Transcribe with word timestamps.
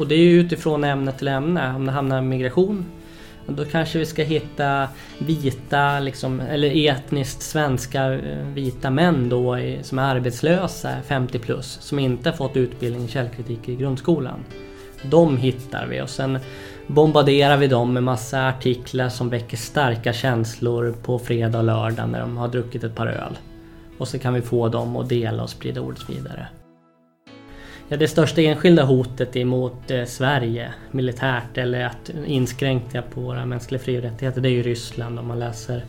Och 0.00 0.08
det 0.08 0.14
är 0.14 0.18
ju 0.18 0.40
utifrån 0.40 0.84
ämne 0.84 1.12
till 1.12 1.28
ämne. 1.28 1.74
Om 1.74 1.86
det 1.86 1.92
hamnar 1.92 2.18
i 2.18 2.22
migration 2.22 2.84
då 3.46 3.64
kanske 3.64 3.98
vi 3.98 4.06
ska 4.06 4.22
hitta 4.22 4.88
vita, 5.18 6.00
liksom, 6.00 6.40
eller 6.40 6.88
etniskt 6.88 7.42
svenska 7.42 8.12
eh, 8.14 8.46
vita 8.54 8.90
män 8.90 9.28
då 9.28 9.58
som 9.82 9.98
är 9.98 10.02
arbetslösa, 10.02 10.90
50 11.06 11.38
plus, 11.38 11.78
som 11.80 11.98
inte 11.98 12.30
har 12.30 12.36
fått 12.36 12.56
utbildning 12.56 13.04
i 13.04 13.08
källkritik 13.08 13.68
i 13.68 13.76
grundskolan. 13.76 14.44
De 15.02 15.36
hittar 15.36 15.86
vi 15.86 16.00
och 16.00 16.10
sen 16.10 16.38
bombarderar 16.86 17.56
vi 17.56 17.66
dem 17.66 17.92
med 17.92 18.02
massa 18.02 18.48
artiklar 18.48 19.08
som 19.08 19.28
väcker 19.28 19.56
starka 19.56 20.12
känslor 20.12 20.94
på 21.02 21.18
fredag 21.18 21.58
och 21.58 21.64
lördag 21.64 22.08
när 22.08 22.20
de 22.20 22.36
har 22.36 22.48
druckit 22.48 22.84
ett 22.84 22.94
par 22.94 23.06
öl. 23.06 23.38
Och 23.98 24.08
så 24.08 24.18
kan 24.18 24.34
vi 24.34 24.40
få 24.42 24.68
dem 24.68 24.96
att 24.96 25.08
dela 25.08 25.42
och 25.42 25.50
sprida 25.50 25.80
ordet 25.80 26.10
vidare. 26.10 26.48
Ja, 27.92 27.96
det 27.96 28.08
största 28.08 28.40
enskilda 28.40 28.84
hotet 28.84 29.36
emot 29.36 29.90
eh, 29.90 30.04
Sverige 30.04 30.72
militärt 30.90 31.58
eller 31.58 31.84
att 31.84 32.10
inskränka 32.26 33.02
på 33.02 33.20
våra 33.20 33.46
mänskliga 33.46 33.80
fri 33.80 33.98
och 33.98 34.02
rättigheter 34.02 34.40
det 34.40 34.48
är 34.48 34.50
ju 34.50 34.62
Ryssland 34.62 35.18
om 35.18 35.26
man 35.28 35.38
läser 35.38 35.84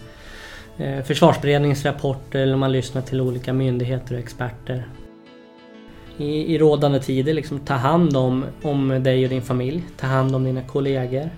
eh, 0.78 1.04
försvarsberedningens 1.04 1.86
rapporter 1.86 2.40
eller 2.40 2.54
om 2.54 2.60
man 2.60 2.72
lyssnar 2.72 3.02
till 3.02 3.22
olika 3.22 3.54
myndigheter 3.54 4.14
och 4.14 4.20
experter. 4.20 4.88
I, 6.18 6.56
i 6.56 6.58
rådande 6.58 7.00
tider, 7.00 7.34
liksom, 7.34 7.60
ta 7.60 7.74
hand 7.74 8.18
om, 8.18 8.46
om 8.62 9.04
dig 9.04 9.24
och 9.24 9.30
din 9.30 9.42
familj. 9.42 9.84
Ta 9.98 10.08
hand 10.08 10.36
om 10.36 10.44
dina 10.44 10.62
kollegor. 10.62 11.30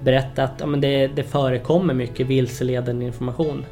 Berätta 0.00 0.44
att 0.44 0.60
ja, 0.60 0.66
men 0.66 0.80
det, 0.80 1.06
det 1.06 1.22
förekommer 1.22 1.94
mycket 1.94 2.26
vilseledande 2.26 3.06
information. 3.06 3.64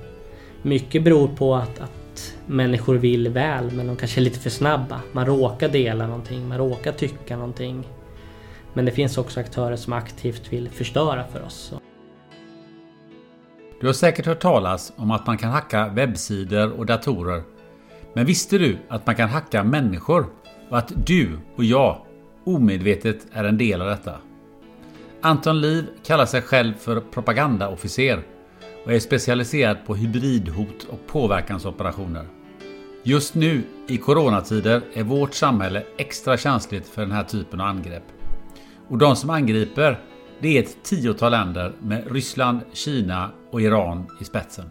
Mycket 0.63 1.03
beror 1.03 1.29
på 1.29 1.55
att, 1.55 1.81
att 1.81 2.04
människor 2.47 2.95
vill 2.95 3.29
väl 3.29 3.71
men 3.71 3.87
de 3.87 3.97
kanske 3.97 4.21
är 4.21 4.23
lite 4.23 4.39
för 4.39 4.51
snabba. 4.51 5.01
Man 5.13 5.27
råkar 5.27 5.69
dela 5.69 6.07
någonting, 6.07 6.49
man 6.49 6.59
råkar 6.59 6.93
tycka 6.93 7.37
någonting. 7.37 7.89
Men 8.73 8.85
det 8.85 8.93
finns 8.93 9.19
också 9.19 9.41
aktörer 9.41 9.77
som 9.77 9.93
aktivt 9.93 10.53
vill 10.53 10.69
förstöra 10.69 11.25
för 11.33 11.43
oss. 11.43 11.75
Du 13.81 13.87
har 13.87 13.95
säkert 13.95 14.27
hört 14.27 14.41
talas 14.41 14.93
om 14.97 15.11
att 15.11 15.27
man 15.27 15.39
kan 15.39 15.51
hacka 15.51 15.89
webbsidor 15.89 16.73
och 16.73 16.87
datorer. 16.87 17.43
Men 18.13 18.27
visste 18.27 18.59
du 18.59 18.79
att 18.89 19.07
man 19.07 19.15
kan 19.15 19.29
hacka 19.29 19.65
människor 19.65 20.27
och 20.71 20.79
att 20.79 20.93
du 21.07 21.39
och 21.57 21.65
jag 21.65 22.01
omedvetet 22.45 23.27
är 23.33 23.45
en 23.45 23.59
del 23.59 23.83
av 23.83 23.89
detta? 23.89 24.19
Anton 25.21 25.61
Liv 25.61 25.87
kallar 26.07 26.27
sig 26.27 26.43
själv 26.43 26.75
för 26.75 27.01
propagandaofficer 27.01 28.23
och 28.85 28.93
är 28.93 28.99
specialiserad 28.99 29.77
på 29.87 29.95
hybridhot 29.95 30.85
och 30.85 31.07
påverkansoperationer. 31.07 32.27
Just 33.03 33.35
nu 33.35 33.63
i 33.89 33.97
coronatider 33.97 34.83
är 34.95 35.03
vårt 35.03 35.35
samhälle 35.35 35.83
extra 35.97 36.37
känsligt 36.37 36.89
för 36.89 37.03
den 37.03 37.13
här 37.13 37.25
typen 37.25 37.61
av 37.61 37.67
angrepp. 37.67 38.05
Och 38.89 38.99
de 38.99 39.17
som 39.17 39.31
angriper 39.31 40.01
det 40.41 40.59
är 40.59 40.63
ett 40.63 40.83
tiotal 40.83 41.31
länder 41.31 41.73
med 41.79 42.13
Ryssland, 42.13 42.61
Kina 42.73 43.31
och 43.51 43.63
Iran 43.63 44.07
i 44.21 44.25
spetsen. 44.25 44.71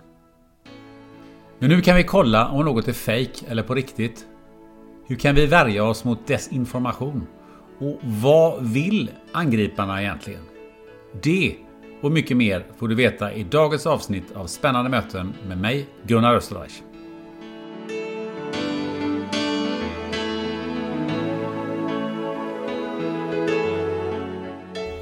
Men 1.59 1.69
nu 1.69 1.81
kan 1.81 1.95
vi 1.95 2.03
kolla 2.03 2.47
om 2.47 2.65
något 2.65 2.87
är 2.87 2.93
fejk 2.93 3.43
eller 3.47 3.63
på 3.63 3.75
riktigt. 3.75 4.25
Hur 5.07 5.15
kan 5.15 5.35
vi 5.35 5.45
värja 5.45 5.83
oss 5.83 6.03
mot 6.03 6.27
desinformation? 6.27 7.27
Och 7.79 7.99
vad 8.01 8.63
vill 8.63 9.11
angriparna 9.31 10.01
egentligen? 10.01 10.43
Det 11.21 11.55
och 12.03 12.11
mycket 12.11 12.37
mer 12.37 12.65
får 12.77 12.87
du 12.87 12.95
veta 12.95 13.33
i 13.33 13.43
dagens 13.43 13.85
avsnitt 13.85 14.31
av 14.35 14.47
Spännande 14.47 14.89
möten 14.89 15.33
med 15.47 15.57
mig, 15.57 15.87
Gunnar 16.07 16.35
Österreich. 16.35 16.81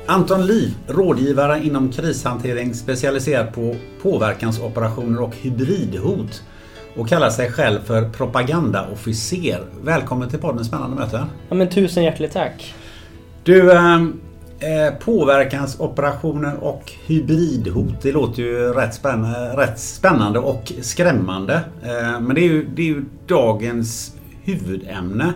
Anton 0.06 0.46
Liv, 0.46 0.74
rådgivare 0.88 1.64
inom 1.64 1.92
krishantering 1.92 2.74
specialiserad 2.74 3.54
på 3.54 3.76
påverkansoperationer 4.02 5.22
och 5.22 5.36
hybridhot 5.36 6.44
och 6.96 7.10
kallar 7.10 7.30
sig 7.30 7.52
själv 7.52 7.80
för 7.80 8.10
propagandaofficer. 8.10 9.66
Välkommen 9.84 10.30
till 10.30 10.40
podden 10.40 10.66
Spännande 10.66 10.96
möten. 10.96 11.28
Ja, 11.50 11.56
men 11.56 11.70
tusen 11.70 12.04
hjärtligt 12.04 12.32
tack. 12.32 12.74
Du, 13.44 13.72
ehm, 13.72 14.22
Eh, 14.64 14.94
påverkansoperationer 15.00 16.64
och 16.64 16.92
hybridhot. 17.06 18.02
Det 18.02 18.12
låter 18.12 18.44
ju 18.44 18.74
rätt 18.74 18.94
spännande, 18.94 19.58
rätt 19.58 19.80
spännande 19.80 20.40
och 20.40 20.74
skrämmande. 20.82 21.54
Eh, 21.84 22.20
men 22.20 22.36
det 22.36 22.42
är, 22.42 22.48
ju, 22.48 22.68
det 22.76 22.82
är 22.82 22.86
ju 22.86 23.06
dagens 23.28 24.16
huvudämne. 24.44 25.34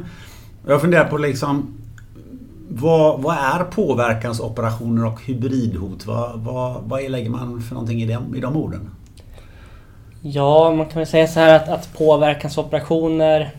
Jag 0.67 0.81
funderar 0.81 1.09
på 1.09 1.17
liksom 1.17 1.73
vad, 2.69 3.21
vad 3.21 3.35
är 3.35 3.63
påverkansoperationer 3.63 5.05
och 5.05 5.21
hybridhot? 5.21 6.05
Vad, 6.05 6.39
vad, 6.39 6.83
vad 6.83 7.11
lägger 7.11 7.29
man 7.29 7.61
för 7.61 7.73
någonting 7.73 8.01
i 8.01 8.05
dem, 8.05 8.35
i 8.35 8.39
de 8.39 8.55
orden? 8.55 8.89
Ja, 10.27 10.71
man 10.71 10.85
kan 10.85 10.99
väl 10.99 11.07
säga 11.07 11.27
så 11.27 11.39
här 11.39 11.55
att, 11.55 11.69
att 11.69 11.93
påverkansoperationer 11.97 13.51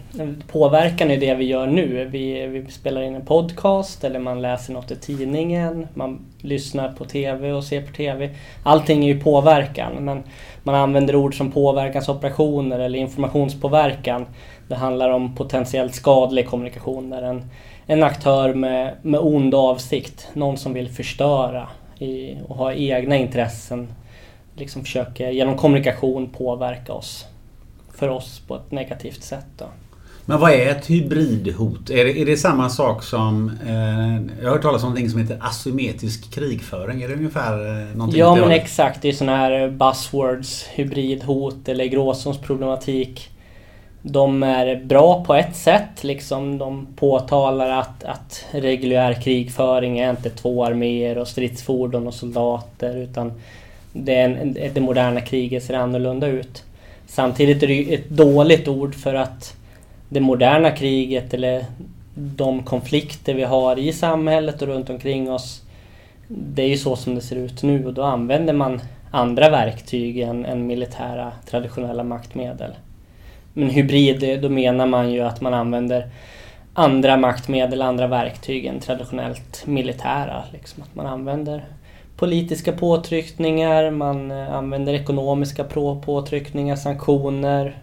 Påverkan 0.53 1.11
är 1.11 1.17
det 1.17 1.35
vi 1.35 1.45
gör 1.45 1.67
nu. 1.67 2.05
Vi, 2.05 2.47
vi 2.47 2.71
spelar 2.71 3.03
in 3.03 3.15
en 3.15 3.27
podcast 3.27 4.05
eller 4.05 4.19
man 4.19 4.43
läser 4.43 4.73
något 4.73 4.91
i 4.91 4.97
tidningen. 4.97 5.87
Man 5.95 6.27
lyssnar 6.41 6.93
på 6.93 7.05
TV 7.05 7.53
och 7.53 7.65
ser 7.65 7.83
på 7.83 7.93
TV. 7.93 8.31
Allting 8.63 9.05
är 9.05 9.15
ju 9.15 9.21
påverkan 9.21 9.93
men 10.01 10.23
man 10.63 10.75
använder 10.75 11.17
ord 11.17 11.37
som 11.37 11.53
påverkansoperationer 11.53 12.79
eller 12.79 12.99
informationspåverkan. 12.99 14.27
Det 14.69 14.75
handlar 14.75 15.11
om 15.11 15.35
potentiellt 15.35 15.95
skadlig 15.95 16.49
kommunikation 16.49 17.11
där 17.11 17.23
en, 17.23 17.51
en 17.87 18.03
aktör 18.03 18.55
med, 18.55 18.95
med 19.03 19.21
ond 19.21 19.55
avsikt, 19.55 20.29
någon 20.33 20.57
som 20.57 20.73
vill 20.73 20.89
förstöra 20.89 21.69
i, 21.99 22.37
och 22.49 22.57
ha 22.57 22.73
egna 22.73 23.17
intressen 23.17 23.89
liksom 24.57 24.85
försöker 24.85 25.31
genom 25.31 25.57
kommunikation 25.57 26.31
påverka 26.31 26.93
oss. 26.93 27.25
För 27.95 28.09
oss 28.09 28.43
på 28.47 28.57
ett 28.57 28.71
negativt 28.71 29.23
sätt. 29.23 29.47
Då. 29.59 29.67
Men 30.29 30.41
vad 30.41 30.53
är 30.53 30.67
ett 30.67 30.91
hybridhot? 30.91 31.91
Är 31.91 32.05
det, 32.05 32.21
är 32.21 32.27
det 32.27 32.37
samma 32.37 32.69
sak 32.69 33.03
som... 33.03 33.51
Eh, 33.67 34.43
jag 34.43 34.49
har 34.49 34.55
hört 34.55 34.63
talas 34.63 34.83
om 34.83 34.89
någonting 34.89 35.11
som 35.11 35.21
heter 35.21 35.39
asymmetrisk 35.41 36.35
krigföring. 36.35 37.03
Är 37.03 37.09
det 37.09 37.15
ungefär 37.15 37.53
eh, 37.53 37.97
någonting 37.97 38.21
Ja 38.21 38.37
men 38.37 38.51
exakt. 38.51 39.03
Det 39.03 39.09
är 39.09 39.13
sådana 39.13 39.37
här 39.37 39.69
buzzwords. 39.69 40.67
Hybridhot 40.75 41.69
eller 41.69 41.85
gråzonsproblematik. 41.85 43.31
De 44.03 44.43
är 44.43 44.85
bra 44.85 45.25
på 45.25 45.35
ett 45.35 45.57
sätt. 45.57 46.05
Liksom 46.05 46.59
de 46.59 46.87
påtalar 46.97 47.71
att, 47.71 48.05
att 48.05 48.45
reguljär 48.51 49.23
krigföring 49.23 49.99
är 49.99 50.11
inte 50.11 50.31
två 50.31 50.65
arméer 50.65 51.19
och 51.19 51.29
stridsfordon 51.29 52.07
och 52.07 52.15
soldater. 52.15 52.97
Utan 52.97 53.33
det, 54.05 54.15
en, 54.15 54.57
det 54.75 54.81
moderna 54.81 55.21
kriget 55.21 55.63
ser 55.63 55.75
annorlunda 55.75 56.27
ut. 56.27 56.65
Samtidigt 57.07 57.63
är 57.63 57.67
det 57.67 57.95
ett 57.95 58.09
dåligt 58.09 58.69
ord 58.69 58.95
för 58.95 59.15
att 59.15 59.57
det 60.09 60.21
moderna 60.21 60.71
kriget 60.71 61.35
eller 61.35 61.65
de 62.15 62.63
konflikter 62.63 63.35
vi 63.35 63.43
har 63.43 63.79
i 63.79 63.93
samhället 63.93 64.63
och 64.63 64.69
runt 64.69 64.91
omkring 64.91 65.31
oss. 65.33 65.63
Det 66.29 66.63
är 66.63 66.69
ju 66.69 66.77
så 66.77 66.97
som 66.97 67.15
det 67.15 67.21
ser 67.21 67.37
ut 67.37 67.63
nu 67.63 67.87
och 67.87 67.95
då 67.95 68.03
använder 68.03 68.53
man 68.53 68.81
andra 69.11 69.51
verktyg 69.51 70.21
än, 70.21 70.45
än 70.45 70.67
militära 70.67 71.33
traditionella 71.51 72.05
maktmedel. 72.05 72.71
Men 73.53 73.71
hybrid, 73.71 74.41
då 74.43 74.49
menar 74.49 74.87
man 74.87 75.13
ju 75.13 75.21
att 75.21 75.41
man 75.41 75.55
använder 75.55 76.11
andra 76.75 77.17
maktmedel, 77.17 77.83
andra 77.83 78.07
verktyg 78.07 78.67
än 78.67 78.81
traditionellt 78.81 79.67
militära. 79.67 80.43
Liksom 80.53 80.83
att 80.83 80.95
man 80.95 81.07
använder 81.07 81.65
politiska 82.17 82.73
påtryckningar, 82.73 83.91
man 83.91 84.31
eh, 84.31 84.55
använder 84.55 84.95
ekonomiska 84.95 85.65
påtryckningar, 86.05 86.77
sanktioner. 86.77 87.83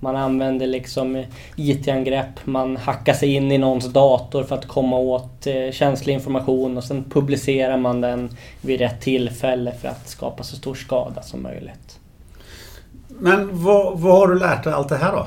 Man 0.00 0.16
använder 0.16 0.66
liksom 0.66 1.16
eh, 1.16 1.24
IT-angrepp, 1.56 2.46
man 2.46 2.76
hackar 2.76 3.12
sig 3.12 3.34
in 3.34 3.52
i 3.52 3.58
någons 3.58 3.92
dator 3.92 4.42
för 4.42 4.54
att 4.54 4.68
komma 4.68 4.96
åt 4.96 5.46
eh, 5.46 5.70
känslig 5.72 6.14
information 6.14 6.76
och 6.76 6.84
sen 6.84 7.04
publicerar 7.10 7.76
man 7.76 8.00
den 8.00 8.36
vid 8.60 8.80
rätt 8.80 9.00
tillfälle 9.00 9.72
för 9.72 9.88
att 9.88 10.08
skapa 10.08 10.42
så 10.42 10.56
stor 10.56 10.74
skada 10.74 11.22
som 11.22 11.42
möjligt. 11.42 11.98
Men 13.08 13.62
vad, 13.64 14.00
vad 14.00 14.18
har 14.18 14.28
du 14.28 14.38
lärt 14.38 14.64
dig 14.64 14.72
allt 14.72 14.88
det 14.88 14.96
här 14.96 15.12
då? 15.12 15.26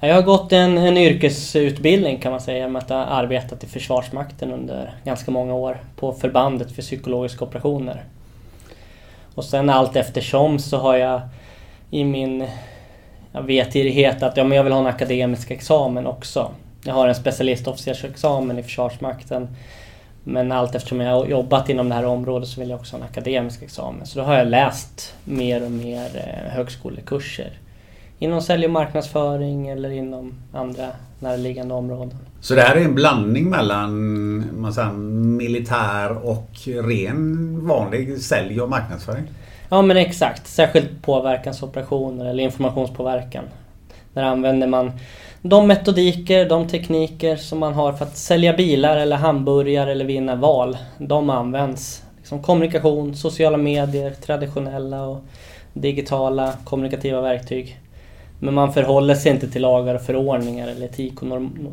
Jag 0.00 0.14
har 0.14 0.22
gått 0.22 0.52
en, 0.52 0.78
en 0.78 0.96
yrkesutbildning 0.96 2.18
kan 2.18 2.32
man 2.32 2.40
säga 2.40 2.68
med 2.68 2.82
att 2.82 2.90
jag 2.90 2.96
har 2.96 3.04
arbetat 3.04 3.64
i 3.64 3.66
Försvarsmakten 3.66 4.52
under 4.52 4.94
ganska 5.04 5.30
många 5.30 5.54
år 5.54 5.80
på 5.96 6.12
förbandet 6.12 6.72
för 6.72 6.82
psykologiska 6.82 7.44
operationer. 7.44 8.04
Och 9.34 9.44
sen 9.44 9.70
allt 9.70 9.96
eftersom 9.96 10.58
så 10.58 10.76
har 10.78 10.96
jag 10.96 11.20
i 11.90 12.04
min 12.04 12.46
vetgirighet 13.32 14.22
att 14.22 14.36
ja, 14.36 14.44
men 14.44 14.56
jag 14.56 14.64
vill 14.64 14.72
ha 14.72 14.80
en 14.80 14.86
akademisk 14.86 15.50
examen 15.50 16.06
också. 16.06 16.50
Jag 16.84 16.94
har 16.94 17.08
en 17.08 17.14
specialistofficersexamen 17.14 18.58
i 18.58 18.62
Försvarsmakten. 18.62 19.48
Men 20.24 20.52
allt 20.52 20.74
eftersom 20.74 21.00
jag 21.00 21.10
har 21.10 21.26
jobbat 21.26 21.68
inom 21.68 21.88
det 21.88 21.94
här 21.94 22.04
området 22.04 22.48
så 22.48 22.60
vill 22.60 22.70
jag 22.70 22.80
också 22.80 22.96
ha 22.96 23.04
en 23.04 23.10
akademisk 23.10 23.62
examen. 23.62 24.06
Så 24.06 24.18
då 24.18 24.24
har 24.24 24.34
jag 24.34 24.46
läst 24.46 25.14
mer 25.24 25.64
och 25.64 25.70
mer 25.70 26.08
eh, 26.14 26.52
högskolekurser 26.52 27.50
inom 28.18 28.42
sälj 28.42 28.64
och 28.64 28.70
marknadsföring 28.70 29.68
eller 29.68 29.90
inom 29.90 30.34
andra 30.52 30.86
närliggande 31.18 31.74
områden. 31.74 32.18
Så 32.40 32.54
det 32.54 32.62
här 32.62 32.76
är 32.76 32.84
en 32.84 32.94
blandning 32.94 33.50
mellan 33.50 34.60
man 34.60 34.72
säger, 34.72 34.92
militär 34.92 36.26
och 36.26 36.50
ren 36.66 37.58
vanlig 37.66 38.18
sälj 38.18 38.60
och 38.60 38.68
marknadsföring? 38.68 39.24
Ja 39.68 39.82
men 39.82 39.96
exakt, 39.96 40.46
särskilt 40.46 41.02
påverkansoperationer 41.02 42.24
eller 42.24 42.42
informationspåverkan. 42.42 43.44
Där 44.12 44.22
använder 44.22 44.66
man 44.66 44.92
de 45.42 45.66
metodiker, 45.66 46.48
de 46.48 46.68
tekniker 46.68 47.36
som 47.36 47.58
man 47.58 47.74
har 47.74 47.92
för 47.92 48.04
att 48.04 48.16
sälja 48.16 48.52
bilar 48.52 48.96
eller 48.96 49.16
hamburgare 49.16 49.92
eller 49.92 50.04
vinna 50.04 50.36
val. 50.36 50.76
De 50.98 51.30
används. 51.30 52.02
Liksom 52.16 52.42
kommunikation, 52.42 53.14
sociala 53.14 53.56
medier, 53.56 54.10
traditionella 54.10 55.02
och 55.04 55.24
digitala 55.72 56.52
kommunikativa 56.64 57.20
verktyg. 57.20 57.80
Men 58.38 58.54
man 58.54 58.72
förhåller 58.72 59.14
sig 59.14 59.32
inte 59.32 59.48
till 59.48 59.62
lagar 59.62 59.94
och 59.94 60.02
förordningar 60.02 60.68
eller 60.68 60.86
etik 60.86 61.22
och, 61.22 61.28
norm, 61.28 61.68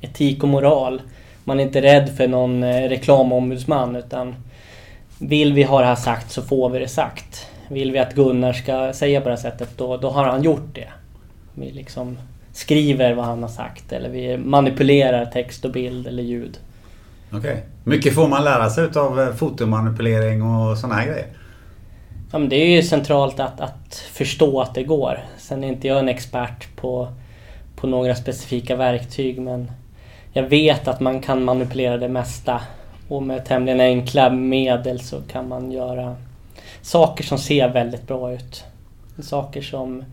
etik 0.00 0.42
och 0.42 0.48
moral. 0.48 1.02
Man 1.44 1.60
är 1.60 1.64
inte 1.64 1.82
rädd 1.82 2.16
för 2.16 2.28
någon 2.28 2.62
eh, 2.62 2.88
reklamombudsman 2.88 3.96
utan 3.96 4.34
vill 5.18 5.52
vi 5.52 5.62
ha 5.62 5.80
det 5.80 5.86
här 5.86 5.94
sagt 5.94 6.30
så 6.30 6.42
får 6.42 6.70
vi 6.70 6.78
det 6.78 6.88
sagt. 6.88 7.46
Vill 7.68 7.92
vi 7.92 7.98
att 7.98 8.14
Gunnar 8.14 8.52
ska 8.52 8.92
säga 8.92 9.20
på 9.20 9.28
det 9.28 9.34
här 9.34 9.42
sättet 9.42 9.68
då, 9.76 9.96
då 9.96 10.10
har 10.10 10.24
han 10.24 10.42
gjort 10.42 10.74
det. 10.74 10.88
Vi 11.54 11.70
liksom 11.70 12.18
skriver 12.52 13.14
vad 13.14 13.24
han 13.24 13.42
har 13.42 13.50
sagt 13.50 13.92
eller 13.92 14.08
vi 14.08 14.36
manipulerar 14.36 15.26
text 15.26 15.64
och 15.64 15.72
bild 15.72 16.06
eller 16.06 16.22
ljud. 16.22 16.58
Okej. 17.28 17.38
Okay. 17.38 17.56
Mycket 17.84 18.14
får 18.14 18.28
man 18.28 18.44
lära 18.44 18.70
sig 18.70 18.88
av 18.96 19.20
eh, 19.20 19.34
fotomanipulering 19.34 20.42
och 20.42 20.78
sådana 20.78 20.94
här 20.94 21.06
grejer? 21.06 21.26
Ja, 22.32 22.38
men 22.38 22.48
det 22.48 22.56
är 22.56 22.76
ju 22.76 22.82
centralt 22.82 23.40
att, 23.40 23.60
att 23.60 23.94
förstå 24.12 24.60
att 24.60 24.74
det 24.74 24.82
går. 24.82 25.20
Sen 25.48 25.64
är 25.64 25.68
inte 25.68 25.88
jag 25.88 25.98
en 25.98 26.08
expert 26.08 26.76
på, 26.76 27.08
på 27.76 27.86
några 27.86 28.14
specifika 28.14 28.76
verktyg 28.76 29.40
men 29.40 29.70
jag 30.32 30.42
vet 30.42 30.88
att 30.88 31.00
man 31.00 31.20
kan 31.20 31.44
manipulera 31.44 31.96
det 31.96 32.08
mesta 32.08 32.60
och 33.08 33.22
med 33.22 33.44
tämligen 33.44 33.80
enkla 33.80 34.30
medel 34.30 35.00
så 35.00 35.20
kan 35.20 35.48
man 35.48 35.72
göra 35.72 36.16
saker 36.82 37.24
som 37.24 37.38
ser 37.38 37.68
väldigt 37.68 38.06
bra 38.06 38.32
ut. 38.32 38.64
Saker 39.22 39.62
som 39.62 40.04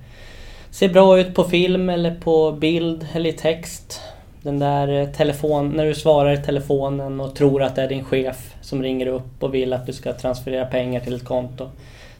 ser 0.70 0.90
bra 0.90 1.20
ut 1.20 1.36
på 1.36 1.44
film 1.44 1.90
eller 1.90 2.16
på 2.16 2.52
bild 2.52 3.08
eller 3.14 3.30
i 3.30 3.34
text. 3.34 4.02
Den 4.42 4.60
där 4.60 4.88
eh, 4.88 5.08
telefon, 5.08 5.70
när 5.70 5.86
du 5.86 5.96
svarar 5.96 6.34
i 6.34 6.44
telefonen 6.44 7.22
och 7.22 7.36
tror 7.36 7.64
att 7.64 7.76
det 7.76 7.82
är 7.82 7.90
din 7.90 8.04
chef 8.04 8.56
som 8.62 8.84
ringer 8.84 9.08
upp 9.08 9.44
och 9.44 9.54
vill 9.54 9.74
att 9.74 9.86
du 9.86 9.94
ska 9.94 10.14
transferera 10.14 10.66
pengar 10.66 11.00
till 11.00 11.16
ett 11.16 11.26
konto. 11.26 11.70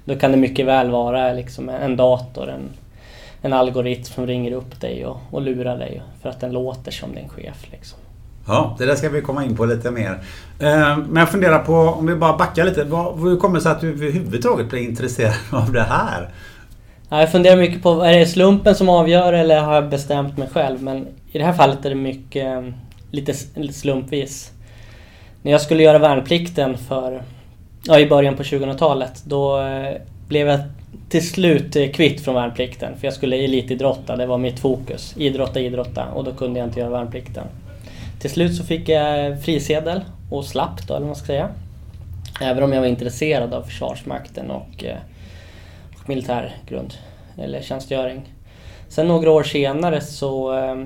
Då 0.06 0.16
kan 0.16 0.32
det 0.32 0.38
mycket 0.38 0.66
väl 0.66 0.90
vara 0.90 1.34
liksom 1.34 1.70
en 1.70 1.98
dator, 1.98 2.50
en, 2.50 2.70
en 3.46 3.54
algoritm 3.54 4.04
som 4.04 4.28
ringer 4.28 4.52
upp 4.52 4.82
dig 4.82 5.06
och, 5.06 5.18
och 5.32 5.42
lurar 5.42 5.78
dig 5.78 6.02
för 6.22 6.30
att 6.30 6.40
den 6.40 6.52
låter 6.52 6.92
som 6.92 7.16
din 7.16 7.30
chef. 7.30 7.68
Liksom. 7.72 8.00
Ja, 8.48 8.76
det 8.78 8.86
där 8.86 8.96
ska 8.96 9.10
vi 9.10 9.22
komma 9.22 9.46
in 9.46 9.58
på 9.58 9.66
lite 9.66 9.92
mer. 9.92 10.20
Eh, 10.60 10.98
men 10.98 11.16
jag 11.16 11.30
funderar 11.30 11.60
på, 11.60 11.74
om 11.74 12.06
vi 12.06 12.16
bara 12.16 12.38
backar 12.38 12.66
lite. 12.66 12.84
Hur 13.18 13.38
kommer 13.38 13.56
det 13.56 13.62
sig 13.62 13.72
att 13.72 13.82
du 13.82 13.90
överhuvudtaget 13.90 14.70
blir 14.70 14.80
intresserad 14.80 15.34
av 15.52 15.72
det 15.72 15.84
här? 15.84 16.30
Jag 17.10 17.32
funderar 17.32 17.58
mycket 17.58 17.84
på, 17.84 18.02
är 18.02 18.20
det 18.20 18.26
slumpen 18.26 18.76
som 18.76 18.90
avgör 18.90 19.34
eller 19.34 19.60
har 19.60 19.76
jag 19.76 19.90
bestämt 19.90 20.38
mig 20.38 20.50
själv? 20.54 20.84
Men 20.84 21.08
i 21.32 21.38
det 21.38 21.44
här 21.44 21.54
fallet 21.54 21.86
är 21.86 21.90
det 21.90 21.96
mycket 21.96 22.64
lite 23.12 23.34
slumpvis. 23.74 24.52
När 25.42 25.52
jag 25.52 25.62
skulle 25.62 25.84
göra 25.84 26.00
värnplikten 26.00 26.78
för 26.78 27.22
ja, 27.84 28.00
i 28.00 28.10
början 28.10 28.36
på 28.36 28.44
2000-talet. 28.44 29.24
Då 29.26 29.62
eh, 29.62 30.02
blev 30.28 30.48
jag 30.48 30.60
till 31.10 31.30
slut 31.30 31.76
eh, 31.76 31.92
kvitt 31.92 32.22
från 32.22 32.36
värnplikten. 32.36 32.98
För 32.98 33.08
jag 33.08 33.14
skulle 33.14 33.38
elitidrotta, 33.38 34.16
det 34.16 34.26
var 34.26 34.38
mitt 34.38 34.60
fokus. 34.60 35.14
Idrotta, 35.18 35.60
idrotta. 35.60 36.06
Och 36.06 36.24
då 36.24 36.34
kunde 36.34 36.60
jag 36.60 36.68
inte 36.68 36.80
göra 36.80 36.90
värnplikten. 36.90 37.48
Till 38.20 38.30
slut 38.30 38.56
så 38.56 38.64
fick 38.64 38.90
jag 38.90 39.42
frisedel 39.44 40.02
och 40.32 40.46
slapp 40.46 40.88
då, 40.88 40.94
eller 40.94 41.02
vad 41.02 41.08
man 41.08 41.16
ska 41.16 41.26
säga. 41.26 41.50
Även 42.42 42.64
om 42.64 42.74
jag 42.74 42.82
var 42.82 42.88
intresserad 42.88 43.54
av 43.54 43.62
Försvarsmakten 43.62 44.52
och, 44.52 44.84
eh, 44.84 44.98
och 46.02 46.10
militärgrund, 46.10 46.94
eller 47.38 47.62
tjänstgöring. 47.62 48.22
Sen 48.90 49.08
några 49.08 49.32
år 49.32 49.44
senare 49.44 50.02
så 50.02 50.58
eh, 50.58 50.84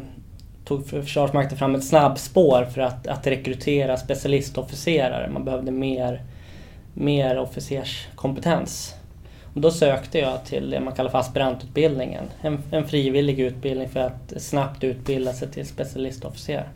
tog 0.66 0.88
Försvarsmakten 0.88 1.58
fram 1.58 1.76
ett 1.76 1.86
snabbspår 1.86 2.66
för 2.74 2.82
att, 2.82 3.08
att 3.08 3.28
rekrytera 3.28 3.98
specialistofficerare. 3.98 5.30
Man 5.30 5.46
behövde 5.46 5.72
mer 5.72 6.22
mer 7.00 7.38
officerskompetens. 7.38 8.96
Då 9.62 9.72
sökte 9.72 10.20
jag 10.20 10.46
till 10.46 10.70
det 10.70 10.80
man 10.80 10.94
kallar 10.94 11.10
för 11.10 11.18
aspirantutbildningen. 11.18 12.24
En, 12.42 12.60
en 12.72 12.88
frivillig 12.88 13.40
utbildning 13.40 13.90
för 13.90 14.00
att 14.00 14.34
snabbt 14.42 14.84
utbilda 14.84 15.34
sig 15.34 15.52
till 15.52 15.68
specialistofficer. 15.68 16.68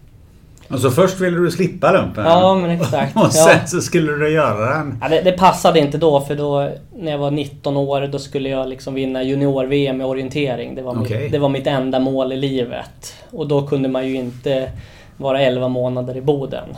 Alltså 0.68 0.92
först 0.92 1.20
ville 1.20 1.38
du 1.38 1.52
slippa 1.52 1.92
lumpen? 1.92 2.26
Ja, 2.26 2.56
men 2.56 2.70
exakt. 2.70 3.18
och 3.24 3.34
sen 3.34 3.58
ja. 3.62 3.68
så 3.68 3.82
skulle 3.82 4.12
du 4.12 4.30
göra 4.30 4.78
den? 4.78 4.98
Ja, 5.02 5.10
det, 5.10 5.22
det, 5.22 5.32
passade 5.32 5.80
inte 5.80 5.98
då 5.98 6.22
för 6.22 6.36
då 6.36 6.70
när 6.96 7.12
jag 7.12 7.18
var 7.18 7.32
19 7.32 7.78
år 7.78 8.08
då 8.08 8.20
skulle 8.20 8.50
jag 8.50 8.70
liksom 8.70 8.94
vinna 8.94 9.24
junior-VM 9.24 10.02
i 10.02 10.04
orientering. 10.04 10.76
Det 10.76 10.82
var, 10.82 11.02
okay. 11.02 11.24
mitt, 11.24 11.32
det 11.32 11.40
var 11.40 11.50
mitt 11.50 11.68
enda 11.68 12.00
mål 12.00 12.32
i 12.32 12.38
livet. 12.38 13.16
Och 13.32 13.48
då 13.48 13.68
kunde 13.68 13.90
man 13.90 14.08
ju 14.08 14.16
inte 14.16 14.72
vara 15.18 15.42
11 15.42 15.68
månader 15.68 16.18
i 16.18 16.22
Boden. 16.22 16.70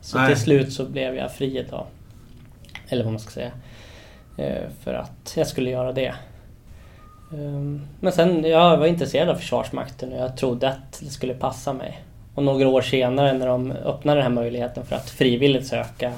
Så 0.00 0.18
Nej. 0.18 0.28
till 0.28 0.42
slut 0.42 0.72
så 0.72 0.84
blev 0.84 1.14
jag 1.14 1.32
fri 1.32 1.66
då. 1.70 1.86
Eller 2.88 3.04
vad 3.04 3.12
man 3.12 3.20
ska 3.20 3.30
säga. 3.30 3.50
Eh, 4.36 4.68
för 4.82 4.94
att 4.94 5.34
jag 5.36 5.46
skulle 5.46 5.70
göra 5.70 5.92
det. 5.92 6.14
Ehm, 7.32 7.80
men 8.00 8.12
sen, 8.12 8.44
jag 8.44 8.76
var 8.76 8.86
intresserad 8.86 9.28
av 9.28 9.34
Försvarsmakten 9.34 10.12
och 10.12 10.18
jag 10.18 10.36
trodde 10.36 10.68
att 10.68 11.00
det 11.00 11.10
skulle 11.10 11.34
passa 11.34 11.72
mig. 11.72 12.00
Och 12.34 12.42
några 12.42 12.68
år 12.68 12.82
senare 12.82 13.32
när 13.32 13.46
de 13.46 13.70
öppnade 13.72 14.20
den 14.20 14.22
här 14.22 14.42
möjligheten 14.42 14.86
för 14.86 14.96
att 14.96 15.10
frivilligt 15.10 15.66
söka 15.66 16.12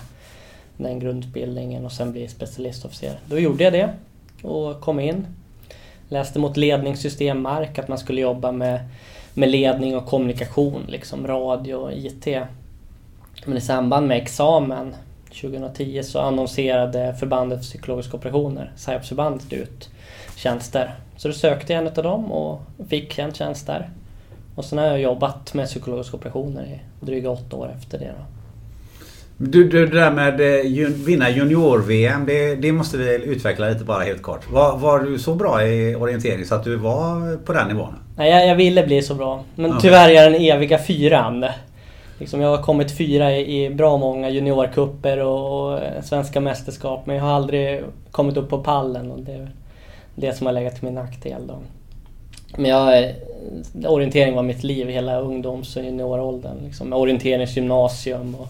den 0.76 0.98
grundutbildningen 0.98 1.84
och 1.84 1.92
sen 1.92 2.12
bli 2.12 2.28
specialistofficer. 2.28 3.18
Då 3.26 3.38
gjorde 3.38 3.64
jag 3.64 3.72
det 3.72 3.90
och 4.42 4.80
kom 4.80 5.00
in. 5.00 5.26
Läste 6.08 6.38
mot 6.38 6.56
ledningssystem 6.56 7.42
mark, 7.42 7.78
att 7.78 7.88
man 7.88 7.98
skulle 7.98 8.20
jobba 8.20 8.52
med, 8.52 8.80
med 9.34 9.48
ledning 9.48 9.96
och 9.96 10.06
kommunikation, 10.06 10.82
liksom 10.88 11.26
radio 11.26 11.74
och 11.74 11.92
IT. 11.92 12.26
Men 13.44 13.56
i 13.56 13.60
samband 13.60 14.06
med 14.06 14.16
examen 14.16 14.94
2010 15.40 16.02
så 16.02 16.18
annonserade 16.18 17.14
förbandet 17.20 17.58
för 17.58 17.64
psykologiska 17.64 18.16
operationer, 18.16 18.72
SIOPS-förbandet, 18.76 19.52
ut 19.52 19.90
tjänster. 20.36 20.94
Så 21.16 21.28
då 21.28 21.34
sökte 21.34 21.72
jag 21.72 21.82
en 21.82 21.88
av 21.88 22.02
dem 22.02 22.32
och 22.32 22.60
fick 22.88 23.18
en 23.18 23.32
tjänst 23.32 23.66
där. 23.66 23.90
Och 24.54 24.64
sen 24.64 24.78
har 24.78 24.86
jag 24.86 25.00
jobbat 25.00 25.54
med 25.54 25.66
psykologiska 25.66 26.16
operationer 26.16 26.64
i 26.64 27.04
dryga 27.06 27.30
åtta 27.30 27.56
år 27.56 27.74
efter 27.78 27.98
det. 27.98 28.04
Då. 28.18 28.24
Du, 29.38 29.68
du, 29.68 29.86
det 29.86 30.00
där 30.00 30.10
med 30.10 30.40
eh, 30.40 30.88
vinna 30.88 31.30
junior-VM, 31.30 32.26
det, 32.26 32.54
det, 32.54 32.72
måste 32.72 32.96
vi 32.96 33.24
utveckla 33.24 33.68
lite 33.68 33.84
bara 33.84 34.04
helt 34.04 34.22
kort. 34.22 34.50
Var, 34.50 34.78
var, 34.78 35.00
du 35.00 35.18
så 35.18 35.34
bra 35.34 35.66
i 35.66 35.94
orientering 35.94 36.44
så 36.44 36.54
att 36.54 36.64
du 36.64 36.76
var 36.76 37.36
på 37.36 37.52
den 37.52 37.68
nivån? 37.68 37.94
Nej, 38.16 38.30
jag, 38.30 38.46
jag 38.46 38.56
ville 38.56 38.86
bli 38.86 39.02
så 39.02 39.14
bra. 39.14 39.44
Men 39.54 39.70
okay. 39.70 39.80
tyvärr 39.82 40.08
är 40.08 40.12
jag 40.12 40.32
den 40.32 40.40
eviga 40.40 40.78
fyran. 40.78 41.44
Liksom 42.18 42.40
jag 42.40 42.56
har 42.56 42.62
kommit 42.62 42.96
fyra 42.96 43.36
i, 43.36 43.64
i 43.64 43.70
bra 43.70 43.96
många 43.96 44.30
juniorkupper 44.30 45.18
och, 45.18 45.72
och, 45.72 45.82
eh, 45.82 46.02
svenska 46.02 46.40
mästerskap 46.40 47.06
men 47.06 47.16
jag 47.16 47.22
har 47.22 47.30
aldrig 47.30 47.82
kommit 48.10 48.36
upp 48.36 48.48
på 48.48 48.62
pallen 48.62 49.10
och 49.10 49.20
det 49.20 49.32
är 49.32 49.50
det 50.14 50.32
som 50.32 50.46
har 50.46 50.52
legat 50.52 50.74
till 50.74 50.84
min 50.84 50.94
nackdel. 50.94 51.46
Då. 51.46 51.58
Men 52.56 52.70
jag, 52.70 53.04
eh, 53.04 53.10
orientering 53.86 54.34
var 54.34 54.42
mitt 54.42 54.64
liv 54.64 54.88
hela 54.88 55.20
ungdoms 55.20 55.76
och 55.76 55.84
junioråldern. 55.84 56.56
Liksom. 56.64 56.92
Orienteringsgymnasium 56.92 58.34
och 58.34 58.48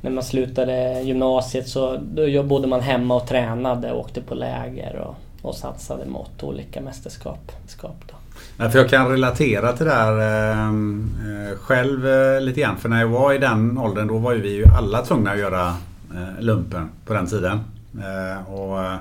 när 0.00 0.10
man 0.10 0.24
slutade 0.24 1.00
gymnasiet 1.02 1.68
så 1.68 1.96
då 1.96 2.42
bodde 2.42 2.66
man 2.66 2.80
hemma 2.80 3.14
och 3.14 3.26
tränade 3.26 3.92
och 3.92 4.00
åkte 4.00 4.20
på 4.20 4.34
läger 4.34 4.96
och, 4.96 5.14
och 5.48 5.54
satsade 5.54 6.06
mot 6.06 6.42
olika 6.42 6.80
mästerskap. 6.80 7.52
Då. 7.82 8.15
Ja, 8.58 8.70
för 8.70 8.78
jag 8.78 8.88
kan 8.88 9.08
relatera 9.08 9.72
till 9.72 9.86
det 9.86 9.92
här 9.92 10.20
ehm, 10.20 11.10
eh, 11.20 11.58
själv 11.58 12.06
eh, 12.06 12.40
lite 12.40 12.60
grann. 12.60 12.76
För 12.76 12.88
när 12.88 13.00
jag 13.00 13.08
var 13.08 13.32
i 13.32 13.38
den 13.38 13.78
åldern 13.78 14.06
då 14.06 14.18
var 14.18 14.32
ju 14.32 14.40
vi 14.40 14.54
ju 14.54 14.64
alla 14.78 15.02
tvungna 15.02 15.30
att 15.30 15.38
göra 15.38 15.66
eh, 16.14 16.40
lumpen 16.44 16.88
på 17.06 17.14
den 17.14 17.26
tiden. 17.26 17.60
Eh, 17.98 18.52
och 18.52 18.84
eh, 18.84 18.96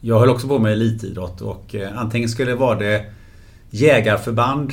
jag 0.00 0.20
höll 0.20 0.30
också 0.30 0.48
på 0.48 0.58
med 0.58 0.72
elitidrott 0.72 1.40
och 1.40 1.74
eh, 1.74 1.98
antingen 1.98 2.28
skulle 2.28 2.50
det 2.50 2.56
vara 2.56 2.78
det 2.78 3.04
jägarförband 3.70 4.72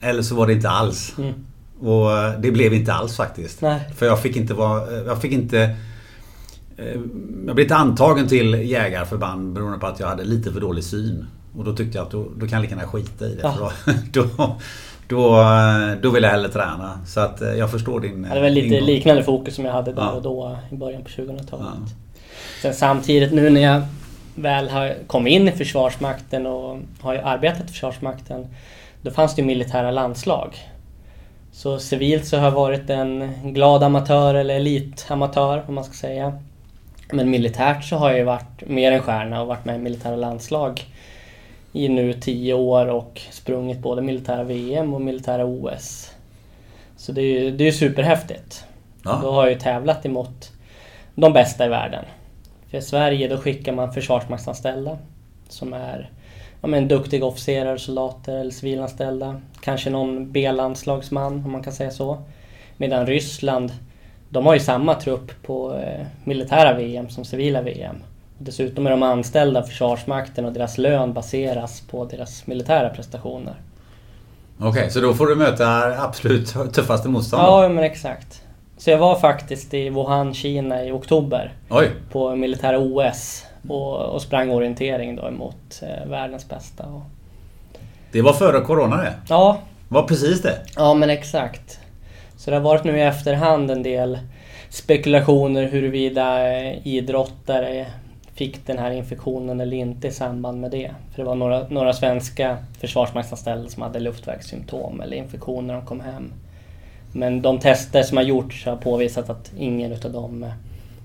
eller 0.00 0.22
så 0.22 0.34
var 0.34 0.46
det 0.46 0.52
inte 0.52 0.70
alls. 0.70 1.14
Mm. 1.18 1.34
Och 1.80 2.40
det 2.40 2.50
blev 2.50 2.74
inte 2.74 2.92
alls 2.92 3.16
faktiskt. 3.16 3.62
Nej. 3.62 3.90
För 3.96 4.06
jag 4.06 4.22
fick 4.22 4.36
inte 4.36 4.54
vara... 4.54 4.92
Jag 4.92 5.22
fick 5.22 5.32
inte... 5.32 5.76
Jag 7.46 7.54
blev 7.54 7.60
inte 7.60 7.76
antagen 7.76 8.28
till 8.28 8.54
jägarförband 8.54 9.52
beroende 9.52 9.78
på 9.78 9.86
att 9.86 10.00
jag 10.00 10.06
hade 10.06 10.24
lite 10.24 10.52
för 10.52 10.60
dålig 10.60 10.84
syn. 10.84 11.26
Och 11.58 11.64
då 11.64 11.72
tyckte 11.72 11.98
jag 11.98 12.04
att 12.04 12.10
då, 12.10 12.26
då 12.36 12.46
kan 12.46 12.56
jag 12.56 12.62
lika 12.62 12.74
gärna 12.74 12.88
skita 12.88 13.26
i 13.26 13.34
det. 13.34 13.40
Ja. 13.42 13.72
Då, 14.12 14.22
då, 14.36 14.56
då, 15.08 15.44
då 16.02 16.10
vill 16.10 16.22
jag 16.22 16.30
hellre 16.30 16.48
träna. 16.48 17.00
Så 17.06 17.20
att 17.20 17.42
eh, 17.42 17.48
jag 17.48 17.70
förstår 17.70 18.00
din 18.00 18.22
Det 18.22 18.40
var 18.40 18.50
lite 18.50 18.66
ingång. 18.66 18.86
liknande 18.86 19.22
fokus 19.22 19.54
som 19.54 19.64
jag 19.64 19.72
hade 19.72 19.92
där 19.92 20.02
ja. 20.02 20.10
och 20.10 20.22
då 20.22 20.58
i 20.70 20.74
början 20.74 21.02
på 21.02 21.08
2000-talet. 21.08 21.66
Ja. 21.66 21.88
Sen 22.62 22.74
samtidigt 22.74 23.32
nu 23.32 23.50
när 23.50 23.60
jag 23.60 23.82
väl 24.34 24.68
har 24.68 24.94
kommit 25.06 25.32
in 25.32 25.48
i 25.48 25.52
Försvarsmakten 25.52 26.46
och 26.46 26.78
har 27.00 27.14
arbetat 27.14 27.64
i 27.64 27.68
Försvarsmakten. 27.68 28.46
Då 29.02 29.10
fanns 29.10 29.34
det 29.34 29.42
ju 29.42 29.46
militära 29.46 29.90
landslag. 29.90 30.56
Så 31.52 31.78
civilt 31.78 32.26
så 32.26 32.36
har 32.36 32.44
jag 32.44 32.52
varit 32.52 32.90
en 32.90 33.32
glad 33.42 33.82
amatör 33.82 34.34
eller 34.34 34.54
elitamatör 34.54 35.64
om 35.68 35.74
man 35.74 35.84
ska 35.84 35.94
säga. 35.94 36.38
Men 37.12 37.30
militärt 37.30 37.84
så 37.84 37.96
har 37.96 38.08
jag 38.08 38.18
ju 38.18 38.24
varit 38.24 38.68
mer 38.68 38.92
en 38.92 39.02
stjärna 39.02 39.40
och 39.40 39.46
varit 39.46 39.64
med 39.64 39.76
i 39.76 39.78
militära 39.78 40.16
landslag 40.16 40.84
i 41.74 41.88
nu 41.88 42.12
tio 42.12 42.54
år 42.54 42.86
och 42.86 43.20
sprungit 43.30 43.78
både 43.78 44.02
militära 44.02 44.44
VM 44.44 44.94
och 44.94 45.00
militära 45.00 45.44
OS. 45.44 46.10
Så 46.96 47.12
det 47.12 47.20
är 47.20 47.40
ju 47.40 47.50
det 47.50 47.68
är 47.68 47.72
superhäftigt. 47.72 48.64
Ja. 49.04 49.18
Då 49.22 49.30
har 49.30 49.42
jag 49.42 49.52
ju 49.52 49.58
tävlat 49.58 50.06
emot 50.06 50.52
de 51.14 51.32
bästa 51.32 51.66
i 51.66 51.68
världen. 51.68 52.04
För 52.70 52.78
i 52.78 52.82
Sverige 52.82 53.28
då 53.28 53.36
skickar 53.36 53.72
man 53.72 53.92
försvarsmaktsanställda 53.92 54.98
som 55.48 55.72
är 55.72 56.10
ja, 56.60 56.68
men, 56.68 56.88
duktiga 56.88 57.24
officerare, 57.24 57.78
soldater 57.78 58.36
eller 58.36 58.50
civilanställda. 58.50 59.40
Kanske 59.60 59.90
någon 59.90 60.32
B-landslagsman 60.32 61.44
om 61.44 61.52
man 61.52 61.62
kan 61.62 61.72
säga 61.72 61.90
så. 61.90 62.22
Medan 62.76 63.06
Ryssland, 63.06 63.72
de 64.28 64.46
har 64.46 64.54
ju 64.54 64.60
samma 64.60 64.94
trupp 64.94 65.42
på 65.42 65.74
eh, 65.76 66.06
militära 66.24 66.74
VM 66.74 67.08
som 67.08 67.24
civila 67.24 67.62
VM. 67.62 67.96
Dessutom 68.38 68.86
är 68.86 68.90
de 68.90 69.02
anställda 69.02 69.60
av 69.60 69.64
Försvarsmakten 69.64 70.44
och 70.44 70.52
deras 70.52 70.78
lön 70.78 71.12
baseras 71.12 71.80
på 71.80 72.04
deras 72.04 72.46
militära 72.46 72.90
prestationer. 72.90 73.54
Okej, 74.58 74.68
okay, 74.68 74.90
så 74.90 75.00
då 75.00 75.14
får 75.14 75.26
du 75.26 75.34
möta 75.34 75.66
absolut 76.02 76.54
tuffaste 76.72 77.08
motstånd? 77.08 77.42
Ja, 77.42 77.68
men 77.68 77.84
exakt. 77.84 78.42
Så 78.76 78.90
jag 78.90 78.98
var 78.98 79.16
faktiskt 79.16 79.74
i 79.74 79.90
Wuhan, 79.90 80.34
Kina 80.34 80.84
i 80.84 80.92
oktober. 80.92 81.52
Oj. 81.70 81.90
På 82.12 82.36
militära 82.36 82.78
OS. 82.78 83.44
Och, 83.68 83.96
och 83.96 84.22
sprang 84.22 84.50
orientering 84.50 85.16
då 85.16 85.28
emot 85.28 85.82
eh, 85.82 86.10
världens 86.10 86.48
bästa. 86.48 86.84
Och... 86.84 87.02
Det 88.12 88.22
var 88.22 88.32
före 88.32 88.60
Corona 88.60 88.96
det? 88.96 89.14
Ja. 89.28 89.58
Var 89.88 90.02
precis 90.02 90.42
det? 90.42 90.58
Ja, 90.76 90.94
men 90.94 91.10
exakt. 91.10 91.78
Så 92.36 92.50
det 92.50 92.56
har 92.56 92.62
varit 92.62 92.84
nu 92.84 92.98
i 92.98 93.02
efterhand 93.02 93.70
en 93.70 93.82
del 93.82 94.18
spekulationer 94.68 95.68
huruvida 95.68 96.52
eh, 96.52 96.86
idrottare 96.86 97.86
fick 98.34 98.66
den 98.66 98.78
här 98.78 98.90
infektionen 98.90 99.60
eller 99.60 99.76
inte 99.76 100.08
i 100.08 100.10
samband 100.10 100.60
med 100.60 100.70
det. 100.70 100.90
För 101.10 101.22
det 101.22 101.28
var 101.28 101.34
några, 101.34 101.68
några 101.68 101.92
svenska 101.92 102.58
försvarsmaktsanställda 102.80 103.70
som 103.70 103.82
hade 103.82 104.00
luftvägssymptom 104.00 105.00
eller 105.00 105.16
infektion 105.16 105.66
när 105.66 105.74
de 105.74 105.86
kom 105.86 106.00
hem. 106.00 106.32
Men 107.12 107.42
de 107.42 107.58
tester 107.58 108.02
som 108.02 108.16
har 108.16 108.24
gjorts 108.24 108.66
har 108.66 108.76
påvisat 108.76 109.30
att 109.30 109.52
ingen 109.58 109.92
utav 109.92 110.12
dem 110.12 110.42
eh, 110.42 110.50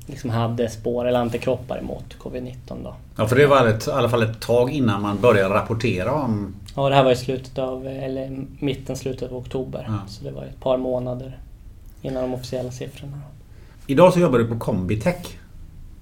liksom 0.06 0.30
hade 0.30 0.70
spår 0.70 1.08
eller 1.08 1.20
antikroppar 1.20 1.78
emot 1.78 2.16
covid-19. 2.20 2.84
Då. 2.84 2.96
Ja, 3.18 3.28
för 3.28 3.36
det 3.36 3.48
var 3.48 3.68
ett, 3.68 3.88
i 3.88 3.92
alla 3.92 4.10
fall 4.10 4.24
ett 4.24 4.40
tag 4.40 4.72
innan 4.72 5.02
man 5.02 5.22
började 5.22 5.56
rapportera 5.56 6.14
om... 6.14 6.56
Ja, 6.76 6.90
det 6.90 6.96
här 6.96 7.04
var 7.04 7.12
i 7.12 7.16
slutet 7.16 7.58
av, 7.58 7.88
eller 7.88 8.46
mitten, 8.60 8.96
slutet 8.96 9.32
av 9.32 9.38
oktober. 9.38 9.86
Ja. 9.88 10.00
Så 10.08 10.24
det 10.24 10.32
var 10.32 10.44
ett 10.44 10.60
par 10.60 10.78
månader 10.78 11.38
innan 12.02 12.24
de 12.24 12.34
officiella 12.34 12.72
siffrorna. 12.72 13.22
Idag 13.88 14.14
så 14.14 14.20
jobbar 14.20 14.40
du 14.40 14.48
på 14.48 14.60
Combitech. 14.60 15.39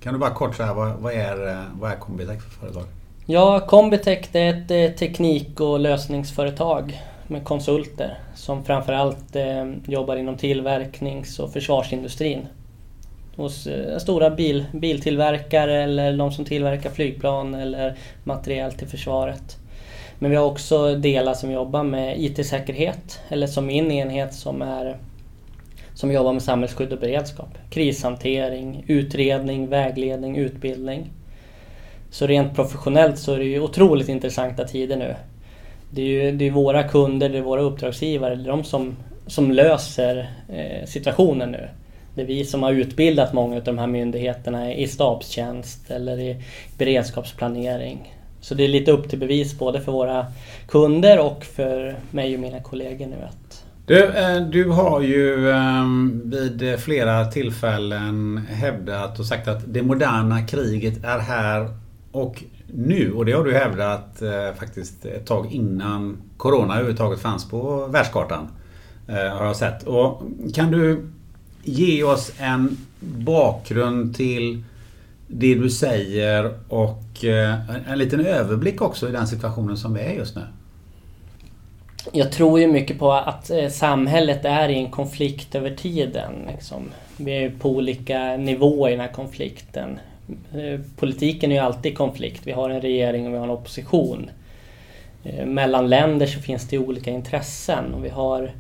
Kan 0.08 0.14
du 0.14 0.20
bara 0.20 0.34
kort 0.34 0.56
säga 0.56 0.74
vad, 0.74 0.94
vad, 0.94 1.14
är, 1.14 1.48
eh, 1.48 1.64
vad 1.80 1.92
är 1.92 1.96
Combitech 1.96 2.42
för 2.42 2.60
företag? 2.60 2.84
Ja, 3.26 3.60
Combitech 3.60 4.36
är 4.36 4.50
ett 4.54 4.72
eh, 4.72 4.98
teknik 4.98 5.60
och 5.60 5.80
lösningsföretag 5.80 7.02
med 7.28 7.44
konsulter 7.44 8.20
som 8.36 8.64
framförallt 8.64 9.36
eh, 9.36 9.66
jobbar 9.86 10.16
inom 10.16 10.38
tillverknings 10.38 11.40
och 11.40 11.54
försvarsindustrin. 11.54 12.48
Hos 13.36 13.68
eh, 13.68 13.98
stora 13.98 14.30
bil, 14.30 14.66
biltillverkare 14.72 15.84
eller 15.84 16.18
de 16.18 16.32
som 16.32 16.46
tillverkar 16.46 16.90
flygplan 16.90 17.56
eller 17.56 17.98
materiel 18.24 18.72
till 18.72 18.88
försvaret. 18.88 19.58
Men 20.20 20.32
vi 20.32 20.38
har 20.38 20.46
också 20.46 20.96
delar 20.96 21.34
som 21.34 21.52
jobbar 21.52 21.84
med 21.84 22.22
IT-säkerhet 22.22 23.20
eller 23.30 23.48
som 23.48 23.66
min 23.66 23.92
enhet 23.92 24.34
som 24.34 24.62
är 24.62 24.98
som 25.98 26.12
jobbar 26.12 26.34
med 26.34 26.44
samhällsskydd 26.44 26.94
och 26.94 27.00
beredskap. 27.00 27.58
Krishantering, 27.70 28.84
utredning, 28.88 29.68
vägledning, 29.68 30.38
utbildning. 30.38 31.10
Så 32.10 32.28
rent 32.28 32.56
professionellt 32.56 33.20
så 33.20 33.34
är 33.34 33.38
det 33.38 33.46
ju 33.46 33.60
otroligt 33.60 34.10
intressanta 34.10 34.64
tider 34.64 34.98
nu. 34.98 35.16
Det 35.90 36.02
är 36.02 36.06
ju 36.06 36.32
det 36.32 36.48
är 36.48 36.52
våra 36.52 36.84
kunder, 36.84 37.30
det 37.30 37.38
är 37.38 37.42
våra 37.42 37.62
uppdragsgivare, 37.62 38.36
det 38.36 38.44
är 38.44 38.48
de 38.48 38.64
som, 38.64 38.96
som 39.28 39.52
löser 39.52 40.30
eh, 40.50 40.86
situationen 40.86 41.52
nu. 41.52 41.70
Det 42.16 42.22
är 42.22 42.26
vi 42.26 42.46
som 42.46 42.64
har 42.64 42.72
utbildat 42.72 43.34
många 43.34 43.56
av 43.56 43.64
de 43.64 43.78
här 43.78 43.88
myndigheterna 43.88 44.74
i 44.74 44.88
stabstjänst 44.88 45.92
eller 45.92 46.20
i 46.20 46.44
beredskapsplanering. 46.78 48.14
Så 48.42 48.56
det 48.56 48.64
är 48.64 48.68
lite 48.68 48.92
upp 48.92 49.10
till 49.10 49.20
bevis 49.20 49.60
både 49.60 49.82
för 49.82 49.92
våra 49.92 50.26
kunder 50.68 51.20
och 51.20 51.46
för 51.46 51.96
mig 52.12 52.34
och 52.34 52.40
mina 52.40 52.60
kollegor 52.60 53.08
nu 53.08 53.18
att 53.24 53.47
du, 53.88 54.04
eh, 54.04 54.42
du 54.42 54.70
har 54.70 55.02
ju 55.02 55.52
ehm, 55.52 56.22
vid 56.26 56.80
flera 56.80 57.26
tillfällen 57.26 58.38
hävdat 58.50 59.20
och 59.20 59.26
sagt 59.26 59.48
att 59.48 59.74
det 59.74 59.82
moderna 59.82 60.42
kriget 60.42 61.04
är 61.04 61.20
här 61.20 61.68
och 62.12 62.44
nu. 62.74 63.14
Och 63.14 63.26
det 63.26 63.32
har 63.32 63.44
du 63.44 63.54
hävdat 63.54 64.22
eh, 64.22 64.60
faktiskt 64.60 65.06
ett 65.06 65.26
tag 65.26 65.52
innan 65.52 66.18
Corona 66.38 66.74
överhuvudtaget 66.74 67.20
fanns 67.20 67.50
på 67.50 67.88
världskartan. 67.88 68.48
Eh, 69.08 69.38
har 69.38 69.46
jag 69.46 69.56
sett. 69.56 69.84
Och 69.84 70.22
kan 70.54 70.72
du 70.72 71.08
ge 71.64 72.04
oss 72.04 72.32
en 72.38 72.78
bakgrund 73.00 74.16
till 74.16 74.64
det 75.28 75.56
du 75.56 75.70
säger 75.70 76.60
och 76.70 77.24
en 77.88 77.98
liten 77.98 78.26
överblick 78.26 78.82
också 78.82 79.10
i 79.10 79.12
den 79.12 79.28
situationen 79.28 79.78
som 79.78 79.94
vi 79.94 80.02
är 80.02 80.14
just 80.14 80.36
nu? 80.36 80.44
Jag 82.12 82.32
tror 82.32 82.60
ju 82.60 82.68
mycket 82.68 83.00
på 83.00 83.14
att 83.14 83.50
eh, 83.50 83.70
samhället 83.70 84.46
är 84.46 84.70
i 84.70 84.76
en 84.76 84.92
konflikt 84.92 85.56
över 85.56 85.70
tiden. 85.70 86.34
Liksom. 86.52 86.90
Vi 87.18 87.44
är 87.44 87.50
på 87.50 87.70
olika 87.70 88.38
nivåer 88.38 88.90
i 88.90 88.92
den 88.92 89.02
här 89.02 89.14
konflikten. 89.14 90.00
Eh, 90.54 90.80
politiken 90.96 91.52
är 91.52 91.56
ju 91.56 91.62
alltid 91.62 91.92
i 91.92 91.96
konflikt. 91.96 92.42
Vi 92.44 92.52
har 92.52 92.70
en 92.70 92.82
regering 92.82 93.28
och 93.28 93.34
vi 93.34 93.38
har 93.38 93.44
en 93.44 93.52
opposition. 93.52 94.30
Eh, 95.24 95.46
mellan 95.46 95.90
länder 95.90 96.26
så 96.26 96.40
finns 96.40 96.68
det 96.68 96.78
olika 96.78 97.12
intressen 97.12 97.94
och 97.94 98.06
vi 98.06 98.10
har 98.10 98.52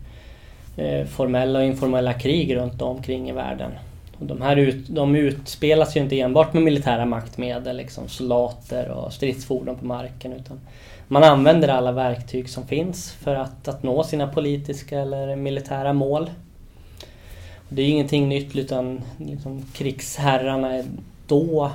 formella 1.09 1.59
och 1.59 1.65
informella 1.65 2.13
krig 2.13 2.55
runt 2.55 2.81
omkring 2.81 3.29
i 3.29 3.31
världen. 3.31 3.71
Och 4.19 4.25
de 4.25 4.41
här 4.41 4.55
ut, 4.55 4.87
de 4.87 5.15
utspelas 5.15 5.97
ju 5.97 5.99
inte 6.01 6.19
enbart 6.19 6.53
med 6.53 6.63
militära 6.63 7.05
maktmedel, 7.05 7.77
liksom 7.77 8.07
soldater 8.07 8.89
och 8.89 9.13
stridsfordon 9.13 9.75
på 9.75 9.85
marken. 9.85 10.33
utan 10.33 10.59
man 11.07 11.23
använder 11.23 11.67
alla 11.67 11.91
verktyg 11.91 12.49
som 12.49 12.67
finns 12.67 13.11
för 13.11 13.35
att, 13.35 13.67
att 13.67 13.83
nå 13.83 14.03
sina 14.03 14.27
politiska 14.27 14.99
eller 14.99 15.35
militära 15.35 15.93
mål. 15.93 16.29
Det 17.69 17.81
är 17.81 17.89
ingenting 17.89 18.29
nytt 18.29 18.55
utan 18.55 19.01
liksom, 19.17 19.65
krigsherrarna 19.73 20.83
då, 21.27 21.71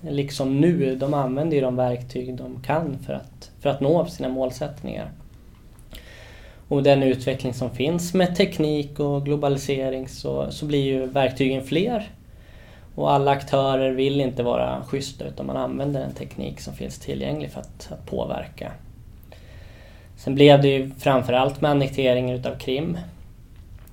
liksom 0.00 0.60
nu, 0.60 0.96
de 0.96 1.14
använder 1.14 1.56
ju 1.56 1.60
de 1.60 1.76
verktyg 1.76 2.36
de 2.36 2.62
kan 2.62 2.98
för 3.06 3.12
att, 3.12 3.50
för 3.60 3.70
att 3.70 3.80
nå 3.80 4.06
sina 4.06 4.28
målsättningar. 4.28 5.10
Och 6.68 6.82
den 6.82 7.02
utveckling 7.02 7.54
som 7.54 7.70
finns 7.70 8.14
med 8.14 8.36
teknik 8.36 9.00
och 9.00 9.24
globalisering 9.24 10.08
så, 10.08 10.50
så 10.50 10.66
blir 10.66 10.82
ju 10.84 11.06
verktygen 11.06 11.64
fler. 11.64 12.10
Och 12.94 13.12
alla 13.12 13.30
aktörer 13.30 13.90
vill 13.92 14.20
inte 14.20 14.42
vara 14.42 14.82
schyssta 14.86 15.24
utan 15.24 15.46
man 15.46 15.56
använder 15.56 16.00
den 16.00 16.12
teknik 16.12 16.60
som 16.60 16.74
finns 16.74 16.98
tillgänglig 16.98 17.50
för 17.50 17.60
att, 17.60 17.92
att 17.92 18.06
påverka. 18.06 18.72
Sen 20.16 20.34
blev 20.34 20.62
det 20.62 20.68
ju 20.68 20.90
framförallt 20.98 21.60
med 21.60 21.70
annekteringen 21.70 22.36
utav 22.36 22.58
Krim 22.58 22.98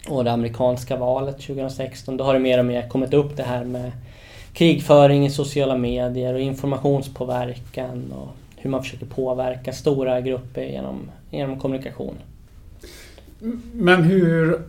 och 0.09 0.23
det 0.23 0.31
amerikanska 0.31 0.97
valet 0.97 1.35
2016. 1.35 2.17
Då 2.17 2.23
har 2.23 2.33
det 2.33 2.39
mer 2.39 2.59
och 2.59 2.65
mer 2.65 2.87
kommit 2.87 3.13
upp 3.13 3.37
det 3.37 3.43
här 3.43 3.63
med 3.63 3.91
krigföring 4.53 5.25
i 5.25 5.29
sociala 5.29 5.77
medier 5.77 6.33
och 6.33 6.39
informationspåverkan 6.39 8.11
och 8.11 8.27
hur 8.57 8.69
man 8.69 8.83
försöker 8.83 9.05
påverka 9.05 9.73
stora 9.73 10.21
grupper 10.21 10.61
genom, 10.61 11.11
genom 11.31 11.59
kommunikation. 11.59 12.15
Men 13.73 14.03
hur, 14.03 14.61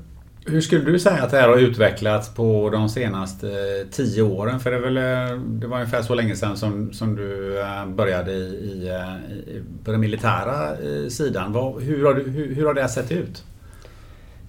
hur 0.47 0.61
skulle 0.61 0.85
du 0.85 0.99
säga 0.99 1.23
att 1.23 1.31
det 1.31 1.37
här 1.37 1.49
har 1.49 1.57
utvecklats 1.57 2.35
på 2.35 2.71
de 2.71 2.89
senaste 2.89 3.49
eh, 3.49 3.87
tio 3.91 4.23
åren? 4.23 4.61
För 4.61 4.71
det, 4.71 4.79
väl, 4.79 4.97
eh, 4.97 5.39
det 5.39 5.67
var 5.67 5.77
ungefär 5.77 6.03
så 6.03 6.15
länge 6.15 6.37
sedan 6.37 6.57
som, 6.57 6.93
som 6.93 7.17
du 7.17 7.61
eh, 7.61 7.87
började 7.87 8.33
i, 8.33 8.35
i, 8.37 9.63
på 9.85 9.91
den 9.91 10.01
militära 10.01 10.77
sidan. 11.11 11.53
Vad, 11.53 11.83
hur, 11.83 12.05
har, 12.05 12.15
hur, 12.15 12.55
hur 12.55 12.67
har 12.67 12.75
det 12.75 12.89
sett 12.89 13.13
ut? 13.13 13.45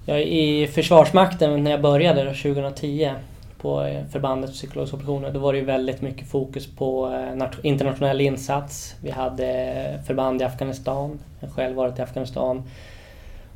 Ja, 0.06 0.18
I 0.18 0.68
Försvarsmakten 0.68 1.64
när 1.64 1.72
jag 1.72 1.82
började 1.82 2.26
2010 2.26 3.12
på 3.58 3.84
eh, 3.84 4.06
förbandet 4.12 4.52
psykologiska 4.52 4.98
operationer, 4.98 5.32
då 5.32 5.40
var 5.40 5.54
det 5.54 5.60
ju 5.60 5.66
väldigt 5.66 6.02
mycket 6.02 6.28
fokus 6.28 6.68
på 6.68 7.18
internationell 7.62 8.22
insats. 8.22 8.96
Vi 9.04 9.12
hade 9.12 10.00
förband 10.08 10.42
i 10.42 10.46
Afghanistan, 10.46 11.20
jag 11.40 11.48
har 11.48 11.56
själv 11.56 11.76
varit 11.76 12.00
i 12.00 12.02
Afghanistan. 12.02 12.64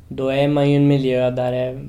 Då 0.08 0.28
är 0.28 0.48
man 0.48 0.68
ju 0.68 0.72
i 0.72 0.76
en 0.76 0.88
miljö 0.88 1.30
där 1.30 1.52
det 1.52 1.80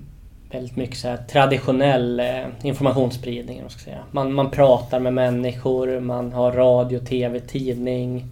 väldigt 0.52 0.76
mycket 0.76 0.98
så 0.98 1.18
traditionell 1.32 2.20
eh, 2.20 2.46
informationsspridning. 2.64 3.62
Man, 3.62 3.70
ska 3.70 3.80
säga. 3.80 4.04
Man, 4.12 4.34
man 4.34 4.52
pratar 4.52 5.00
med 5.00 5.14
människor, 5.14 6.00
man 6.00 6.34
har 6.34 6.52
radio, 6.52 7.00
TV, 7.00 7.40
tidning. 7.40 8.26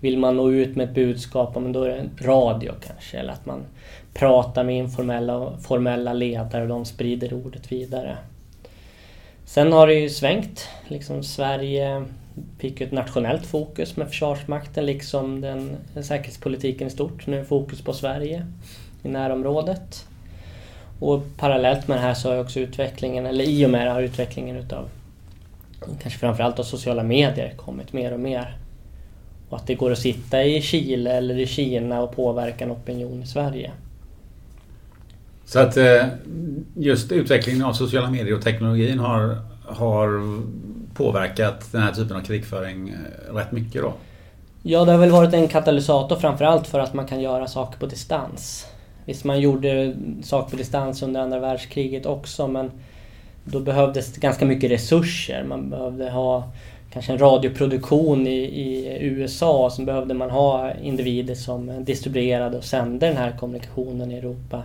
Vill 0.00 0.18
man 0.18 0.36
nå 0.36 0.50
ut 0.50 0.76
med 0.76 0.88
ett 0.88 0.94
budskap, 0.94 1.54
men 1.54 1.72
då 1.72 1.82
är 1.84 1.88
det 1.88 2.26
radio 2.26 2.72
kanske. 2.86 3.18
Eller 3.18 3.32
att 3.32 3.46
man 3.46 3.64
pratar 4.14 4.64
med 4.64 4.76
informella 4.76 5.36
och 5.36 5.62
formella 5.62 6.12
ledare 6.12 6.62
och 6.62 6.68
de 6.68 6.84
sprider 6.84 7.34
ordet 7.34 7.72
vidare. 7.72 8.16
Sen 9.44 9.72
har 9.72 9.86
det 9.86 9.94
ju 9.94 10.10
svängt. 10.10 10.68
Liksom 10.88 11.22
Sverige 11.22 12.04
fick 12.58 12.80
ett 12.80 12.92
nationellt 12.92 13.46
fokus 13.46 13.96
med 13.96 14.08
Försvarsmakten 14.08 14.86
liksom 14.86 15.40
den, 15.40 15.76
den 15.94 16.04
säkerhetspolitiken 16.04 16.86
i 16.86 16.90
stort. 16.90 17.26
Nu 17.26 17.40
är 17.40 17.44
fokus 17.44 17.82
på 17.82 17.92
Sverige 17.92 18.46
i 19.02 19.08
närområdet. 19.08 20.06
Och 20.98 21.22
parallellt 21.36 21.88
med 21.88 21.98
det 21.98 22.02
här 22.02 22.14
så 22.14 22.30
har 22.30 22.40
också 22.40 22.60
utvecklingen, 22.60 23.26
eller 23.26 23.44
i 23.44 23.66
och 23.66 23.70
med 23.70 23.86
det 23.86 23.90
har 23.90 24.02
utvecklingen 24.02 24.56
utav 24.56 24.88
kanske 26.02 26.20
framförallt 26.20 26.58
av 26.58 26.62
sociala 26.62 27.02
medier 27.02 27.52
kommit 27.56 27.92
mer 27.92 28.12
och 28.12 28.20
mer. 28.20 28.56
Och 29.48 29.56
att 29.56 29.66
det 29.66 29.74
går 29.74 29.90
att 29.90 29.98
sitta 29.98 30.44
i 30.44 30.62
Chile 30.62 31.12
eller 31.12 31.38
i 31.38 31.46
Kina 31.46 32.02
och 32.02 32.16
påverka 32.16 32.64
en 32.64 32.70
opinion 32.70 33.22
i 33.22 33.26
Sverige. 33.26 33.72
Så 35.44 35.58
att 35.58 35.76
eh, 35.76 36.06
just 36.76 37.12
utvecklingen 37.12 37.64
av 37.64 37.72
sociala 37.72 38.10
medier 38.10 38.34
och 38.34 38.42
teknologin 38.42 38.98
har, 38.98 39.38
har 39.64 40.40
påverkat 40.94 41.72
den 41.72 41.82
här 41.82 41.92
typen 41.92 42.16
av 42.16 42.20
krigföring 42.20 42.88
eh, 42.88 43.34
rätt 43.34 43.52
mycket 43.52 43.82
då? 43.82 43.92
Ja, 44.62 44.84
det 44.84 44.92
har 44.92 44.98
väl 44.98 45.10
varit 45.10 45.34
en 45.34 45.48
katalysator 45.48 46.16
framförallt 46.16 46.66
för 46.66 46.78
att 46.78 46.94
man 46.94 47.06
kan 47.06 47.20
göra 47.20 47.46
saker 47.46 47.78
på 47.78 47.86
distans. 47.86 48.66
Visst, 49.06 49.24
man 49.24 49.40
gjorde 49.40 49.96
saker 50.22 50.50
på 50.50 50.56
distans 50.56 51.02
under 51.02 51.20
andra 51.20 51.38
världskriget 51.38 52.06
också 52.06 52.48
men 52.48 52.70
då 53.44 53.60
behövdes 53.60 54.16
ganska 54.16 54.44
mycket 54.44 54.70
resurser. 54.70 55.44
Man 55.44 55.70
behövde 55.70 56.10
ha 56.10 56.50
kanske 56.90 57.12
en 57.12 57.18
radioproduktion 57.18 58.26
i, 58.26 58.36
i 58.44 58.98
USA. 59.00 59.70
Så 59.70 59.82
behövde 59.82 60.14
man 60.14 60.30
ha 60.30 60.72
individer 60.82 61.34
som 61.34 61.84
distribuerade 61.84 62.58
och 62.58 62.64
sände 62.64 63.06
den 63.06 63.16
här 63.16 63.36
kommunikationen 63.38 64.12
i 64.12 64.18
Europa. 64.18 64.62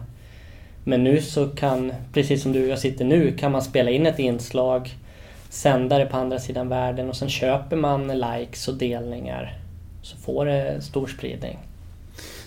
Men 0.84 1.04
nu 1.04 1.22
så 1.22 1.48
kan, 1.48 1.94
precis 2.14 2.44
som 2.44 2.52
du 2.52 2.64
och 2.64 2.70
jag 2.70 2.80
sitter 2.80 3.06
nu, 3.06 3.32
kan 3.38 3.52
man 3.52 3.62
spela 3.62 3.92
in 3.92 4.06
ett 4.06 4.20
inslag, 4.20 4.90
sända 5.50 5.98
det 5.98 6.06
på 6.06 6.18
andra 6.18 6.40
sidan 6.40 6.70
världen 6.70 7.10
och 7.10 7.16
sen 7.16 7.30
köper 7.30 7.76
man 7.76 8.08
likes 8.08 8.68
och 8.68 8.76
delningar. 8.76 9.58
Så 10.02 10.18
får 10.18 10.46
det 10.46 10.82
stor 10.82 11.08
spridning. 11.08 11.58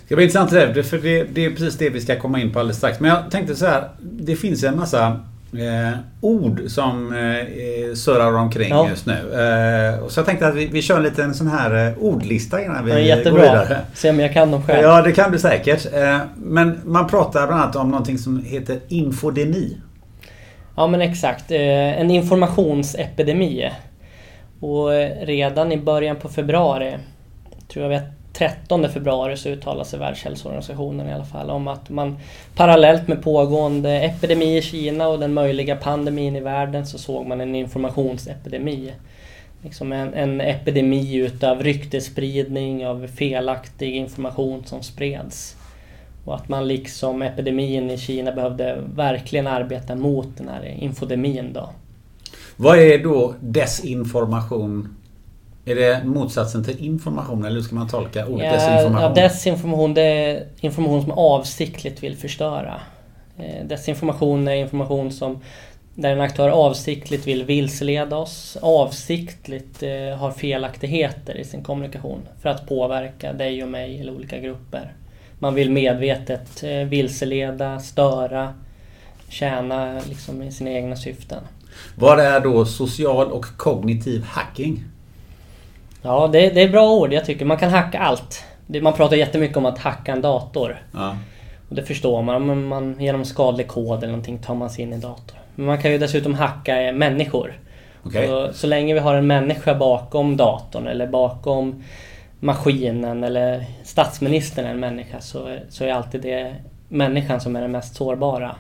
Det 0.05 0.09
ska 0.09 0.17
bli 0.17 0.25
intressant 0.25 0.51
det, 0.51 0.83
för 0.83 0.99
det, 0.99 1.25
det, 1.25 1.45
är 1.45 1.51
precis 1.51 1.79
det 1.79 1.91
vi 1.91 2.01
ska 2.01 2.19
komma 2.19 2.41
in 2.41 2.53
på 2.53 2.59
alldeles 2.59 2.77
strax. 2.77 3.01
Men 3.01 3.11
jag 3.11 3.31
tänkte 3.31 3.57
så 3.57 3.67
här, 3.67 3.89
det 4.01 4.37
finns 4.37 4.65
en 4.65 4.77
massa 4.77 5.21
eh, 5.53 5.99
ord 6.21 6.61
som 6.67 7.13
eh, 7.13 7.95
surrar 7.95 8.33
omkring 8.33 8.69
ja. 8.69 8.89
just 8.89 9.07
nu. 9.07 9.13
Eh, 9.13 10.09
så 10.09 10.19
jag 10.19 10.27
tänkte 10.27 10.47
att 10.47 10.55
vi, 10.55 10.67
vi 10.67 10.83
kör 10.83 10.97
en 10.97 11.03
liten 11.03 11.35
sån 11.35 11.47
här 11.47 11.87
eh, 11.87 11.99
ordlista 11.99 12.65
innan 12.65 12.85
vi 12.85 12.91
ja, 12.91 12.99
jättebra. 12.99 13.41
går 13.41 13.41
vidare. 13.41 13.79
Se 13.95 14.11
om 14.11 14.21
jag 14.21 14.33
kan 14.33 14.51
dem 14.51 14.63
själv. 14.63 14.83
Ja, 14.83 15.03
det 15.03 15.13
kan 15.13 15.33
du 15.33 15.39
säkert. 15.39 15.93
Eh, 15.95 16.19
men 16.37 16.81
man 16.85 17.07
pratar 17.07 17.47
bland 17.47 17.63
annat 17.63 17.77
om 17.77 17.91
någonting 17.91 18.19
som 18.19 18.45
heter 18.45 18.79
infodemi. 18.89 19.77
Ja, 20.77 20.87
men 20.87 21.01
exakt. 21.01 21.51
Eh, 21.51 22.01
en 22.01 22.11
informationsepidemi. 22.11 23.71
Och 24.61 24.89
redan 25.23 25.73
i 25.73 25.77
början 25.77 26.17
på 26.17 26.29
februari, 26.29 26.97
tror 27.69 27.83
jag 27.83 27.91
vet 27.91 28.24
13 28.35 28.89
februari 28.89 29.37
så 29.37 29.49
uttalar 29.49 29.85
sig 29.85 29.99
Världshälsoorganisationen 29.99 31.09
i 31.09 31.13
alla 31.13 31.25
fall 31.25 31.51
om 31.51 31.69
att 31.69 31.91
man 31.91 32.19
parallellt 32.55 33.09
med 33.09 33.23
pågående 33.23 33.91
epidemi 33.91 34.57
i 34.57 34.63
Kina 34.63 35.09
och 35.09 35.19
den 35.19 35.35
möjliga 35.35 35.77
pandemin 35.77 36.37
i 36.37 36.41
världen 36.41 36.87
så 36.87 36.99
såg 36.99 37.27
man 37.27 37.41
en 37.41 37.55
informationsepidemi. 37.55 38.93
Liksom 39.63 39.93
en, 39.93 40.15
en 40.15 40.41
epidemi 40.41 41.15
utav 41.15 41.63
ryktespridning 41.63 42.87
av 42.87 43.07
felaktig 43.07 43.97
information 43.97 44.65
som 44.65 44.83
spreds. 44.83 45.57
Och 46.25 46.35
att 46.35 46.49
man 46.49 46.69
liksom 46.69 47.23
epidemin 47.23 47.91
i 47.91 47.99
Kina 47.99 48.33
behövde 48.33 48.83
verkligen 48.95 49.47
arbeta 49.47 49.95
mot 49.95 50.37
den 50.37 50.49
här 50.49 50.75
infodemin 50.79 51.53
då. 51.53 51.71
Vad 52.57 52.79
är 52.79 52.99
då 52.99 53.35
desinformation 53.41 54.97
är 55.65 55.75
det 55.75 56.05
motsatsen 56.05 56.65
till 56.65 56.85
information 56.85 57.45
eller 57.45 57.57
hur 57.57 57.63
ska 57.63 57.75
man 57.75 57.89
tolka 57.89 58.27
ordet 58.27 58.47
ja, 58.47 58.53
desinformation? 58.53 59.03
Ja, 59.03 59.23
desinformation 59.23 59.95
det 59.95 60.03
är 60.03 60.47
information 60.61 61.03
som 61.03 61.11
avsiktligt 61.13 62.03
vill 62.03 62.17
förstöra. 62.17 62.81
Eh, 63.39 63.67
desinformation 63.67 64.49
är 64.49 64.55
information 64.55 65.13
som 65.13 65.41
där 65.95 66.13
en 66.13 66.21
aktör 66.21 66.49
avsiktligt 66.49 67.27
vill 67.27 67.45
vilseleda 67.45 68.17
oss, 68.17 68.57
avsiktligt 68.63 69.83
eh, 69.83 70.19
har 70.19 70.31
felaktigheter 70.31 71.37
i 71.37 71.45
sin 71.45 71.63
kommunikation 71.63 72.21
för 72.43 72.49
att 72.49 72.69
påverka 72.69 73.33
dig 73.33 73.63
och 73.63 73.69
mig 73.69 74.01
eller 74.01 74.15
olika 74.15 74.39
grupper. 74.39 74.93
Man 75.39 75.55
vill 75.55 75.71
medvetet 75.71 76.63
eh, 76.63 76.71
vilseleda, 76.71 77.81
störa, 77.81 78.55
tjäna 79.29 80.01
liksom 80.09 80.43
i 80.43 80.53
sina 80.53 80.71
egna 80.71 80.97
syften. 80.97 81.43
Vad 81.95 82.21
är 82.21 82.41
då 82.41 82.65
social 82.65 83.33
och 83.33 83.45
kognitiv 83.57 84.23
hacking? 84.23 84.85
Ja, 86.05 86.29
det, 86.33 86.51
det 86.51 86.63
är 86.63 86.69
bra 86.69 86.93
ord. 86.93 87.13
Jag 87.13 87.25
tycker 87.25 87.45
man 87.45 87.57
kan 87.57 87.71
hacka 87.71 87.99
allt. 87.99 88.45
Man 88.67 88.93
pratar 88.93 89.17
jättemycket 89.17 89.57
om 89.57 89.67
att 89.67 89.79
hacka 89.79 90.13
en 90.13 90.21
dator. 90.21 90.83
Ja. 90.93 91.17
Och 91.69 91.75
det 91.75 91.83
förstår 91.83 92.23
man. 92.23 92.47
man, 92.47 92.65
man 92.65 92.97
genom 93.01 93.25
skadlig 93.25 93.69
kod 93.69 93.99
eller 93.99 94.07
någonting 94.07 94.39
tar 94.39 94.55
man 94.55 94.71
sig 94.71 94.83
in 94.83 94.93
i 94.93 94.97
datorn. 94.97 95.39
Men 95.55 95.67
man 95.67 95.83
kan 95.83 95.93
ju 95.93 95.99
dessutom 95.99 96.35
hacka 96.35 96.93
människor. 96.93 97.59
Okay. 98.05 98.27
Så, 98.27 98.53
så 98.53 98.67
länge 98.67 98.95
vi 98.95 99.01
har 99.01 99.15
en 99.15 99.27
människa 99.27 99.75
bakom 99.75 100.37
datorn 100.37 100.87
eller 100.87 101.07
bakom 101.07 101.85
maskinen 102.41 103.25
eller 103.25 103.65
statsministern 103.85 104.65
är 104.65 104.71
en 104.71 104.81
människa 104.81 105.21
så, 105.21 105.57
så 105.69 105.85
är 105.85 105.93
alltid 105.93 106.23
det 106.23 106.55
människan 106.89 107.41
som 107.41 107.57
är 107.57 107.61
den 107.61 107.73
mest 107.73 107.97
sårbara. 107.97 108.57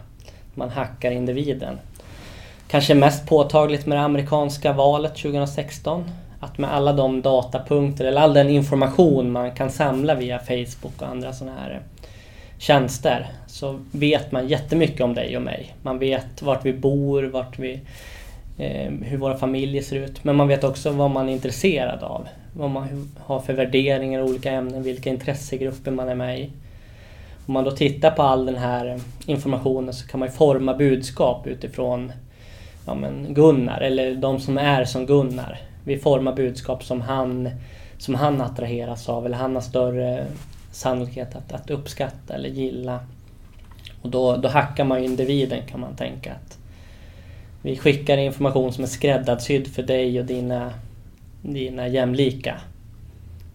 Man 0.54 0.68
hackar 0.68 1.10
individen. 1.10 1.78
Kanske 2.68 2.94
mest 2.94 3.28
påtagligt 3.28 3.86
med 3.86 3.98
det 3.98 4.02
amerikanska 4.02 4.72
valet 4.72 5.14
2016 5.14 6.04
att 6.44 6.58
med 6.58 6.74
alla 6.74 6.92
de 6.92 7.22
datapunkter 7.22 8.04
eller 8.04 8.20
all 8.20 8.34
den 8.34 8.50
information 8.50 9.32
man 9.32 9.52
kan 9.52 9.70
samla 9.70 10.14
via 10.14 10.38
Facebook 10.38 11.02
och 11.02 11.08
andra 11.08 11.32
sådana 11.32 11.56
här 11.60 11.70
eh, 11.70 12.06
tjänster 12.58 13.26
så 13.46 13.78
vet 13.92 14.32
man 14.32 14.48
jättemycket 14.48 15.00
om 15.00 15.14
dig 15.14 15.36
och 15.36 15.42
mig. 15.42 15.74
Man 15.82 15.98
vet 15.98 16.42
vart 16.42 16.64
vi 16.64 16.72
bor, 16.72 17.22
vart 17.22 17.58
vi, 17.58 17.80
eh, 18.58 18.92
hur 19.02 19.16
våra 19.16 19.36
familjer 19.36 19.82
ser 19.82 19.96
ut. 19.96 20.24
Men 20.24 20.36
man 20.36 20.48
vet 20.48 20.64
också 20.64 20.90
vad 20.90 21.10
man 21.10 21.28
är 21.28 21.32
intresserad 21.32 22.02
av. 22.02 22.28
Vad 22.56 22.70
man 22.70 23.12
har 23.18 23.40
för 23.40 23.52
värderingar 23.52 24.20
i 24.20 24.22
olika 24.22 24.50
ämnen, 24.50 24.82
vilka 24.82 25.10
intressegrupper 25.10 25.90
man 25.90 26.08
är 26.08 26.14
med 26.14 26.40
i. 26.40 26.50
Om 27.46 27.54
man 27.54 27.64
då 27.64 27.70
tittar 27.70 28.10
på 28.10 28.22
all 28.22 28.46
den 28.46 28.56
här 28.56 28.86
eh, 28.86 29.00
informationen 29.26 29.94
så 29.94 30.06
kan 30.06 30.20
man 30.20 30.30
forma 30.30 30.74
budskap 30.74 31.46
utifrån 31.46 32.12
ja, 32.86 32.94
men 32.94 33.34
Gunnar, 33.34 33.80
eller 33.80 34.14
de 34.14 34.40
som 34.40 34.58
är 34.58 34.84
som 34.84 35.06
Gunnar. 35.06 35.58
Vi 35.84 35.98
formar 35.98 36.36
budskap 36.36 36.84
som 36.84 37.00
han, 37.00 37.50
som 37.98 38.14
han 38.14 38.40
attraheras 38.40 39.08
av, 39.08 39.26
eller 39.26 39.36
han 39.36 39.54
har 39.54 39.62
större 39.62 40.26
sannolikhet 40.72 41.36
att, 41.36 41.52
att 41.52 41.70
uppskatta 41.70 42.34
eller 42.34 42.48
gilla. 42.48 43.00
Och 44.02 44.10
då, 44.10 44.36
då 44.36 44.48
hackar 44.48 44.84
man 44.84 45.02
ju 45.02 45.04
individen 45.04 45.66
kan 45.66 45.80
man 45.80 45.96
tänka. 45.96 46.32
att 46.32 46.58
Vi 47.62 47.76
skickar 47.76 48.18
information 48.18 48.72
som 48.72 48.84
är 48.84 48.88
skräddarsydd 48.88 49.66
för 49.66 49.82
dig 49.82 50.20
och 50.20 50.26
dina, 50.26 50.72
dina 51.42 51.88
jämlika. 51.88 52.60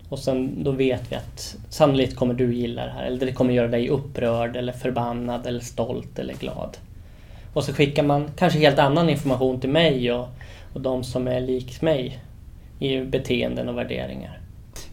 Och 0.10 0.20
sen 0.20 0.64
då 0.64 0.72
vet 0.72 1.12
vi 1.12 1.16
att 1.16 1.58
sannolikt 1.70 2.16
kommer 2.16 2.34
du 2.34 2.56
gilla 2.56 2.86
det 2.86 2.92
här. 2.92 3.06
Eller 3.06 3.26
det 3.26 3.32
kommer 3.32 3.54
göra 3.54 3.68
dig 3.68 3.90
upprörd 3.90 4.56
eller 4.56 4.74
förbannad 4.74 5.48
eller 5.48 5.60
stolt 5.60 6.20
eller 6.20 6.34
glad. 6.34 6.78
Och 7.54 7.64
så 7.64 7.74
skickar 7.74 8.04
man 8.04 8.30
kanske 8.36 8.60
helt 8.60 8.80
annan 8.80 9.10
information 9.10 9.60
till 9.60 9.70
mig 9.70 10.12
och, 10.12 10.28
och 10.74 10.82
de 10.82 11.04
som 11.04 11.28
är 11.28 11.42
lik 11.42 11.82
mig 11.82 12.24
i 12.80 13.02
beteenden 13.02 13.70
och 13.70 13.78
värderingar. 13.78 14.40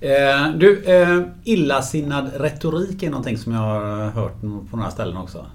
Eh, 0.00 0.50
du, 0.56 0.84
eh, 0.84 1.20
illasinnad 1.44 2.30
retorik 2.36 3.02
är 3.02 3.10
någonting 3.10 3.38
som 3.38 3.52
jag 3.52 3.60
har 3.60 4.10
hört 4.10 4.40
på 4.70 4.76
några 4.76 4.90
ställen 4.90 5.16
också. 5.16 5.46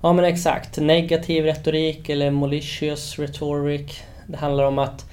Ja 0.00 0.12
men 0.12 0.24
exakt. 0.24 0.78
Negativ 0.78 1.44
retorik 1.44 2.08
eller 2.08 2.30
malicious 2.30 3.18
rhetoric. 3.18 4.00
Det 4.26 4.36
handlar 4.36 4.64
om 4.64 4.78
att 4.78 5.10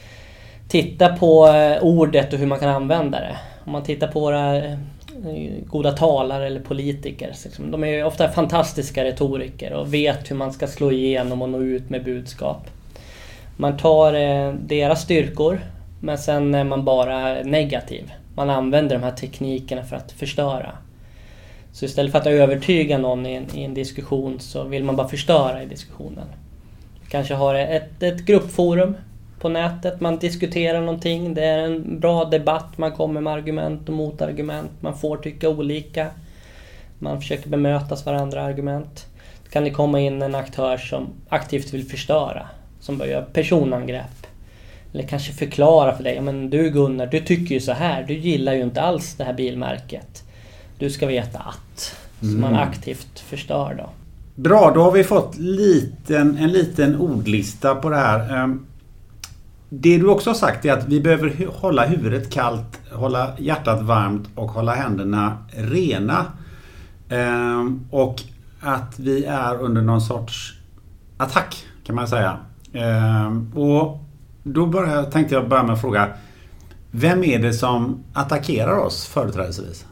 titta 0.67 1.15
på 1.15 1.47
eh, 1.47 1.83
ordet 1.83 2.33
och 2.33 2.39
hur 2.39 2.47
man 2.47 2.59
kan 2.59 2.69
använda 2.69 3.19
det. 3.19 3.37
Om 3.65 3.71
man 3.71 3.83
tittar 3.83 4.07
på 4.07 4.19
våra 4.19 4.57
eh, 4.57 4.77
goda 5.65 5.91
talare 5.91 6.47
eller 6.47 6.59
politiker. 6.59 7.35
Liksom, 7.43 7.71
de 7.71 7.83
är 7.83 8.05
ofta 8.05 8.29
fantastiska 8.29 9.03
retoriker 9.03 9.73
och 9.73 9.93
vet 9.93 10.31
hur 10.31 10.35
man 10.35 10.53
ska 10.53 10.67
slå 10.67 10.91
igenom 10.91 11.41
och 11.41 11.49
nå 11.49 11.61
ut 11.61 11.89
med 11.89 12.03
budskap. 12.03 12.67
Man 13.57 13.77
tar 13.77 14.13
eh, 14.13 14.53
deras 14.53 15.01
styrkor 15.01 15.59
men 15.99 16.17
sen 16.17 16.55
är 16.55 16.63
man 16.63 16.85
bara 16.85 17.43
negativ. 17.43 18.13
Man 18.35 18.49
använder 18.49 18.95
de 18.95 19.03
här 19.03 19.11
teknikerna 19.11 19.83
för 19.83 19.95
att 19.95 20.11
förstöra. 20.11 20.71
Så 21.71 21.85
istället 21.85 22.11
för 22.11 22.19
att 22.19 22.27
övertyga 22.27 22.97
någon 22.97 23.25
i 23.25 23.35
en, 23.35 23.57
i 23.57 23.63
en 23.63 23.73
diskussion 23.73 24.39
så 24.39 24.63
vill 24.63 24.83
man 24.83 24.95
bara 24.95 25.07
förstöra 25.07 25.63
i 25.63 25.65
diskussionen. 25.65 26.27
Kanske 27.09 27.33
har 27.33 27.55
ett, 27.55 28.03
ett 28.03 28.25
gruppforum 28.25 28.95
på 29.39 29.49
nätet, 29.49 30.01
man 30.01 30.17
diskuterar 30.17 30.81
någonting, 30.81 31.33
det 31.33 31.45
är 31.45 31.57
en 31.57 31.99
bra 31.99 32.25
debatt, 32.25 32.77
man 32.77 32.91
kommer 32.91 33.21
med 33.21 33.33
argument 33.33 33.89
och 33.89 33.95
motargument, 33.95 34.71
man 34.79 34.97
får 34.97 35.17
tycka 35.17 35.49
olika. 35.49 36.07
Man 36.99 37.21
försöker 37.21 37.49
bemötas 37.49 38.05
varandra 38.05 38.41
argument. 38.41 39.05
Då 39.43 39.49
kan 39.49 39.63
det 39.63 39.69
komma 39.69 39.99
in 39.99 40.21
en 40.21 40.35
aktör 40.35 40.77
som 40.77 41.07
aktivt 41.29 41.73
vill 41.73 41.85
förstöra, 41.85 42.47
som 42.85 42.97
börjar 42.97 43.21
personangrepp. 43.21 44.27
Eller 44.93 45.03
kanske 45.03 45.33
förklara 45.33 45.95
för 45.95 46.03
dig, 46.03 46.21
men 46.21 46.49
du 46.49 46.69
Gunnar, 46.69 47.05
du 47.07 47.19
tycker 47.19 47.55
ju 47.55 47.61
så 47.61 47.71
här, 47.71 48.03
du 48.03 48.13
gillar 48.13 48.53
ju 48.53 48.61
inte 48.63 48.81
alls 48.81 49.15
det 49.15 49.23
här 49.23 49.33
bilmärket. 49.33 50.23
Du 50.79 50.89
ska 50.89 51.07
veta 51.07 51.39
att. 51.39 51.95
Så 52.19 52.25
man 52.25 52.53
Mm. 52.53 52.67
aktivt 52.69 53.19
förstör 53.19 53.75
då. 53.77 53.89
Bra, 54.41 54.71
då 54.75 54.81
har 54.83 54.91
vi 54.91 55.03
fått 55.03 55.37
liten, 55.37 56.37
en 56.37 56.51
liten 56.51 56.95
ordlista 56.95 57.75
på 57.75 57.89
det 57.89 57.95
här. 57.97 58.35
Ehm, 58.43 58.65
Det 59.69 59.97
du 59.97 60.07
också 60.07 60.29
har 60.29 60.35
sagt 60.35 60.65
är 60.65 60.73
att 60.73 60.87
vi 60.87 61.01
behöver 61.01 61.47
hålla 61.53 61.85
huvudet 61.85 62.29
kallt, 62.29 62.79
hålla 62.91 63.33
hjärtat 63.39 63.81
varmt 63.81 64.29
och 64.35 64.51
hålla 64.51 64.75
händerna 64.75 65.37
rena. 65.53 66.25
Ehm, 67.09 67.85
Och 67.91 68.21
att 68.61 68.99
vi 68.99 69.25
är 69.25 69.61
under 69.61 69.81
någon 69.81 70.01
sorts 70.01 70.53
attack 71.17 71.65
kan 71.85 71.95
man 71.95 72.07
säga. 72.07 72.37
Ehm, 72.75 73.51
och 73.55 74.03
då 74.43 74.65
började, 74.65 75.11
tänkte 75.11 75.35
jag 75.35 75.49
börja 75.49 75.63
med 75.63 75.73
att 75.73 75.81
fråga 75.81 76.09
Vem 76.91 77.23
är 77.23 77.39
det 77.39 77.53
som 77.53 78.03
attackerar 78.13 78.77
oss 78.77 79.05
företrädesvis? 79.05 79.85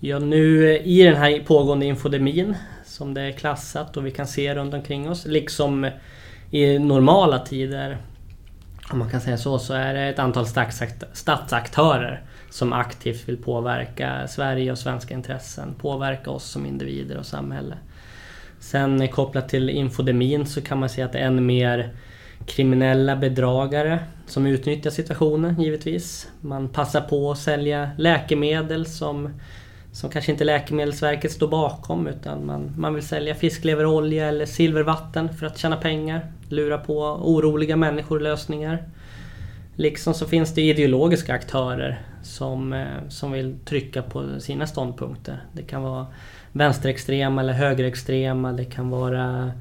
Ja, 0.00 0.18
nu 0.18 0.70
eh, 0.70 0.86
i 0.86 1.02
den 1.02 1.16
här 1.16 1.44
pågående 1.46 1.86
infodemin 1.86 2.54
som 2.86 3.14
det 3.14 3.20
är 3.20 3.32
klassat 3.32 3.96
och 3.96 4.06
vi 4.06 4.10
kan 4.10 4.26
se 4.26 4.54
runt 4.54 4.74
omkring 4.74 5.10
oss, 5.10 5.26
liksom 5.26 5.90
i 6.50 6.78
normala 6.78 7.38
tider, 7.38 7.98
om 8.90 8.98
man 8.98 9.10
kan 9.10 9.20
säga 9.20 9.38
så, 9.38 9.58
så 9.58 9.74
är 9.74 9.94
det 9.94 10.00
ett 10.00 10.18
antal 10.18 10.46
statsaktörer 11.12 12.22
som 12.50 12.72
aktivt 12.72 13.28
vill 13.28 13.36
påverka 13.36 14.28
Sverige 14.28 14.72
och 14.72 14.78
svenska 14.78 15.14
intressen, 15.14 15.74
påverka 15.74 16.30
oss 16.30 16.44
som 16.44 16.66
individer 16.66 17.18
och 17.18 17.26
samhälle. 17.26 17.74
Sen 18.62 19.02
eh, 19.02 19.10
kopplat 19.10 19.48
till 19.48 19.70
infodemin 19.70 20.46
så 20.46 20.62
kan 20.62 20.78
man 20.78 20.88
säga 20.88 21.06
att 21.06 21.12
det 21.12 21.18
är 21.18 21.26
än 21.26 21.46
mer 21.46 21.90
kriminella 22.46 23.16
bedragare 23.16 23.98
som 24.26 24.46
utnyttjar 24.46 24.90
situationen 24.90 25.60
givetvis. 25.62 26.28
Man 26.40 26.68
passar 26.68 27.00
på 27.00 27.30
att 27.30 27.38
sälja 27.38 27.90
läkemedel 27.98 28.86
som, 28.86 29.40
som 29.92 30.10
kanske 30.10 30.32
inte 30.32 30.44
Läkemedelsverket 30.44 31.32
står 31.32 31.48
bakom 31.48 32.06
utan 32.06 32.46
man, 32.46 32.74
man 32.78 32.94
vill 32.94 33.06
sälja 33.06 33.34
fiskleverolja 33.34 34.28
eller 34.28 34.46
silvervatten 34.46 35.36
för 35.36 35.46
att 35.46 35.58
tjäna 35.58 35.76
pengar. 35.76 36.32
Lura 36.48 36.78
på 36.78 36.98
oroliga 37.02 37.76
människor 37.76 38.20
lösningar. 38.20 38.84
Liksom 39.76 40.14
så 40.14 40.26
finns 40.26 40.54
det 40.54 40.62
ideologiska 40.62 41.34
aktörer 41.34 42.02
som, 42.22 42.72
eh, 42.72 43.08
som 43.08 43.32
vill 43.32 43.58
trycka 43.64 44.02
på 44.02 44.40
sina 44.40 44.66
ståndpunkter. 44.66 45.44
Det 45.52 45.62
kan 45.62 45.82
vara 45.82 46.06
vänsterextrema 46.52 47.40
eller 47.40 47.52
högerextrema. 47.52 48.52
Det 48.52 48.64
kan 48.64 48.90
vara 48.90 49.52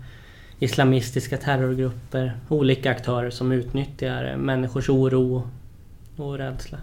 islamistiska 0.59 1.37
terrorgrupper. 1.37 2.37
Olika 2.49 2.91
aktörer 2.91 3.29
som 3.29 3.51
utnyttjar 3.51 4.35
människors 4.35 4.89
oro 4.89 5.49
och 6.15 6.37
rädsla. 6.37 6.77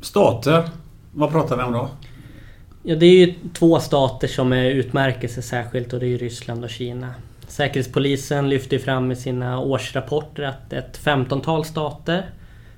Stater, 0.00 0.68
vad 1.12 1.30
pratar 1.30 1.56
vi 1.56 1.62
om 1.62 1.72
då? 1.72 1.88
Ja, 2.82 2.96
det 2.96 3.06
är 3.06 3.26
ju 3.26 3.34
två 3.52 3.80
stater 3.80 4.28
som 4.28 4.52
är 4.52 4.70
utmärker 4.70 5.28
sig 5.28 5.42
särskilt 5.42 5.92
och 5.92 6.00
det 6.00 6.06
är 6.06 6.18
Ryssland 6.18 6.64
och 6.64 6.70
Kina. 6.70 7.14
Säkerhetspolisen 7.48 8.48
lyfter 8.48 8.78
fram 8.78 9.12
i 9.12 9.16
sina 9.16 9.60
årsrapporter 9.60 10.42
att 10.42 10.72
ett 10.72 11.00
15-tal 11.04 11.64
stater, 11.64 12.30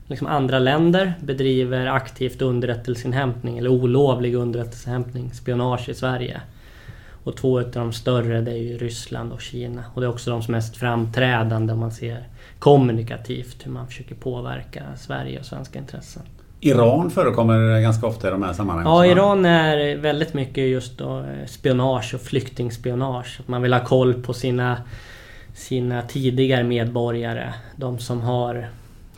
liksom 0.06 0.26
andra 0.26 0.58
länder, 0.58 1.14
bedriver 1.20 1.86
aktivt 1.86 2.42
underrättelseinhämtning 2.42 3.58
eller 3.58 3.70
olovlig 3.70 4.34
underrättelseinhämtning, 4.34 5.32
spionage 5.32 5.88
i 5.88 5.94
Sverige. 5.94 6.40
Och 7.24 7.36
två 7.36 7.58
av 7.58 7.70
de 7.70 7.92
större 7.92 8.40
det 8.40 8.50
är 8.50 8.62
ju 8.62 8.78
Ryssland 8.78 9.32
och 9.32 9.40
Kina. 9.40 9.84
Och 9.94 10.00
det 10.00 10.06
är 10.06 10.10
också 10.10 10.30
de 10.30 10.42
som 10.42 10.54
är 10.54 10.58
mest 10.58 10.76
framträdande 10.76 11.72
om 11.72 11.78
man 11.78 11.92
ser 11.92 12.28
kommunikativt 12.58 13.66
hur 13.66 13.70
man 13.70 13.86
försöker 13.86 14.14
påverka 14.14 14.82
Sverige 14.96 15.38
och 15.38 15.46
svenska 15.46 15.78
intressen. 15.78 16.22
Iran 16.60 17.10
förekommer 17.10 17.80
ganska 17.80 18.06
ofta 18.06 18.28
i 18.28 18.30
de 18.30 18.42
här 18.42 18.52
sammanhangen. 18.52 18.92
Ja, 18.92 19.06
Iran 19.06 19.44
är 19.44 19.96
väldigt 19.96 20.34
mycket 20.34 20.68
just 20.68 20.98
då 20.98 21.18
eh, 21.18 21.46
spionage 21.46 22.14
och 22.14 22.20
flyktingspionage. 22.20 23.36
Att 23.40 23.48
man 23.48 23.62
vill 23.62 23.72
ha 23.72 23.84
koll 23.84 24.14
på 24.14 24.32
sina, 24.32 24.76
sina 25.54 26.02
tidigare 26.02 26.64
medborgare. 26.64 27.52
De 27.76 27.98
som 27.98 28.20
har 28.20 28.68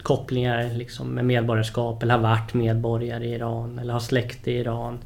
kopplingar 0.08 0.70
liksom 0.74 1.08
med 1.08 1.24
medborgarskap 1.24 2.02
eller 2.02 2.14
har 2.14 2.22
varit 2.22 2.54
medborgare 2.54 3.24
i 3.24 3.34
Iran 3.34 3.78
eller 3.78 3.92
har 3.92 4.00
släkt 4.00 4.48
i 4.48 4.52
Iran. 4.52 4.98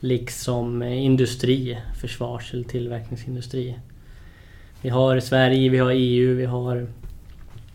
Liksom 0.00 0.82
industri, 0.82 1.78
försvars 2.00 2.54
eller 2.54 2.64
tillverkningsindustri. 2.64 3.78
Vi 4.82 4.88
har 4.88 5.20
Sverige, 5.20 5.70
vi 5.70 5.78
har 5.78 5.90
EU, 5.90 6.34
vi 6.34 6.44
har 6.44 6.86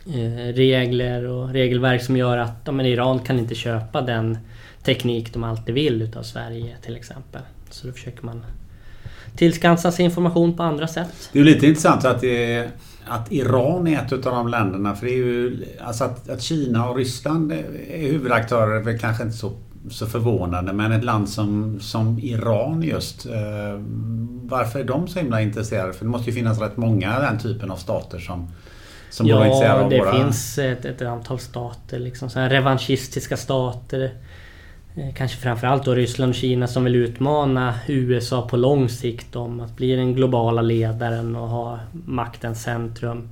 eh, 0.08 0.54
regler 0.54 1.28
och 1.28 1.50
regelverk 1.50 2.04
som 2.04 2.18
gör 2.18 2.38
att 2.38 2.62
ja, 2.66 2.72
men 2.72 2.86
Iran 2.86 3.20
kan 3.20 3.40
inte 3.40 3.56
köpa 3.56 4.02
den 4.02 4.38
teknik 4.84 5.34
de 5.34 5.44
alltid 5.44 5.76
vill 5.76 6.02
utav 6.02 6.24
Sverige 6.24 6.76
till 6.82 6.96
exempel. 6.96 7.42
Så 7.70 7.88
då 7.88 7.94
försöker 7.94 8.26
man 8.26 8.46
tillskansa 9.36 9.92
sig 9.92 10.06
information 10.06 10.58
på 10.58 10.64
andra 10.64 10.88
sätt. 10.88 11.30
Det 11.34 11.40
är 11.40 11.44
lite 11.44 11.68
intressant 11.68 12.06
att, 12.06 12.22
det, 12.22 12.54
är 12.54 12.70
att 13.08 13.32
Iran 13.32 13.88
är 13.88 14.02
ett 14.02 14.12
av 14.14 14.20
de 14.20 14.48
länderna. 14.48 14.96
För 14.96 15.06
det 15.06 15.12
är 15.12 15.18
ju, 15.18 15.66
alltså 15.82 16.04
att, 16.04 16.30
att 16.30 16.42
Kina 16.42 16.90
och 16.90 16.96
Ryssland 16.96 17.52
är 17.52 18.12
huvudaktörer 18.12 18.76
är 18.76 18.84
väl 18.84 19.00
kanske 19.00 19.24
inte 19.24 19.38
så, 19.38 19.52
så 19.90 20.06
förvånande. 20.06 20.74
Men 20.74 20.92
ett 20.92 21.04
land 21.04 21.30
som, 21.30 21.80
som 21.80 22.20
Iran 22.20 22.82
just. 22.84 23.26
Eh, 23.26 23.82
varför 24.44 24.80
är 24.80 24.84
de 24.84 25.08
så 25.08 25.20
himla 25.20 25.42
intresserade? 25.42 25.94
För 25.94 26.06
det 26.06 26.12
måste 26.12 26.30
ju 26.30 26.36
finnas 26.36 26.60
rätt 26.62 26.78
många 26.78 27.20
den 27.20 27.40
typen 27.40 27.72
av 27.72 27.76
stater 27.76 28.20
som, 28.20 28.52
som 29.10 29.28
Ja, 29.28 29.88
det 29.90 30.00
våra... 30.00 30.12
finns 30.12 30.58
ett, 30.58 30.86
ett 30.86 31.02
antal 31.02 31.40
stater, 31.40 32.00
liksom 32.00 32.30
så 32.30 32.40
revanschistiska 32.40 33.38
stater. 33.38 34.12
Eh, 34.96 35.14
Kanske 35.14 35.38
framförallt 35.38 35.86
då 35.86 35.96
Ryssland 35.96 36.30
och 36.30 36.36
Kina 36.36 36.68
som 36.68 36.84
vill 36.84 36.96
utmana 36.96 37.74
USA 37.88 38.48
på 38.48 38.58
lång 38.58 38.90
sikt 38.90 39.36
om 39.36 39.60
att 39.60 39.76
bli 39.76 39.96
den 39.96 40.14
globala 40.14 40.62
ledaren 40.62 41.36
och 41.36 41.48
ha 41.48 41.80
maktens 42.06 42.64
centrum. 42.64 43.30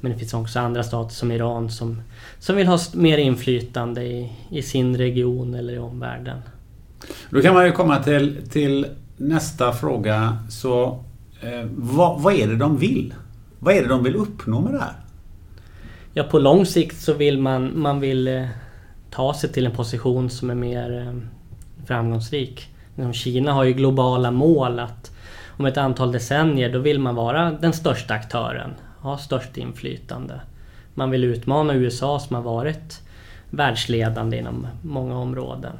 Men 0.00 0.12
det 0.12 0.18
finns 0.18 0.34
också 0.34 0.60
andra 0.60 0.82
stater 0.82 1.14
som 1.14 1.32
Iran 1.32 1.70
som, 1.70 2.02
som 2.38 2.56
vill 2.56 2.66
ha 2.66 2.78
mer 2.94 3.18
inflytande 3.18 4.02
i, 4.02 4.32
i 4.50 4.62
sin 4.62 4.96
region 4.96 5.54
eller 5.54 5.72
i 5.72 5.78
omvärlden. 5.78 6.38
Då 7.30 7.40
kan 7.40 7.54
man 7.54 7.66
ju 7.66 7.72
komma 7.72 8.02
till, 8.02 8.36
till 8.50 8.86
nästa 9.16 9.72
fråga 9.72 10.38
så 10.50 10.84
eh, 11.40 11.66
vad, 11.76 12.20
vad 12.20 12.34
är 12.34 12.46
det 12.48 12.56
de 12.56 12.76
vill? 12.76 13.14
Vad 13.58 13.74
är 13.74 13.82
det 13.82 13.88
de 13.88 14.02
vill 14.04 14.16
uppnå 14.16 14.60
med 14.60 14.72
det 14.72 14.78
här? 14.78 14.94
Ja, 16.12 16.22
på 16.22 16.38
lång 16.38 16.66
sikt 16.66 17.00
så 17.00 17.12
vill 17.12 17.38
man, 17.38 17.80
man 17.80 18.00
vill 18.00 18.28
eh, 18.28 18.46
ta 19.14 19.34
sig 19.34 19.52
till 19.52 19.66
en 19.66 19.72
position 19.72 20.30
som 20.30 20.50
är 20.50 20.54
mer 20.54 20.98
eh, 20.98 21.14
framgångsrik. 21.86 22.68
Liksom, 22.94 23.12
Kina 23.12 23.52
har 23.52 23.64
ju 23.64 23.72
globala 23.72 24.30
mål 24.30 24.78
att 24.78 25.10
om 25.56 25.66
ett 25.66 25.76
antal 25.76 26.12
decennier 26.12 26.72
då 26.72 26.78
vill 26.78 26.98
man 26.98 27.14
vara 27.14 27.50
den 27.50 27.72
största 27.72 28.14
aktören, 28.14 28.70
ha 29.00 29.18
störst 29.18 29.56
inflytande. 29.56 30.40
Man 30.94 31.10
vill 31.10 31.24
utmana 31.24 31.74
USA 31.74 32.20
som 32.20 32.36
har 32.36 32.42
varit 32.42 33.00
världsledande 33.50 34.38
inom 34.38 34.66
många 34.82 35.18
områden. 35.18 35.72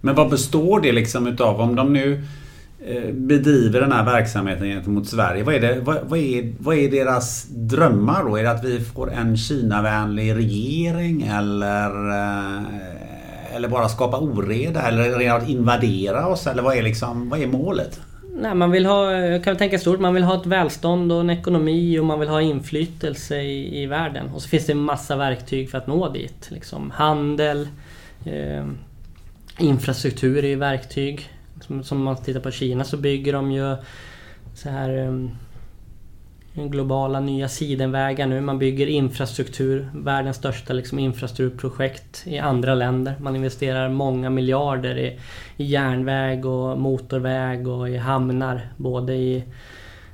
Men 0.00 0.14
vad 0.14 0.30
består 0.30 0.80
det 0.80 0.92
liksom 0.92 1.26
utav? 1.26 1.60
Om 1.60 1.76
de 1.76 1.92
nu 1.92 2.24
Eh, 2.86 3.12
bedriver 3.12 3.80
den 3.80 3.92
här 3.92 4.04
verksamheten 4.04 4.66
gentemot 4.66 5.08
Sverige. 5.08 5.42
Vad 5.42 5.54
är, 5.54 5.60
det, 5.60 5.80
vad, 5.80 5.98
vad, 6.02 6.18
är, 6.18 6.52
vad 6.58 6.76
är 6.76 6.90
deras 6.90 7.46
drömmar 7.48 8.24
då? 8.24 8.36
Är 8.36 8.42
det 8.42 8.50
att 8.50 8.64
vi 8.64 8.80
får 8.80 9.12
en 9.12 9.36
Kina-vänlig 9.36 10.34
regering 10.34 11.22
eller, 11.22 12.10
eh, 12.10 13.56
eller 13.56 13.68
bara 13.68 13.88
skapa 13.88 14.18
oreda? 14.18 14.82
Eller 14.82 15.30
att 15.30 15.48
invadera 15.48 16.26
oss? 16.26 16.46
Eller 16.46 16.62
vad 16.62 16.76
är, 16.76 16.82
liksom, 16.82 17.28
vad 17.28 17.40
är 17.40 17.46
målet? 17.46 18.00
Nej, 18.40 18.54
man 18.54 18.70
vill 18.70 18.86
ha, 18.86 19.12
jag 19.12 19.44
kan 19.44 19.56
tänka 19.56 19.78
stort, 19.78 20.00
man 20.00 20.14
vill 20.14 20.24
ha 20.24 20.40
ett 20.40 20.46
välstånd 20.46 21.12
och 21.12 21.20
en 21.20 21.30
ekonomi 21.30 21.98
och 21.98 22.04
man 22.04 22.20
vill 22.20 22.28
ha 22.28 22.40
inflytelse 22.40 23.40
i, 23.40 23.82
i 23.82 23.86
världen. 23.86 24.26
Och 24.34 24.42
så 24.42 24.48
finns 24.48 24.66
det 24.66 24.72
en 24.72 24.78
massa 24.78 25.16
verktyg 25.16 25.70
för 25.70 25.78
att 25.78 25.86
nå 25.86 26.08
dit. 26.08 26.48
Liksom 26.50 26.90
handel, 26.90 27.68
eh, 28.24 28.64
infrastruktur 29.58 30.44
är 30.44 30.48
ju 30.48 30.56
verktyg. 30.56 31.30
Som, 31.60 31.82
som 31.82 32.02
man 32.02 32.16
tittar 32.16 32.40
på 32.40 32.50
Kina 32.50 32.84
så 32.84 32.96
bygger 32.96 33.32
de 33.32 33.52
ju 33.52 33.76
så 34.54 34.68
här 34.68 34.98
um, 34.98 35.30
globala 36.54 37.20
nya 37.20 37.48
sidenvägar 37.48 38.26
nu. 38.26 38.40
Man 38.40 38.58
bygger 38.58 38.86
infrastruktur, 38.86 39.90
världens 39.94 40.36
största 40.36 40.72
liksom, 40.72 40.98
infrastrukturprojekt 40.98 42.22
i 42.26 42.38
andra 42.38 42.74
länder. 42.74 43.14
Man 43.20 43.36
investerar 43.36 43.88
många 43.88 44.30
miljarder 44.30 44.98
i, 44.98 45.18
i 45.56 45.64
järnväg 45.64 46.46
och 46.46 46.78
motorväg 46.78 47.68
och 47.68 47.88
i 47.88 47.96
hamnar. 47.96 48.68
Både 48.76 49.14
i 49.14 49.44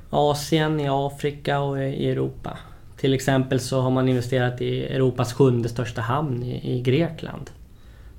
Asien, 0.09 0.79
i 0.79 0.87
Afrika 0.89 1.59
och 1.59 1.79
i 1.79 2.09
Europa. 2.09 2.57
Till 2.97 3.13
exempel 3.13 3.59
så 3.59 3.81
har 3.81 3.91
man 3.91 4.09
investerat 4.09 4.61
i 4.61 4.83
Europas 4.85 5.33
sjunde 5.33 5.69
största 5.69 6.01
hamn 6.01 6.43
i, 6.43 6.77
i 6.77 6.81
Grekland. 6.81 7.49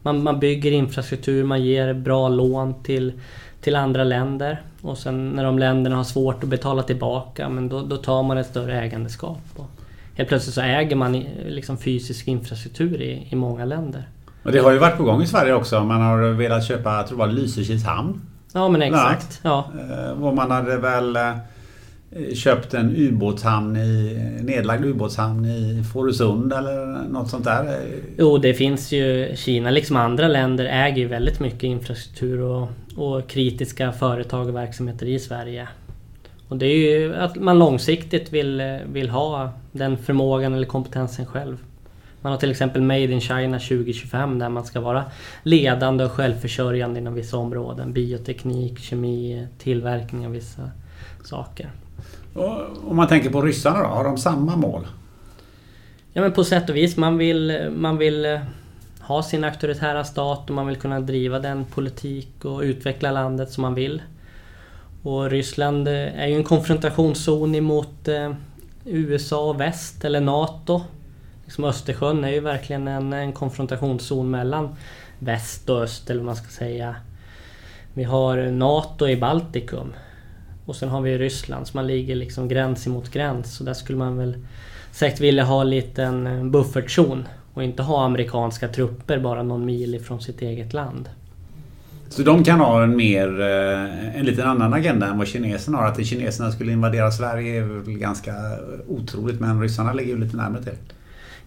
Man, 0.06 0.22
man 0.22 0.40
bygger 0.40 0.72
infrastruktur, 0.72 1.44
man 1.44 1.62
ger 1.62 1.94
bra 1.94 2.28
lån 2.28 2.82
till, 2.82 3.12
till 3.60 3.76
andra 3.76 4.04
länder. 4.04 4.62
Och 4.82 4.98
sen 4.98 5.30
när 5.30 5.44
de 5.44 5.58
länderna 5.58 5.96
har 5.96 6.04
svårt 6.04 6.42
att 6.42 6.48
betala 6.48 6.82
tillbaka, 6.82 7.48
men 7.48 7.68
då, 7.68 7.82
då 7.82 7.96
tar 7.96 8.22
man 8.22 8.38
ett 8.38 8.46
större 8.46 8.80
ägandeskap. 8.80 9.42
Och 9.56 9.70
helt 10.14 10.28
plötsligt 10.28 10.54
så 10.54 10.60
äger 10.60 10.96
man 10.96 11.12
liksom 11.46 11.78
fysisk 11.78 12.28
infrastruktur 12.28 13.02
i, 13.02 13.28
i 13.30 13.36
många 13.36 13.64
länder. 13.64 14.08
Och 14.42 14.52
det 14.52 14.58
har 14.58 14.72
ju 14.72 14.78
varit 14.78 14.96
på 14.96 15.02
gång 15.02 15.22
i 15.22 15.26
Sverige 15.26 15.54
också. 15.54 15.84
Man 15.84 16.00
har 16.00 16.18
velat 16.18 16.64
köpa, 16.64 16.96
jag 16.96 17.06
tror 17.06 17.18
det 17.18 17.26
var 17.26 17.32
Lysekils 17.32 17.84
hamn. 17.84 18.20
Ja 18.52 18.68
men 18.68 18.82
exakt. 18.82 19.40
Ja. 19.42 19.64
Eh, 19.90 20.22
och 20.22 20.34
man 20.34 20.50
hade 20.50 20.76
väl 20.76 21.16
eh, 21.16 21.32
Eh, 22.10 22.34
köpt 22.34 22.74
en 22.74 22.96
ubåtshamn 22.96 23.76
i, 23.76 24.18
nedlagd 24.42 24.84
ubåtshamn 24.84 25.44
i 25.44 25.84
Fårösund 25.92 26.52
eller 26.52 27.08
något 27.08 27.30
sånt 27.30 27.44
där? 27.44 27.80
Jo, 28.18 28.38
det 28.38 28.54
finns 28.54 28.92
ju... 28.92 29.36
Kina 29.36 29.70
liksom 29.70 29.96
andra 29.96 30.28
länder 30.28 30.64
äger 30.64 30.98
ju 30.98 31.06
väldigt 31.06 31.40
mycket 31.40 31.62
infrastruktur 31.62 32.40
och, 32.40 32.68
och 32.96 33.28
kritiska 33.28 33.92
företag 33.92 34.48
och 34.48 34.54
verksamheter 34.54 35.06
i 35.06 35.18
Sverige. 35.18 35.68
Och 36.48 36.56
det 36.56 36.66
är 36.66 36.76
ju 36.76 37.14
att 37.14 37.36
man 37.36 37.58
långsiktigt 37.58 38.32
vill, 38.32 38.78
vill 38.92 39.10
ha 39.10 39.50
den 39.72 39.96
förmågan 39.98 40.54
eller 40.54 40.66
kompetensen 40.66 41.26
själv. 41.26 41.56
Man 42.20 42.32
har 42.32 42.40
till 42.40 42.50
exempel 42.50 42.82
Made 42.82 43.12
in 43.12 43.20
China 43.20 43.58
2025 43.58 44.38
där 44.38 44.48
man 44.48 44.64
ska 44.64 44.80
vara 44.80 45.04
ledande 45.42 46.04
och 46.04 46.12
självförsörjande 46.12 47.00
inom 47.00 47.14
vissa 47.14 47.36
områden. 47.36 47.92
Bioteknik, 47.92 48.78
kemi, 48.78 49.46
tillverkning 49.58 50.26
av 50.26 50.32
vissa 50.32 50.70
saker. 51.24 51.70
Om 52.84 52.96
man 52.96 53.08
tänker 53.08 53.30
på 53.30 53.42
ryssarna 53.42 53.82
då, 53.82 53.88
har 53.88 54.04
de 54.04 54.18
samma 54.18 54.56
mål? 54.56 54.86
Ja 56.12 56.22
men 56.22 56.32
på 56.32 56.44
sätt 56.44 56.70
och 56.70 56.76
vis. 56.76 56.96
Man 56.96 57.18
vill, 57.18 57.70
man 57.76 57.98
vill 57.98 58.24
eh, 58.24 58.40
ha 59.00 59.22
sin 59.22 59.44
auktoritära 59.44 60.04
stat 60.04 60.50
och 60.50 60.54
man 60.54 60.66
vill 60.66 60.76
kunna 60.76 61.00
driva 61.00 61.38
den 61.38 61.64
politik 61.64 62.44
och 62.44 62.60
utveckla 62.60 63.10
landet 63.10 63.50
som 63.50 63.62
man 63.62 63.74
vill. 63.74 64.02
Och 65.02 65.30
Ryssland 65.30 65.88
eh, 65.88 66.20
är 66.20 66.26
ju 66.26 66.34
en 66.34 66.44
konfrontationszon 66.44 67.54
emot 67.54 68.08
eh, 68.08 68.32
USA 68.84 69.50
och 69.50 69.60
väst, 69.60 70.04
eller 70.04 70.20
NATO. 70.20 70.82
Liksom 71.44 71.64
Östersjön 71.64 72.24
är 72.24 72.30
ju 72.30 72.40
verkligen 72.40 72.88
en, 72.88 73.12
en 73.12 73.32
konfrontationszon 73.32 74.30
mellan 74.30 74.76
väst 75.18 75.70
och 75.70 75.82
öst, 75.82 76.10
eller 76.10 76.20
vad 76.20 76.26
man 76.26 76.36
ska 76.36 76.48
säga. 76.48 76.96
Vi 77.94 78.04
har 78.04 78.50
NATO 78.50 79.08
i 79.08 79.16
Baltikum. 79.16 79.92
Och 80.66 80.76
sen 80.76 80.88
har 80.88 81.00
vi 81.00 81.18
Ryssland, 81.18 81.66
så 81.66 81.76
man 81.76 81.86
ligger 81.86 82.14
liksom 82.14 82.48
gräns 82.48 82.86
emot 82.86 83.10
gräns. 83.10 83.56
Så 83.56 83.64
där 83.64 83.74
skulle 83.74 83.98
man 83.98 84.18
väl 84.18 84.34
säkert 84.92 85.20
vilja 85.20 85.44
ha 85.44 85.60
en 85.60 85.70
liten 85.70 86.26
eh, 86.26 86.44
buffertzon. 86.44 87.28
Och 87.54 87.62
inte 87.62 87.82
ha 87.82 88.04
amerikanska 88.04 88.68
trupper 88.68 89.18
bara 89.18 89.42
någon 89.42 89.64
mil 89.64 89.94
ifrån 89.94 90.20
sitt 90.20 90.42
eget 90.42 90.72
land. 90.72 91.08
Så 92.08 92.22
de 92.22 92.44
kan 92.44 92.60
ha 92.60 92.82
en 92.82 92.96
mer, 92.96 93.40
eh, 93.40 94.16
en 94.18 94.26
liten 94.26 94.46
annan 94.46 94.74
agenda 94.74 95.06
än 95.06 95.18
vad 95.18 95.28
kineserna 95.28 95.78
har? 95.78 95.86
Att 95.86 96.06
kineserna 96.06 96.52
skulle 96.52 96.72
invadera 96.72 97.10
Sverige 97.10 97.58
är 97.58 97.62
väl 97.62 97.98
ganska 97.98 98.32
otroligt 98.88 99.40
men 99.40 99.62
ryssarna 99.62 99.92
ligger 99.92 100.12
ju 100.12 100.20
lite 100.20 100.36
närmare 100.36 100.62
till. 100.62 100.72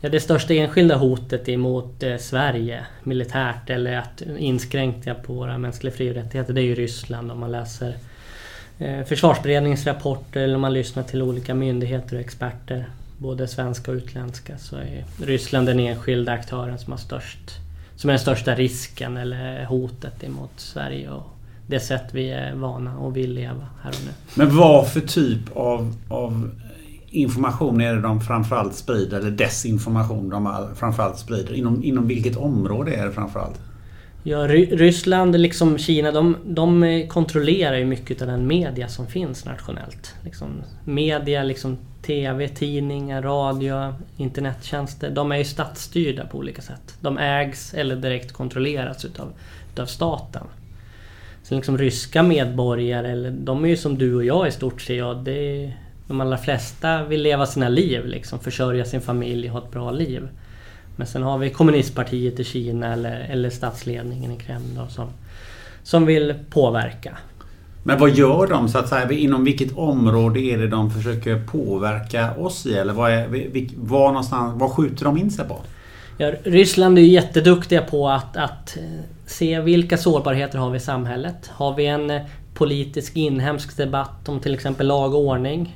Ja, 0.01 0.09
det 0.09 0.19
största 0.19 0.53
enskilda 0.53 0.95
hotet 0.95 1.49
emot 1.49 2.03
eh, 2.03 2.17
Sverige 2.17 2.85
militärt 3.03 3.69
eller 3.69 3.97
att 3.97 4.21
inskränka 4.37 5.15
på 5.15 5.33
våra 5.33 5.57
mänskliga 5.57 5.93
fri 5.93 6.11
och 6.11 6.15
rättigheter 6.15 6.53
det 6.53 6.61
är 6.61 6.65
ju 6.65 6.75
Ryssland 6.75 7.31
om 7.31 7.39
man 7.39 7.51
läser 7.51 7.95
Eh, 8.79 9.05
försvarsberedningens 9.05 9.85
rapporter 9.85 10.41
eller 10.41 10.55
om 10.55 10.61
man 10.61 10.73
lyssnar 10.73 11.03
till 11.03 11.21
olika 11.21 11.53
myndigheter 11.53 12.15
och 12.15 12.21
experter, 12.21 12.89
både 13.17 13.47
svenska 13.47 13.91
och 13.91 13.95
utländska, 13.95 14.57
så 14.57 14.75
är 14.75 15.05
Ryssland 15.25 15.67
den 15.67 15.79
enskilda 15.79 16.31
aktören 16.31 16.79
som 16.79 16.91
har 16.91 16.99
störst 16.99 17.59
som 17.99 18.09
är 18.09 18.13
den 18.13 18.19
största 18.19 18.55
risken 18.55 19.17
eller 19.17 19.65
hotet 19.65 20.23
emot 20.23 20.51
Sverige 20.55 21.09
och 21.09 21.23
det 21.67 21.79
sätt 21.79 22.03
vi 22.11 22.29
är 22.29 22.55
vana 22.55 22.97
och 22.97 23.17
vill 23.17 23.33
leva 23.33 23.67
här 23.83 23.89
och 23.89 24.05
nu. 24.05 24.11
Men 24.35 24.57
vad 24.57 24.87
för 24.87 25.01
typ 25.01 25.57
av, 25.57 25.95
av 26.09 26.51
information 27.09 27.81
är 27.81 27.95
det 27.95 28.01
de 28.01 28.21
framförallt 28.21 28.75
sprider, 28.75 29.19
eller 29.19 29.31
desinformation 29.31 30.29
de 30.29 30.67
framförallt 30.75 31.19
sprider? 31.19 31.53
Inom, 31.53 31.83
inom 31.83 32.07
vilket 32.07 32.37
område 32.37 32.93
är 32.93 33.05
det 33.05 33.11
framförallt? 33.11 33.59
Ja, 34.23 34.47
Ryssland 34.47 35.39
liksom 35.39 35.77
Kina 35.77 36.11
de, 36.11 36.37
de 36.45 37.05
kontrollerar 37.09 37.77
ju 37.77 37.85
mycket 37.85 38.21
av 38.21 38.27
den 38.27 38.47
media 38.47 38.87
som 38.87 39.07
finns 39.07 39.45
nationellt. 39.45 40.15
Liksom, 40.23 40.61
media, 40.85 41.43
liksom 41.43 41.77
TV, 42.01 42.47
tidningar, 42.47 43.21
radio, 43.21 43.93
internettjänster. 44.17 45.09
De 45.09 45.31
är 45.31 45.37
ju 45.37 45.43
statsstyrda 45.45 46.25
på 46.25 46.37
olika 46.37 46.61
sätt. 46.61 46.95
De 47.01 47.17
ägs 47.17 47.73
eller 47.73 47.95
direkt 47.95 48.31
kontrolleras 48.31 49.05
utav, 49.05 49.33
utav 49.73 49.85
staten. 49.85 50.43
Så 51.43 51.55
liksom 51.55 51.77
ryska 51.77 52.23
medborgare, 52.23 53.11
eller, 53.11 53.31
de 53.31 53.65
är 53.65 53.69
ju 53.69 53.77
som 53.77 53.97
du 53.97 54.15
och 54.15 54.25
jag 54.25 54.47
i 54.47 54.51
stort 54.51 54.81
sett. 54.81 54.97
Ja, 54.97 55.13
det 55.13 55.73
de 56.09 56.21
allra 56.21 56.37
flesta 56.37 57.03
vill 57.03 57.21
leva 57.21 57.45
sina 57.45 57.69
liv, 57.69 58.05
liksom, 58.05 58.39
försörja 58.39 58.85
sin 58.85 59.01
familj, 59.01 59.47
ha 59.47 59.59
ett 59.59 59.71
bra 59.71 59.91
liv. 59.91 60.27
Men 60.99 61.07
sen 61.07 61.23
har 61.23 61.37
vi 61.37 61.49
kommunistpartiet 61.49 62.39
i 62.39 62.43
Kina 62.43 62.93
eller, 62.93 63.27
eller 63.29 63.49
statsledningen 63.49 64.31
i 64.31 64.37
Kreml 64.37 64.75
då, 64.75 64.87
som, 64.87 65.07
som 65.83 66.05
vill 66.05 66.35
påverka. 66.49 67.17
Men 67.83 67.99
vad 67.99 68.09
gör 68.09 68.47
de 68.47 68.69
så 68.69 68.77
att 68.77 68.89
säga? 68.89 69.11
Inom 69.11 69.43
vilket 69.43 69.77
område 69.77 70.39
är 70.39 70.57
det 70.57 70.67
de 70.67 70.91
försöker 70.91 71.45
påverka 71.45 72.35
oss 72.35 72.65
i? 72.65 72.73
Eller 72.73 72.93
vad, 72.93 73.11
är, 73.11 73.27
var 73.75 74.07
någonstans, 74.07 74.61
vad 74.61 74.71
skjuter 74.71 75.05
de 75.05 75.17
in 75.17 75.31
sig 75.31 75.47
på? 75.47 75.57
Ja, 76.17 76.31
Ryssland 76.43 76.97
är 76.97 77.01
ju 77.01 77.09
jätteduktiga 77.09 77.81
på 77.81 78.09
att, 78.09 78.37
att 78.37 78.77
eh, 78.77 78.83
se 79.25 79.59
vilka 79.59 79.97
sårbarheter 79.97 80.57
har 80.57 80.69
vi 80.69 80.77
i 80.77 80.79
samhället. 80.79 81.51
Har 81.53 81.75
vi 81.75 81.85
en 81.85 82.09
eh, 82.09 82.21
politisk 82.53 83.15
inhemsk 83.15 83.77
debatt 83.77 84.29
om 84.29 84.39
till 84.39 84.53
exempel 84.53 84.87
lag 84.87 85.13
och 85.13 85.21
ordning 85.21 85.75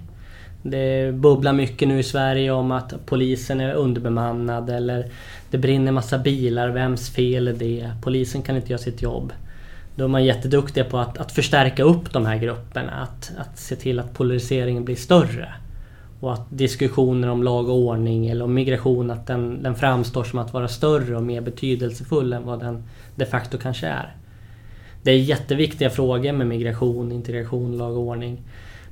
det 0.63 1.13
bubblar 1.13 1.53
mycket 1.53 1.87
nu 1.87 1.99
i 1.99 2.03
Sverige 2.03 2.51
om 2.51 2.71
att 2.71 3.05
polisen 3.05 3.61
är 3.61 3.73
underbemannad 3.73 4.69
eller 4.69 5.05
det 5.51 5.57
brinner 5.57 5.91
massa 5.91 6.17
bilar, 6.17 6.69
vems 6.69 7.09
fel 7.09 7.47
är 7.47 7.53
det? 7.53 7.91
Polisen 8.01 8.41
kan 8.41 8.55
inte 8.55 8.69
göra 8.69 8.81
sitt 8.81 9.01
jobb. 9.01 9.33
Då 9.95 10.03
är 10.03 10.07
man 10.07 10.25
jätteduktiga 10.25 10.83
på 10.83 10.97
att, 10.97 11.17
att 11.17 11.31
förstärka 11.31 11.83
upp 11.83 12.13
de 12.13 12.25
här 12.25 12.37
grupperna, 12.37 12.91
att, 12.91 13.31
att 13.37 13.59
se 13.59 13.75
till 13.75 13.99
att 13.99 14.13
polariseringen 14.13 14.85
blir 14.85 14.95
större. 14.95 15.53
Och 16.19 16.33
att 16.33 16.45
diskussioner 16.49 17.29
om 17.29 17.43
lag 17.43 17.69
och 17.69 17.77
ordning 17.77 18.27
eller 18.27 18.45
om 18.45 18.53
migration, 18.53 19.11
att 19.11 19.27
den, 19.27 19.63
den 19.63 19.75
framstår 19.75 20.23
som 20.23 20.39
att 20.39 20.53
vara 20.53 20.67
större 20.67 21.15
och 21.15 21.23
mer 21.23 21.41
betydelsefull 21.41 22.33
än 22.33 22.45
vad 22.45 22.59
den 22.59 22.83
de 23.15 23.25
facto 23.25 23.57
kanske 23.57 23.87
är. 23.87 24.15
det 25.03 25.11
är 25.11 25.17
jätteviktiga 25.17 25.89
frågor 25.89 26.31
med 26.31 26.47
migration, 26.47 27.11
integration, 27.11 27.77
lag 27.77 27.97
och 27.97 28.03
ordning. 28.03 28.41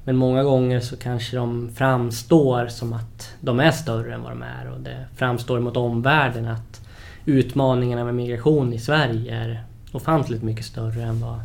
Men 0.04 0.16
många 0.16 0.44
gånger 0.44 0.80
så 0.80 0.98
kanske 0.98 1.38
de 1.38 1.70
framstår 1.76 2.68
som 2.68 2.94
att 2.94 3.34
de 3.42 3.60
är 3.60 3.72
större 3.72 4.14
än 4.14 4.24
vad 4.24 4.32
de 4.32 4.42
är 4.42 4.72
och 4.72 4.80
det 4.80 5.06
framstår 5.16 5.60
mot 5.60 5.78
omvärlden 5.78 6.48
att 6.48 6.82
utmaningarna 7.26 8.04
med 8.04 8.16
migration 8.16 8.74
i 8.74 8.80
Sverige 8.80 9.36
är 9.36 9.64
ofantligt 9.92 10.44
mycket 10.44 10.66
större 10.66 11.02
än 11.02 11.22
vad 11.22 11.40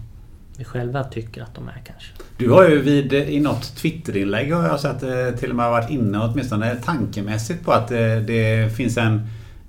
vi 0.58 0.64
själva 0.64 1.04
tycker 1.04 1.42
att 1.42 1.54
de 1.54 1.68
är 1.68 1.82
kanske. 1.84 2.12
Du 2.36 2.50
har 2.50 2.68
ju 2.68 2.82
vid, 2.82 3.12
eh, 3.12 3.30
i 3.30 3.40
något 3.40 3.76
Twitterinlägg 3.76 4.52
har 4.52 4.66
jag 4.66 4.80
sett 4.80 5.02
eh, 5.02 5.38
till 5.38 5.50
och 5.50 5.56
med 5.56 5.70
varit 5.70 5.90
inne 5.90 6.18
åtminstone 6.18 6.76
tankemässigt 6.76 7.64
på 7.64 7.72
att 7.72 7.88
det, 7.88 8.20
det 8.20 8.76
finns 8.76 8.96
en, 8.96 9.28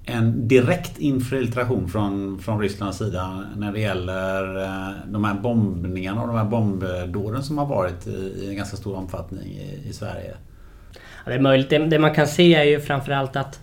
en 0.09 0.47
direkt 0.47 0.97
infiltration 0.99 1.89
från, 1.89 2.39
från 2.39 2.59
Rysslands 2.59 2.97
sida 2.97 3.43
när 3.55 3.71
det 3.71 3.79
gäller 3.79 4.63
eh, 4.63 4.95
de 5.07 5.23
här 5.23 5.33
bombningarna 5.33 6.21
och 6.21 6.27
de 6.27 6.37
här 6.37 6.45
bombdåden 6.45 7.43
som 7.43 7.57
har 7.57 7.65
varit 7.65 8.07
i, 8.07 8.43
i 8.43 8.49
en 8.49 8.55
ganska 8.55 8.77
stor 8.77 8.95
omfattning 8.95 9.47
i, 9.47 9.89
i 9.89 9.93
Sverige. 9.93 10.33
Ja, 10.93 11.31
det 11.31 11.33
är 11.33 11.39
möjligt. 11.39 11.69
Det, 11.69 11.77
det 11.77 11.99
man 11.99 12.15
kan 12.15 12.27
se 12.27 12.55
är 12.55 12.63
ju 12.63 12.79
framförallt 12.79 13.35
att 13.35 13.59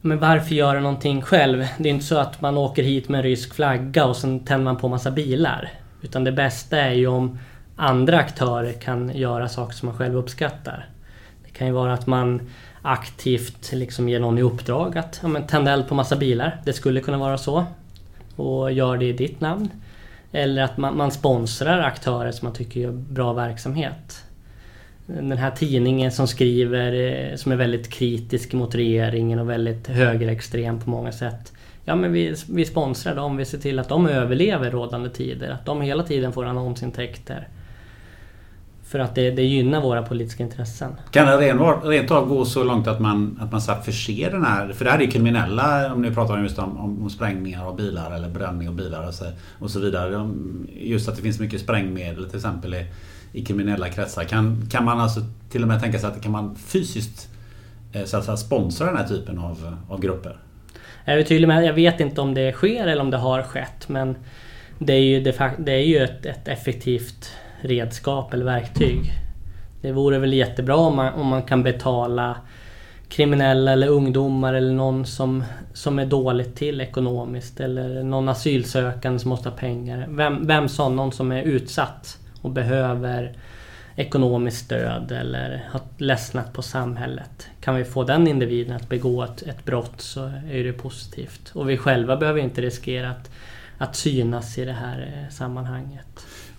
men 0.00 0.18
varför 0.18 0.54
göra 0.54 0.80
någonting 0.80 1.22
själv? 1.22 1.66
Det 1.78 1.88
är 1.88 1.92
inte 1.92 2.04
så 2.04 2.18
att 2.18 2.40
man 2.40 2.58
åker 2.58 2.82
hit 2.82 3.08
med 3.08 3.18
en 3.18 3.24
rysk 3.24 3.54
flagga 3.54 4.04
och 4.04 4.16
sen 4.16 4.44
tänder 4.44 4.64
man 4.64 4.76
på 4.76 4.88
massa 4.88 5.10
bilar. 5.10 5.70
Utan 6.02 6.24
det 6.24 6.32
bästa 6.32 6.78
är 6.78 6.92
ju 6.92 7.06
om 7.06 7.38
andra 7.76 8.18
aktörer 8.18 8.72
kan 8.72 9.16
göra 9.16 9.48
saker 9.48 9.74
som 9.74 9.88
man 9.88 9.98
själv 9.98 10.16
uppskattar. 10.16 10.88
Det 11.44 11.50
kan 11.50 11.66
ju 11.66 11.72
vara 11.72 11.92
att 11.92 12.06
man 12.06 12.40
aktivt 12.82 13.72
liksom 13.72 14.08
ger 14.08 14.20
någon 14.20 14.38
i 14.38 14.42
uppdrag 14.42 14.98
att 14.98 15.18
ja, 15.22 15.28
men, 15.28 15.46
tända 15.46 15.72
eld 15.72 15.88
på 15.88 15.94
massa 15.94 16.16
bilar. 16.16 16.60
Det 16.64 16.72
skulle 16.72 17.00
kunna 17.00 17.18
vara 17.18 17.38
så. 17.38 17.64
Och 18.36 18.72
gör 18.72 18.96
det 18.96 19.04
i 19.04 19.12
ditt 19.12 19.40
namn. 19.40 19.70
Eller 20.32 20.62
att 20.62 20.76
man, 20.76 20.96
man 20.96 21.10
sponsrar 21.10 21.78
aktörer 21.78 22.32
som 22.32 22.46
man 22.46 22.54
tycker 22.54 22.80
gör 22.80 22.92
bra 22.92 23.32
verksamhet. 23.32 24.24
Den 25.06 25.38
här 25.38 25.50
tidningen 25.50 26.12
som 26.12 26.28
skriver, 26.28 26.92
eh, 26.92 27.36
som 27.36 27.52
är 27.52 27.56
väldigt 27.56 27.90
kritisk 27.90 28.52
mot 28.52 28.74
regeringen 28.74 29.38
och 29.38 29.50
väldigt 29.50 29.86
högerextrem 29.86 30.80
på 30.80 30.90
många 30.90 31.12
sätt 31.12 31.52
ja, 31.88 31.96
men 31.96 32.12
vi, 32.12 32.34
vi 32.48 32.64
sponsrar 32.64 33.14
dem, 33.14 33.36
vi 33.36 33.44
ser 33.44 33.58
till 33.58 33.78
att 33.78 33.88
de 33.88 34.06
överlever 34.06 34.70
rådande 34.70 35.10
tider. 35.10 35.50
Att 35.50 35.66
de 35.66 35.80
hela 35.80 36.02
tiden 36.02 36.32
får 36.32 36.44
annonsintäkter. 36.44 37.48
För 38.88 38.98
att 38.98 39.14
det, 39.14 39.30
det 39.30 39.42
gynnar 39.42 39.80
våra 39.80 40.02
politiska 40.02 40.42
intressen. 40.42 40.96
Kan 41.10 41.26
det 41.26 41.36
rent, 41.36 42.10
av 42.10 42.28
gå 42.28 42.44
så 42.44 42.64
långt 42.64 42.86
att 42.86 43.00
man, 43.00 43.38
att 43.42 43.52
man 43.52 43.60
så 43.60 43.74
förser 43.74 44.30
den 44.30 44.44
här... 44.44 44.72
För 44.72 44.84
det 44.84 44.90
här 44.90 45.02
är 45.02 45.10
kriminella, 45.10 45.92
om 45.92 46.02
ni 46.02 46.10
pratar 46.10 46.42
just 46.42 46.58
om, 46.58 46.78
om, 46.78 47.02
om 47.02 47.10
sprängningar 47.10 47.64
av 47.64 47.76
bilar 47.76 48.14
eller 48.14 48.28
bränning 48.28 48.68
av 48.68 48.74
bilar 48.74 49.06
och 49.06 49.14
så, 49.14 49.24
och 49.58 49.70
så 49.70 49.80
vidare. 49.80 50.30
Just 50.72 51.08
att 51.08 51.16
det 51.16 51.22
finns 51.22 51.40
mycket 51.40 51.60
sprängmedel 51.60 52.24
till 52.24 52.36
exempel 52.36 52.74
i, 52.74 52.86
i 53.32 53.44
kriminella 53.44 53.88
kretsar. 53.88 54.24
Kan, 54.24 54.66
kan 54.70 54.84
man 54.84 55.00
alltså 55.00 55.20
till 55.50 55.62
och 55.62 55.68
med 55.68 55.80
tänka 55.80 55.98
sig 55.98 56.08
att 56.08 56.22
kan 56.22 56.32
man 56.32 56.56
fysiskt 56.56 57.28
eh, 57.92 58.04
så 58.04 58.16
att 58.16 58.24
säga, 58.24 58.36
sponsra 58.36 58.86
den 58.86 58.96
här 58.96 59.08
typen 59.08 59.38
av, 59.38 59.76
av 59.88 60.00
grupper? 60.00 60.36
Jag 61.04 61.18
är 61.18 61.22
tydlig 61.22 61.48
med 61.48 61.64
jag 61.64 61.74
vet 61.74 62.00
inte 62.00 62.20
om 62.20 62.34
det 62.34 62.52
sker 62.52 62.86
eller 62.86 63.02
om 63.02 63.10
det 63.10 63.16
har 63.16 63.42
skett 63.42 63.88
men 63.88 64.16
det 64.78 64.92
är 64.92 65.00
ju, 65.00 65.20
det 65.58 65.72
är 65.72 65.86
ju 65.86 65.98
ett, 65.98 66.26
ett 66.26 66.48
effektivt 66.48 67.30
redskap 67.60 68.34
eller 68.34 68.44
verktyg. 68.44 69.12
Det 69.82 69.92
vore 69.92 70.18
väl 70.18 70.32
jättebra 70.32 70.76
om 70.76 70.96
man, 70.96 71.14
om 71.14 71.26
man 71.26 71.42
kan 71.42 71.62
betala 71.62 72.36
kriminella 73.08 73.72
eller 73.72 73.88
ungdomar 73.88 74.54
eller 74.54 74.72
någon 74.72 75.06
som, 75.06 75.44
som 75.72 75.98
är 75.98 76.06
dåligt 76.06 76.56
till 76.56 76.80
ekonomiskt 76.80 77.60
eller 77.60 78.02
någon 78.02 78.28
asylsökande 78.28 79.18
som 79.18 79.28
måste 79.28 79.48
ha 79.48 79.56
pengar. 79.56 80.06
Vem, 80.08 80.46
vem 80.46 80.68
som, 80.68 80.96
någon 80.96 81.12
som 81.12 81.32
är 81.32 81.42
utsatt 81.42 82.18
och 82.42 82.50
behöver 82.50 83.36
ekonomiskt 83.96 84.64
stöd 84.64 85.12
eller 85.12 85.68
har 85.70 85.80
ledsnat 85.96 86.52
på 86.52 86.62
samhället. 86.62 87.48
Kan 87.60 87.74
vi 87.74 87.84
få 87.84 88.04
den 88.04 88.28
individen 88.28 88.76
att 88.76 88.88
begå 88.88 89.22
ett, 89.22 89.42
ett 89.42 89.64
brott 89.64 90.00
så 90.00 90.24
är 90.50 90.64
det 90.64 90.72
positivt. 90.72 91.50
Och 91.54 91.70
vi 91.70 91.76
själva 91.76 92.16
behöver 92.16 92.40
inte 92.40 92.60
riskera 92.60 93.10
att, 93.10 93.30
att 93.78 93.96
synas 93.96 94.58
i 94.58 94.64
det 94.64 94.72
här 94.72 95.00
eh, 95.14 95.34
sammanhanget. 95.34 96.07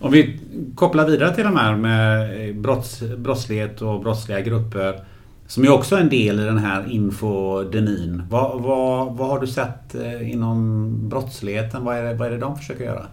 Om 0.02 0.12
vi 0.12 0.40
kopplar 0.74 1.06
vidare 1.06 1.34
till 1.34 1.44
de 1.44 1.56
här 1.56 1.76
med 1.76 2.48
eh, 2.48 2.54
brotts, 2.54 3.02
brottslighet 3.16 3.82
och 3.82 4.00
brottsliga 4.00 4.40
grupper. 4.40 5.04
Som 5.46 5.64
är 5.64 5.70
också 5.70 5.96
en 5.96 6.08
del 6.08 6.40
i 6.40 6.44
den 6.44 6.58
här 6.58 6.90
infodenin. 6.90 8.22
Vad, 8.30 8.62
vad, 8.62 9.16
vad 9.16 9.28
har 9.28 9.40
du 9.40 9.46
sett 9.46 9.94
eh, 9.94 10.32
inom 10.32 11.08
brottsligheten? 11.08 11.84
Vad 11.84 11.96
är, 11.96 12.02
det, 12.02 12.14
vad 12.14 12.26
är 12.28 12.30
det 12.30 12.38
de 12.38 12.56
försöker 12.56 12.84
göra? 12.84 13.06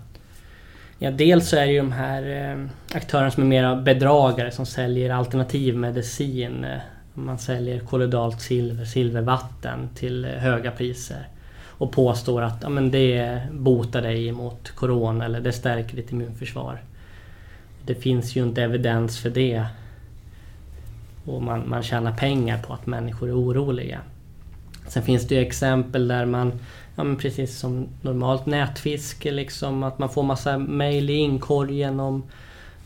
Ja, 1.00 1.12
dels 1.12 1.50
så 1.50 1.56
är 1.58 1.66
det 1.66 1.72
ju 1.72 1.78
de 1.78 1.92
här 1.92 2.52
eh, 2.52 2.98
aktörerna 2.98 3.32
som 3.32 3.44
är 3.44 3.48
mera 3.48 3.76
bedragare 3.76 4.52
som 4.52 4.66
säljer 4.66 5.10
alternativmedicin. 5.10 6.66
Man 7.14 7.38
säljer 7.38 7.80
kolodalt 7.80 8.42
silver, 8.42 8.86
silvervatten 8.86 9.90
till 9.96 10.26
höga 10.26 10.72
priser. 10.72 11.28
Och 11.78 11.92
påstår 11.92 12.42
att 12.42 12.58
ja, 12.62 12.70
men 12.70 12.92
det 12.92 13.42
botar 13.52 14.02
dig 14.02 14.32
mot 14.32 14.72
Corona 14.72 15.26
eller 15.26 15.42
det 15.42 15.52
stärker 15.52 15.96
ditt 15.96 16.12
immunförsvar. 16.12 16.82
Det 17.86 17.96
finns 17.96 18.36
ju 18.36 18.44
inte 18.44 18.64
evidens 18.64 19.20
för 19.20 19.30
det. 19.30 19.66
Och 21.26 21.44
man, 21.44 21.70
man 21.70 21.84
tjänar 21.84 22.12
pengar 22.12 22.64
på 22.64 22.74
att 22.74 22.86
människor 22.86 23.30
är 23.30 23.40
oroliga. 23.40 24.00
Sen 24.88 25.04
finns 25.04 25.28
det 25.28 25.36
ju 25.36 25.42
exempel 25.42 26.08
där 26.08 26.26
man 26.26 26.60
ja, 26.96 27.04
men 27.04 27.16
precis 27.16 27.58
som 27.58 27.88
normalt 28.02 28.46
nätfiske 28.46 29.32
liksom. 29.32 29.84
Att 29.84 30.00
man 30.00 30.10
får 30.10 30.24
massa 30.24 30.58
mail 30.58 31.10
i 31.10 31.14
inkorgen 31.14 32.00
om 32.00 32.24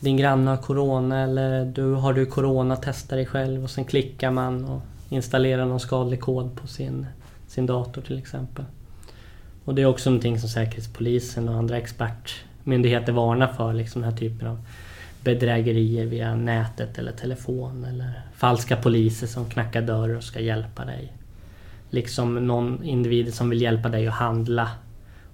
din 0.00 0.16
granne 0.16 0.50
har 0.50 0.56
Corona 0.56 1.22
eller 1.22 1.64
du 1.64 1.92
har 1.92 2.12
du 2.12 2.26
Corona, 2.26 2.76
testa 2.76 3.16
dig 3.16 3.26
själv 3.26 3.64
och 3.64 3.70
sen 3.70 3.84
klickar 3.84 4.30
man 4.30 4.64
och 4.64 4.80
installerar 5.08 5.66
någon 5.66 5.80
skadlig 5.80 6.20
kod 6.20 6.56
på 6.56 6.66
sin, 6.66 7.06
sin 7.46 7.66
dator 7.66 8.02
till 8.02 8.18
exempel. 8.18 8.64
Och 9.64 9.74
det 9.74 9.82
är 9.82 9.86
också 9.86 10.10
någonting 10.10 10.38
som 10.38 10.48
Säkerhetspolisen 10.48 11.48
och 11.48 11.54
andra 11.54 11.76
expertmyndigheter 11.76 13.12
varnar 13.12 13.48
för, 13.48 13.72
liksom 13.72 14.02
den 14.02 14.10
här 14.10 14.18
typen 14.18 14.48
av 14.48 14.58
bedrägerier 15.24 16.06
via 16.06 16.34
nätet 16.34 16.98
eller 16.98 17.12
telefon 17.12 17.84
eller 17.84 18.22
falska 18.36 18.76
poliser 18.76 19.26
som 19.26 19.50
knackar 19.50 19.82
dörr 19.82 20.16
och 20.16 20.24
ska 20.24 20.40
hjälpa 20.40 20.84
dig 20.84 21.12
liksom 21.92 22.46
någon 22.46 22.84
individ 22.84 23.34
som 23.34 23.50
vill 23.50 23.62
hjälpa 23.62 23.88
dig 23.88 24.08
att 24.08 24.14
handla. 24.14 24.68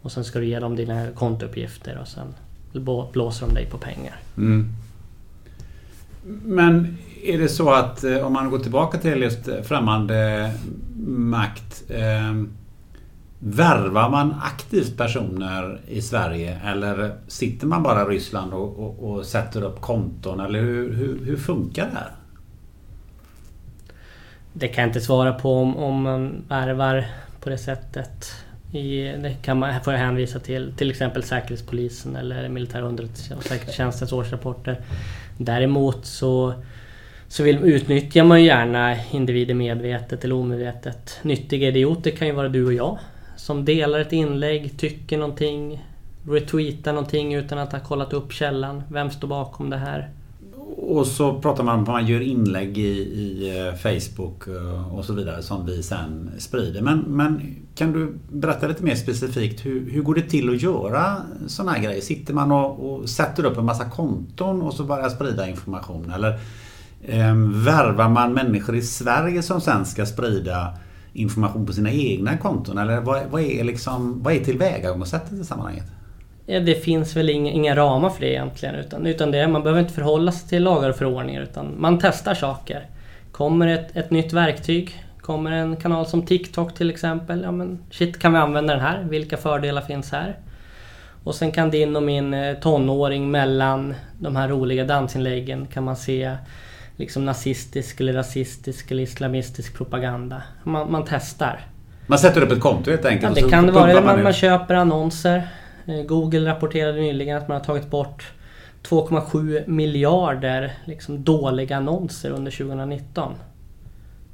Och 0.02 0.12
sen 0.12 0.24
ska 0.24 0.38
du 0.38 0.46
ge 0.46 0.58
dem 0.58 0.76
dina 0.76 1.10
kontouppgifter 1.10 1.98
och 1.98 2.08
sen 2.08 2.34
blåser 3.12 3.46
de 3.46 3.54
dig 3.54 3.66
på 3.66 3.78
pengar. 3.78 4.16
Mm. 4.36 4.68
Men 6.44 6.98
är 7.24 7.38
det 7.38 7.48
så 7.48 7.70
att 7.70 8.04
eh, 8.04 8.16
om 8.16 8.32
man 8.32 8.50
går 8.50 8.58
tillbaka 8.58 8.98
till 8.98 9.22
just 9.22 9.48
främmande 9.64 10.50
makt. 11.06 11.82
Eh, 11.88 12.42
värvar 13.38 14.10
man 14.10 14.34
aktivt 14.42 14.96
personer 14.96 15.80
i 15.88 16.02
Sverige 16.02 16.60
eller 16.64 17.12
sitter 17.28 17.66
man 17.66 17.82
bara 17.82 18.02
i 18.02 18.04
Ryssland 18.04 18.52
och, 18.52 18.78
och, 18.78 19.10
och 19.10 19.24
sätter 19.26 19.62
upp 19.62 19.80
konton? 19.80 20.40
Eller 20.40 20.60
hur, 20.60 20.92
hur, 20.94 21.24
hur 21.24 21.36
funkar 21.36 21.86
det 21.86 21.94
här? 21.94 22.10
Det 24.52 24.68
kan 24.68 24.82
jag 24.82 24.88
inte 24.88 25.00
svara 25.00 25.32
på 25.32 25.54
om, 25.54 25.76
om 25.76 26.02
man 26.02 26.44
värvar 26.48 27.06
på 27.40 27.50
det 27.50 27.58
sättet. 27.58 28.32
I, 28.72 29.02
det 29.02 29.36
kan 29.42 29.58
man, 29.58 29.80
får 29.80 29.92
jag 29.92 30.00
hänvisa 30.00 30.38
till 30.38 30.72
till 30.76 30.90
exempel 30.90 31.22
Säkerhetspolisen 31.22 32.16
eller 32.16 32.48
Militär 32.48 32.82
underrättelse 32.82 33.34
och 33.34 33.44
säkerhetstjänstens 33.44 34.12
årsrapporter. 34.12 34.80
Däremot 35.38 36.06
så, 36.06 36.54
så 37.28 37.42
vill, 37.42 37.56
utnyttjar 37.56 38.24
man 38.24 38.40
ju 38.40 38.46
gärna 38.46 38.96
individer 39.10 39.54
medvetet 39.54 40.24
eller 40.24 40.34
omedvetet. 40.34 41.18
Nyttiga 41.22 41.68
idioter 41.68 42.10
kan 42.10 42.26
ju 42.26 42.32
vara 42.34 42.48
du 42.48 42.66
och 42.66 42.72
jag. 42.72 42.98
Som 43.38 43.64
delar 43.64 43.98
ett 43.98 44.12
inlägg, 44.12 44.78
tycker 44.78 45.18
någonting, 45.18 45.84
retweetar 46.28 46.92
någonting 46.92 47.34
utan 47.34 47.58
att 47.58 47.72
ha 47.72 47.80
kollat 47.80 48.12
upp 48.12 48.32
källan. 48.32 48.82
Vem 48.90 49.10
står 49.10 49.28
bakom 49.28 49.70
det 49.70 49.76
här? 49.76 50.10
Och 50.76 51.06
så 51.06 51.40
pratar 51.40 51.64
man 51.64 51.74
om 51.74 51.82
att 51.82 51.88
man 51.88 52.06
gör 52.06 52.20
inlägg 52.20 52.78
i, 52.78 52.98
i 52.98 53.58
eh, 53.58 53.74
Facebook 53.74 54.46
eh, 54.46 54.94
och 54.94 55.04
så 55.04 55.12
vidare 55.12 55.42
som 55.42 55.66
vi 55.66 55.82
sen 55.82 56.30
sprider. 56.38 56.82
Men, 56.82 56.98
men 56.98 57.56
kan 57.74 57.92
du 57.92 58.18
berätta 58.32 58.68
lite 58.68 58.84
mer 58.84 58.94
specifikt 58.94 59.66
hur, 59.66 59.90
hur 59.90 60.02
går 60.02 60.14
det 60.14 60.22
till 60.22 60.54
att 60.54 60.62
göra 60.62 61.16
sådana 61.46 61.72
här 61.72 61.82
grejer? 61.82 62.00
Sitter 62.00 62.34
man 62.34 62.52
och, 62.52 62.92
och, 62.92 63.08
sätter 63.08 63.44
upp 63.44 63.58
en 63.58 63.64
massa 63.64 63.84
konton 63.84 64.62
och 64.62 64.74
så 64.74 64.84
börjar 64.84 65.08
sprida 65.08 65.48
information? 65.48 66.12
Eller 66.14 66.38
eh, 67.02 67.34
värvar 67.64 68.08
man 68.08 68.32
människor 68.32 68.76
i 68.76 68.82
Sverige 68.82 69.42
som 69.42 69.60
sen 69.60 69.86
ska 69.86 70.06
sprida 70.06 70.74
information 71.12 71.66
på 71.66 71.72
sina 71.72 71.90
egna 71.90 72.36
konton? 72.36 72.78
Eller 72.78 73.00
vad, 73.00 73.22
vad 73.30 73.42
är, 73.42 73.64
liksom, 73.64 74.22
vad 74.22 74.34
är 74.34 74.40
tillvägagångssättet 74.40 75.32
i 75.32 75.44
sammanhanget? 75.44 75.84
Ja, 76.46 76.60
det 76.60 76.74
finns 76.74 77.16
väl 77.16 77.30
inga, 77.30 77.50
inga 77.50 77.76
ramar 77.76 78.10
för 78.10 78.20
det 78.20 78.30
egentligen. 78.30 78.74
Utan, 78.74 79.06
utan 79.06 79.30
det, 79.30 79.48
man 79.48 79.62
behöver 79.62 79.80
inte 79.80 79.94
förhålla 79.94 80.32
sig 80.32 80.48
till 80.48 80.62
lagar 80.62 80.90
och 80.90 80.96
förordningar 80.96 81.42
utan 81.42 81.74
man 81.80 81.98
testar 82.02 82.34
saker. 82.34 82.86
Kommer 83.32 83.66
ett, 83.66 83.96
ett 83.96 84.10
nytt 84.10 84.32
verktyg, 84.32 85.04
kommer 85.20 85.52
en 85.52 85.76
kanal 85.76 86.06
som 86.06 86.26
TikTok 86.26 86.74
till 86.74 86.90
exempel. 86.90 87.42
Ja 87.42 87.52
men 87.52 87.78
shit, 87.90 88.18
kan 88.18 88.32
vi 88.32 88.38
använda 88.38 88.74
den 88.74 88.82
här? 88.82 89.06
Vilka 89.10 89.36
fördelar 89.36 89.82
finns 89.82 90.12
här? 90.12 90.36
Och 91.24 91.34
sen 91.34 91.52
kan 91.52 91.70
din 91.70 91.96
och 91.96 92.02
min 92.02 92.34
eh, 92.34 92.54
tonåring 92.54 93.30
mellan 93.30 93.94
de 94.18 94.36
här 94.36 94.48
roliga 94.48 94.84
dansinläggen 94.84 95.66
kan 95.66 95.84
man 95.84 95.96
se 95.96 96.36
liksom 96.98 97.24
nazistisk 97.24 98.00
eller 98.00 98.12
rasistisk 98.12 98.90
eller 98.90 99.02
islamistisk 99.02 99.76
propaganda. 99.76 100.42
Man, 100.62 100.92
man 100.92 101.04
testar. 101.08 101.60
Man 102.06 102.18
sätter 102.18 102.42
upp 102.42 102.52
ett 102.52 102.60
konto 102.60 102.90
helt 102.90 103.04
enkelt? 103.04 103.38
Ja, 103.38 103.44
det 103.44 103.50
kan 103.50 103.66
det 103.66 103.72
vara. 103.72 103.90
Eller 103.90 104.02
man, 104.02 104.22
man 104.22 104.32
köper 104.32 104.74
annonser. 104.74 105.48
Eh, 105.86 106.02
Google 106.02 106.50
rapporterade 106.50 107.00
nyligen 107.00 107.36
att 107.36 107.48
man 107.48 107.56
har 107.56 107.64
tagit 107.64 107.90
bort 107.90 108.32
2,7 108.88 109.68
miljarder 109.68 110.72
liksom 110.84 111.24
dåliga 111.24 111.76
annonser 111.76 112.30
under 112.30 112.50
2019. 112.50 113.34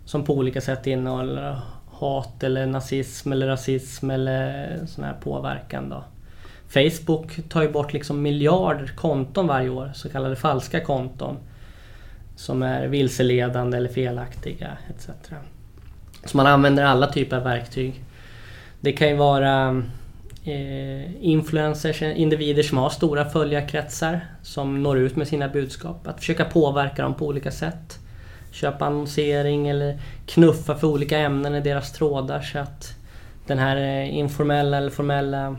Som 0.05 0.25
på 0.25 0.35
olika 0.35 0.61
sätt 0.61 0.87
innehåller 0.87 1.61
hat 1.91 2.43
eller 2.43 2.67
nazism 2.67 3.33
eller 3.33 3.47
rasism 3.47 4.11
eller 4.11 4.67
sån 4.87 5.05
här 5.05 5.15
påverkan 5.15 5.89
då. 5.89 6.05
Facebook 6.69 7.49
tar 7.49 7.63
ju 7.63 7.69
bort 7.69 7.93
liksom 7.93 8.23
miljarder 8.23 8.87
konton 8.87 9.47
varje 9.47 9.69
år, 9.69 9.91
så 9.95 10.09
kallade 10.09 10.37
falska 10.37 10.81
konton. 10.81 11.37
Som 12.37 12.63
är 12.63 12.87
vilseledande 12.87 13.77
eller 13.77 13.89
felaktiga 13.89 14.77
etc. 14.91 15.09
Så 16.25 16.37
man 16.37 16.47
använder 16.47 16.85
alla 16.85 17.07
typer 17.07 17.37
av 17.37 17.43
verktyg. 17.43 18.05
Det 18.81 18.93
kan 18.93 19.09
ju 19.09 19.17
vara 19.17 19.83
eh, 20.45 21.25
influencers, 21.25 22.03
individer 22.03 22.63
som 22.63 22.79
har 22.79 22.91
stora 22.91 23.31
följarkretsar 23.31 24.21
som 24.43 24.83
når 24.83 24.99
ut 24.99 25.17
med 25.17 25.29
sina 25.29 25.49
budskap. 25.49 26.07
Att 26.07 26.19
försöka 26.19 26.45
påverka 26.45 27.03
dem 27.03 27.15
på 27.15 27.27
olika 27.27 27.51
sätt. 27.51 27.99
Köpa 28.51 28.85
annonsering 28.87 29.69
eller 29.69 29.99
knuffa 30.27 30.75
för 30.75 30.87
olika 30.87 31.19
ämnen 31.19 31.55
i 31.55 31.61
deras 31.61 31.93
trådar 31.93 32.41
så 32.41 32.59
att 32.59 32.95
den 33.47 33.59
här 33.59 33.77
eh, 33.77 34.17
informella 34.17 34.77
eller 34.77 34.91
formella 34.91 35.57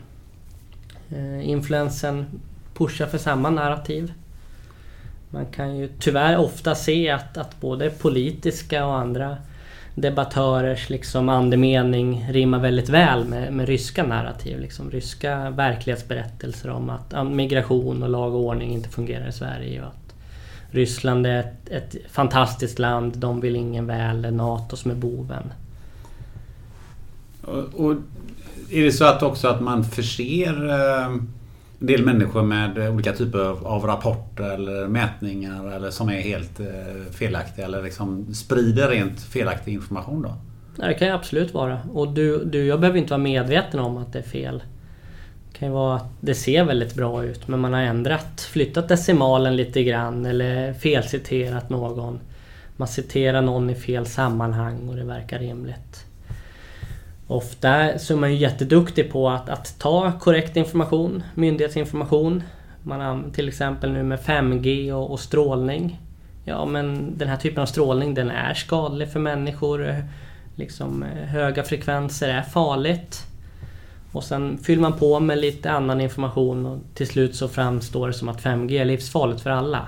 eh, 1.09 1.49
influensen 1.49 2.26
pushar 2.73 3.05
för 3.05 3.17
samma 3.17 3.49
narrativ. 3.49 4.13
Man 5.36 5.45
kan 5.45 5.77
ju 5.77 5.89
tyvärr 5.99 6.38
ofta 6.38 6.75
se 6.75 7.09
att, 7.09 7.38
att 7.38 7.61
både 7.61 7.89
politiska 7.89 8.86
och 8.86 8.95
andra 8.95 9.38
debattörers 9.95 10.89
liksom 10.89 11.29
andemening 11.29 12.25
rimmar 12.29 12.59
väldigt 12.59 12.89
väl 12.89 13.25
med, 13.25 13.53
med 13.53 13.67
ryska 13.67 14.03
narrativ. 14.03 14.59
Liksom 14.59 14.91
ryska 14.91 15.49
verklighetsberättelser 15.49 16.69
om 16.69 16.89
att 16.89 17.27
migration 17.31 18.03
och 18.03 18.09
lag 18.09 18.36
och 18.36 18.41
ordning 18.41 18.73
inte 18.73 18.89
fungerar 18.89 19.27
i 19.27 19.31
Sverige. 19.31 19.81
Och 19.81 19.88
att 19.88 20.15
Ryssland 20.69 21.27
är 21.27 21.39
ett, 21.39 21.69
ett 21.69 21.95
fantastiskt 22.11 22.79
land, 22.79 23.17
de 23.17 23.41
vill 23.41 23.55
ingen 23.55 23.88
väl, 23.88 24.21
det 24.21 24.27
är 24.27 24.31
NATO 24.31 24.75
som 24.75 24.91
är 24.91 24.95
boven. 24.95 25.53
Och, 27.41 27.86
och 27.86 27.95
är 28.71 28.83
det 28.83 28.91
så 28.91 29.05
att 29.05 29.23
också 29.23 29.47
att 29.47 29.61
man 29.61 29.83
förser 29.83 30.69
eh, 30.69 31.15
en 31.80 31.88
del 31.88 32.05
människor 32.05 32.43
med 32.43 32.89
olika 32.89 33.13
typer 33.13 33.67
av 33.67 33.86
rapporter 33.86 34.53
eller 34.53 34.88
mätningar 34.88 35.71
eller 35.76 35.91
som 35.91 36.09
är 36.09 36.19
helt 36.19 36.59
eh, 36.59 36.65
felaktiga 37.11 37.65
eller 37.65 37.84
liksom 37.84 38.34
sprider 38.34 38.89
rent 38.89 39.21
felaktig 39.21 39.73
information 39.73 40.21
då? 40.21 40.36
Det 40.76 40.93
kan 40.93 41.07
ju 41.07 41.13
absolut 41.13 41.53
vara. 41.53 41.80
Och 41.93 42.07
du, 42.13 42.45
du, 42.45 42.65
jag 42.65 42.80
behöver 42.80 42.99
inte 42.99 43.13
vara 43.13 43.23
medveten 43.23 43.80
om 43.80 43.97
att 43.97 44.13
det 44.13 44.19
är 44.19 44.23
fel. 44.23 44.63
Det 45.51 45.59
kan 45.59 45.67
ju 45.67 45.73
vara 45.73 45.95
att 45.95 46.11
det 46.19 46.36
ser 46.36 46.63
väldigt 46.63 46.95
bra 46.95 47.23
ut 47.23 47.47
men 47.47 47.59
man 47.59 47.73
har 47.73 47.82
ändrat, 47.82 48.41
flyttat 48.41 48.88
decimalen 48.88 49.55
lite 49.55 49.84
grann 49.84 50.26
eller 50.26 50.73
felciterat 50.73 51.69
någon. 51.69 52.19
Man 52.78 52.88
citerar 52.88 53.41
någon 53.41 53.69
i 53.69 53.76
fel 53.76 54.05
sammanhang 54.05 54.89
och 54.89 54.95
det 54.95 55.03
verkar 55.03 55.39
rimligt. 55.39 56.05
Ofta 57.28 57.99
så 57.99 58.13
är 58.13 58.17
man 58.17 58.32
ju 58.32 58.38
jätteduktig 58.38 59.11
på 59.11 59.30
att, 59.30 59.49
att 59.49 59.80
ta 59.80 60.11
korrekt 60.19 60.57
information, 60.57 61.23
myndighetsinformation. 61.36 62.43
Man 62.84 63.01
har 63.01 63.23
till 63.34 63.47
exempel 63.47 63.91
nu 63.91 64.03
med 64.03 64.19
5G 64.19 64.91
och, 64.91 65.11
och, 65.11 65.19
strålning. 65.19 65.99
Ja 66.43 66.65
men 66.65 67.17
den 67.17 67.28
här 67.28 67.38
typen 67.38 67.61
av 67.61 67.65
strålning 67.65 68.13
den 68.13 68.32
är 68.32 68.53
skadlig 68.53 69.11
för 69.11 69.19
människor. 69.19 70.03
Liksom, 70.55 71.03
eh, 71.03 71.09
höga 71.09 71.63
frekvenser 71.63 72.30
är 72.30 72.41
farligt. 72.41 73.23
Och 74.11 74.23
sen 74.23 74.57
fyller 74.57 74.82
man 74.82 74.93
på 74.93 75.19
med 75.19 75.38
lite 75.38 75.71
annan 75.71 76.01
information 76.01 76.65
och 76.65 76.78
till 76.93 77.07
slut 77.07 77.36
så 77.36 77.47
framstår 77.47 78.07
det 78.07 78.13
som 78.13 78.30
att 78.30 78.43
5G 78.43 78.82
är 78.82 78.86
livsfarligt 78.86 79.41
för 79.41 79.49
alla. 79.49 79.88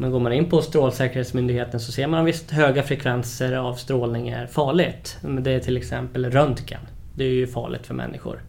Men 0.00 0.10
går 0.10 0.20
man 0.20 0.32
in 0.32 0.50
på 0.50 0.62
Strålsäkerhetsmyndigheten 0.62 1.80
så 1.80 1.92
ser 1.92 2.06
man 2.06 2.24
visst 2.24 2.50
höga 2.50 2.82
frekvenser 2.82 3.52
av 3.52 3.74
strålning 3.74 4.28
är 4.28 4.46
farligt. 4.46 5.18
Det 5.40 5.52
är 5.52 5.60
till 5.60 5.76
exempel 5.76 6.30
röntgen. 6.30 6.80
Det 7.14 7.24
är 7.24 7.28
ju 7.28 7.46
farligt 7.46 7.86
för 7.86 7.94
människor. 7.94 8.40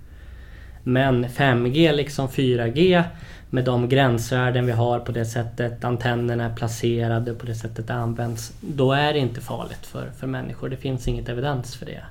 Men 0.83 1.25
5G 1.25 1.93
liksom 1.93 2.27
4G 2.27 3.03
med 3.49 3.65
de 3.65 3.89
gränsvärden 3.89 4.65
vi 4.65 4.71
har 4.71 4.99
på 4.99 5.11
det 5.11 5.25
sättet 5.25 5.83
antennerna 5.83 6.45
är 6.45 6.55
placerade 6.55 7.33
på 7.33 7.45
det 7.45 7.55
sättet 7.55 7.87
det 7.87 7.93
används. 7.93 8.53
Då 8.61 8.91
är 8.91 9.13
det 9.13 9.19
inte 9.19 9.41
farligt 9.41 9.85
för, 9.85 10.11
för 10.19 10.27
människor. 10.27 10.69
Det 10.69 10.77
finns 10.77 11.07
inget 11.07 11.29
evidens 11.29 11.75
för 11.75 11.85
det. 11.85 12.03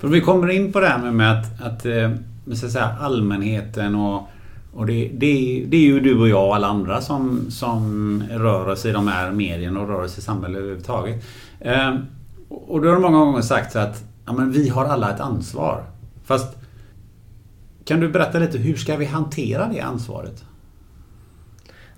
För 0.00 0.08
vi 0.08 0.20
kommer 0.20 0.50
in 0.50 0.72
på 0.72 0.80
det 0.80 0.88
här 0.88 1.10
med 1.10 1.32
att, 1.32 1.62
att, 1.62 1.86
eh, 1.86 2.10
så 2.54 2.66
att 2.66 2.72
säga, 2.72 2.96
allmänheten 3.00 3.94
och 3.94 4.28
och 4.74 4.86
det, 4.86 5.10
det, 5.12 5.64
det, 5.68 5.76
är 5.76 5.80
ju 5.80 6.00
du 6.00 6.20
och 6.20 6.28
jag 6.28 6.46
och 6.46 6.54
alla 6.54 6.66
andra 6.66 7.00
som, 7.00 7.50
som 7.50 8.22
rör 8.30 8.68
oss 8.68 8.86
i 8.86 8.92
de 8.92 9.08
här 9.08 9.32
medierna 9.32 9.80
och 9.80 9.88
rör 9.88 10.04
oss 10.04 10.18
i 10.18 10.20
samhället 10.20 10.58
överhuvudtaget. 10.58 11.24
Eh, 11.60 11.94
och 12.48 12.82
då 12.82 12.88
har 12.88 12.94
det 12.94 13.00
många 13.00 13.18
gånger 13.18 13.40
sagt 13.40 13.76
att 13.76 14.04
ja, 14.26 14.32
men 14.32 14.52
vi 14.52 14.68
har 14.68 14.84
alla 14.84 15.14
ett 15.14 15.20
ansvar. 15.20 15.84
Fast 16.24 16.56
kan 17.84 18.00
du 18.00 18.08
berätta 18.08 18.38
lite, 18.38 18.58
hur 18.58 18.76
ska 18.76 18.96
vi 18.96 19.04
hantera 19.04 19.66
det 19.66 19.80
ansvaret? 19.80 20.44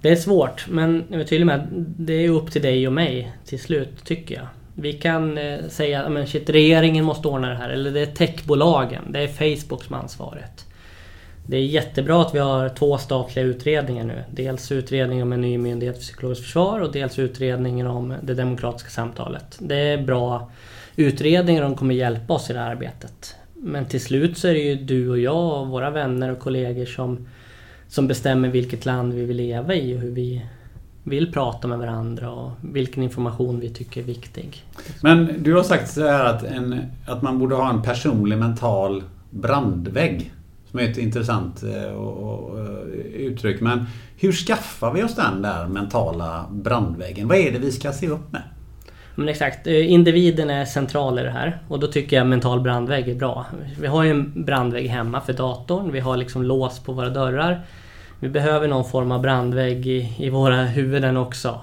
Det 0.01 0.09
är 0.09 0.17
svårt, 0.17 0.67
men 0.69 1.05
jag 1.09 1.21
är 1.21 1.25
tydlig 1.25 1.47
med 1.47 1.61
att 1.61 1.69
det 1.99 2.13
är 2.13 2.29
upp 2.29 2.51
till 2.51 2.63
dig 2.63 2.87
och 2.87 2.93
mig 2.93 3.37
till 3.45 3.61
slut, 3.61 4.05
tycker 4.05 4.35
jag. 4.35 4.47
Vi 4.75 4.93
kan 4.93 5.39
eh, 5.39 5.59
säga 5.69 6.05
att 6.05 6.51
regeringen 6.51 7.05
måste 7.05 7.29
ordna 7.29 7.49
det 7.49 7.57
här, 7.57 7.71
eller 7.71 7.91
det 7.91 8.01
är 8.01 8.07
techbolagen, 8.07 9.13
det 9.13 9.21
är 9.21 9.29
Facebook 9.29 9.85
som 9.85 9.95
har 9.95 10.03
ansvaret. 10.03 10.66
Det 11.47 11.57
är 11.57 11.63
jättebra 11.63 12.23
att 12.23 12.35
vi 12.35 12.39
har 12.39 12.69
två 12.69 12.99
statliga 12.99 13.45
utredningar 13.45 14.05
nu. 14.05 14.25
Dels 14.31 14.73
utredningen 14.73 15.23
om 15.23 15.33
en 15.33 15.41
ny 15.41 15.59
myndighet 15.59 15.97
för 15.97 16.03
psykologiskt 16.03 16.45
försvar 16.45 16.81
och 16.81 16.93
dels 16.93 17.19
utredningen 17.19 17.87
om 17.87 18.15
det 18.23 18.35
demokratiska 18.35 18.91
samtalet. 18.91 19.57
Det 19.59 19.77
är 19.77 20.03
bra 20.03 20.51
utredningar 20.97 21.63
och 21.63 21.71
de 21.71 21.77
kommer 21.77 21.95
hjälpa 21.95 22.35
oss 22.35 22.51
i 22.51 22.53
det 22.53 22.59
här 22.59 22.71
arbetet. 22.71 23.37
Men 23.55 23.87
till 23.87 24.01
slut 24.01 24.39
så 24.39 24.49
är 24.49 24.53
det 24.53 24.61
ju 24.61 24.75
du 24.75 25.11
och 25.11 25.19
jag 25.19 25.61
och 25.61 25.69
våra 25.69 25.91
vänner 25.91 26.33
och 26.33 26.39
kollegor 26.39 26.85
som, 26.85 27.27
som 27.89 28.09
bestämmer 28.09 28.49
vilket 28.49 28.87
land 28.87 29.13
vi 29.13 29.25
vill 29.25 29.37
leva 29.37 29.75
i 29.75 29.97
och 29.97 30.01
hur 30.01 30.11
vi 30.11 30.47
vill 31.03 31.33
prata 31.33 31.69
med 31.69 31.79
varandra 31.79 32.31
och 32.31 32.51
vilken 32.61 33.03
information 33.03 33.61
vi 33.61 33.69
tycker 33.71 34.01
är 34.01 34.05
viktig. 34.05 34.65
Men 35.03 35.43
du 35.43 35.55
har 35.55 35.63
sagt 35.63 35.91
så 35.91 36.07
här 36.07 36.25
att, 36.25 36.43
en, 36.43 36.81
att 37.07 37.23
man 37.23 37.39
borde 37.39 37.55
ha 37.55 37.71
en 37.71 37.83
personlig 37.83 38.39
mental 38.39 39.03
brandvägg. 39.31 40.33
Som 40.77 40.85
är 40.85 40.91
ett 40.91 40.99
intressant 40.99 41.63
eh, 41.63 41.85
eh, 41.85 41.97
uttryck. 43.15 43.61
Men 43.61 43.87
hur 44.17 44.33
skaffar 44.33 44.93
vi 44.93 45.03
oss 45.03 45.15
den 45.15 45.43
där 45.43 45.67
mentala 45.67 46.47
brandväggen? 46.51 47.29
Vad 47.29 47.39
är 47.39 47.53
det 47.53 47.59
vi 47.59 47.73
ska 47.73 47.93
se 47.93 48.09
upp 48.09 48.33
med? 48.33 48.43
Men 49.15 49.29
exakt, 49.29 49.67
eh, 49.67 49.93
individen 49.93 50.51
är 50.51 50.65
central 50.65 51.19
i 51.19 51.23
det 51.23 51.31
här 51.31 51.59
och 51.69 51.81
då 51.81 51.87
tycker 51.87 52.17
jag 52.17 52.27
mental 52.27 52.61
brandvägg 52.61 53.09
är 53.09 53.15
bra. 53.15 53.47
Vi 53.81 53.87
har 53.87 54.05
ju 54.05 54.11
en 54.11 54.45
brandvägg 54.45 54.89
hemma 54.89 55.21
för 55.21 55.33
datorn, 55.33 55.93
vi 55.93 56.01
har 56.01 56.17
liksom 56.17 56.43
lås 56.43 56.79
på 56.79 56.93
våra 56.93 57.11
dörrar. 57.11 57.67
Vi 58.21 58.29
behöver 58.29 58.69
någon 58.69 58.85
form 58.85 59.13
av 59.13 59.21
brandvägg 59.21 59.87
i, 59.87 60.13
i 60.19 60.31
våra 60.31 60.65
huvuden 60.65 61.17
också. 61.17 61.61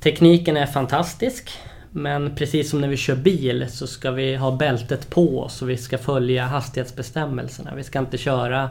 Tekniken 0.00 0.56
är 0.56 0.66
fantastisk 0.66 1.50
men 1.96 2.34
precis 2.34 2.70
som 2.70 2.80
när 2.80 2.88
vi 2.88 2.96
kör 2.96 3.16
bil 3.16 3.66
så 3.70 3.86
ska 3.86 4.10
vi 4.10 4.36
ha 4.36 4.56
bältet 4.56 5.10
på 5.10 5.40
oss 5.40 5.62
och 5.62 5.70
vi 5.70 5.76
ska 5.76 5.98
följa 5.98 6.46
hastighetsbestämmelserna. 6.46 7.74
Vi 7.74 7.84
ska 7.84 7.98
inte 7.98 8.18
köra 8.18 8.70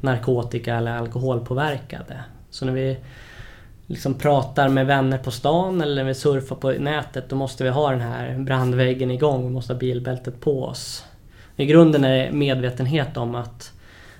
narkotika 0.00 0.76
eller 0.76 0.96
alkoholpåverkade. 0.96 2.24
Så 2.50 2.64
när 2.64 2.72
vi 2.72 2.98
liksom 3.86 4.14
pratar 4.14 4.68
med 4.68 4.86
vänner 4.86 5.18
på 5.18 5.30
stan 5.30 5.80
eller 5.80 5.94
när 5.94 6.04
vi 6.04 6.14
surfar 6.14 6.56
på 6.56 6.70
nätet 6.70 7.28
då 7.28 7.36
måste 7.36 7.64
vi 7.64 7.70
ha 7.70 7.90
den 7.90 8.00
här 8.00 8.38
brandväggen 8.38 9.10
igång. 9.10 9.46
Vi 9.46 9.50
måste 9.50 9.72
ha 9.72 9.78
bilbältet 9.78 10.40
på 10.40 10.64
oss. 10.64 11.04
I 11.56 11.66
grunden 11.66 12.04
är 12.04 12.24
det 12.24 12.32
medvetenhet 12.32 13.16
om 13.16 13.34
att 13.34 13.72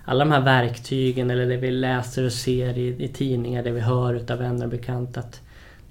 alla 0.05 0.25
de 0.25 0.33
här 0.33 0.41
verktygen 0.41 1.31
eller 1.31 1.47
det 1.47 1.57
vi 1.57 1.71
läser 1.71 2.25
och 2.25 2.33
ser 2.33 2.79
i, 2.79 3.05
i 3.05 3.09
tidningar, 3.09 3.63
det 3.63 3.71
vi 3.71 3.81
hör 3.81 4.15
utav 4.15 4.39
vänner 4.39 4.65
och 4.65 4.71
bekanta. 4.71 5.21
Att 5.21 5.42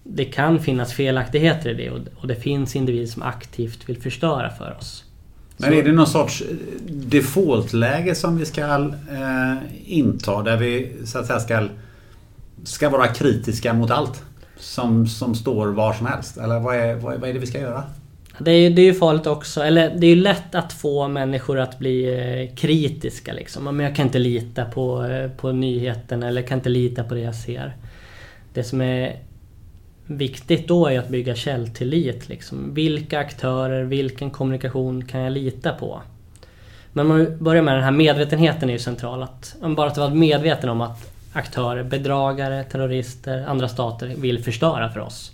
det 0.03 0.25
kan 0.25 0.59
finnas 0.59 0.93
felaktigheter 0.93 1.69
i 1.69 1.73
det 1.73 1.89
och 2.15 2.27
det 2.27 2.35
finns 2.35 2.75
individer 2.75 3.07
som 3.07 3.21
aktivt 3.21 3.89
vill 3.89 4.01
förstöra 4.01 4.49
för 4.49 4.77
oss. 4.77 5.03
Men 5.57 5.73
är 5.73 5.83
det 5.83 5.91
någon 5.91 6.07
sorts 6.07 6.43
defaultläge 6.89 8.15
som 8.15 8.37
vi 8.37 8.45
ska 8.45 8.61
eh, 8.61 9.55
inta 9.85 10.41
där 10.41 10.57
vi 10.57 10.91
så 11.05 11.19
att 11.19 11.27
säga 11.27 11.39
ska, 11.39 11.67
ska 12.63 12.89
vara 12.89 13.07
kritiska 13.07 13.73
mot 13.73 13.91
allt? 13.91 14.23
Som, 14.57 15.07
som 15.07 15.35
står 15.35 15.67
var 15.67 15.93
som 15.93 16.05
helst? 16.05 16.37
Eller 16.37 16.59
vad 16.59 16.75
är, 16.75 16.95
vad, 16.95 17.19
vad 17.19 17.29
är 17.29 17.33
det 17.33 17.39
vi 17.39 17.47
ska 17.47 17.59
göra? 17.59 17.83
Det 18.39 18.51
är, 18.51 18.69
det 18.69 18.81
är 18.81 18.85
ju 18.85 18.93
farligt 18.93 19.27
också, 19.27 19.61
eller 19.61 19.95
det 19.97 20.07
är 20.07 20.15
ju 20.15 20.21
lätt 20.21 20.55
att 20.55 20.73
få 20.73 21.07
människor 21.07 21.59
att 21.59 21.79
bli 21.79 22.05
eh, 22.13 22.55
kritiska 22.55 23.33
liksom. 23.33 23.63
Men 23.63 23.79
jag 23.79 23.95
kan 23.95 24.05
inte 24.05 24.19
lita 24.19 24.65
på, 24.65 25.05
eh, 25.05 25.31
på 25.31 25.51
nyheten 25.51 26.23
eller 26.23 26.41
kan 26.41 26.57
inte 26.57 26.69
lita 26.69 27.03
på 27.03 27.13
det 27.13 27.21
jag 27.21 27.35
ser. 27.35 27.75
Det 28.53 28.63
som 28.63 28.81
är 28.81 29.15
viktigt 30.05 30.67
då 30.67 30.87
är 30.87 30.99
att 30.99 31.09
bygga 31.09 31.35
källtillit. 31.35 32.29
Liksom. 32.29 32.73
Vilka 32.73 33.19
aktörer, 33.19 33.83
vilken 33.83 34.29
kommunikation 34.29 35.05
kan 35.05 35.21
jag 35.21 35.31
lita 35.31 35.73
på? 35.73 36.01
Men 36.93 37.11
om 37.11 37.17
man 37.17 37.37
börjar 37.43 37.63
med 37.63 37.75
den 37.75 37.83
här 37.83 37.91
medvetenheten 37.91 38.69
är 38.69 38.73
ju 38.73 38.79
central. 38.79 39.23
Att, 39.23 39.55
bara 39.61 39.87
att 39.87 39.97
vara 39.97 40.09
medveten 40.09 40.69
om 40.69 40.81
att 40.81 41.13
aktörer, 41.33 41.83
bedragare, 41.83 42.63
terrorister, 42.63 43.45
andra 43.47 43.67
stater 43.67 44.07
vill 44.07 44.43
förstöra 44.43 44.89
för 44.89 44.99
oss. 44.99 45.31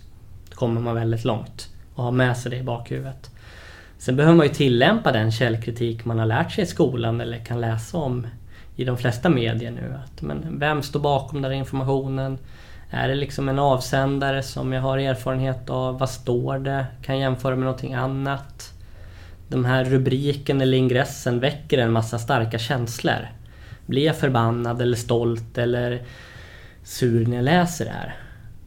Då 0.50 0.56
kommer 0.56 0.80
man 0.80 0.94
väldigt 0.94 1.24
långt 1.24 1.68
och 1.94 2.04
ha 2.04 2.10
med 2.10 2.36
sig 2.36 2.50
det 2.50 2.56
i 2.56 2.62
bakhuvudet. 2.62 3.30
Sen 3.98 4.16
behöver 4.16 4.36
man 4.36 4.46
ju 4.46 4.52
tillämpa 4.52 5.12
den 5.12 5.32
källkritik 5.32 6.04
man 6.04 6.18
har 6.18 6.26
lärt 6.26 6.52
sig 6.52 6.64
i 6.64 6.66
skolan 6.66 7.20
eller 7.20 7.38
kan 7.38 7.60
läsa 7.60 7.98
om 7.98 8.26
i 8.76 8.84
de 8.84 8.96
flesta 8.96 9.28
medier 9.28 9.70
nu. 9.70 9.94
Att, 10.04 10.22
men 10.22 10.58
vem 10.58 10.82
står 10.82 11.00
bakom 11.00 11.42
den 11.42 11.50
här 11.50 11.58
informationen? 11.58 12.38
Är 12.90 13.08
det 13.08 13.14
liksom 13.14 13.48
en 13.48 13.58
avsändare 13.58 14.42
som 14.42 14.72
jag 14.72 14.82
har 14.82 14.98
erfarenhet 14.98 15.70
av? 15.70 15.98
Vad 15.98 16.10
står 16.10 16.58
det? 16.58 16.86
Kan 17.02 17.14
jag 17.18 17.22
jämföra 17.22 17.56
med 17.56 17.64
någonting 17.64 17.94
annat? 17.94 18.72
Den 19.48 19.64
här 19.64 19.84
rubriken 19.84 20.60
eller 20.60 20.78
ingressen 20.78 21.40
väcker 21.40 21.78
en 21.78 21.92
massa 21.92 22.18
starka 22.18 22.58
känslor. 22.58 23.28
Blir 23.86 24.04
jag 24.04 24.16
förbannad 24.16 24.82
eller 24.82 24.96
stolt 24.96 25.58
eller 25.58 26.02
sur 26.82 27.26
när 27.26 27.36
jag 27.36 27.44
läser 27.44 27.84
det 27.84 27.90
här? 27.90 28.16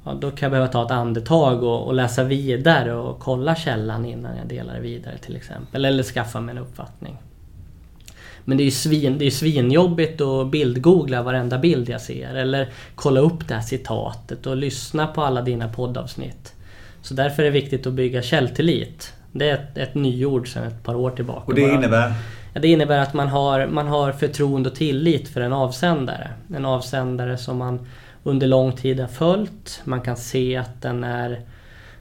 Ja, 0.03 0.13
då 0.13 0.31
kan 0.31 0.45
jag 0.45 0.51
behöva 0.51 0.71
ta 0.71 0.85
ett 0.85 0.91
andetag 0.91 1.63
och, 1.63 1.87
och, 1.87 1.93
läsa 1.93 2.23
vidare 2.23 2.93
och 2.93 3.19
kolla 3.19 3.55
källan 3.55 4.05
innan 4.05 4.37
jag 4.37 4.47
delar 4.47 4.79
vidare 4.79 5.17
till 5.17 5.35
exempel. 5.35 5.85
Eller 5.85 6.03
skaffa 6.03 6.41
mig 6.41 6.55
en 6.55 6.61
uppfattning. 6.61 7.17
Men 8.45 8.57
det 8.57 8.63
är 8.63 8.65
ju 8.65 8.71
svin, 8.71 9.17
det 9.17 9.25
är 9.25 9.31
svinjobbigt 9.31 10.21
att 10.21 10.51
bildgoogla 10.51 11.23
varenda 11.23 11.57
bild 11.57 11.89
jag 11.89 12.01
ser. 12.01 12.35
Eller 12.35 12.69
kolla 12.95 13.19
upp 13.19 13.47
det 13.47 13.53
här 13.53 13.61
citatet 13.61 14.47
och 14.47 14.57
lyssna 14.57 15.07
på 15.07 15.21
alla 15.21 15.41
dina 15.41 15.69
poddavsnitt. 15.69 16.53
Så 17.01 17.13
därför 17.13 17.43
är 17.43 17.45
det 17.45 17.51
viktigt 17.51 17.87
att 17.87 17.93
bygga 17.93 18.21
källtillit. 18.21 19.13
Det 19.31 19.49
är 19.49 19.53
ett, 19.53 19.77
ett 19.77 19.95
nyord 19.95 20.53
sedan 20.53 20.63
ett 20.63 20.83
par 20.83 20.95
år 20.95 21.11
tillbaka. 21.11 21.45
Och 21.45 21.55
det 21.55 21.61
innebär? 21.61 22.13
Ja, 22.53 22.61
det 22.61 22.67
innebär 22.67 22.99
att 22.99 23.13
man 23.13 23.27
har, 23.27 23.67
man 23.67 23.87
har 23.87 24.11
förtroende 24.11 24.69
och 24.69 24.75
tillit 24.75 25.29
för 25.29 25.41
en 25.41 25.53
avsändare. 25.53 26.29
En 26.55 26.65
avsändare 26.65 27.37
som 27.37 27.57
man 27.57 27.87
under 28.23 28.47
lång 28.47 28.71
tid 28.71 28.99
har 28.99 29.07
följt. 29.07 29.81
Man 29.83 30.01
kan 30.01 30.17
se 30.17 30.57
att 30.57 30.81
den 30.81 31.03
är, 31.03 31.41